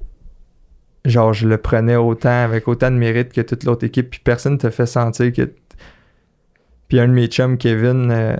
genre 1.04 1.34
je 1.34 1.46
le 1.46 1.58
prenais 1.58 1.96
autant, 1.96 2.44
avec 2.44 2.66
autant 2.66 2.90
de 2.90 2.96
mérite 2.96 3.32
que 3.32 3.42
toute 3.42 3.64
l'autre 3.64 3.84
équipe, 3.84 4.10
puis 4.10 4.20
personne 4.24 4.56
te 4.56 4.70
fait 4.70 4.86
sentir 4.86 5.32
que. 5.32 5.52
Puis 6.88 7.00
un 7.00 7.08
de 7.08 7.12
mes 7.12 7.26
chums, 7.26 7.56
Kevin, 7.56 8.10
euh, 8.10 8.36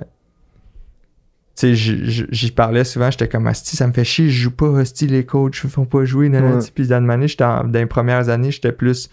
sais, 1.55 1.75
j'y 1.75 2.51
parlais 2.51 2.85
souvent, 2.85 3.11
j'étais 3.11 3.29
comme 3.29 3.47
Asti, 3.47 3.77
ça 3.77 3.87
me 3.87 3.93
fait 3.93 4.05
chier, 4.05 4.29
je 4.31 4.43
joue 4.45 4.51
pas, 4.51 4.79
Asti, 4.79 5.07
les 5.07 5.25
coachs 5.27 5.63
me 5.65 5.69
font 5.69 5.85
pas 5.85 6.05
jouer. 6.05 6.29
nan, 6.29 6.43
nan. 6.45 6.59
Ouais. 6.59 6.65
Puis 6.75 6.87
dans, 6.87 7.07
année, 7.09 7.27
dans 7.39 7.71
les 7.73 7.87
premières 7.87 8.29
années, 8.29 8.51
j'étais 8.51 8.73
plus 8.73 9.11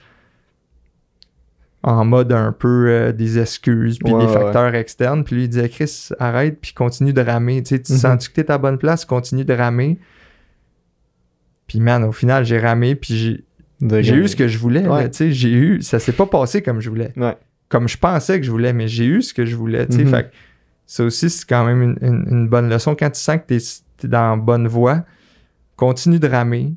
en 1.82 2.04
mode 2.04 2.34
un 2.34 2.52
peu 2.52 2.88
euh, 2.90 3.12
des 3.14 3.40
excuses, 3.40 4.00
puis 4.00 4.12
Ouais, 4.14 4.26
des 4.26 4.32
ouais. 4.32 4.34
facteurs 4.34 4.76
externes. 4.76 5.24
Puis 5.24 5.36
lui, 5.38 5.44
il 5.46 5.50
disait, 5.50 5.70
Chris, 5.70 6.10
arrête, 6.20 6.60
puis 6.62 6.74
continue 6.74 7.14
de 7.14 7.22
ramer. 7.22 7.64
Tu 7.64 7.76
sais, 7.76 7.82
tu 7.82 7.94
Mhm. 7.94 7.98
sens-tu 8.00 8.30
que 8.30 8.36
t'es 8.36 8.50
à 8.52 8.56
la 8.56 8.58
bonne 8.58 8.78
place, 8.78 9.06
continue 9.06 9.46
de 9.46 9.54
ramer. 9.54 9.98
Puis 11.68 11.80
man, 11.80 12.04
au 12.04 12.12
final, 12.12 12.44
j'ai 12.46 12.60
ramé, 12.60 12.96
puis 12.96 13.44
j'ai 13.82 14.14
eu 14.16 14.28
ce 14.28 14.36
que 14.36 14.48
je 14.48 14.58
voulais. 14.58 14.86
Ouais. 14.88 15.10
tu 15.10 15.18
sais, 15.18 15.32
j'ai 15.32 15.52
eu, 15.52 15.82
ça 15.82 16.00
s'est 16.00 16.12
pas 16.12 16.26
passé 16.26 16.62
comme 16.62 16.82
je 16.82 16.90
voulais. 16.90 17.14
Comme 17.70 17.88
je 17.88 17.98
pensais 17.98 18.40
que 18.40 18.46
je 18.46 18.52
voulais, 18.52 18.74
mais 18.74 18.88
j'ai 18.88 19.06
eu 19.06 19.22
ce 19.22 19.34
que 19.34 19.46
je 19.46 19.56
voulais. 19.56 19.86
tu 19.88 19.98
sais. 19.98 20.04
Mhm. 20.04 20.10
Fait 20.10 20.32
ça 20.92 21.04
aussi, 21.04 21.30
c'est 21.30 21.48
quand 21.48 21.64
même 21.66 21.84
une, 21.84 21.98
une- 22.02 22.26
une 22.32 22.48
bonne 22.50 22.68
leçon. 22.68 22.96
Quand 22.96 23.12
tu 23.12 23.20
sens 23.20 23.38
que 23.38 23.44
t'es 23.46 23.58
es 23.58 24.08
dans 24.08 24.32
la 24.32 24.36
bonne 24.38 24.68
voie, 24.68 25.04
continue 25.76 26.18
de 26.20 26.28
ramer. 26.28 26.74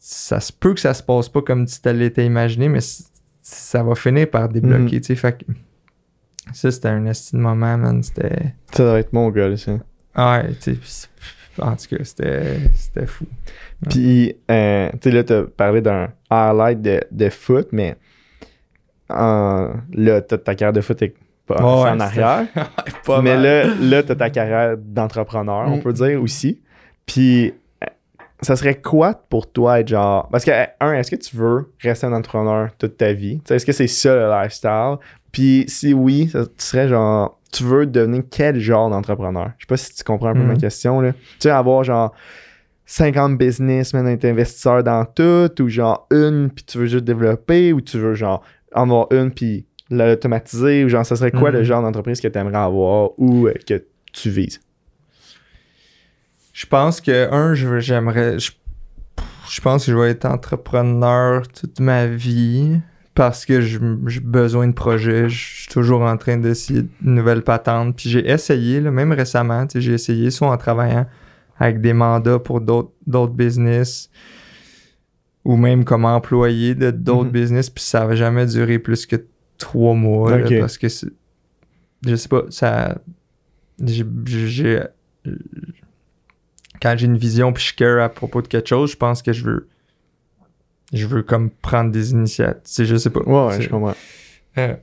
Ça 0.00 0.40
se 0.40 0.52
peut 0.52 0.74
que 0.74 0.80
ça 0.80 0.92
se 0.92 1.02
passe 1.04 1.28
pas 1.28 1.40
comme 1.42 1.66
tu 1.66 1.78
l'étais 1.92 2.26
imaginé, 2.26 2.68
mais 2.68 2.80
ça 3.42 3.82
va 3.84 3.94
finir 3.94 4.28
par 4.28 4.48
débloquer. 4.48 5.00
tu 5.00 5.06
sais. 5.06 5.14
Fait 5.14 5.38
que 5.38 5.44
Ça, 6.52 6.70
c'était 6.72 6.88
un 6.88 7.06
estime 7.06 7.40
moment, 7.40 7.78
man. 7.78 8.02
C'était. 8.02 8.54
Ça 8.72 8.82
doit 8.82 8.98
être 8.98 9.12
mon 9.12 9.30
gars, 9.30 9.48
là, 9.48 9.56
ça. 9.56 9.72
Ouais, 10.16 10.52
tu 10.60 10.76
sais. 10.84 11.08
En 11.60 11.76
tout 11.76 11.86
cas, 11.96 12.02
c'était 12.04 12.58
c'était 12.74 13.06
fou. 13.06 13.26
Puis, 13.88 14.34
euh, 14.50 14.90
tu 14.94 14.98
sais, 15.02 15.10
là, 15.12 15.22
t'as 15.24 15.44
parlé 15.44 15.80
d'un 15.80 16.08
highlight 16.28 16.82
de, 16.82 17.00
de 17.10 17.28
foot, 17.30 17.68
mais 17.72 17.96
là, 19.08 20.20
ta 20.22 20.38
carrière 20.54 20.72
de 20.72 20.80
foot 20.80 21.00
est 21.02 21.14
pas 21.46 21.54
Ouais, 21.56 21.90
en 21.90 22.00
arrière. 22.00 22.46
Pas 23.06 23.22
mais 23.22 23.34
mal. 23.34 23.42
là, 23.42 23.64
là 23.80 24.02
t'as 24.02 24.14
ta 24.16 24.30
carrière 24.30 24.76
d'entrepreneur, 24.78 25.66
on 25.68 25.76
Mm. 25.76 25.82
peut 25.82 25.92
dire 25.92 26.20
aussi. 26.22 26.60
Puis, 27.06 27.54
ça 28.42 28.56
serait 28.56 28.74
quoi 28.80 29.14
pour 29.28 29.50
toi 29.50 29.80
être 29.80 29.88
genre. 29.88 30.28
Parce 30.30 30.44
que, 30.44 30.50
un, 30.80 30.92
est-ce 30.94 31.10
que 31.10 31.16
tu 31.16 31.36
veux 31.36 31.72
rester 31.80 32.06
un 32.06 32.12
entrepreneur 32.12 32.68
toute 32.78 32.96
ta 32.96 33.12
vie? 33.12 33.36
Tu 33.38 33.42
sais, 33.48 33.56
Est-ce 33.56 33.66
que 33.66 33.72
c'est 33.72 33.86
ça 33.86 34.14
le 34.14 34.30
lifestyle? 34.42 34.96
Puis, 35.32 35.64
si 35.68 35.94
oui, 35.94 36.28
ça, 36.28 36.44
tu 36.44 36.52
serais 36.58 36.88
genre. 36.88 37.38
Tu 37.52 37.62
veux 37.64 37.86
devenir 37.86 38.22
quel 38.30 38.58
genre 38.60 38.90
d'entrepreneur? 38.90 39.52
Je 39.58 39.64
sais 39.64 39.68
pas 39.68 39.76
si 39.76 39.94
tu 39.94 40.04
comprends 40.04 40.28
un 40.30 40.34
peu 40.34 40.40
Mm. 40.40 40.46
ma 40.48 40.56
question, 40.56 41.00
là. 41.00 41.12
Tu 41.12 41.18
sais, 41.40 41.50
avoir 41.50 41.84
genre. 41.84 42.12
50 42.88 43.36
business, 43.36 43.92
man, 43.94 44.06
être 44.06 44.24
investisseur 44.26 44.84
dans 44.84 45.04
tout, 45.04 45.50
ou 45.60 45.68
genre 45.68 46.06
une, 46.12 46.50
puis 46.50 46.64
tu 46.64 46.78
veux 46.78 46.86
juste 46.86 47.04
développer, 47.04 47.72
ou 47.72 47.80
tu 47.80 47.98
veux 47.98 48.14
genre 48.14 48.42
en 48.74 48.82
avoir 48.82 49.08
une, 49.10 49.32
puis 49.32 49.66
l'automatiser, 49.90 50.84
ou 50.84 50.88
genre, 50.88 51.04
ça 51.06 51.16
serait 51.16 51.30
quoi 51.30 51.50
Mhm. 51.50 51.56
le 51.58 51.64
genre 51.64 51.82
d'entreprise 51.82 52.20
que 52.20 52.28
tu 52.28 52.38
aimerais 52.38 52.58
avoir 52.58 53.10
ou 53.18 53.46
euh, 53.46 53.54
que 53.66 53.84
tu 54.12 54.30
vises? 54.30 54.60
Je 56.52 56.66
pense 56.66 57.00
que, 57.00 57.30
un, 57.32 57.54
je 57.54 57.66
veux- 57.68 57.80
j'aimerais. 57.80 58.38
Je, 58.38 58.52
je 59.50 59.60
pense 59.60 59.86
que 59.86 59.92
je 59.92 59.96
vais 59.96 60.10
être 60.10 60.24
entrepreneur 60.24 61.46
toute 61.48 61.80
ma 61.80 62.06
vie 62.06 62.80
parce 63.14 63.44
que 63.46 63.60
j'ai 63.60 63.78
besoin 64.20 64.66
de 64.66 64.72
projets. 64.72 65.28
Je 65.28 65.54
suis 65.62 65.68
toujours 65.68 66.02
en 66.02 66.16
train 66.16 66.36
d'essayer 66.38 66.82
de 66.82 66.88
nouvelles 67.02 67.42
patentes. 67.42 67.96
Puis 67.96 68.08
j'ai 68.10 68.28
essayé, 68.28 68.80
là, 68.80 68.90
même 68.90 69.12
récemment, 69.12 69.66
j'ai 69.74 69.92
essayé 69.92 70.30
soit 70.30 70.50
en 70.50 70.56
travaillant 70.56 71.06
avec 71.58 71.80
des 71.80 71.92
mandats 71.92 72.38
pour 72.38 72.60
d'autres 72.60 72.92
d'autres 73.06 73.32
business 73.34 74.10
ou 75.44 75.56
même 75.56 75.84
comme 75.84 76.04
employé 76.04 76.74
de 76.74 76.90
d'autres 76.90 77.26
Mhm. 77.26 77.30
business. 77.32 77.70
Puis 77.70 77.84
ça 77.84 78.00
n'avait 78.00 78.16
jamais 78.16 78.46
duré 78.46 78.78
plus 78.78 79.06
que 79.06 79.16
trois 79.58 79.94
mois 79.94 80.36
là, 80.38 80.48
parce 80.60 80.78
que 80.78 80.88
c'est- 80.88 81.12
je 82.06 82.14
sais 82.16 82.28
pas, 82.28 82.42
ça. 82.50 82.98
j'ai- 83.84 84.04
quand 86.80 86.94
j'ai 86.96 87.06
une 87.06 87.16
vision 87.18 87.52
puis 87.52 87.64
je 87.64 87.74
care 87.74 88.02
à 88.02 88.08
propos 88.08 88.42
de 88.42 88.48
quelque 88.48 88.68
chose, 88.68 88.90
je 88.92 88.96
pense 88.96 89.22
que 89.22 89.32
je 89.32 89.44
veux 89.44 89.68
je 90.92 91.06
veux 91.06 91.22
comme 91.22 91.50
prendre 91.50 91.90
des 91.90 92.12
initiatives. 92.12 92.84
Je 92.86 92.94
sais 92.96 93.10
pas. 93.10 93.20
Ouais, 93.20 93.48
ouais, 93.56 93.60
je 93.60 93.68
comprends. 93.68 93.94
euh, 94.58 94.74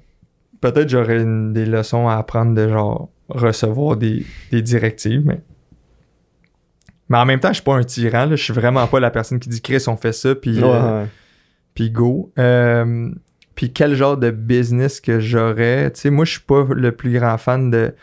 Peut-être 0.60 0.90
j'aurais 0.90 1.24
des 1.24 1.66
leçons 1.66 2.08
à 2.10 2.16
apprendre 2.16 2.54
de 2.56 2.68
genre 2.70 3.10
recevoir 3.30 3.96
des, 3.98 4.26
des 4.52 4.62
directives, 4.62 5.24
mais. 5.26 5.42
Mais 7.10 7.18
en 7.18 7.26
même 7.26 7.40
temps, 7.40 7.50
je 7.50 7.56
suis 7.56 7.64
pas 7.64 7.76
un 7.76 7.84
tyran, 7.84 8.26
là. 8.26 8.36
je 8.36 8.44
suis 8.44 8.54
vraiment 8.54 8.86
pas 8.88 9.00
la 9.00 9.12
personne 9.12 9.40
qui 9.40 9.48
dit 9.50 9.62
Chris, 9.62 9.84
on 9.88 9.98
fait 9.98 10.14
ça, 10.14 10.36
puis 10.36 10.58
Ouais, 10.60 10.64
euh, 10.70 11.04
ouais. 11.04 11.10
puis 11.74 11.90
go. 11.92 12.32
Euh, 12.40 13.12
puis 13.56 13.72
quel 13.72 13.96
genre 13.96 14.18
de 14.18 14.32
business 14.32 15.00
que 15.00 15.20
j'aurais? 15.20 15.92
Tu 15.92 16.02
sais, 16.02 16.10
moi, 16.10 16.26
je 16.26 16.32
suis 16.32 16.42
pas 16.42 16.66
le 16.70 16.92
plus 16.92 17.12
grand 17.14 17.38
fan 17.38 17.70
de 17.70 17.94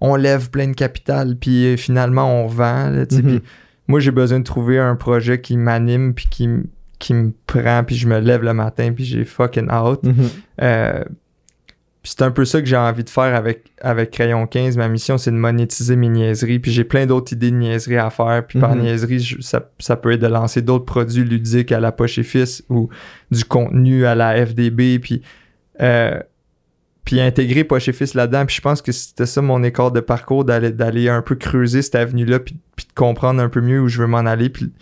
on 0.00 0.14
lève 0.16 0.50
plein 0.50 0.68
de 0.68 0.74
capital, 0.74 1.36
puis 1.36 1.76
finalement, 1.78 2.42
on 2.42 2.46
vend. 2.46 2.90
là, 2.90 3.06
tu 3.06 3.16
sais. 3.16 3.22
Mhm. 3.22 3.28
Puis 3.28 3.42
moi, 3.88 4.00
j'ai 4.00 4.10
besoin 4.10 4.40
de 4.40 4.44
trouver 4.44 4.78
un 4.78 4.96
projet 4.96 5.40
qui 5.40 5.56
m'anime, 5.56 6.12
puis 6.14 6.26
qui, 6.30 6.48
qui 6.98 7.14
me 7.14 7.32
prend, 7.46 7.82
puis 7.84 7.96
je 7.96 8.06
me 8.08 8.18
lève 8.18 8.42
le 8.42 8.52
matin, 8.52 8.92
puis 8.94 9.04
j'ai 9.04 9.24
fucking 9.24 9.70
out. 9.70 10.02
Mhm. 10.02 10.14
Euh, 10.62 11.04
puis 12.06 12.14
c'est 12.16 12.22
un 12.24 12.30
peu 12.30 12.44
ça 12.44 12.60
que 12.60 12.68
j'ai 12.68 12.76
envie 12.76 13.02
de 13.02 13.10
faire 13.10 13.34
avec, 13.34 13.64
avec 13.80 14.12
Crayon 14.12 14.46
15. 14.46 14.76
Ma 14.76 14.86
mission, 14.86 15.18
c'est 15.18 15.32
de 15.32 15.36
monétiser 15.36 15.96
mes 15.96 16.08
niaiseries. 16.08 16.60
Puis 16.60 16.70
j'ai 16.70 16.84
plein 16.84 17.04
d'autres 17.04 17.32
idées 17.32 17.50
de 17.50 17.56
niaiseries 17.56 17.96
à 17.96 18.10
faire. 18.10 18.46
Puis 18.46 18.60
par 18.60 18.76
Mhm. 18.76 18.82
niaiserie, 18.82 19.18
je- 19.18 19.40
ça, 19.40 19.68
ça 19.80 19.96
peut 19.96 20.12
être 20.12 20.20
de 20.20 20.28
lancer 20.28 20.62
d'autres 20.62 20.84
produits 20.84 21.24
ludiques 21.24 21.72
à 21.72 21.80
la 21.80 21.90
poche 21.90 22.16
et 22.18 22.22
fils 22.22 22.62
ou 22.68 22.88
du 23.32 23.44
contenu 23.44 24.06
à 24.06 24.14
la 24.14 24.36
FDB. 24.46 25.00
Puis, 25.00 25.20
euh, 25.82 26.20
puis 27.04 27.20
intégrer 27.20 27.64
poche 27.64 27.88
et 27.88 27.92
fils 27.92 28.14
là-dedans. 28.14 28.46
Puis 28.46 28.54
je 28.54 28.60
pense 28.60 28.82
que 28.82 28.92
c'était 28.92 29.26
ça 29.26 29.42
mon 29.42 29.64
écart 29.64 29.90
de 29.90 29.98
parcours, 29.98 30.44
d'aller, 30.44 30.70
d'aller 30.70 31.08
un 31.08 31.22
peu 31.22 31.34
creuser 31.34 31.82
cette 31.82 31.96
avenue-là. 31.96 32.38
Puis, 32.38 32.56
puis 32.76 32.86
de 32.86 32.92
comprendre 32.94 33.42
un 33.42 33.48
peu 33.48 33.60
mieux 33.60 33.80
où 33.80 33.88
je 33.88 33.98
veux 34.00 34.06
m'en 34.06 34.18
aller. 34.18 34.48
Puis, 34.48 34.72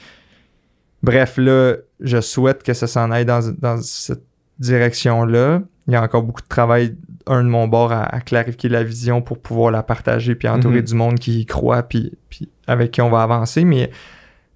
bref, 1.03 1.39
là, 1.39 1.77
je 2.01 2.21
souhaite 2.21 2.63
que 2.63 2.75
ça 2.75 2.87
s'en 2.87 3.11
aille 3.11 3.25
dans, 3.25 3.41
dans 3.59 3.81
cette 3.81 4.25
direction-là. 4.59 5.63
Il 5.87 5.93
y 5.93 5.97
a 5.97 6.03
encore 6.03 6.23
beaucoup 6.23 6.41
de 6.43 6.49
travail, 6.49 6.97
un 7.27 7.43
de 7.45 7.49
mon 7.49 7.67
bord, 7.69 7.91
à, 7.93 8.05
à 8.05 8.21
clarifier 8.21 8.69
la 8.69 8.83
vision 8.85 9.23
pour 9.23 9.39
pouvoir 9.41 9.71
la 9.71 9.83
partager 9.83 10.35
puis 10.35 10.49
entourer 10.49 10.81
Mhm. 10.81 10.85
du 10.85 10.95
monde 10.95 11.19
qui 11.19 11.41
y 11.41 11.47
croit 11.47 11.83
puis, 11.83 12.13
puis 12.29 12.49
avec 12.67 12.91
qui 12.91 13.01
on 13.01 13.11
va 13.11 13.23
avancer. 13.23 13.65
Mais 13.65 13.91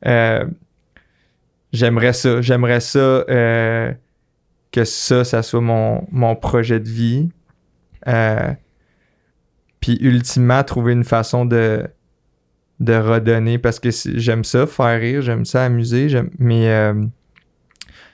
euh, 0.06 0.44
j'aimerais 1.72 2.12
ça. 2.12 2.40
J'aimerais 2.40 2.80
ça 2.80 2.98
euh, 2.98 3.92
que 4.72 4.84
ça, 4.84 5.24
ça 5.24 5.42
soit 5.42 5.60
mon, 5.60 6.06
mon 6.10 6.36
projet 6.36 6.80
de 6.80 6.88
vie. 6.88 7.28
Euh, 8.06 8.52
puis 9.80 9.96
ultimement, 10.00 10.62
trouver 10.64 10.92
une 10.92 11.04
façon 11.04 11.44
de, 11.46 11.86
de 12.80 12.94
redonner 12.94 13.58
parce 13.58 13.80
que 13.80 13.90
j'aime 14.16 14.44
ça, 14.44 14.66
faire 14.66 15.00
rire, 15.00 15.22
j'aime 15.22 15.44
ça, 15.44 15.64
amuser, 15.64 16.08
j'aime- 16.08 16.30
mais 16.38 16.68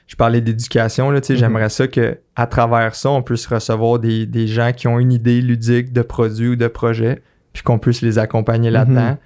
je 0.07 0.17
parlais 0.17 0.41
d'éducation, 0.41 1.11
là, 1.11 1.21
tu 1.21 1.29
sais, 1.29 1.33
Mhm. 1.35 1.39
j'aimerais 1.39 1.69
ça 1.71 1.89
que 1.89 2.19
à 2.37 2.47
travers 2.47 2.95
ça, 2.95 3.11
on 3.11 3.23
puisse 3.23 3.47
recevoir 3.47 3.99
des, 3.99 4.27
des 4.27 4.47
gens 4.47 4.73
qui 4.73 4.87
ont 4.89 4.99
une 4.99 5.13
idée 5.13 5.41
ludique 5.41 5.93
de 5.93 6.03
produit 6.03 6.49
ou 6.49 6.57
de 6.57 6.67
projet, 6.69 7.23
puis 7.53 7.63
qu'on 7.63 7.79
puisse 7.79 8.03
les 8.03 8.19
accompagner 8.19 8.71
là-dedans, 8.71 9.11
Mhm. 9.13 9.17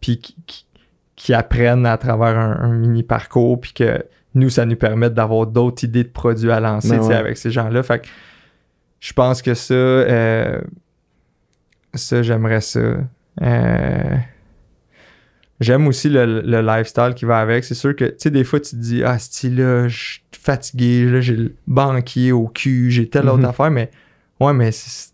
puis 0.00 0.18
qui, 0.18 0.36
qui- 1.16 1.34
apprennent 1.34 1.86
à 1.86 1.96
travers 1.96 2.38
un, 2.38 2.58
un 2.60 2.72
mini 2.74 3.02
parcours, 3.02 3.60
puis 3.60 3.72
que 3.72 4.04
nous, 4.34 4.50
ça 4.50 4.66
nous 4.66 4.76
permette 4.76 5.14
d'avoir 5.14 5.46
d'autres 5.46 5.82
idées 5.84 6.04
de 6.04 6.08
produits 6.10 6.50
à 6.50 6.60
lancer 6.60 6.90
Ben 6.98 7.00
ouais. 7.00 7.14
avec 7.14 7.36
ces 7.38 7.50
gens-là. 7.50 7.82
Fait 7.82 8.00
que 8.00 8.06
je 9.00 9.12
pense 9.14 9.40
que 9.40 9.54
ça, 9.54 9.72
euh, 9.74 10.60
ça, 11.94 12.22
j'aimerais 12.22 12.60
ça. 12.60 12.80
Euh, 13.42 14.14
J'aime 15.60 15.86
aussi 15.88 16.08
le, 16.10 16.42
le 16.42 16.60
lifestyle 16.60 17.14
qui 17.16 17.24
va 17.24 17.38
avec. 17.38 17.64
C'est 17.64 17.74
sûr 17.74 17.96
que, 17.96 18.04
tu 18.04 18.14
sais, 18.18 18.30
des 18.30 18.44
fois, 18.44 18.60
tu 18.60 18.70
te 18.72 18.76
dis, 18.76 19.02
ah, 19.02 19.18
style 19.18 19.56
là, 19.56 19.88
je 19.88 19.96
suis 19.96 20.20
fatigué, 20.32 21.06
là, 21.06 21.20
j'ai 21.20 21.34
le 21.36 21.54
banquier 21.66 22.32
au 22.32 22.46
cul, 22.48 22.90
j'ai 22.90 23.08
telle 23.08 23.24
Mhm. 23.24 23.30
autre 23.30 23.44
affaire, 23.48 23.70
mais 23.70 23.90
ouais, 24.40 24.52
mais 24.52 24.70
c'est- 24.70 25.08
tu 25.10 25.12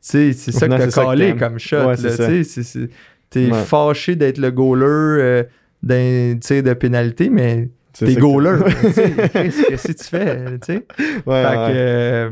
sais, 0.00 0.32
c'est 0.32 0.54
Au 0.54 0.58
ça 0.58 0.66
que 0.68 0.72
t'as 0.76 0.86
que 0.88 0.94
calé 0.94 1.26
t'aimes. 1.28 1.38
comme 1.38 1.58
shot, 1.60 1.76
Ouais, 1.76 1.86
là, 1.86 1.96
c'est 1.96 2.10
tu 2.10 2.16
ça. 2.16 2.26
sais, 2.26 2.44
c'est- 2.44 2.62
c'est- 2.62 2.90
T'es 3.30 3.50
Ouais. 3.50 3.64
fâché 3.64 4.14
d'être 4.16 4.38
le 4.38 4.50
goaler 4.52 4.84
euh, 4.86 5.42
d'un 5.82 6.36
tir 6.40 6.62
de 6.62 6.72
pénalité, 6.74 7.28
mais 7.28 7.68
t'es 7.92 8.14
que- 8.14 8.20
goaler. 8.20 8.58
sais, 8.92 9.12
Qu'est-ce 9.32 9.86
que 9.88 9.92
tu 9.92 10.04
fais, 10.04 10.58
tu 10.60 10.66
sais? 10.66 10.86
Ouais, 11.26 11.42
fait, 11.44 11.54
que, 11.54 11.72
euh, 11.74 12.30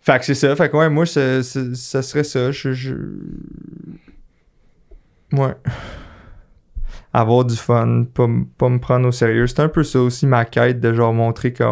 fait 0.00 0.18
que 0.18 0.24
c'est 0.24 0.34
ça. 0.34 0.54
Fait 0.56 0.68
que 0.68 0.76
ouais, 0.76 0.90
moi, 0.90 1.06
ça 1.06 1.42
serait 1.42 2.24
ça. 2.24 2.50
Je, 2.52 2.72
je- 2.72 2.94
Ouais. 5.36 5.54
Avoir 7.12 7.44
du 7.44 7.54
fun, 7.56 8.04
pas, 8.12 8.26
pas 8.58 8.68
me 8.68 8.78
prendre 8.78 9.06
au 9.08 9.12
sérieux. 9.12 9.46
C'est 9.46 9.60
un 9.60 9.68
peu 9.68 9.84
ça 9.84 10.00
aussi 10.00 10.26
ma 10.26 10.44
quête 10.44 10.80
de 10.80 10.92
genre 10.92 11.12
montrer 11.14 11.52
que 11.52 11.62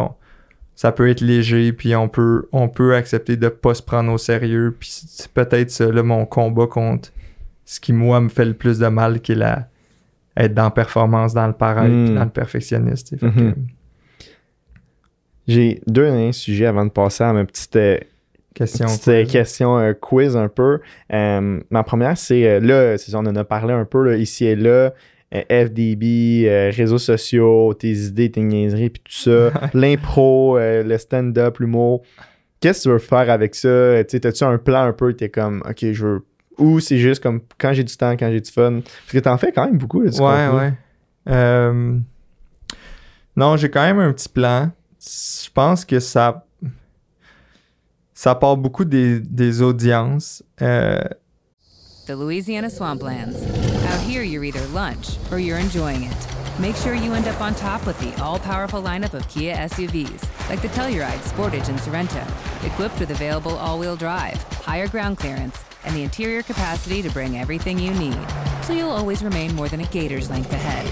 ça 0.75 0.93
peut 0.93 1.09
être 1.11 1.21
léger, 1.21 1.73
puis 1.73 1.95
on 1.97 2.09
peut, 2.09 2.49
on 2.53 2.69
peut 2.69 2.95
accepter 2.95 3.37
de 3.37 3.49
pas 3.49 3.75
se 3.75 3.83
prendre 3.83 4.13
au 4.13 4.19
sérieux. 4.19 4.77
Puis 4.79 4.89
c'est 5.07 5.31
peut-être 5.33 5.71
ça, 5.71 5.91
là, 5.91 6.03
mon 6.03 6.27
combat 6.27 6.67
contre 6.67 7.11
ce 7.65 7.81
qui, 7.81 7.93
moi, 7.93 8.21
me 8.21 8.29
fait 8.29 8.45
le 8.45 8.55
plus 8.55 8.79
de 8.79 8.87
mal, 8.87 9.21
qui 9.21 9.33
est 9.33 9.37
la, 9.37 9.69
être 10.37 10.55
dans 10.55 10.65
la 10.65 10.71
performance, 10.71 11.35
dans 11.35 11.47
le 11.47 11.53
pareil, 11.53 11.91
puis 12.07 12.15
dans 12.15 12.25
le 12.25 12.31
perfectionniste. 12.31 13.19
que- 13.19 13.27
Mhm. 13.27 13.55
J'ai 15.49 15.81
deux 15.89 16.05
derniers 16.05 16.33
sujets 16.33 16.67
avant 16.67 16.85
de 16.87 16.91
passer 16.91 17.25
à 17.25 17.33
ma 17.33 17.45
petite, 17.45 17.75
euh, 17.77 17.99
question. 18.55 18.87
petite 18.87 19.09
euh, 19.09 19.25
question 19.27 19.79
euh, 19.79 19.93
quiz 19.95 20.37
un 20.37 20.49
peu. 20.49 20.81
Euh, 21.13 21.61
ma 21.71 21.83
première, 21.83 22.17
c'est 22.19 22.61
là, 22.61 22.97
c'est 22.99 23.11
ça, 23.11 23.19
on 23.19 23.27
en 23.27 23.37
a 23.37 23.45
parlé 23.45 23.73
un 23.75 23.85
peu 23.85 24.03
là, 24.11 24.17
ici 24.17 24.45
et 24.47 24.57
là. 24.57 24.93
euh, 25.35 25.43
FDB, 25.67 26.71
réseaux 26.77 26.99
sociaux, 26.99 27.73
tes 27.75 27.93
idées, 27.93 28.31
tes 28.31 28.43
niaiseries, 28.43 28.91
puis 28.91 29.03
tout 29.05 29.13
ça. 29.31 29.51
L'impro, 29.75 30.59
le 30.59 30.97
stand-up, 30.99 31.59
l'humour. 31.59 32.03
Qu'est-ce 32.61 32.81
que 32.81 32.83
tu 32.85 32.89
veux 32.91 32.99
faire 32.99 33.29
avec 33.31 33.55
ça? 33.55 33.67
Euh, 33.69 34.03
Tu 34.05 34.11
sais, 34.11 34.21
T'as-tu 34.21 34.45
un 34.45 34.59
plan 34.59 34.83
un 34.85 34.93
peu? 34.93 35.13
T'es 35.15 35.29
comme, 35.31 35.63
OK, 35.69 35.79
je 35.93 36.07
veux. 36.07 36.25
Ou 36.59 36.79
c'est 36.81 36.99
juste 36.99 37.23
comme 37.23 37.41
quand 37.59 37.73
j'ai 37.73 37.83
du 37.83 37.97
temps, 37.97 38.13
quand 38.13 38.31
j'ai 38.31 38.41
du 38.41 38.51
fun? 38.51 38.81
Parce 38.83 39.13
que 39.13 39.19
t'en 39.19 39.37
fais 39.39 39.51
quand 39.53 39.65
même 39.65 39.79
beaucoup. 39.79 40.01
Là, 40.03 40.11
du 40.11 40.21
Ouais, 40.21 40.47
contenu. 40.51 40.73
ouais. 41.33 42.01
Non, 43.37 43.57
j'ai 43.57 43.71
quand 43.71 43.83
même 43.83 43.99
un 43.99 44.13
petit 44.13 44.29
plan. 44.29 44.71
Je 45.01 45.49
pense 45.53 45.85
que 45.85 45.99
ça. 45.99 46.45
Ça 48.23 48.37
part 48.37 48.57
beaucoup 48.57 48.85
des, 48.85 49.19
des 49.19 49.63
audiences. 49.63 50.45
Euh, 50.63 51.03
The 52.07 52.15
Louisiana 52.15 52.71
Swamplands. 52.71 53.35
Out 53.89 54.01
here, 54.07 54.23
you're 54.23 54.45
either 54.45 54.65
lunch 54.69 55.17
or 55.33 55.41
you're 55.41 55.59
enjoying 55.59 56.05
it. 56.05 56.61
Make 56.61 56.77
sure 56.77 56.95
you 56.95 57.15
end 57.15 57.27
up 57.27 57.41
on 57.41 57.53
top 57.57 57.85
with 57.85 57.99
the 57.99 58.15
all-powerful 58.23 58.81
lineup 58.81 59.13
of 59.15 59.27
Kia 59.27 59.57
SUVs, 59.57 60.23
like 60.49 60.63
the 60.63 60.69
Telluride, 60.69 61.19
Sportage, 61.33 61.69
and 61.69 61.81
Sorento, 61.81 62.25
equipped 62.65 63.01
with 63.01 63.11
available 63.11 63.57
all-wheel 63.57 63.97
drive, 63.97 64.41
higher 64.63 64.87
ground 64.87 65.19
clearance, 65.19 65.65
and 65.85 65.93
the 65.97 66.05
interior 66.05 66.45
capacity 66.45 67.03
to 67.03 67.11
bring 67.11 67.39
everything 67.39 67.77
you 67.77 67.93
need. 67.95 68.25
So 68.63 68.73
you'll 68.73 68.91
always 68.91 69.25
remain 69.25 69.53
more 69.57 69.69
than 69.69 69.81
a 69.81 69.87
gator's 69.87 70.31
length 70.31 70.53
ahead. 70.53 70.87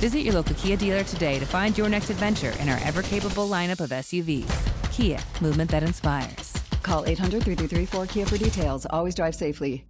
Visit 0.00 0.20
your 0.20 0.32
local 0.32 0.54
Kia 0.54 0.78
dealer 0.78 1.04
today 1.04 1.38
to 1.40 1.44
find 1.44 1.76
your 1.76 1.90
next 1.90 2.08
adventure 2.08 2.54
in 2.58 2.70
our 2.70 2.78
ever-capable 2.86 3.50
lineup 3.50 3.80
of 3.80 3.90
SUVs. 3.90 4.50
Kia, 4.90 5.18
movement 5.42 5.70
that 5.72 5.82
inspires. 5.82 6.59
Call 6.82 7.04
800 7.06 7.28
333 7.40 7.86
4KIA 8.06 8.26
for 8.26 8.38
details. 8.38 8.86
Always 8.90 9.14
drive 9.14 9.32
safely. 9.34 9.84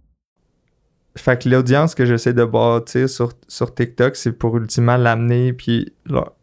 Fait 1.17 1.41
que 1.41 1.49
l'audience 1.49 1.93
que 1.95 2.05
j'essaie 2.05 2.33
de 2.33 2.45
bâtir 2.45 3.09
sur, 3.09 3.33
sur 3.47 3.73
TikTok, 3.73 4.15
c'est 4.15 4.31
pour 4.31 4.55
ultimement 4.57 4.97
l'amener 4.97 5.51
puis 5.53 5.93
leur- 6.05 6.33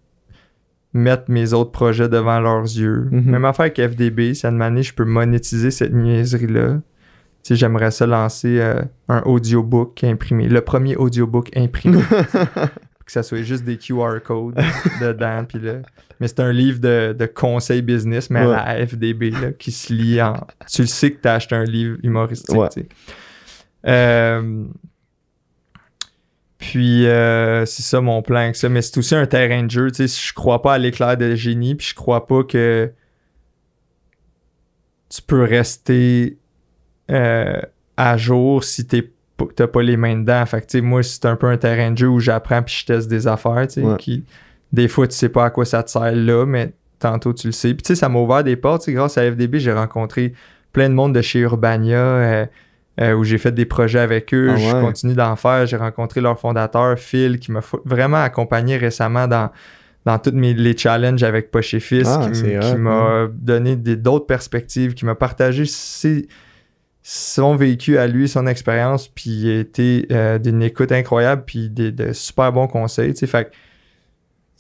mettre 0.92 1.30
mes 1.30 1.53
autres 1.53 1.70
projets 1.70 2.09
devant 2.09 2.40
leurs 2.40 2.62
yeux. 2.64 3.09
Mhm. 3.11 3.30
Même 3.30 3.44
affaire 3.44 3.64
avec 3.66 3.80
FDB, 3.80 4.34
si 4.34 4.46
à 4.46 4.51
une 4.51 4.61
année 4.62 4.82
je 4.82 4.94
peux 4.94 5.05
monétiser 5.05 5.70
cette 5.70 5.92
niaiserie-là. 5.92 6.80
Tu 7.42 7.55
sais, 7.55 7.57
j'aimerais 7.57 7.90
ça 7.90 8.07
lancer 8.07 8.59
euh, 8.61 8.82
un 9.09 9.22
audiobook 9.22 10.03
imprimé. 10.03 10.49
Le 10.49 10.61
premier 10.61 10.96
audiobook 10.96 11.51
imprimé. 11.57 12.01
que 13.09 13.12
ça 13.12 13.22
soit 13.22 13.42
juste 13.42 13.64
des 13.64 13.76
QR 13.78 14.20
codes 14.24 14.54
dedans. 15.00 15.44
Puis 15.48 15.59
là, 15.59 15.80
mais 16.20 16.28
c'est 16.28 16.40
un 16.40 16.52
livre 16.52 16.78
de, 16.78 17.14
de 17.18 17.26
conseils 17.26 17.82
business, 17.82 18.30
mais 18.30 18.44
Ouais. 18.46 18.54
à 18.54 18.78
la 18.78 18.86
FDB, 18.86 19.30
là, 19.30 19.52
qui 19.52 19.72
se 19.72 19.92
lit 19.92 20.20
en. 20.22 20.34
Tu 20.70 20.82
le 20.82 20.88
sais 20.88 21.11
que 21.12 21.20
tu 21.22 21.28
as 21.28 21.34
acheté 21.34 21.54
un 21.54 21.64
livre 21.64 21.96
humoristique. 22.02 22.54
Ouais. 22.56 22.68
tu 22.68 22.80
sais. 22.82 22.88
Euh, 23.86 24.64
puis 26.59 27.06
euh, 27.06 27.64
c'est 27.66 27.82
ça 27.82 28.00
mon 28.00 28.20
plan 28.20 28.40
avec 28.40 28.56
ça. 28.56 28.68
Mais 28.68 28.82
c'est 28.82 28.98
aussi 28.98 29.14
un 29.14 29.26
terrain 29.26 29.62
de 29.62 29.70
jeu. 29.70 29.90
Tu 29.90 30.06
sais, 30.09 30.26
je 30.28 30.32
crois 30.34 30.61
pas 30.61 30.74
à 30.74 30.78
l'éclair 30.78 31.16
de 31.16 31.34
génie, 31.34 31.74
puis 31.76 31.86
je 31.90 31.94
crois 31.94 32.26
pas 32.26 32.42
que 32.42 32.92
tu 35.09 35.22
peux 35.22 35.42
rester 35.44 36.36
euh, 37.11 37.61
à 37.96 38.16
jour 38.16 38.64
si 38.64 38.86
t'es 38.86 39.11
t'as 39.55 39.66
pas 39.66 39.82
les 39.82 39.97
mains 39.97 40.16
dedans. 40.16 40.45
Fait 40.47 40.61
que, 40.66 40.78
moi, 40.80 41.03
c'est 41.03 41.24
un 41.26 41.36
peu 41.36 41.47
un 41.47 41.57
terrain 41.57 41.91
de 41.91 41.99
jeu 41.99 42.09
où 42.09 42.20
j'apprends 42.20 42.62
puis 42.62 42.74
je 42.80 42.86
teste 42.86 43.09
des 43.09 43.26
affaires, 43.26 43.66
Ouais. 43.76 43.97
qui, 43.99 44.24
des 44.72 44.89
fois, 44.89 45.07
tu 45.07 45.14
sais 45.16 45.28
pas 45.28 45.45
à 45.47 45.51
quoi 45.51 45.64
ça 45.64 45.82
te 45.82 45.91
sert 45.91 46.12
là, 46.14 46.45
mais 46.47 46.72
tantôt, 46.99 47.32
tu 47.32 47.47
le 47.49 47.53
sais. 47.53 47.68
Puis, 47.74 47.82
tu 47.82 47.89
sais, 47.89 47.95
ça 47.95 48.09
m'a 48.09 48.18
ouvert 48.18 48.45
des 48.45 48.57
portes, 48.57 48.89
grâce 48.91 49.16
à 49.18 49.22
FDB, 49.30 49.59
j'ai 49.61 49.72
rencontré 49.72 50.32
plein 50.72 50.89
de 50.89 50.95
monde 50.95 51.14
de 51.14 51.22
chez 51.22 51.39
Urbania, 51.41 51.97
euh, 51.99 52.47
euh, 53.01 53.14
où 53.14 53.22
j'ai 53.24 53.39
fait 53.39 53.53
des 53.53 53.64
projets 53.64 54.01
avec 54.01 54.34
eux. 54.34 54.49
Ah 54.51 54.57
Je 54.57 54.70
continue 54.80 55.14
d'en 55.14 55.36
faire. 55.36 55.64
J'ai 55.66 55.76
rencontré 55.76 56.20
leur 56.20 56.39
fondateur, 56.39 56.99
Phil, 56.99 57.39
qui 57.39 57.53
m'a 57.53 57.61
vraiment 57.84 58.16
accompagné 58.22 58.76
récemment 58.76 59.28
dans, 59.28 59.51
dans 60.05 60.18
tous 60.18 60.32
mes, 60.32 60.53
les 60.53 60.76
challenges 60.76 61.22
avec 61.22 61.51
Poche 61.53 61.74
et 61.74 61.80
Fils, 61.80 62.09
Ah, 62.09 62.28
qui, 62.30 62.74
m'a 62.76 63.28
donné 63.32 63.76
d'autres 63.76 64.26
perspectives, 64.26 64.95
qui 64.95 65.05
m'a 65.05 65.14
partagé 65.14 65.64
ses- 65.64 66.26
son 67.11 67.56
vécu 67.56 67.96
à 67.96 68.06
lui, 68.06 68.28
son 68.28 68.46
expérience, 68.46 69.09
puis 69.09 69.30
il 69.30 69.50
a 69.50 69.61
été 69.61 70.06
euh, 70.12 70.38
d'une 70.38 70.62
écoute 70.62 70.92
incroyable, 70.92 71.44
puis 71.46 71.70
des, 71.70 71.90
de 71.90 72.12
super 72.12 72.52
bons 72.52 72.66
conseils. 72.66 73.14
tu 73.14 73.20
sais. 73.20 73.26
Fait 73.26 73.50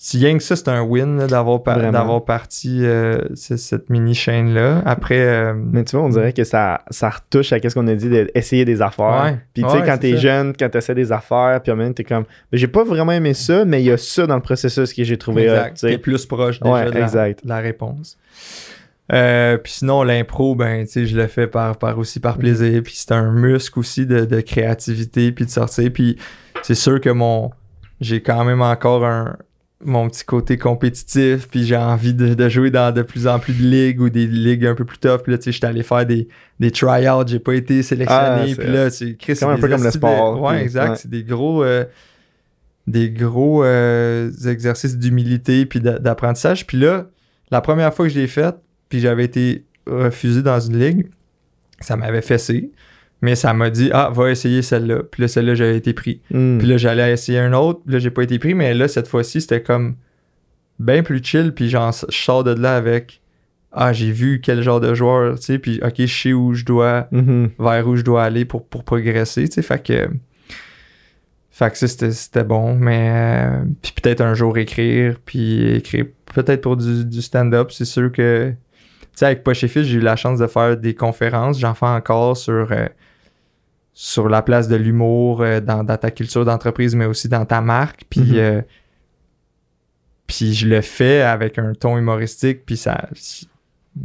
si 0.00 0.16
rien 0.18 0.38
que 0.38 0.42
ça, 0.44 0.54
c'est 0.56 0.68
un 0.68 0.80
win 0.80 1.18
là, 1.18 1.26
d'avoir 1.26 1.62
par- 1.62 1.74
Vraiment. 1.76 1.92
d'avoir 1.92 2.24
parti 2.24 2.86
euh, 2.86 3.18
ce- 3.34 3.56
cette 3.58 3.90
mini 3.90 4.14
chaîne-là. 4.14 4.80
Après, 4.86 5.18
euh, 5.20 5.52
Mais 5.54 5.84
tu 5.84 5.96
vois, 5.96 6.06
on 6.06 6.08
dirait 6.08 6.32
que 6.32 6.44
ça, 6.44 6.80
ça 6.88 7.10
retouche 7.10 7.52
à 7.52 7.58
ce 7.60 7.74
qu'on 7.74 7.86
a 7.88 7.94
dit 7.94 8.08
d'essayer 8.08 8.64
des 8.64 8.80
affaires. 8.80 9.24
Ouais. 9.24 9.38
Puis 9.52 9.64
tu 9.64 9.68
sais, 9.68 9.80
Ouais, 9.80 9.82
quand 9.84 9.98
t'es 9.98 10.12
ça. 10.12 10.16
jeune, 10.18 10.52
quand 10.58 10.68
t'essaies 10.70 10.94
des 10.94 11.10
affaires, 11.12 11.60
puis 11.62 11.72
même 11.74 11.92
t'es 11.92 12.04
comme, 12.04 12.24
j'ai 12.52 12.68
pas 12.68 12.84
vraiment 12.84 13.12
aimé 13.12 13.34
ça, 13.34 13.64
mais 13.66 13.82
il 13.82 13.86
y 13.86 13.90
a 13.92 13.98
ça 13.98 14.26
dans 14.26 14.36
le 14.36 14.40
processus 14.40 14.94
que 14.94 15.04
j'ai 15.04 15.18
trouvé. 15.18 15.42
exact. 15.42 15.80
T'es 15.80 15.98
plus 15.98 16.24
proche 16.24 16.60
déjà 16.60 16.72
Ouais, 16.72 16.84
de, 16.86 16.98
la, 16.98 17.08
de 17.30 17.34
la 17.44 17.58
réponse. 17.58 18.16
Euh, 19.12 19.56
puis 19.56 19.72
sinon, 19.72 20.02
l'impro, 20.02 20.54
ben, 20.54 20.84
tu 20.84 20.92
sais, 20.92 21.06
je 21.06 21.16
le 21.16 21.26
fais 21.28 21.46
par, 21.46 21.78
par 21.78 21.98
aussi 21.98 22.20
par 22.20 22.36
plaisir. 22.38 22.82
Puis 22.82 22.94
c'est 22.96 23.12
un 23.12 23.30
muscle 23.32 23.78
aussi 23.78 24.04
de, 24.06 24.24
de 24.24 24.40
créativité, 24.40 25.32
puis 25.32 25.46
de 25.46 25.50
sortir. 25.50 25.90
Puis 25.92 26.16
c'est 26.62 26.74
sûr 26.74 27.00
que 27.00 27.10
mon 27.10 27.50
j'ai 28.00 28.22
quand 28.22 28.44
même 28.44 28.62
encore 28.62 29.04
un 29.04 29.36
mon 29.84 30.08
petit 30.08 30.24
côté 30.24 30.56
compétitif, 30.58 31.46
puis 31.48 31.64
j'ai 31.64 31.76
envie 31.76 32.12
de, 32.12 32.34
de 32.34 32.48
jouer 32.48 32.70
dans 32.72 32.92
de 32.92 33.02
plus 33.02 33.28
en 33.28 33.38
plus 33.38 33.52
de 33.52 33.62
ligues 33.62 34.00
ou 34.00 34.10
des 34.10 34.26
ligues 34.26 34.66
un 34.66 34.74
peu 34.74 34.84
plus 34.84 34.98
tough. 34.98 35.18
Puis 35.22 35.30
là, 35.30 35.38
tu 35.38 35.44
sais, 35.44 35.52
j'étais 35.52 35.68
allé 35.68 35.84
faire 35.84 36.04
des, 36.04 36.26
des 36.58 36.72
try-outs, 36.72 37.28
j'ai 37.28 37.38
pas 37.38 37.54
été 37.54 37.78
Ah, 37.78 37.82
sélectionné. 37.84 38.48
c'est- 38.48 38.60
puis 38.60 38.72
là, 38.72 38.90
c'est 38.90 39.14
Chris, 39.14 39.38
un 39.42 39.54
peu 39.56 39.68
comme 39.68 39.70
le 39.70 39.74
hosties 39.74 39.84
de- 39.86 39.90
sport, 39.92 40.42
Ouais, 40.42 40.54
puis- 40.56 40.62
exact. 40.64 40.90
ouais. 40.90 40.96
C'est 40.96 41.08
des 41.10 41.22
gros 41.22 41.62
euh, 41.62 41.84
des 42.88 43.10
gros 43.10 43.62
euh, 43.64 44.30
exercices 44.48 44.96
d'humilité 44.98 45.64
puis 45.64 45.78
d'a- 45.80 45.98
d'apprentissage. 46.00 46.66
Puis 46.66 46.78
là, 46.78 47.06
la 47.52 47.60
première 47.60 47.94
fois 47.94 48.06
que 48.06 48.12
je 48.12 48.18
l'ai 48.18 48.26
fait, 48.26 48.54
puis 48.88 49.00
j'avais 49.00 49.24
été 49.24 49.64
refusé 49.86 50.42
dans 50.42 50.60
une 50.60 50.78
ligue, 50.78 51.06
ça 51.80 51.96
m'avait 51.96 52.22
fessé. 52.22 52.70
Mais 53.20 53.34
ça 53.34 53.52
m'a 53.52 53.68
dit, 53.70 53.90
ah, 53.92 54.10
va 54.14 54.30
essayer 54.30 54.62
celle-là. 54.62 55.02
Puis 55.10 55.22
là, 55.22 55.28
celle-là, 55.28 55.56
j'avais 55.56 55.76
été 55.76 55.92
pris. 55.92 56.20
Hmm. 56.30 56.58
Puis 56.58 56.68
là, 56.68 56.76
j'allais 56.76 57.12
essayer 57.12 57.40
un 57.40 57.52
autre. 57.52 57.80
Puis 57.84 57.94
là, 57.94 57.98
j'ai 57.98 58.10
pas 58.10 58.22
été 58.22 58.38
pris. 58.38 58.54
Mais 58.54 58.74
là, 58.74 58.86
cette 58.86 59.08
fois-ci, 59.08 59.40
c'était 59.40 59.60
comme 59.62 59.96
bien 60.78 61.02
plus 61.02 61.20
chill. 61.22 61.52
Puis 61.52 61.68
genre, 61.68 61.92
je 62.08 62.16
sors 62.16 62.44
de 62.44 62.52
là 62.52 62.76
avec, 62.76 63.20
ah, 63.72 63.92
j'ai 63.92 64.12
vu 64.12 64.40
quel 64.40 64.62
genre 64.62 64.78
de 64.80 64.94
joueur, 64.94 65.36
tu 65.40 65.46
sais. 65.46 65.58
Puis, 65.58 65.80
ok, 65.82 65.94
je 65.98 66.06
sais 66.22 66.32
où 66.32 66.54
je 66.54 66.64
dois, 66.64 67.08
Mhm. 67.10 67.50
vers 67.58 67.88
où 67.88 67.96
je 67.96 68.02
dois 68.02 68.22
aller 68.22 68.44
pour, 68.44 68.64
pour 68.68 68.84
progresser, 68.84 69.48
tu 69.48 69.54
sais. 69.54 69.62
Fait 69.62 69.82
que. 69.82 70.08
Fait 71.50 71.70
que 71.72 71.76
ça, 71.76 71.88
c'était, 71.88 72.12
c'était 72.12 72.44
bon. 72.44 72.76
Mais. 72.76 73.10
euh, 73.50 73.64
puis 73.82 73.92
peut-être 74.00 74.20
un 74.20 74.34
jour 74.34 74.56
écrire. 74.58 75.16
Puis 75.24 75.64
écrire 75.74 76.04
peut-être 76.32 76.60
pour 76.60 76.76
du, 76.76 77.04
du 77.04 77.20
stand-up. 77.20 77.72
C'est 77.72 77.84
sûr 77.84 78.12
que. 78.12 78.52
Sais, 79.18 79.26
avec 79.26 79.42
Poche 79.44 79.64
et 79.64 79.68
Fils, 79.68 79.84
j'ai 79.86 79.96
eu 79.96 80.00
la 80.00 80.16
chance 80.16 80.38
de 80.38 80.46
faire 80.46 80.76
des 80.76 80.94
conférences. 80.94 81.58
J'en 81.58 81.74
fais 81.74 81.86
encore 81.86 82.36
sur. 82.36 82.68
euh, 82.72 82.86
sur 84.00 84.28
la 84.28 84.42
place 84.42 84.68
de 84.68 84.76
l'humour 84.76 85.42
euh, 85.42 85.58
dans, 85.60 85.82
dans 85.82 85.96
ta 85.96 86.12
culture 86.12 86.44
d'entreprise, 86.44 86.94
mais 86.94 87.04
aussi 87.06 87.28
dans 87.28 87.44
ta 87.44 87.60
marque. 87.60 88.04
Puis, 88.08 88.20
Mhm. 88.20 88.36
euh, 88.36 88.62
puis 90.28 90.54
je 90.54 90.68
le 90.68 90.80
fais 90.82 91.22
avec 91.22 91.58
un 91.58 91.72
ton 91.74 91.98
humoristique. 91.98 92.64
Puis 92.64 92.76
ça, 92.76 93.08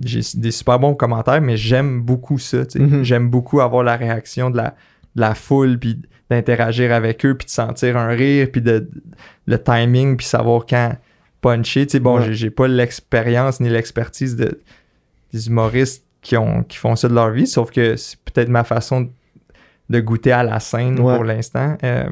j'ai 0.03 0.21
des 0.35 0.49
super 0.51 0.79
bons 0.79 0.95
commentaires, 0.95 1.41
mais 1.41 1.57
j'aime 1.57 2.01
beaucoup 2.01 2.39
ça. 2.39 2.63
Mhm. 2.75 3.03
J'aime 3.03 3.29
beaucoup 3.29 3.61
avoir 3.61 3.83
la 3.83 3.95
réaction 3.95 4.49
de 4.49 4.57
la, 4.57 4.75
de 5.15 5.21
la 5.21 5.35
foule, 5.35 5.77
puis 5.77 6.01
d'interagir 6.29 6.91
avec 6.91 7.23
eux, 7.25 7.35
puis 7.37 7.45
de 7.45 7.51
sentir 7.51 7.95
un 7.97 8.07
rire, 8.07 8.47
puis 8.51 8.61
de, 8.63 8.89
le 9.45 9.61
timing, 9.61 10.17
puis 10.17 10.25
savoir 10.25 10.65
quand 10.65 10.95
puncher. 11.41 11.85
Tu 11.85 11.91
sais, 11.91 11.99
bon, 11.99 12.19
Ouais. 12.19 12.33
j'ai 12.33 12.49
pas 12.49 12.67
l'expérience 12.67 13.59
ni 13.59 13.69
l'expertise 13.69 14.35
de, 14.37 14.59
des 15.33 15.47
humoristes 15.47 16.05
qui, 16.21 16.37
ont, 16.37 16.63
qui 16.63 16.77
font 16.77 16.95
ça 16.95 17.07
de 17.09 17.13
leur 17.13 17.31
vie, 17.31 17.47
sauf 17.47 17.71
que 17.71 17.95
c'est 17.95 18.17
peut-être 18.21 18.49
ma 18.49 18.63
façon 18.63 19.09
de 19.89 19.99
goûter 19.99 20.31
à 20.31 20.43
la 20.43 20.59
scène 20.59 20.99
Ouais. 20.99 21.15
pour 21.15 21.23
l'instant. 21.25 21.77
Euh, 21.83 22.09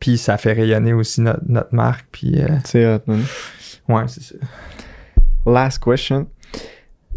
puis 0.00 0.16
ça 0.16 0.38
fait 0.38 0.52
rayonner 0.52 0.92
aussi 0.92 1.20
notre, 1.20 1.42
notre 1.46 1.74
marque. 1.74 2.06
Puis 2.10 2.40
euh, 2.40 2.46
C'est 2.64 2.86
hot, 2.86 3.00
man. 3.06 3.22
ouais, 3.88 4.02
c'est 4.06 4.22
ça. 4.22 4.34
Last 5.46 5.82
question. 5.82 6.26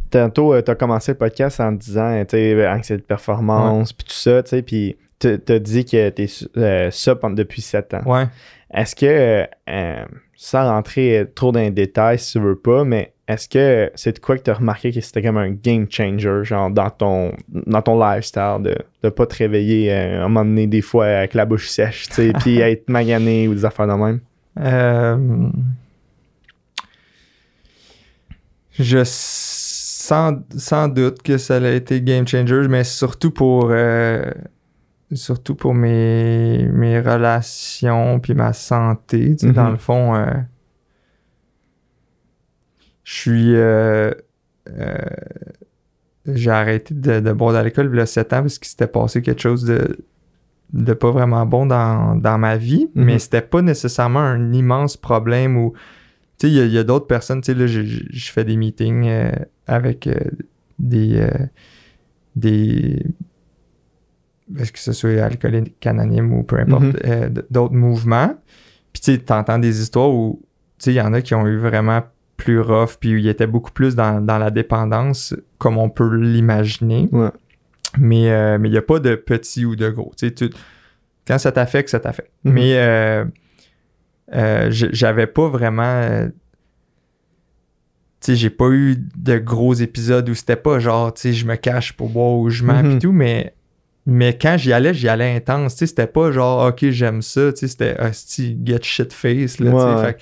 Tantôt, 0.10 0.60
tu 0.62 0.70
as 0.72 0.76
commencé 0.76 1.14
le 1.14 1.18
podcast 1.18 1.60
en 1.62 1.72
disant, 1.72 2.20
tu 2.26 2.36
sais, 2.38 2.68
anxiété 2.68 3.02
de 3.02 3.06
performance, 3.08 3.94
puis 3.94 4.06
tout 4.06 4.14
ça, 4.14 4.44
tu 4.44 4.50
sais, 4.50 4.62
puis 4.62 4.98
tu 5.20 5.40
as 5.48 5.60
dit 5.60 5.86
que 5.86 6.10
tu 6.10 6.24
es 6.24 6.92
ça 6.92 7.16
depuis 7.30 7.62
7 7.62 7.94
ans. 7.94 8.02
Ouais. 8.06 8.26
Est-ce 8.74 8.96
que, 8.96 9.06
euh, 9.06 9.46
euh, 9.70 10.06
sans 10.36 10.64
rentrer 10.70 11.26
trop 11.36 11.52
dans 11.52 11.60
les 11.60 11.72
détails 11.72 12.20
si 12.20 12.34
tu 12.34 12.40
veux 12.40 12.56
pas, 12.58 12.84
mais 12.84 13.14
est-ce 13.32 13.48
que 13.48 13.92
c'est 13.96 14.14
de 14.14 14.20
quoi 14.20 14.38
que 14.38 14.44
tu 14.44 14.50
as 14.50 14.56
remarqué 14.56 14.92
que 14.92 15.02
c'était 15.02 15.22
comme 15.22 15.38
un 15.38 15.52
game 15.52 15.88
changer, 15.90 16.42
genre 16.44 16.70
dans 16.70 16.90
ton, 16.90 17.34
dans 17.50 17.82
ton 17.82 18.00
lifestyle, 18.00 18.58
de 18.62 18.76
ne 19.04 19.10
pas 19.10 19.26
te 19.26 19.36
réveiller 19.36 19.92
euh, 19.92 20.22
à 20.22 20.26
un 20.26 20.28
moment 20.28 20.46
donné, 20.46 20.68
des 20.68 20.82
fois 20.82 21.06
avec 21.06 21.34
la 21.34 21.46
bouche 21.46 21.70
sèche, 21.70 22.08
tu 22.08 22.14
sais, 22.14 22.34
puis 22.40 22.60
être 22.60 22.90
magané 22.90 23.48
ou 23.48 23.54
des 23.54 23.66
affaires 23.66 23.88
de 23.88 23.94
même? 23.94 24.20
Euh, 24.60 25.50
je 28.78 29.04
sans, 29.06 30.40
sans 30.58 30.88
doute 30.88 31.22
que 31.22 31.38
ça 31.38 31.58
a 31.58 31.70
été 31.70 32.02
game 32.02 32.28
changer, 32.28 32.68
mais 32.68 32.84
surtout 32.84 33.32
pour 33.32 33.70
euh, 33.72 34.24
surtout 35.14 35.56
pour 35.56 35.74
mes, 35.74 36.68
mes 36.74 37.00
relations 37.00 38.20
puis 38.20 38.34
ma 38.34 38.54
santé. 38.54 39.38
Sais, 39.38 39.52
Dans 39.52 39.70
le 39.70 39.78
fond, 39.78 40.16
euh, 40.16 40.26
je 43.12 43.18
suis 43.20 43.56
euh, 43.56 44.12
euh, 44.70 44.96
j'ai 46.28 46.50
arrêté 46.52 46.94
de, 46.94 47.20
de 47.20 47.34
boire 47.34 47.56
à 47.56 47.64
l'école 47.64 47.90
il 47.92 47.98
y 47.98 48.02
a 48.02 48.06
7 48.06 48.32
ans 48.32 48.42
parce 48.42 48.58
qu'il 48.58 48.70
s'était 48.70 48.88
passé 48.88 49.22
quelque 49.22 49.42
chose 49.42 49.66
de 49.66 49.98
de 50.72 50.94
pas 50.94 51.12
vraiment 51.12 51.46
bon 51.46 51.66
dans, 51.66 52.16
dans 52.16 52.38
ma 52.38 52.56
vie, 52.56 52.90
Mhm. 52.96 53.04
mais 53.04 53.20
c'était 53.20 53.42
pas 53.42 53.62
nécessairement 53.62 54.22
un 54.22 54.54
immense 54.54 54.96
problème 54.96 55.58
où, 55.58 55.74
tu 56.40 56.48
sais, 56.48 56.54
il 56.54 56.72
y 56.72 56.78
a- 56.78 56.84
d'autres 56.86 57.08
personnes, 57.08 57.42
tu 57.42 57.52
sais, 57.52 57.58
là, 57.60 57.68
je, 57.68 58.32
fais 58.32 58.46
des 58.46 58.56
meetings 58.56 59.06
euh, 59.10 59.32
avec 59.68 60.08
des, 60.80 61.28
des, 62.38 63.06
est-ce 64.58 64.72
que 64.72 64.80
ce 64.80 64.94
soit 64.94 65.22
alcoolique 65.22 65.86
anonyme 65.86 66.32
ou 66.34 66.44
peu 66.44 66.58
importe, 66.60 66.84
Mhm. 66.84 66.96
euh, 67.06 67.30
d'autres 67.50 67.74
mouvements, 67.76 68.34
Puis 68.94 69.02
tu 69.02 69.12
sais, 69.14 69.18
t'entends 69.20 69.60
des 69.60 69.82
histoires 69.82 70.10
où, 70.14 70.42
tu 70.78 70.86
sais, 70.86 70.92
il 70.94 70.96
y 70.96 71.02
en 71.02 71.14
a 71.14 71.22
qui 71.22 71.34
ont 71.36 71.48
eu 71.48 71.58
vraiment 71.58 72.02
plus 72.44 72.60
rough, 72.60 72.98
puis 73.00 73.12
ils 73.22 73.28
étaient 73.28 73.48
beaucoup 73.48 73.72
plus 73.72 73.96
dans, 73.96 74.20
dans 74.26 74.38
la 74.38 74.50
dépendance, 74.52 75.36
comme 75.58 75.78
on 75.78 75.90
peut 75.90 76.16
l'imaginer. 76.16 77.08
Ouais. 77.12 77.30
Mais 77.98 78.32
euh, 78.32 78.58
mais 78.58 78.70
il 78.70 78.72
n'y 78.72 78.78
a 78.78 78.82
pas 78.82 79.00
de 79.00 79.16
petit 79.16 79.66
ou 79.66 79.76
de 79.76 79.90
gros. 79.90 80.12
Tu 80.18 80.28
sais, 80.28 80.34
tu- 80.34 80.50
quand 81.28 81.38
ça 81.38 81.52
t'affecte, 81.52 81.90
ça 81.90 82.00
t'affecte. 82.00 82.32
Mhm. 82.44 82.54
Mais 82.54 82.74
euh, 82.78 83.26
euh, 84.34 84.68
j'avais 84.72 85.28
pas 85.28 85.48
vraiment. 85.50 86.28
tu 88.22 88.32
sais, 88.32 88.36
j'ai 88.36 88.50
pas 88.50 88.70
eu 88.70 88.96
de 89.16 89.38
gros 89.40 89.74
épisodes 89.74 90.30
où 90.30 90.36
c'était 90.36 90.56
pas 90.56 90.80
genre, 90.80 91.14
tu 91.14 91.22
sais, 91.22 91.34
je 91.34 91.46
me 91.46 91.56
cache 91.56 91.94
pour 91.94 92.10
boire 92.10 92.34
ou 92.38 92.50
je 92.50 92.64
mens 92.64 92.82
pis 92.84 93.00
tout, 93.00 93.12
mais, 93.12 93.54
mais 94.06 94.38
quand 94.38 94.58
j'y 94.58 94.72
allais, 94.74 94.94
j'y 94.94 95.10
allais 95.10 95.36
intense. 95.36 95.74
Tu 95.74 95.80
sais, 95.80 95.88
c'était 95.88 96.08
pas 96.08 96.32
genre, 96.32 96.68
ok, 96.70 96.90
j'aime 96.90 97.22
ça, 97.22 97.52
tu 97.52 97.60
sais, 97.62 97.68
c'était, 97.68 98.00
hostie, 98.00 98.58
get 98.64 98.80
shit 98.84 99.12
face, 99.12 99.60
là, 99.60 99.72
tu 99.72 99.78
sais. 100.02 100.08
Fait 100.08 100.18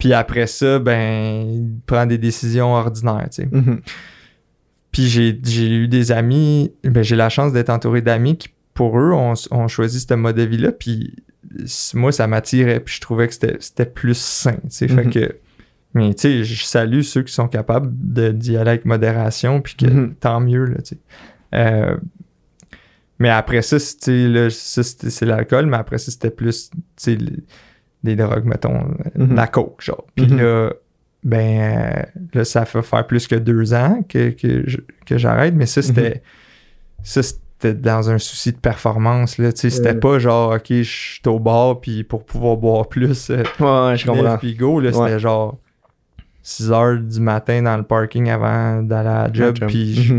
Puis 0.00 0.12
après 0.14 0.46
ça, 0.48 0.78
ben, 0.80 1.78
prendre 1.86 2.08
des 2.08 2.18
décisions 2.18 2.72
ordinaires, 2.74 3.28
tu 3.30 3.42
sais. 3.42 3.48
Mhm. 3.52 3.80
Puis 4.90 5.06
j'ai, 5.06 5.38
j'ai 5.44 5.68
eu 5.70 5.86
des 5.88 6.10
amis, 6.10 6.72
ben 6.82 7.02
j'ai 7.04 7.14
la 7.14 7.28
chance 7.28 7.52
d'être 7.52 7.70
entouré 7.70 8.02
d'amis 8.02 8.36
qui, 8.36 8.48
pour 8.74 8.98
eux, 8.98 9.12
ont, 9.12 9.34
ont 9.52 9.68
choisi 9.68 10.00
ce 10.00 10.14
mode 10.14 10.36
de 10.36 10.42
vie-là. 10.42 10.72
Puis 10.72 11.14
moi, 11.94 12.10
ça 12.10 12.26
m'attirait. 12.26 12.80
Puis 12.80 12.96
je 12.96 13.00
trouvais 13.00 13.28
que 13.28 13.34
c'était, 13.34 13.56
c'était 13.60 13.86
plus 13.86 14.16
sain. 14.18 14.54
tu 14.64 14.70
sais. 14.70 14.88
Fait 14.88 15.04
Mhm. 15.04 15.12
que, 15.12 15.36
mais 15.94 16.14
tu 16.14 16.20
sais, 16.22 16.44
je 16.44 16.64
salue 16.64 17.02
ceux 17.02 17.22
qui 17.22 17.32
sont 17.32 17.46
capables 17.48 17.92
de, 17.92 18.30
d'y 18.32 18.56
aller 18.56 18.70
avec 18.70 18.84
modération. 18.84 19.60
Puis 19.60 19.74
que 19.76 19.86
Mhm. 19.86 20.14
tant 20.18 20.40
mieux, 20.40 20.64
là, 20.64 20.76
tu 20.82 20.94
sais. 20.94 20.98
Euh, 21.54 21.96
mais 23.18 23.28
après 23.28 23.62
ça, 23.62 23.78
c'est, 23.78 23.96
tu 23.98 24.04
sais, 24.04 24.28
là, 24.28 24.50
ça, 24.50 24.82
c'était- 24.82 25.10
c'est 25.10 25.26
l'alcool. 25.26 25.66
Mais 25.66 25.76
après 25.76 25.98
ça, 25.98 26.10
c'était 26.10 26.30
plus, 26.30 26.70
tu 26.70 26.78
sais, 26.96 27.16
le- 27.16 27.44
des 28.04 28.16
drogues, 28.16 28.44
mettons, 28.44 28.84
Mhm. 29.16 29.34
la 29.34 29.46
coke, 29.46 29.82
genre. 29.82 30.06
Puis 30.14 30.26
Mhm. 30.26 30.38
là, 30.38 30.70
ben 31.22 32.06
là, 32.32 32.44
ça 32.44 32.64
fait 32.64 32.82
faire 32.82 33.06
plus 33.06 33.26
que 33.28 33.34
deux 33.34 33.74
ans 33.74 34.02
que, 34.08 34.30
que, 34.30 34.64
que 35.06 35.18
j'arrête, 35.18 35.54
mais 35.54 35.66
ça, 35.66 35.82
c'était 35.82 36.22
ça, 37.02 37.22
c'était 37.22 37.74
dans 37.74 38.08
un 38.10 38.18
souci 38.18 38.52
de 38.52 38.56
performance, 38.58 39.36
là, 39.38 39.52
tu 39.52 39.60
sais, 39.60 39.70
c'était 39.70 39.90
Ouais. 39.92 40.00
pas 40.00 40.18
genre, 40.18 40.52
OK, 40.54 40.66
je 40.68 40.82
suis 40.82 41.20
au 41.26 41.38
bar, 41.38 41.80
puis 41.80 42.04
pour 42.04 42.24
pouvoir 42.24 42.56
boire 42.56 42.88
plus, 42.88 43.28
euh, 43.30 43.38
Ouais, 43.60 43.96
je 43.98 44.06
comprends. 44.06 44.38
puis 44.38 44.54
go, 44.54 44.80
là, 44.80 44.90
Ouais. 44.90 45.06
c'était 45.08 45.18
genre 45.18 45.58
6 46.42 46.72
heures 46.72 46.98
du 46.98 47.20
matin 47.20 47.60
dans 47.62 47.76
le 47.76 47.82
parking 47.82 48.30
avant 48.30 48.82
d'aller 48.82 49.08
à 49.10 49.26
la 49.28 49.32
job, 49.32 49.58
puis 49.66 49.94
je, 49.94 50.14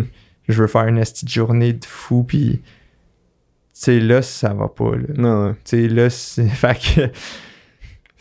je 0.50 0.62
veux 0.62 0.68
faire 0.68 0.86
une 0.88 1.00
petite 1.00 1.30
journée 1.30 1.74
de 1.74 1.84
fou, 1.86 2.24
puis 2.24 2.62
tu 2.64 2.70
sais, 3.74 4.00
là, 4.00 4.22
ça 4.22 4.54
va 4.54 4.68
pas, 4.68 4.92
là. 4.96 5.08
Non, 5.18 5.48
ouais. 5.48 5.54
Tu 5.66 5.82
sais, 5.82 5.88
là, 5.88 6.10
c'est... 6.12 6.44
Fait 6.48 6.76
que... 6.78 7.02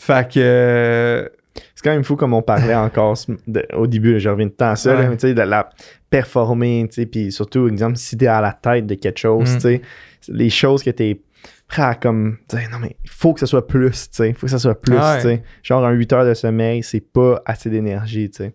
Fait 0.03 0.33
que... 0.33 1.31
C'est 1.75 1.83
quand 1.85 1.91
même 1.91 2.05
fou 2.05 2.17
comme 2.17 2.33
on 2.33 2.41
parlait 2.43 2.75
encore 2.75 3.17
de- 3.47 3.67
au 3.75 3.87
début, 3.87 4.19
je 4.19 4.29
reviens 4.31 4.47
de 4.47 4.51
temps 4.53 4.71
à 4.71 4.77
ça, 4.77 4.95
là, 4.95 5.01
Ouais. 5.01 5.09
mais 5.09 5.17
tu 5.17 5.29
sais, 5.29 5.35
de 5.35 5.43
la 5.43 5.69
performer, 6.09 6.87
tu 6.89 6.95
sais, 7.03 7.07
puis 7.07 7.31
surtout, 7.33 7.69
exemple, 7.69 7.97
si 7.97 8.17
t'es 8.17 8.27
à 8.29 8.41
la 8.41 8.53
tête 8.53 8.87
de 8.87 8.95
quelque 8.95 9.19
chose, 9.19 9.51
Mm. 9.51 9.55
tu 9.57 9.61
sais, 9.61 9.83
les 10.29 10.49
choses 10.49 10.83
que 10.83 10.91
t'es 10.91 11.21
prêt 11.69 11.83
à 11.83 11.95
comme, 11.97 12.39
tu 12.49 12.57
sais, 12.57 12.67
non 12.73 12.79
mais 12.79 12.97
il 13.05 13.11
faut 13.11 13.35
que 13.35 13.41
ça 13.41 13.47
soit 13.47 13.67
plus, 13.67 13.91
tu 14.11 14.17
sais, 14.17 14.29
il 14.31 14.35
faut 14.35 14.47
que 14.47 14.51
ça 14.51 14.59
soit 14.59 14.81
plus, 14.81 14.97
Ouais. 14.97 15.17
tu 15.17 15.23
sais. 15.23 15.43
Genre 15.63 15.85
un 15.85 15.91
8 15.93 16.13
heures 16.15 16.25
de 16.27 16.35
sommeil, 16.35 16.83
c'est 16.83 17.01
pas 17.01 17.43
assez 17.45 17.69
d'énergie, 17.69 18.31
tu 18.31 18.39
sais. 18.45 18.55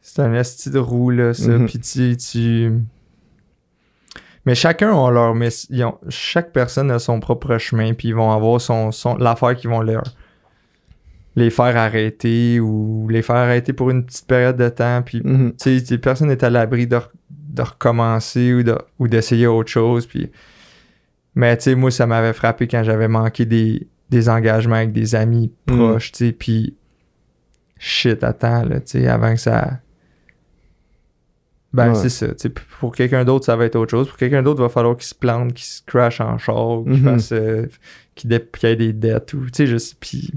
C'est 0.00 0.22
un 0.22 0.32
esti 0.34 0.70
de 0.70 0.78
roue, 0.78 1.10
là, 1.10 1.34
ça. 1.34 1.52
Puis 1.66 1.78
tu, 1.78 2.16
tu... 2.16 2.72
Mais 4.44 4.54
chacun 4.56 4.92
a 4.92 5.10
leur... 5.10 5.34
ils 5.70 5.84
ont- 5.84 5.98
Chaque 6.08 6.52
personne 6.52 6.90
a 6.90 6.98
son 6.98 7.20
propre 7.20 7.58
chemin, 7.58 7.94
puis 7.94 8.08
ils 8.08 8.14
vont 8.14 8.32
avoir 8.32 8.60
son, 8.60 8.90
son... 8.90 9.16
l'affaire 9.16 9.54
qu'ils 9.54 9.70
vont 9.70 9.80
leur... 9.82 10.02
les 11.36 11.50
faire 11.50 11.76
arrêter 11.76 12.58
ou 12.60 13.06
les 13.08 13.22
faire 13.22 13.36
arrêter 13.36 13.72
pour 13.72 13.90
une 13.90 14.04
petite 14.04 14.26
période 14.26 14.56
de 14.56 14.68
temps. 14.68 15.02
Puis, 15.02 15.20
Mhm. 15.24 15.52
tu 15.60 15.78
sais, 15.80 15.98
personne 15.98 16.28
n'est 16.28 16.42
à 16.44 16.50
l'abri 16.50 16.86
de, 16.86 16.98
de 17.30 17.62
recommencer 17.62 18.52
ou, 18.52 18.62
de, 18.62 18.76
ou 18.98 19.06
d'essayer 19.08 19.46
autre 19.46 19.70
chose. 19.70 20.06
Puis... 20.06 20.30
Mais, 21.34 21.56
tu 21.56 21.62
sais, 21.64 21.74
moi, 21.76 21.90
ça 21.90 22.06
m'avait 22.06 22.32
frappé 22.34 22.66
quand 22.68 22.82
j'avais 22.82 23.08
manqué 23.08 23.46
des, 23.46 23.86
des 24.10 24.28
engagements 24.28 24.74
avec 24.76 24.92
des 24.92 25.14
amis 25.14 25.52
Mhm. 25.70 25.76
proches, 25.76 26.12
tu 26.12 26.26
sais, 26.26 26.32
puis... 26.32 26.76
Shit, 27.78 28.22
attends, 28.22 28.64
là, 28.64 28.80
tu 28.80 28.98
sais, 29.00 29.06
avant 29.08 29.32
que 29.34 29.40
ça... 29.40 29.78
Ben, 31.74 31.88
Ouais. 31.88 31.94
c'est 31.94 32.08
ça. 32.10 32.28
tu 32.34 32.50
pour 32.50 32.94
quelqu'un 32.94 33.24
d'autre, 33.24 33.46
ça 33.46 33.56
va 33.56 33.64
être 33.64 33.76
autre 33.76 33.90
chose. 33.90 34.08
Pour 34.08 34.18
quelqu'un 34.18 34.42
d'autre, 34.42 34.60
il 34.60 34.64
va 34.64 34.68
falloir 34.68 34.94
qu'il 34.96 35.06
se 35.06 35.14
plante, 35.14 35.54
qu'il 35.54 35.64
se 35.64 35.80
crash 35.86 36.20
en 36.20 36.36
char, 36.38 36.82
qu'il 36.84 36.92
Mhm. 37.02 37.14
fasse... 37.14 37.32
euh, 37.32 37.66
qu'il 38.14 38.30
ait 38.32 38.76
des 38.76 38.92
dettes 38.92 39.32
ou... 39.32 39.46
Tu 39.46 39.50
sais, 39.54 39.66
je 39.66 39.78
sais, 39.78 39.94
puis... 39.98 40.30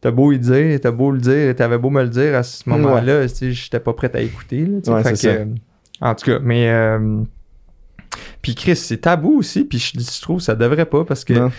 T'as 0.00 0.10
beau 0.12 0.30
y 0.30 0.38
dire, 0.38 0.78
t'as 0.80 0.92
beau 0.92 1.10
le 1.10 1.18
dire, 1.18 1.56
t'avais 1.56 1.78
beau 1.78 1.90
me 1.90 2.02
le 2.02 2.08
dire 2.08 2.36
à 2.36 2.42
ce 2.44 2.68
moment-là, 2.68 3.22
tu 3.28 3.34
sais, 3.34 3.52
j'étais 3.52 3.80
pas 3.80 3.92
prêt 3.94 4.10
à 4.14 4.20
écouter, 4.20 4.64
là, 4.64 4.78
tu 4.84 4.90
Ouais, 4.90 5.02
fait 5.02 5.14
que, 5.14 5.26
euh, 5.26 5.44
En 6.00 6.14
tout 6.14 6.26
cas, 6.26 6.38
mais... 6.40 6.68
euh, 6.70 7.22
puis 8.42 8.54
Chris, 8.54 8.76
c'est 8.76 8.98
tabou 8.98 9.38
aussi, 9.38 9.64
puis 9.64 9.78
je, 9.78 9.98
je 9.98 10.20
trouve 10.22 10.36
que 10.38 10.44
ça 10.44 10.54
devrait 10.54 10.84
pas, 10.86 11.04
parce 11.04 11.24
que 11.24 11.32
Non. 11.32 11.50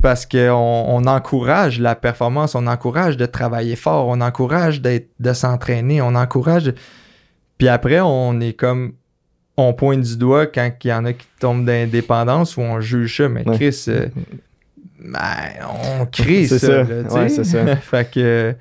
parce 0.00 0.26
qu'on 0.26 0.38
on 0.88 1.04
encourage 1.06 1.80
la 1.80 1.96
performance, 1.96 2.54
on 2.54 2.66
encourage 2.68 3.16
de 3.16 3.26
travailler 3.26 3.74
fort, 3.76 4.06
on 4.08 4.20
encourage 4.20 4.80
d'être, 4.80 5.08
de 5.18 5.32
s'entraîner, 5.32 6.00
on 6.00 6.14
encourage. 6.14 6.72
Puis 7.64 7.68
après, 7.70 8.00
on 8.00 8.40
est 8.40 8.52
comme. 8.52 8.92
On 9.56 9.72
pointe 9.72 10.00
du 10.00 10.16
doigt 10.16 10.46
quand 10.46 10.68
il 10.82 10.88
y 10.88 10.92
en 10.92 11.04
a 11.04 11.12
qui 11.12 11.26
tombent 11.38 11.64
d'indépendance 11.64 12.56
ou 12.56 12.60
on 12.60 12.80
juge 12.80 13.16
ça, 13.18 13.28
mais 13.28 13.48
Ouais. 13.48 13.54
Chris, 13.56 13.84
euh, 13.88 14.08
ben, 14.98 15.20
on 16.00 16.06
crée 16.06 16.46
ça. 16.46 16.58
C'est 16.58 16.66
ça. 16.66 16.82
là, 16.82 17.02
Ouais, 17.14 17.28
c'est 17.28 17.44
ça. 17.44 17.76
fait 17.76 18.10
que. 18.10 18.54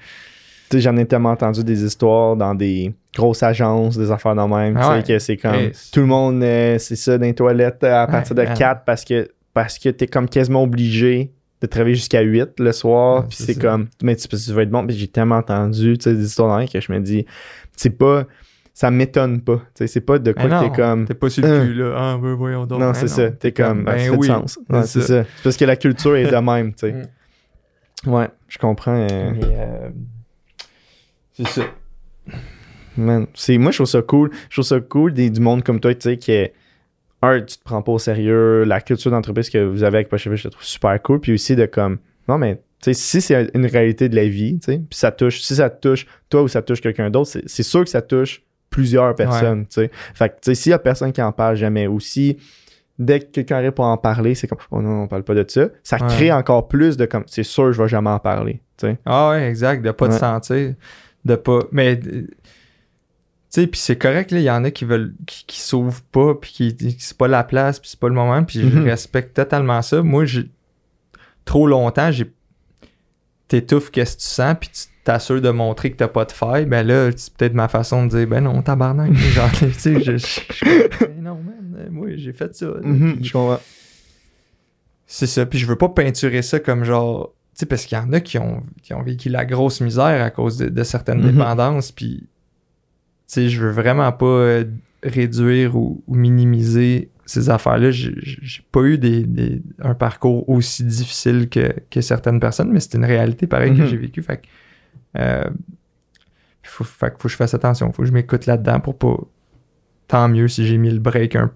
Tu 0.69 0.77
sais, 0.77 0.81
j'en 0.81 0.95
ai 0.97 1.05
tellement 1.05 1.31
entendu 1.31 1.63
des 1.63 1.83
histoires 1.83 2.35
dans 2.35 2.53
des 2.55 2.93
grosses 3.15 3.43
agences, 3.43 3.97
des 3.97 4.09
affaires 4.11 4.35
de 4.35 4.41
même, 4.41 4.77
Ah 4.79 4.95
ouais. 4.95 5.03
que 5.03 5.19
c'est 5.19 5.37
comme 5.37 5.51
Chris. 5.71 5.89
tout 5.91 5.99
le 5.99 6.05
monde, 6.05 6.41
euh, 6.43 6.77
c'est 6.79 6.95
ça, 6.95 7.17
dans 7.17 7.25
les 7.25 7.33
toilettes 7.35 7.83
euh, 7.83 8.03
à 8.03 8.07
partir 8.07 8.35
de 8.35 8.43
man. 8.43 8.53
4 8.57 8.83
parce 8.85 9.03
que, 9.03 9.29
parce 9.53 9.77
que 9.77 9.89
t'es 9.89 10.07
comme 10.07 10.27
quasiment 10.29 10.63
obligé 10.63 11.31
de 11.61 11.67
travailler 11.67 11.95
jusqu'à 11.95 12.21
8 12.21 12.59
le 12.59 12.71
soir, 12.71 13.25
puis 13.27 13.37
c'est 13.39 13.55
comme, 13.55 13.87
mais 14.01 14.15
tu, 14.15 14.27
tu 14.27 14.35
vas 14.51 14.63
être 14.63 14.69
bon, 14.71 14.85
puis 14.85 14.95
j'ai 14.97 15.07
tellement 15.07 15.37
entendu, 15.37 15.97
des 15.97 16.25
histoires 16.25 16.59
dans 16.59 16.65
que 16.65 16.79
je 16.81 16.91
me 16.91 16.99
dis, 16.99 17.25
c'est 17.77 17.91
pas, 17.91 18.25
ça 18.73 18.89
m'étonne 18.91 19.41
pas, 19.41 19.57
tu 19.57 19.63
sais, 19.75 19.87
c'est 19.87 20.01
pas 20.01 20.17
de 20.19 20.31
quoi 20.31 20.45
non, 20.47 20.61
t'es 20.69 20.75
comme, 20.75 21.05
T'es 21.05 21.13
pas 21.13 21.29
sur 21.29 21.43
le 21.45 21.49
Hein. 21.53 21.65
cul, 21.65 21.73
là. 21.75 21.93
Ah, 21.95 22.17
ben 22.21 22.33
voyons 22.33 22.65
donc. 22.65 22.79
non, 22.79 22.87
Ben 22.87 22.93
c'est 22.95 23.07
ça, 23.07 23.29
t'es 23.31 23.51
comme, 23.51 23.83
ben, 23.83 23.93
ben 23.93 23.99
ça 23.99 24.03
fait 24.05 24.17
oui, 24.17 24.27
sens. 24.27 24.59
C'est 24.85 25.01
ça. 25.01 25.23
C'est 25.23 25.43
parce 25.43 25.57
que 25.57 25.65
la 25.65 25.75
culture 25.75 26.15
est 26.15 26.31
de 26.31 26.35
même, 26.37 26.73
tu 26.73 26.79
sais. 26.87 26.91
Mm. 28.05 28.11
Ouais, 28.11 28.27
je 28.47 28.57
comprends. 28.57 28.95
euh, 28.95 29.31
Mais, 29.35 29.41
euh, 29.51 29.89
c'est 31.33 31.47
ça. 31.47 31.61
Man, 32.97 33.25
c'est 33.33 33.57
moi 33.57 33.71
je 33.71 33.77
trouve 33.77 33.87
ça 33.87 34.01
cool. 34.01 34.29
Je 34.49 34.55
trouve 34.55 34.65
ça 34.65 34.79
cool 34.79 35.13
des, 35.13 35.29
du 35.29 35.39
monde 35.39 35.63
comme 35.63 35.79
toi, 35.79 35.93
tu 35.95 36.01
sais, 36.01 36.17
qui 36.17 36.31
est 36.31 36.53
un, 37.21 37.41
tu 37.41 37.57
te 37.57 37.63
prends 37.63 37.81
pas 37.81 37.91
au 37.93 37.99
sérieux, 37.99 38.63
la 38.65 38.81
culture 38.81 39.09
d'entreprise 39.11 39.49
que 39.49 39.63
vous 39.63 39.83
avez 39.83 39.97
avec 39.99 40.09
Pochevet, 40.09 40.35
je 40.37 40.43
la 40.45 40.51
trouve 40.51 40.63
super 40.65 41.01
cool. 41.01 41.19
Puis 41.19 41.33
aussi 41.33 41.55
de 41.55 41.65
comme, 41.65 41.97
non 42.27 42.37
mais, 42.37 42.55
tu 42.57 42.61
sais, 42.81 42.93
si 42.93 43.21
c'est 43.21 43.49
une 43.55 43.65
réalité 43.65 44.09
de 44.09 44.15
la 44.15 44.27
vie, 44.27 44.59
tu 44.59 44.73
sais, 44.73 44.77
puis 44.77 44.97
ça 44.97 45.11
touche, 45.11 45.41
si 45.41 45.55
ça 45.55 45.69
touche 45.69 46.05
toi 46.29 46.43
ou 46.43 46.47
ça 46.47 46.61
touche 46.61 46.81
quelqu'un 46.81 47.09
d'autre, 47.09 47.31
c'est 47.45 47.63
sûr 47.63 47.83
que 47.83 47.89
ça 47.89 48.01
touche 48.01 48.43
plusieurs 48.73 49.15
personnes, 49.15 49.65
tu 49.67 49.75
sais. 49.81 49.91
Fait 50.13 50.29
que, 50.29 50.33
tu 50.35 50.39
sais, 50.45 50.55
s'il 50.55 50.69
y 50.71 50.73
a 50.73 50.79
personne 50.79 51.11
qui 51.13 51.21
en 51.21 51.31
parle 51.31 51.55
jamais, 51.55 51.87
ou 51.87 51.99
si 51.99 52.37
dès 52.99 53.19
que 53.19 53.25
quelqu'un 53.25 53.57
arrive 53.57 53.71
pour 53.71 53.85
en 53.85 53.97
parler, 53.97 54.35
c'est 54.35 54.47
comme, 54.47 54.57
oh 54.71 54.81
non, 54.81 55.03
on 55.03 55.07
parle 55.07 55.23
pas 55.23 55.33
de 55.35 55.45
ça, 55.47 55.67
ça 55.83 55.97
Ouais. 55.97 56.07
crée 56.07 56.31
encore 56.31 56.67
plus 56.67 56.97
de 56.97 57.05
comme, 57.05 57.23
c'est 57.27 57.43
sûr, 57.43 57.71
je 57.73 57.81
vais 57.81 57.87
jamais 57.89 58.09
en 58.09 58.19
parler, 58.19 58.61
tu 58.77 58.87
sais. 58.87 58.97
Ah 59.05 59.29
ouais, 59.29 59.47
exact. 59.49 59.83
De 59.83 59.91
pas 59.91 60.07
te 60.07 60.13
Ouais. 60.13 60.19
sentir. 60.19 60.73
De 61.25 61.35
pas. 61.35 61.59
Mais. 61.71 61.99
euh, 62.05 62.27
Tu 63.55 63.61
sais, 63.61 63.67
puis 63.67 63.79
c'est 63.79 63.97
correct, 63.97 64.31
là. 64.31 64.39
Il 64.39 64.43
y 64.43 64.49
en 64.49 64.63
a 64.63 64.71
qui 64.71 64.83
veulent. 64.83 65.13
qui, 65.27 65.45
qui 65.45 65.59
s'ouvrent 65.59 66.01
pas, 66.11 66.33
puis 66.33 66.51
qui. 66.51 66.75
qui- 66.75 66.95
c'est 66.99 67.15
pas 67.17 67.27
la 67.27 67.43
place, 67.43 67.79
puis 67.79 67.87
c'est 67.89 67.99
pas 67.99 68.07
le 68.09 68.15
moment, 68.15 68.43
puis 68.43 68.59
je 68.61 68.65
Mhm. 68.79 68.83
respecte 68.85 69.35
totalement 69.35 69.81
ça. 69.83 70.01
Moi, 70.01 70.25
j'ai. 70.25 70.49
Trop 71.45 71.67
longtemps, 71.67 72.11
j'ai. 72.11 72.31
T'étouffes 73.47 73.91
qu'est-ce 73.91 74.15
que 74.17 74.21
tu 74.21 74.27
sens, 74.27 74.55
puis 74.59 74.69
tu 74.69 74.87
t'assures 75.03 75.41
de 75.41 75.49
montrer 75.49 75.91
que 75.91 75.97
t'as 75.97 76.07
pas 76.07 76.25
de 76.25 76.31
faille. 76.31 76.65
Ben 76.65 76.85
là, 76.85 77.09
c'est 77.15 77.33
peut-être 77.33 77.53
ma 77.53 77.67
façon 77.67 78.05
de 78.05 78.09
dire, 78.17 78.27
ben 78.27 78.41
non, 78.41 78.61
tabarnak. 78.61 79.13
genre, 79.13 79.51
tu 79.57 79.71
sais, 79.73 79.99
je. 80.01 80.17
je- 80.17 80.41
je- 80.51 81.05
ben 81.05 81.21
non, 81.21 81.35
man. 81.35 81.75
euh, 81.77 81.87
Moi, 81.91 82.15
j'ai 82.15 82.33
fait 82.33 82.55
ça. 82.55 82.67
Mhm, 82.81 83.17
je 83.21 83.31
comprends. 83.33 83.59
c'est 85.07 85.27
ça. 85.27 85.45
Puis 85.45 85.59
je 85.59 85.65
veux 85.65 85.75
pas 85.75 85.89
peinturer 85.89 86.41
ça 86.41 86.59
comme 86.59 86.83
genre. 86.83 87.33
Tu 87.55 87.59
sais, 87.59 87.65
parce 87.67 87.85
qu'il 87.85 87.97
y 87.97 88.01
en 88.01 88.11
a 88.13 88.19
qui 88.19 88.39
ont, 88.39 88.63
qui 88.81 88.93
ont 88.95 89.03
vécu 89.03 89.29
la 89.29 89.45
grosse 89.45 89.79
misère 89.79 90.23
à 90.23 90.31
cause 90.31 90.57
de, 90.57 90.69
de 90.69 90.83
certaines 90.83 91.21
Mhm. 91.21 91.31
dépendances. 91.33 91.91
Puis, 91.91 92.21
tu 92.21 92.27
sais, 93.27 93.49
je 93.49 93.61
veux 93.61 93.69
vraiment 93.71 94.11
pas 94.11 94.25
euh, 94.25 94.63
réduire 95.03 95.75
ou, 95.75 96.03
ou 96.07 96.15
minimiser 96.15 97.09
ces 97.27 97.49
affaires-là. 97.51 97.91
J'ai 97.91 98.11
pas 98.71 98.81
eu 98.81 98.97
des, 98.97 99.23
des- 99.23 99.61
un 99.79 99.93
parcours 99.93 100.49
aussi 100.49 100.83
difficile 100.83 101.47
que, 101.47 101.75
que 101.91 102.01
certaines 102.01 102.39
personnes, 102.39 102.71
mais 102.71 102.79
c'est 102.79 102.95
une 102.97 103.05
réalité 103.05 103.45
pareille 103.45 103.75
que 103.75 103.81
Mhm. 103.83 103.87
j'ai 103.87 103.97
vécu. 103.97 104.23
Fait 104.23 104.37
que. 104.37 104.47
Euh, 105.17 105.43
faut, 106.63 106.83
fait 106.83 107.13
faut 107.17 107.23
que 107.27 107.29
je 107.29 107.35
fasse 107.35 107.53
attention. 107.53 107.91
Faut 107.91 108.01
que 108.03 108.07
je 108.07 108.13
m'écoute 108.13 108.45
là-dedans 108.45 108.79
pour 108.79 108.97
pas. 108.97 109.17
Tant 110.07 110.27
mieux 110.29 110.47
si 110.47 110.65
j'ai 110.67 110.77
mis 110.77 110.91
le 110.91 110.99
break 110.99 111.35
un 111.35 111.51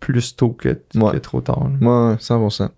plus 0.00 0.34
tôt 0.36 0.50
que, 0.50 0.80
Ouais. 0.94 1.12
que 1.12 1.18
trop 1.18 1.40
tard. 1.40 1.68
Moi, 1.80 2.16
100%. 2.18 2.70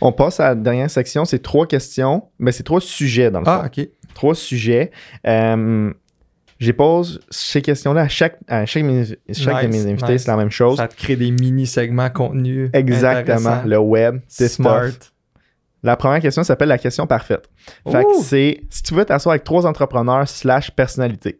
On 0.00 0.12
passe 0.12 0.40
à 0.40 0.48
la 0.50 0.54
dernière 0.54 0.90
section. 0.90 1.24
C'est 1.24 1.40
trois 1.40 1.66
questions. 1.66 2.24
Mais 2.38 2.52
c'est 2.52 2.62
trois 2.62 2.80
sujets 2.80 3.30
dans 3.30 3.40
le 3.40 3.48
Ah, 3.48 3.60
fond. 3.60 3.82
ok. 3.82 3.88
Trois 4.14 4.34
sujets. 4.34 4.90
Euh, 5.26 5.92
J'ai 6.60 6.72
pose 6.72 7.20
ces 7.30 7.62
questions-là 7.62 8.00
à 8.02 8.08
chaque, 8.08 8.38
à 8.48 8.66
chaque, 8.66 8.82
chaque 9.32 9.62
de 9.64 9.68
mes 9.70 9.86
invités. 9.86 10.12
nice. 10.14 10.22
C'est 10.24 10.30
la 10.30 10.36
même 10.36 10.50
chose. 10.50 10.76
Ça 10.78 10.88
te 10.88 10.96
crée 10.96 11.14
des 11.14 11.30
mini-segments 11.30 12.10
contenus. 12.10 12.70
Exactement. 12.72 13.62
Le 13.64 13.78
web. 13.78 14.20
c'est 14.26 14.48
Smart. 14.48 14.88
stuff. 14.90 15.12
La 15.82 15.96
première 15.96 16.20
question 16.20 16.42
s'appelle 16.42 16.68
la 16.68 16.78
question 16.78 17.06
parfaite. 17.06 17.48
Fait 17.90 18.02
que 18.04 18.20
c'est 18.22 18.60
si 18.70 18.82
tu 18.82 18.94
veux 18.94 19.04
t'asseoir 19.04 19.32
avec 19.34 19.44
trois 19.44 19.64
entrepreneurs 19.66 20.28
slash 20.28 20.70
personnalités 20.72 21.38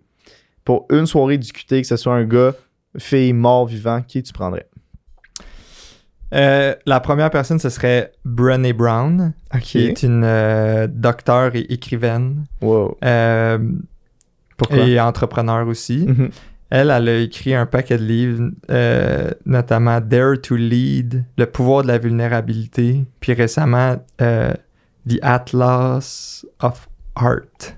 pour 0.65 0.87
une 0.91 1.07
soirée 1.07 1.39
discutée, 1.39 1.81
que 1.83 1.87
ce 1.89 1.97
soit 1.97 2.15
un 2.15 2.25
gars, 2.25 2.53
fille, 2.99 3.33
mort, 3.33 3.67
vivant, 3.67 4.01
qui 4.03 4.23
tu 4.23 4.33
prendrais? 4.33 4.67
Euh, 6.35 6.75
la 6.85 7.01
première 7.01 7.31
personne, 7.31 7.59
ce 7.59 7.71
serait 7.71 8.13
Brené 8.25 8.73
Brown, 8.75 9.33
qui 9.63 9.79
est 9.87 10.03
une 10.03 10.23
euh, 10.25 10.87
docteure 10.87 11.55
et 11.57 11.61
écrivaine 11.71 12.45
Wow. 12.61 12.99
euh, 13.03 13.59
Pourquoi? 14.59 14.79
et 14.87 15.01
entrepreneur 15.01 15.67
aussi. 15.67 16.05
Mhm. 16.07 16.31
Elle, 16.71 16.91
elle 16.91 17.09
a 17.09 17.19
écrit 17.19 17.55
un 17.55 17.65
paquet 17.65 17.97
de 17.97 18.05
livres, 18.05 18.51
euh, 18.71 19.31
notamment 19.47 20.01
Dare 20.01 20.41
to 20.43 20.55
Lead, 20.55 21.25
Le 21.39 21.47
pouvoir 21.47 21.83
de 21.83 21.89
la 21.89 21.99
vulnérabilité, 21.99 23.07
puis 23.21 23.33
récemment 23.33 23.97
euh, 24.21 24.53
The 25.09 25.19
Atlas 25.23 26.45
of 26.61 26.89
Art. 27.15 27.77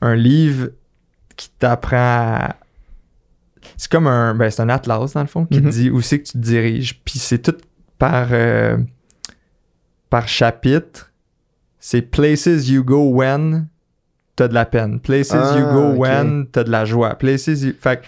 Un 0.00 0.14
livre 0.14 0.70
qui 1.36 1.50
t'apprend 1.50 1.96
à... 1.96 2.56
C'est 3.76 3.90
comme 3.90 4.06
un... 4.06 4.34
Ben, 4.34 4.50
c'est 4.50 4.62
un 4.62 4.70
atlas, 4.70 5.12
dans 5.12 5.20
le 5.20 5.26
fond, 5.26 5.44
qui 5.44 5.60
te 5.60 5.68
dit 5.68 5.90
où 5.90 6.00
c'est 6.00 6.20
que 6.20 6.26
tu 6.26 6.32
te 6.32 6.38
diriges. 6.38 6.98
Puis 7.04 7.18
c'est 7.18 7.40
tout 7.40 7.56
par, 7.98 8.28
euh, 8.30 8.78
par 10.08 10.28
chapitre. 10.28 11.12
C'est 11.78 12.00
Places 12.00 12.68
you 12.68 12.82
go 12.82 13.10
when 13.10 13.68
t'as 14.36 14.48
de 14.48 14.54
la 14.54 14.66
peine. 14.66 15.00
Places 15.00 15.32
Ah, 15.32 15.56
you 15.58 15.64
go 15.72 15.92
ok. 15.92 15.98
when 15.98 16.46
t'as 16.52 16.62
de 16.64 16.70
la 16.70 16.84
joie. 16.84 17.14
Places 17.16 17.46
you... 17.62 17.72
Fait 17.80 18.00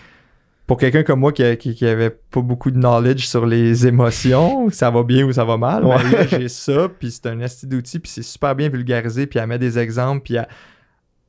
pour 0.66 0.76
quelqu'un 0.76 1.02
comme 1.02 1.20
moi 1.20 1.32
qui, 1.32 1.56
qui, 1.56 1.74
qui 1.74 1.86
avait 1.86 2.10
pas 2.10 2.42
beaucoup 2.42 2.70
de 2.70 2.78
knowledge 2.78 3.24
sur 3.26 3.46
les 3.46 3.86
émotions, 3.88 4.68
ça 4.70 4.90
va 4.90 5.02
bien 5.02 5.24
ou 5.24 5.32
ça 5.32 5.42
va 5.44 5.56
mal, 5.56 5.82
Ouais. 5.84 5.96
ben 6.02 6.10
là, 6.12 6.26
j'ai 6.26 6.48
ça, 6.48 6.88
puis 6.90 7.10
c'est 7.10 7.26
un 7.26 7.40
esti 7.40 7.66
d'outil, 7.66 7.98
puis 7.98 8.10
c'est 8.12 8.22
super 8.22 8.54
bien 8.54 8.68
vulgarisé, 8.68 9.26
puis 9.26 9.38
elle 9.38 9.46
met 9.46 9.58
des 9.58 9.78
exemples, 9.78 10.20
puis 10.24 10.34
elle- 10.34 10.46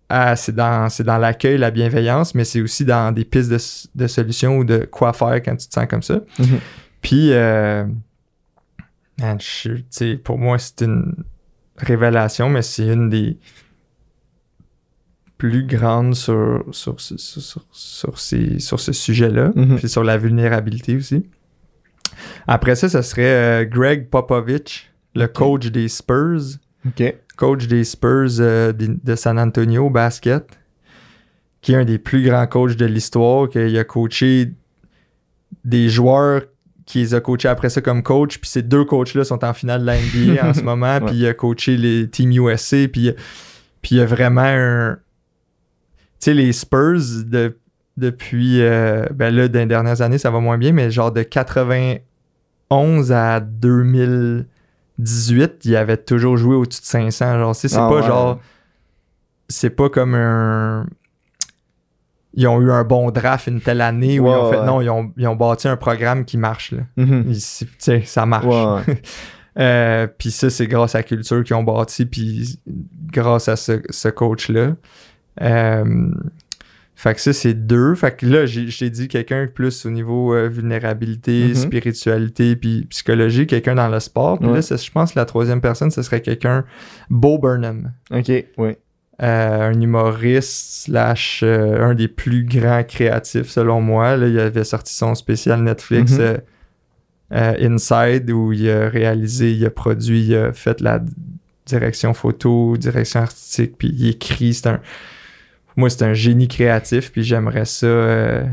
elle- 0.10 0.36
c'est 0.36 0.54
dans, 0.54 0.90
c'est 0.90 1.06
dans 1.06 1.18
l'accueil, 1.18 1.58
la 1.58 1.72
bienveillance, 1.72 2.36
mais 2.36 2.44
c'est 2.44 2.60
aussi 2.60 2.84
dans 2.84 3.14
des 3.14 3.24
pistes 3.24 3.50
de, 3.50 4.04
de 4.04 4.08
solutions 4.08 4.58
ou 4.58 4.66
de 4.66 4.80
quoi 4.80 5.14
faire 5.14 5.36
quand 5.42 5.56
tu 5.56 5.68
te 5.70 5.74
sens 5.74 5.88
comme 5.88 6.04
ça. 6.04 6.20
Mhm. 6.38 6.60
Puis, 7.02 7.32
euh, 7.32 7.86
man, 9.22 9.38
je 9.40 10.16
pour 10.16 10.38
moi, 10.38 10.58
c'est 10.60 10.82
une 10.82 11.16
révélation, 11.78 12.50
mais 12.50 12.62
c'est 12.62 12.88
une 12.88 13.10
des 13.10 13.38
plus 15.40 15.64
grandes 15.66 16.14
sur, 16.16 16.64
sur, 16.72 17.00
ce- 17.02 17.18
sur, 17.18 17.42
sur, 17.42 17.66
sur 17.72 18.20
ces- 18.20 18.60
sur 18.60 18.80
ce 18.80 18.92
sujet-là, 18.94 19.52
Mhm. 19.56 19.78
puis 19.78 19.90
sur 19.90 20.04
la 20.04 20.18
vulnérabilité 20.18 20.96
aussi. 20.96 21.24
Après 22.46 22.76
ça, 22.76 22.88
ce 22.90 23.02
serait 23.02 23.64
euh, 23.64 23.66
Greg 23.66 24.10
Popovich, 24.10 24.92
le 25.16 25.26
coach 25.28 25.68
des 25.72 25.88
Spurs 25.88 26.60
coach 27.36 27.68
des 27.68 27.84
Spurs 27.86 28.40
euh, 28.40 28.72
de, 28.74 28.98
de 29.04 29.16
San 29.16 29.40
Antonio 29.40 29.90
basket, 29.90 30.46
qui 31.62 31.72
est 31.72 31.76
un 31.76 31.86
des 31.86 31.98
plus 32.00 32.22
grands 32.24 32.48
coachs 32.48 32.76
de 32.76 32.86
l'histoire, 32.86 33.50
qu'il 33.50 33.78
a 33.78 33.84
coaché 33.84 34.52
des 35.66 35.90
joueurs 35.90 36.42
qui 36.86 37.00
les 37.00 37.14
a 37.14 37.22
coachés 37.22 37.48
après 37.48 37.70
ça 37.70 37.82
comme 37.82 38.02
coach, 38.04 38.40
puis 38.40 38.50
ces 38.50 38.62
deux 38.62 38.84
coachs-là 38.84 39.24
sont 39.24 39.44
en 39.46 39.54
finale 39.54 39.82
de 39.82 39.86
la 39.86 39.96
NBA 39.98 40.50
en 40.50 40.54
ce 40.54 40.62
moment, 40.64 40.96
Ouais. 40.98 41.06
puis 41.06 41.16
il 41.18 41.28
a 41.28 41.34
coaché 41.34 41.78
les 41.78 42.10
Team 42.10 42.32
USA, 42.32 42.88
puis, 42.88 43.12
puis 43.82 43.96
il 43.96 43.98
y 43.98 44.02
a 44.02 44.06
vraiment 44.06 44.42
un... 44.46 44.98
Tu 46.20 46.26
sais, 46.26 46.34
les 46.34 46.52
Spurs, 46.54 47.00
de, 47.26 47.58
depuis... 47.98 48.62
euh, 48.62 49.06
ben 49.14 49.34
là, 49.34 49.48
dans 49.48 49.60
les 49.60 49.66
dernières 49.66 50.02
années, 50.02 50.18
ça 50.18 50.32
va 50.32 50.40
moins 50.40 50.58
bien, 50.58 50.72
mais 50.74 50.92
genre 50.92 51.12
de 51.12 51.24
91 51.24 53.12
à 53.12 53.40
2018, 53.40 55.66
il 55.66 55.76
avait 55.76 55.98
toujours 55.98 56.38
joué 56.38 56.56
au-dessus 56.56 56.82
de 56.82 56.86
500. 56.86 57.40
Genre, 57.40 57.56
c'est 57.56 57.74
Ah 57.76 57.88
pas 57.90 57.96
ouais. 58.02 58.08
genre... 58.08 58.40
C'est 59.48 59.70
pas 59.72 59.90
comme 59.90 60.14
un... 60.14 60.86
Ils 62.36 62.48
ont 62.48 62.62
eu 62.62 62.72
un 62.72 62.84
bon 62.84 63.10
draft 63.10 63.48
une 63.48 63.60
telle 63.62 63.82
année 63.82 64.20
où 64.20 64.28
ils 64.28 64.30
ont 64.30 64.46
Ouais, 64.46 64.52
fait... 64.52 64.60
ouais. 64.60 64.66
Non, 64.66 64.82
ils 64.82 64.90
ont, 64.90 65.12
ils 65.18 65.28
ont 65.28 65.36
bâti 65.36 65.68
un 65.68 65.78
programme 65.78 66.26
qui 66.26 66.38
marche, 66.38 66.72
là. 66.74 66.82
Sais, 67.80 68.04
ça 68.06 68.26
marche. 68.28 68.46
Ouais, 68.46 68.84
ouais. 68.88 69.02
Euh, 69.58 70.08
puis 70.08 70.32
ça, 70.32 70.50
c'est 70.50 70.68
grâce 70.68 70.96
à 70.96 71.00
la 71.00 71.04
culture 71.04 71.44
qu'ils 71.44 71.56
ont 71.56 71.64
bâti, 71.64 72.06
puis 72.06 72.60
grâce 73.12 73.50
à 73.50 73.58
ce, 73.58 73.82
ce 73.90 74.08
coach-là. 74.08 74.76
Euh, 75.42 76.12
fait 76.96 77.14
que 77.16 77.22
ça, 77.22 77.32
c'est 77.32 77.54
deux. 77.54 77.96
Fait 77.96 78.16
que 78.18 78.26
là, 78.26 78.46
j'ai- 78.46 78.68
je 78.68 78.78
t'ai 78.80 78.90
dit 78.90 79.08
quelqu'un 79.08 79.48
plus 79.48 79.86
au 79.86 79.90
niveau 79.90 80.34
euh, 80.34 80.50
vulnérabilité, 80.50 81.48
Mhm. 81.50 81.56
spiritualité, 81.56 82.56
puis 82.58 82.86
psychologie, 82.90 83.48
quelqu'un 83.48 83.76
dans 83.76 83.88
le 83.88 84.00
sport. 84.02 84.38
Puis 84.40 84.50
Ouais. 84.50 84.60
là, 84.60 84.78
je 84.78 84.92
pense 84.92 85.14
que 85.14 85.20
la 85.20 85.26
troisième 85.26 85.62
personne, 85.62 85.92
ce 85.92 86.02
serait 86.02 86.22
quelqu'un, 86.22 86.66
Bo 87.10 87.38
Burnham. 87.38 87.94
OK, 88.12 88.30
oui. 88.58 88.72
Euh, 89.22 89.70
un 89.72 89.82
humoriste 89.82 90.84
slash 90.86 91.42
euh, 91.44 91.82
un 91.84 91.94
des 91.94 92.08
plus 92.08 92.44
grands 92.46 92.84
créatifs 92.84 93.48
selon 93.50 93.82
moi. 93.82 94.16
Là, 94.16 94.28
il 94.28 94.40
avait 94.40 94.64
sorti 94.64 94.94
son 94.94 95.14
spécial 95.16 95.62
Netflix 95.62 96.14
Mhm. 96.18 96.38
Inside 97.32 98.32
où 98.32 98.52
il 98.54 98.70
a 98.70 98.90
réalisé, 98.90 99.52
il 99.54 99.66
a 99.66 99.70
produit, 99.70 100.22
il 100.24 100.36
a 100.36 100.52
fait 100.54 100.82
la 100.82 101.00
direction 101.66 102.14
photo, 102.16 102.76
direction 102.78 103.20
artistique, 103.22 103.76
puis 103.78 103.90
il 103.96 104.10
écrit. 104.10 104.54
C'est 104.56 104.68
un, 104.68 104.80
moi, 105.80 105.90
c'est 105.90 106.04
un 106.04 106.14
génie 106.14 106.48
créatif, 106.48 107.12
puis 107.12 107.24
j'aimerais 107.24 107.66
ça. 107.66 107.88
euh, 107.88 108.44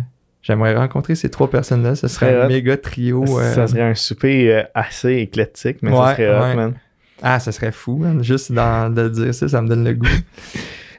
J'aimerais 0.43 0.77
rencontrer 0.77 1.17
ces 1.17 1.29
trois 1.29 1.51
personnes-là. 1.51 1.97
Ce 1.97 2.07
serait 2.07 2.33
un 2.41 2.45
hot. 2.45 2.49
méga 2.49 2.77
trio. 2.77 3.25
euh, 3.41 3.53
Ça 3.53 3.67
serait 3.67 3.83
un 3.83 3.95
souper 3.97 4.53
euh, 4.55 4.63
assez 4.75 5.15
éclectique, 5.17 5.79
mais 5.83 5.91
ça 5.91 6.01
Ouais, 6.01 6.13
serait 6.13 6.29
hot, 6.29 6.41
ouais. 6.43 6.55
man. 6.55 6.75
Ah, 7.21 7.41
ça 7.41 7.51
serait 7.51 7.73
fou, 7.73 7.97
man. 7.97 8.23
Juste 8.23 8.53
dans, 8.53 8.89
de 8.95 9.09
dire 9.09 9.35
ça, 9.35 9.49
ça 9.49 9.61
me 9.61 9.67
donne 9.69 9.85
le 9.85 9.95
goût. 9.95 10.07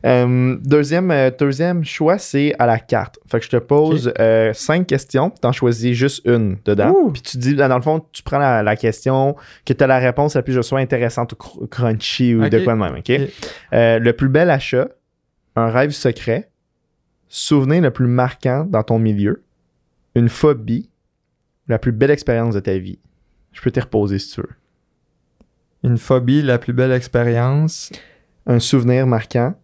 Euh, 0.06 0.56
deuxième, 0.62 1.10
euh, 1.10 1.32
deuxième 1.38 1.84
choix, 1.84 2.20
c'est 2.20 2.54
à 2.60 2.68
la 2.68 2.78
carte. 2.78 3.18
Fait 3.30 3.40
que 3.40 3.46
je 3.46 3.50
te 3.50 3.58
pose 3.58 4.14
euh, 4.20 4.54
cinq 4.54 4.86
questions, 4.86 5.32
t'en 5.32 5.52
choisis 5.52 5.98
juste 5.98 6.22
une 6.26 6.58
dedans. 6.66 6.92
Ouh. 6.96 7.12
Puis 7.12 7.24
tu 7.24 7.38
dis, 7.38 7.56
dans 7.56 7.76
le 7.76 7.82
fond, 7.82 8.06
tu 8.14 8.22
prends 8.22 8.38
la, 8.38 8.62
la 8.62 8.76
question, 8.76 9.36
que 9.66 9.74
tu 9.74 9.84
as 9.84 9.88
la 9.88 9.98
réponse 9.98 10.36
la 10.36 10.44
plus 10.44 10.54
je 10.54 10.62
sois 10.62 10.80
intéressante 10.80 11.34
ou 11.34 11.36
cr- 11.36 11.68
crunchy 11.68 12.36
ou 12.36 12.48
de 12.48 12.60
quoi 12.60 12.74
de 12.76 12.80
même. 12.80 12.96
OK? 13.00 13.12
Euh, 13.74 13.98
le 13.98 14.14
plus 14.14 14.30
bel 14.30 14.52
achat, 14.52 14.88
un 15.58 15.70
rêve 15.70 15.90
secret, 15.90 16.52
souvenir 17.28 17.82
le 17.82 17.90
plus 17.90 18.06
marquant 18.06 18.64
dans 18.64 18.84
ton 18.84 19.00
milieu, 19.00 19.44
une 20.14 20.30
phobie, 20.30 20.90
la 21.68 21.80
plus 21.80 21.92
belle 21.92 22.12
expérience 22.12 22.54
de 22.54 22.60
ta 22.60 22.78
vie. 22.78 23.00
Je 23.54 23.62
peux 23.62 23.72
te 23.72 23.80
reposer 23.80 24.20
si 24.20 24.36
tu 24.36 24.42
veux. 24.42 24.56
Une 25.84 25.98
phobie, 25.98 26.44
la 26.44 26.60
plus 26.60 26.74
belle 26.74 26.92
expérience? 26.92 27.92
Un 28.46 28.60
souvenir 28.60 29.08
marquant, 29.08 29.56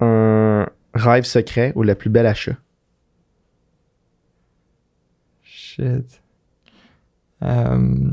un 0.00 0.66
rêve 0.92 1.24
secret 1.24 1.72
ou 1.76 1.84
le 1.84 1.94
plus 1.94 2.10
bel 2.10 2.26
achat? 2.26 2.56
Shit. 5.42 6.20
Euh, 7.42 8.10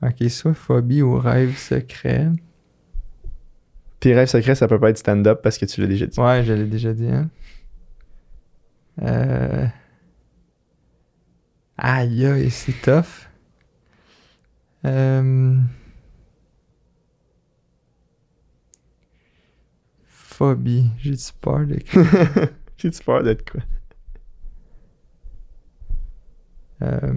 Ok, 0.00 0.30
soit 0.30 0.54
phobie 0.54 1.02
ou 1.02 1.18
rêve 1.18 1.56
secret. 1.56 2.30
Puis 4.00 4.14
rêve 4.14 4.28
secret, 4.28 4.54
ça 4.54 4.68
peut 4.68 4.78
pas 4.78 4.90
être 4.90 4.98
stand-up 4.98 5.40
parce 5.42 5.58
que 5.58 5.66
tu 5.66 5.80
l'as 5.80 5.86
déjà 5.86 6.06
dit. 6.06 6.20
Ouais, 6.20 6.44
je 6.44 6.52
l'ai 6.52 6.66
déjà 6.66 6.92
dit. 6.92 7.08
Hein. 7.08 7.28
Euh... 9.02 9.66
Aïe, 11.76 12.26
aïe, 12.26 12.50
c'est 12.50 12.80
tough. 12.80 13.28
Euh... 14.84 15.56
Phobie. 20.06 20.90
J'ai-tu 20.98 21.32
peur 21.40 21.66
de 21.66 21.78
J'ai-tu 22.76 23.02
peur 23.02 23.24
d'être 23.24 23.50
quoi? 23.50 23.60
Euh... 26.82 27.12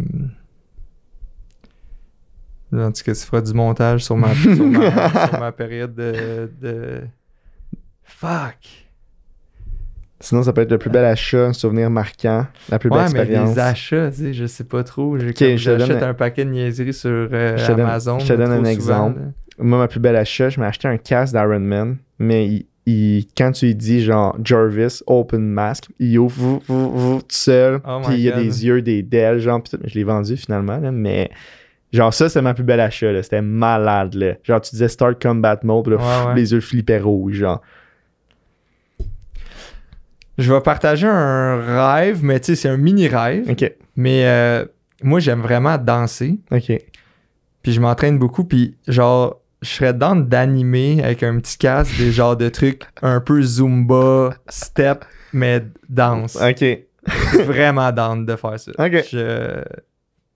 En 2.73 2.91
tout 2.91 3.03
cas, 3.03 3.13
tu 3.13 3.19
feras 3.25 3.41
du 3.41 3.53
montage 3.53 4.03
sur 4.03 4.15
ma, 4.15 4.33
sur 4.33 4.65
ma, 4.65 4.91
sur 5.29 5.39
ma 5.39 5.51
période 5.51 5.93
de, 5.93 6.49
de... 6.61 7.01
Fuck! 8.03 8.87
Sinon, 10.19 10.43
ça 10.43 10.53
peut 10.53 10.61
être 10.61 10.71
le 10.71 10.77
plus 10.77 10.91
bel 10.91 11.03
achat, 11.03 11.47
un 11.47 11.53
souvenir 11.53 11.89
marquant, 11.89 12.45
la 12.69 12.77
plus 12.77 12.89
belle 12.91 12.99
Ouais, 12.99 13.09
mais 13.11 13.19
expérience. 13.21 13.55
les 13.55 13.59
achats, 13.59 14.11
tu 14.11 14.17
sais, 14.17 14.33
je 14.33 14.45
sais 14.45 14.63
pas 14.65 14.83
trop. 14.83 15.17
J'ai 15.17 15.29
Ok, 15.29 15.37
comme- 15.39 15.47
je 15.57 15.71
te 15.71 15.79
J'achète 15.79 15.99
donne- 15.99 16.09
un 16.09 16.13
paquet 16.13 16.45
de 16.45 16.51
niaiseries 16.51 16.93
sur 16.93 17.09
euh, 17.09 17.57
Je 17.57 17.65
te 17.65 17.71
donne- 17.71 17.79
Amazon. 17.81 18.19
je 18.19 18.27
te 18.27 18.33
donne 18.33 18.51
un 18.51 18.63
exemple. 18.65 19.19
Moi, 19.57 19.79
ma 19.79 19.87
plus 19.87 19.99
belle 19.99 20.15
achat, 20.15 20.49
je 20.49 20.59
m'ai 20.59 20.67
acheté 20.67 20.87
un 20.87 20.97
casque 20.97 21.33
d'Iron 21.33 21.59
Man, 21.59 21.97
mais 22.19 22.47
il- 22.47 22.65
il- 22.85 23.27
quand 23.35 23.51
tu 23.51 23.65
lui 23.65 23.75
dis 23.75 24.03
genre 24.03 24.37
Jarvis, 24.43 24.99
open 25.07 25.41
mask, 25.41 25.85
il 25.99 26.19
ouvre 26.19 26.35
vou, 26.39 26.61
vou, 26.67 26.89
vou, 26.91 27.19
tout 27.21 27.25
seul, 27.29 27.81
Oh 27.87 28.01
puis 28.05 28.13
il 28.15 28.21
y 28.21 28.29
a 28.31 28.35
God. 28.35 28.43
des 28.43 28.65
yeux, 28.65 28.81
des 28.83 29.01
d'ailes, 29.01 29.39
genre, 29.39 29.61
pis 29.63 29.71
tout. 29.71 29.79
je 29.83 29.95
l'ai 29.95 30.03
vendu 30.03 30.37
finalement, 30.37 30.77
là, 30.77 30.91
mais 30.91 31.31
Genre, 31.91 32.13
ça, 32.13 32.29
c'est 32.29 32.41
ma 32.41 32.53
plus 32.53 32.63
belle 32.63 32.79
achat, 32.79 33.11
là. 33.11 33.21
C'était 33.21 33.41
malade, 33.41 34.13
là. 34.15 34.33
Genre, 34.43 34.61
tu 34.61 34.71
disais 34.71 34.87
Start 34.87 35.21
Combat 35.21 35.59
Mode, 35.63 35.87
là, 35.87 35.95
Ouais, 35.97 36.01
pff, 36.03 36.25
ouais. 36.27 36.35
les 36.35 36.51
yeux 36.53 36.61
flippaient 36.61 36.99
rouges, 36.99 37.33
genre. 37.35 37.61
Je 40.37 40.51
vais 40.53 40.61
partager 40.61 41.07
un 41.07 41.57
rêve, 41.95 42.23
mais 42.23 42.39
tu 42.39 42.47
sais, 42.47 42.55
c'est 42.55 42.69
un 42.69 42.77
mini 42.77 43.07
rêve. 43.07 43.49
Ok, 43.49 43.71
Mais 43.95 44.25
euh, 44.25 44.65
moi, 45.03 45.19
j'aime 45.19 45.41
vraiment 45.41 45.77
danser. 45.77 46.39
ok. 46.51 46.71
Puis 47.61 47.73
je 47.73 47.79
m'entraîne 47.81 48.17
beaucoup. 48.17 48.43
Puis 48.43 48.75
genre, 48.87 49.39
je 49.61 49.69
serais 49.69 49.93
dans 49.93 50.15
d'animer 50.15 51.03
avec 51.03 51.21
un 51.21 51.37
petit 51.39 51.57
casque 51.59 51.95
des 51.99 52.11
genres 52.11 52.35
de 52.37 52.49
trucs 52.49 52.83
un 53.03 53.19
peu 53.19 53.39
Zumba, 53.43 54.33
step, 54.49 55.05
mais 55.33 55.63
danse. 55.87 56.37
Ok. 56.41 56.63
Vraiment 57.45 57.91
down 57.91 58.25
de 58.25 58.35
faire 58.35 58.59
ça. 58.59 58.71
Ok. 58.79 59.03
Je, 59.11 59.61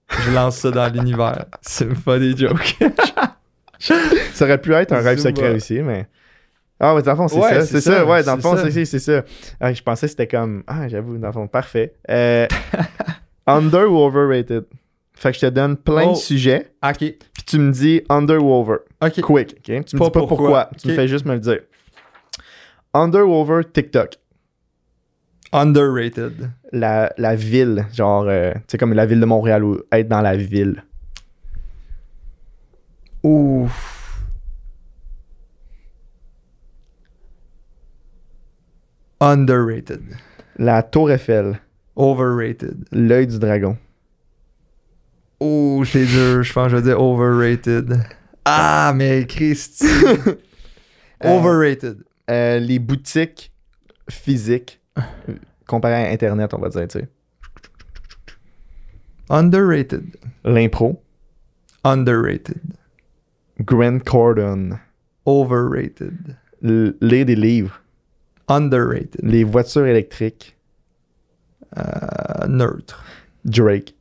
je 0.08 0.30
lance 0.32 0.56
ça 0.58 0.70
dans 0.70 0.92
l'univers. 0.92 1.46
C'est 1.62 1.92
pas 2.02 2.18
des 2.18 2.36
jokes. 2.36 2.76
Ça 3.78 4.44
aurait 4.44 4.60
pu 4.60 4.72
être 4.74 4.92
un 4.92 5.00
rêve 5.00 5.18
secret 5.18 5.54
aussi, 5.54 5.80
mais. 5.80 6.06
Ah, 6.78 6.94
mais 6.94 7.02
dans 7.02 7.12
le 7.12 7.16
fond, 7.16 7.28
c'est 7.28 7.38
Ouais, 7.38 7.54
ça. 7.60 7.66
c'est 7.66 7.80
ça, 7.80 7.92
ça, 7.98 8.06
ouais, 8.06 8.22
dans 8.22 8.36
le 8.36 8.42
fond, 8.42 8.56
c'est 8.56 8.84
ça. 8.98 9.22
Ah, 9.60 9.72
je 9.72 9.82
pensais 9.82 10.06
que 10.06 10.10
c'était 10.10 10.26
comme. 10.26 10.62
Ah, 10.66 10.88
j'avoue, 10.88 11.16
dans 11.18 11.28
le 11.28 11.32
fond, 11.32 11.46
parfait. 11.48 11.94
Euh, 12.10 12.46
under 13.46 13.90
ou 13.90 13.96
overrated? 13.98 14.64
Fait 15.14 15.30
que 15.30 15.36
je 15.36 15.40
te 15.40 15.46
donne 15.50 15.76
plein 15.78 16.04
Oh. 16.08 16.12
de 16.12 16.16
sujets, 16.16 16.70
ok. 16.84 16.98
puis 16.98 17.16
tu 17.46 17.58
me 17.58 17.72
dis 17.72 18.02
under 18.10 18.42
ou 18.42 18.52
over. 18.52 18.76
Ok. 19.02 19.20
Quick, 19.22 19.54
ok? 19.58 19.62
Tu 19.64 19.72
me 19.72 19.80
dis 19.82 19.96
pas 19.96 20.10
pourquoi. 20.10 20.26
pourquoi. 20.26 20.70
Tu 20.78 20.88
me 20.88 20.94
fais 20.94 21.08
juste 21.08 21.24
me 21.24 21.32
le 21.32 21.40
dire. 21.40 21.60
Under 22.92 23.26
ou 23.26 23.32
over 23.32 23.62
TikTok? 23.64 24.10
Underrated. 25.56 26.50
La, 26.72 27.12
la 27.16 27.34
ville, 27.34 27.86
genre, 27.92 28.26
euh, 28.28 28.52
tu 28.52 28.60
sais, 28.72 28.78
comme 28.78 28.92
la 28.92 29.06
ville 29.06 29.20
de 29.20 29.24
Montréal 29.24 29.64
ou 29.64 29.80
être 29.90 30.06
dans 30.08 30.20
la 30.20 30.36
ville. 30.36 30.84
Ouf. 33.22 34.22
Underrated. 39.20 40.02
La 40.58 40.82
Tour 40.82 41.10
Eiffel, 41.10 41.58
Overrated. 41.96 42.84
l'œil 42.92 43.26
du 43.26 43.38
dragon. 43.38 43.76
Oh, 45.40 45.82
c'est 45.86 46.04
dur. 46.04 46.42
Je 46.42 46.52
pense 46.52 46.64
que 46.66 46.70
je 46.70 46.76
vais 46.76 46.82
dire 46.82 47.00
overrated. 47.00 47.98
Ah, 48.44 48.92
mais 48.94 49.26
Christy. 49.26 49.86
overrated. 51.24 51.98
Euh, 52.30 52.58
les 52.58 52.78
boutiques 52.78 53.52
physiques, 54.10 54.80
euh, 54.80 54.85
comparé 55.66 55.94
à 56.06 56.10
Internet, 56.12 56.52
on 56.54 56.58
va 56.58 56.68
dire, 56.68 56.88
tu 56.88 57.00
sais. 57.00 57.08
Underrated. 59.28 60.16
L'impro, 60.44 61.02
Underrated. 61.84 62.60
Grant 63.60 63.98
Cardone, 64.00 64.78
Overrated. 65.24 66.36
l- 66.62 66.94
lire 67.00 67.26
des 67.26 67.34
livres, 67.36 67.80
Underrated. 68.48 69.20
les 69.22 69.44
voitures 69.44 69.86
électriques, 69.86 70.56
Euh, 71.76 72.46
neutre. 72.46 73.04
Drake. 73.44 73.94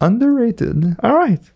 Underrated. 0.00 0.96
Alright. 1.02 1.52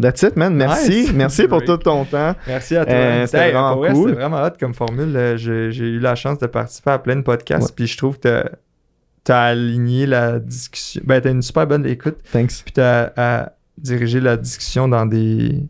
That's 0.00 0.22
it, 0.22 0.36
man. 0.36 0.54
Merci. 0.56 1.02
Nice. 1.02 1.12
Merci 1.14 1.46
pour 1.46 1.62
tout 1.64 1.76
ton 1.76 2.04
temps. 2.04 2.34
Merci 2.48 2.76
à 2.76 2.84
toi. 2.84 2.94
Euh, 2.94 3.26
c'était 3.26 3.38
Hey, 3.46 3.52
vraiment 3.52 3.76
vrai, 3.76 3.92
cool. 3.92 4.08
C'était 4.10 4.20
vraiment 4.20 4.42
hot 4.44 4.50
comme 4.58 4.74
formule. 4.74 5.14
Euh, 5.16 5.36
J'ai 5.36 5.86
eu 5.86 5.98
la 6.00 6.14
chance 6.16 6.38
de 6.38 6.46
participer 6.46 6.90
à 6.90 6.98
plein 6.98 7.16
de 7.16 7.22
podcasts. 7.22 7.68
Ouais. 7.68 7.72
Puis 7.76 7.86
je 7.86 7.96
trouve 7.96 8.18
que 8.18 8.44
t'as 9.22 9.42
aligné 9.42 10.06
la 10.06 10.38
discussion. 10.40 11.00
Ben, 11.04 11.20
t'as 11.20 11.30
une 11.30 11.42
super 11.42 11.66
bonne 11.66 11.86
écoute. 11.86 12.16
Thanks. 12.32 12.62
Puis 12.64 12.72
t'as 12.72 13.12
à 13.16 13.52
dirigé 13.78 14.20
la 14.20 14.36
discussion 14.36 14.88
dans 14.88 15.06
des. 15.06 15.60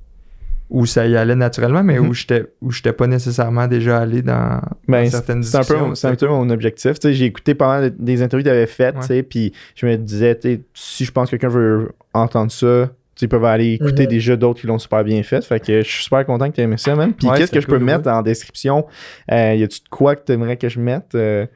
où 0.71 0.87
ça 0.87 1.07
y 1.07 1.17
allait 1.17 1.37
naturellement, 1.37 1.83
mais 1.85 1.99
où 1.99 2.15
j'étais 2.15 2.47
où 2.63 2.71
j'étais 2.73 2.93
pas 2.95 3.07
nécessairement 3.07 3.67
déjà 3.69 3.99
allé 3.99 4.23
dans, 4.23 4.61
Ben, 4.89 5.05
dans 5.05 5.11
certaines 5.11 5.41
discussions. 5.43 5.95
c'est 5.95 6.09
un 6.09 6.15
peu 6.15 6.29
mon 6.29 6.49
objectif. 6.51 6.95
J'ai 7.03 7.27
écouté 7.27 7.55
mal 7.61 7.95
des 7.99 8.23
interviews 8.23 8.43
que 8.45 8.49
tu 8.49 8.55
avais 8.55 8.67
faites, 8.67 8.95
Ouais. 8.97 9.01
tu 9.03 9.07
sais, 9.09 9.23
puis 9.23 9.53
je 9.75 9.87
me 9.87 9.97
disais, 9.97 10.39
si 10.73 11.05
je 11.05 11.13
pense 11.13 11.27
que 11.31 11.37
quelqu'un 11.37 11.55
veut 11.55 11.93
entendre 12.15 12.51
ça, 12.51 12.91
ils 13.25 13.29
peuvent 13.29 13.45
aller 13.45 13.73
écouter 13.73 14.05
Mhm. 14.05 14.09
des 14.09 14.21
jeux 14.21 14.37
d'autres 14.37 14.61
qui 14.61 14.67
l'ont 14.67 14.79
super 14.79 15.03
bien 15.05 15.23
fait. 15.23 15.45
Fait 15.45 15.61
que 15.61 15.83
je 15.83 15.89
suis 15.89 16.05
super 16.05 16.25
content 16.25 16.49
que 16.51 16.55
tu 16.55 16.61
aies 16.61 16.65
aimé 16.65 16.77
ça, 16.79 16.95
man. 16.95 17.13
Puis 17.13 17.27
Ouais, 17.29 17.37
qu'est-ce 17.39 17.51
que 17.53 17.61
je 17.61 17.67
peux 17.67 17.79
mettre 17.79 18.09
en 18.09 18.23
description? 18.23 18.87
Euh, 19.33 19.55
y 19.55 19.63
a-tu 19.63 19.81
de 19.81 19.89
quoi 19.91 20.15
que 20.17 20.25
tu 20.25 20.33
aimerais 20.33 20.57
que 20.57 20.69
je 20.69 20.79
mette? 20.81 21.15
Euh, 21.15 21.47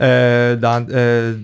Euh, 0.00 0.56
dans. 0.56 0.86
euh, 0.90 1.34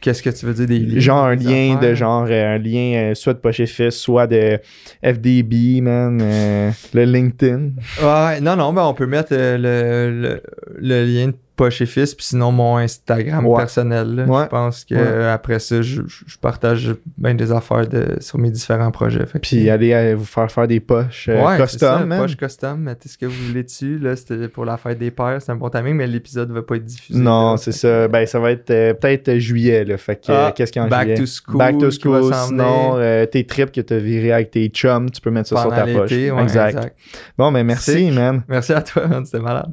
Qu'est-ce 0.00 0.22
que 0.22 0.30
tu 0.30 0.46
veux 0.46 0.54
dire 0.54 0.66
des 0.68 0.78
liens? 0.78 1.00
genre 1.00 1.24
un 1.24 1.34
des 1.34 1.44
lien 1.44 1.76
de 1.80 1.92
genre, 1.94 2.24
euh, 2.30 2.54
un 2.54 2.58
lien 2.58 3.10
euh, 3.10 3.14
soit 3.16 3.34
de 3.34 3.40
Poche 3.40 3.64
Fils, 3.64 3.96
soit 3.96 4.28
de 4.28 4.60
FDB, 5.02 5.80
man, 5.80 6.20
euh, 6.22 6.70
le 6.94 7.04
LinkedIn. 7.04 7.70
Ouais, 8.00 8.40
non, 8.40 8.54
non, 8.54 8.72
ben 8.72 8.84
on 8.84 8.94
peut 8.94 9.06
mettre 9.06 9.30
euh, 9.32 9.58
le, 9.58 10.20
le, 10.22 10.42
le 10.78 11.04
lien 11.04 11.26
de 11.26 11.34
Poche 11.58 11.82
et 11.82 11.86
Fils, 11.86 12.14
puis 12.14 12.24
sinon 12.24 12.52
mon 12.52 12.76
Instagram 12.78 13.44
Ouais. 13.44 13.58
personnel. 13.58 14.14
là. 14.14 14.24
Ouais. 14.24 14.44
Je 14.44 14.48
pense 14.48 14.84
que 14.84 14.94
Ouais. 14.94 15.26
après 15.26 15.58
ça, 15.58 15.82
je, 15.82 16.00
partage 16.40 16.94
bien 17.16 17.34
des 17.34 17.50
affaires 17.52 17.86
de, 17.86 18.16
sur 18.20 18.38
mes 18.38 18.50
différents 18.50 18.90
projets. 18.92 19.24
Puis 19.42 19.68
allez 19.68 19.92
euh, 19.92 20.14
vous 20.16 20.24
faire 20.24 20.50
faire 20.50 20.68
des 20.68 20.78
poches 20.80 21.28
euh, 21.28 21.56
custom, 21.58 22.10
ça, 22.10 22.18
poche 22.18 22.36
custom, 22.36 22.80
mettez 22.80 23.08
ce 23.08 23.18
que 23.18 23.26
vous 23.26 23.46
voulez 23.48 23.64
dessus. 23.64 23.98
Là, 23.98 24.14
c'était 24.16 24.48
pour 24.48 24.64
la 24.64 24.76
fête 24.76 24.98
des 24.98 25.10
pères, 25.10 25.38
c'est 25.40 25.50
un 25.52 25.56
bon 25.56 25.68
timing, 25.68 25.94
mais 25.94 26.06
l'épisode 26.06 26.50
va 26.52 26.62
pas 26.62 26.76
être 26.76 26.84
diffusé. 26.84 27.18
Non, 27.18 27.56
c'est 27.56 27.72
ça. 27.72 28.06
Ben, 28.08 28.24
ça 28.26 28.38
va 28.38 28.52
être 28.52 28.70
euh, 28.70 28.94
peut-être 28.94 29.28
euh, 29.28 29.38
juillet, 29.38 29.84
là. 29.84 29.96
Fait 29.98 30.16
que, 30.16 30.30
Ah, 30.32 30.52
qu'est-ce 30.54 30.70
qu'il 30.72 30.80
y 30.80 30.82
a 30.84 30.86
en 30.86 30.88
back 30.90 31.08
juillet? 31.08 31.16
to 31.18 31.26
school 31.26 31.58
Back 31.58 31.78
to 31.78 31.90
school. 31.90 32.32
Sinon, 32.46 32.92
euh, 32.96 33.26
tes 33.26 33.44
trips 33.44 33.72
que 33.72 33.80
t'as 33.80 33.98
viré 33.98 34.32
avec 34.32 34.52
tes 34.52 34.68
chums, 34.68 35.10
tu 35.10 35.20
peux 35.20 35.30
mettre 35.30 35.48
ça 35.48 35.56
pendant 35.56 35.74
sur 35.74 35.84
ta 35.84 35.92
poche. 35.92 36.12
exact. 36.12 36.68
exact. 36.76 36.96
Bon, 37.36 37.50
ben, 37.50 37.64
merci, 37.64 38.10
man. 38.12 38.42
Merci 38.48 38.72
à 38.72 38.82
toi, 38.82 39.06
man, 39.08 39.24
c'était 39.26 39.42
malade. 39.42 39.72